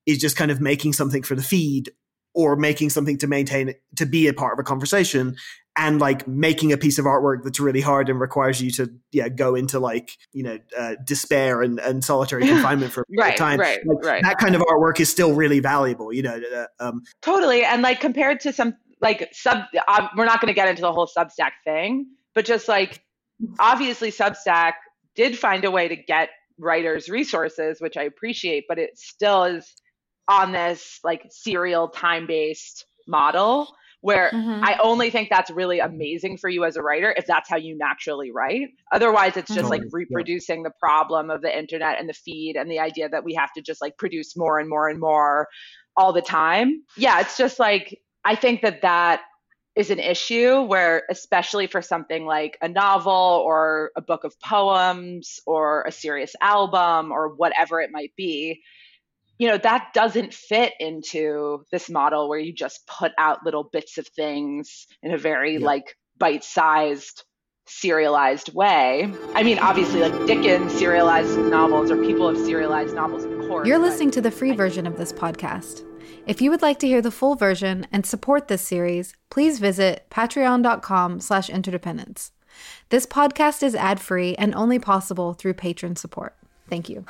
is 0.05 0.17
just 0.17 0.35
kind 0.35 0.49
of 0.51 0.59
making 0.61 0.93
something 0.93 1.21
for 1.23 1.35
the 1.35 1.43
feed 1.43 1.91
or 2.37 2.55
making 2.55 2.91
something 2.91 3.17
to 3.17 3.25
maintain 3.25 3.73
to 3.95 4.05
be 4.05 4.27
a 4.27 4.33
part 4.33 4.53
of 4.53 4.59
a 4.59 4.63
conversation 4.63 5.35
and 5.75 5.99
like 5.99 6.27
making 6.27 6.71
a 6.71 6.77
piece 6.77 6.99
of 6.99 7.05
artwork 7.05 7.43
that's 7.43 7.59
really 7.59 7.81
hard 7.81 8.09
and 8.09 8.19
requires 8.19 8.61
you 8.61 8.69
to 8.69 8.87
yeah 9.11 9.27
go 9.27 9.55
into 9.55 9.79
like 9.79 10.11
you 10.33 10.43
know 10.43 10.59
uh, 10.77 10.93
despair 11.03 11.63
and, 11.63 11.79
and 11.79 12.03
solitary 12.03 12.45
confinement 12.47 12.91
for 12.91 13.01
a 13.01 13.05
period 13.05 13.21
of 13.21 13.27
Right, 13.29 13.37
time 13.37 13.59
right, 13.59 13.79
Like, 13.85 14.05
right. 14.05 14.23
that 14.23 14.37
kind 14.37 14.55
of 14.55 14.61
artwork 14.61 14.99
is 14.99 15.09
still 15.09 15.33
really 15.33 15.59
valuable 15.59 16.13
you 16.13 16.21
know 16.21 16.39
uh, 16.55 16.65
um, 16.79 17.01
Totally. 17.23 17.63
And 17.63 17.81
like 17.81 17.99
compared 17.99 18.39
to 18.41 18.53
some 18.53 18.75
like 19.01 19.29
sub, 19.33 19.63
um, 19.87 20.09
we're 20.15 20.25
not 20.25 20.41
going 20.41 20.47
to 20.47 20.55
get 20.55 20.67
into 20.67 20.81
the 20.81 20.91
whole 20.91 21.07
Substack 21.07 21.51
thing, 21.63 22.07
but 22.33 22.45
just 22.45 22.67
like 22.67 23.01
obviously 23.59 24.11
Substack 24.11 24.73
did 25.15 25.37
find 25.37 25.65
a 25.65 25.71
way 25.71 25.87
to 25.87 25.95
get 25.95 26.29
writers 26.59 27.09
resources, 27.09 27.81
which 27.81 27.97
I 27.97 28.03
appreciate, 28.03 28.65
but 28.67 28.79
it 28.79 28.97
still 28.97 29.43
is 29.43 29.73
on 30.27 30.51
this 30.51 30.99
like 31.03 31.25
serial 31.29 31.87
time 31.89 32.27
based 32.27 32.85
model 33.07 33.73
where 34.01 34.29
Mhm. 34.31 34.59
I 34.63 34.77
only 34.77 35.09
think 35.09 35.29
that's 35.29 35.49
really 35.49 35.79
amazing 35.79 36.37
for 36.37 36.49
you 36.49 36.65
as 36.65 36.75
a 36.75 36.83
writer 36.83 37.13
if 37.17 37.25
that's 37.25 37.49
how 37.49 37.57
you 37.57 37.75
naturally 37.77 38.31
write. 38.31 38.67
Otherwise, 38.91 39.37
it's 39.37 39.53
just 39.53 39.69
like 39.69 39.81
Totally, 39.81 40.05
yeah. 40.09 40.15
reproducing 40.15 40.63
the 40.63 40.71
problem 40.79 41.31
of 41.31 41.41
the 41.41 41.57
internet 41.57 41.99
and 41.99 42.07
the 42.07 42.13
feed 42.13 42.55
and 42.57 42.69
the 42.69 42.79
idea 42.79 43.09
that 43.09 43.23
we 43.23 43.33
have 43.33 43.51
to 43.53 43.61
just 43.61 43.81
like 43.81 43.97
produce 43.97 44.37
more 44.37 44.59
and 44.59 44.69
more 44.69 44.87
and 44.87 44.99
more 44.99 45.47
all 45.95 46.13
the 46.13 46.21
time. 46.21 46.83
Yeah, 46.95 47.19
it's 47.21 47.37
just 47.37 47.57
like 47.59 47.99
I 48.23 48.35
think 48.35 48.61
that 48.61 48.81
that 48.83 49.21
is 49.75 49.89
an 49.89 49.99
issue 49.99 50.61
where 50.61 51.03
especially 51.09 51.65
for 51.67 51.81
something 51.81 52.25
like 52.25 52.57
a 52.61 52.67
novel 52.67 53.13
or 53.45 53.91
a 53.95 54.01
book 54.01 54.23
of 54.23 54.39
poems 54.41 55.39
or 55.47 55.83
a 55.87 55.91
serious 55.91 56.35
album 56.41 57.11
or 57.11 57.29
whatever 57.35 57.81
it 57.81 57.91
might 57.91 58.11
be 58.15 58.61
you 59.39 59.47
know 59.47 59.57
that 59.57 59.89
doesn't 59.93 60.33
fit 60.33 60.73
into 60.79 61.63
this 61.71 61.89
model 61.89 62.27
where 62.29 62.39
you 62.39 62.53
just 62.53 62.85
put 62.87 63.11
out 63.17 63.43
little 63.45 63.63
bits 63.63 63.97
of 63.97 64.07
things 64.07 64.87
in 65.03 65.13
a 65.13 65.17
very 65.17 65.57
Yeah. 65.57 65.65
like 65.65 65.95
bite-sized 66.17 67.23
serialized 67.69 68.53
way 68.53 69.11
i 69.35 69.43
mean 69.43 69.59
obviously 69.59 69.99
like 69.99 70.25
Dickens 70.25 70.71
serialized 70.71 71.37
novels 71.37 71.91
or 71.91 71.97
people 71.97 72.27
have 72.33 72.37
serialized 72.45 72.95
novels 72.95 73.25
of 73.25 73.31
course 73.47 73.67
You're 73.67 73.77
listening 73.77 74.09
to 74.11 74.21
the 74.21 74.31
free 74.31 74.53
version 74.53 74.87
of 74.87 74.97
this 74.97 75.11
podcast. 75.11 75.83
If 76.25 76.41
you 76.41 76.49
would 76.51 76.61
like 76.61 76.79
to 76.79 76.87
hear 76.87 77.01
the 77.01 77.11
full 77.11 77.35
version 77.35 77.87
and 77.91 78.05
support 78.05 78.47
this 78.49 78.61
series, 78.61 79.13
please 79.29 79.59
visit 79.59 80.05
patreon.com 80.09 81.21
slash 81.21 81.49
interdependence. 81.49 82.31
This 82.89 83.05
podcast 83.05 83.63
is 83.63 83.75
ad-free 83.75 84.35
and 84.35 84.53
only 84.53 84.77
possible 84.79 85.33
through 85.33 85.53
patron 85.53 85.95
support. 85.95 86.35
Thank 86.69 86.89
you. 86.89 87.05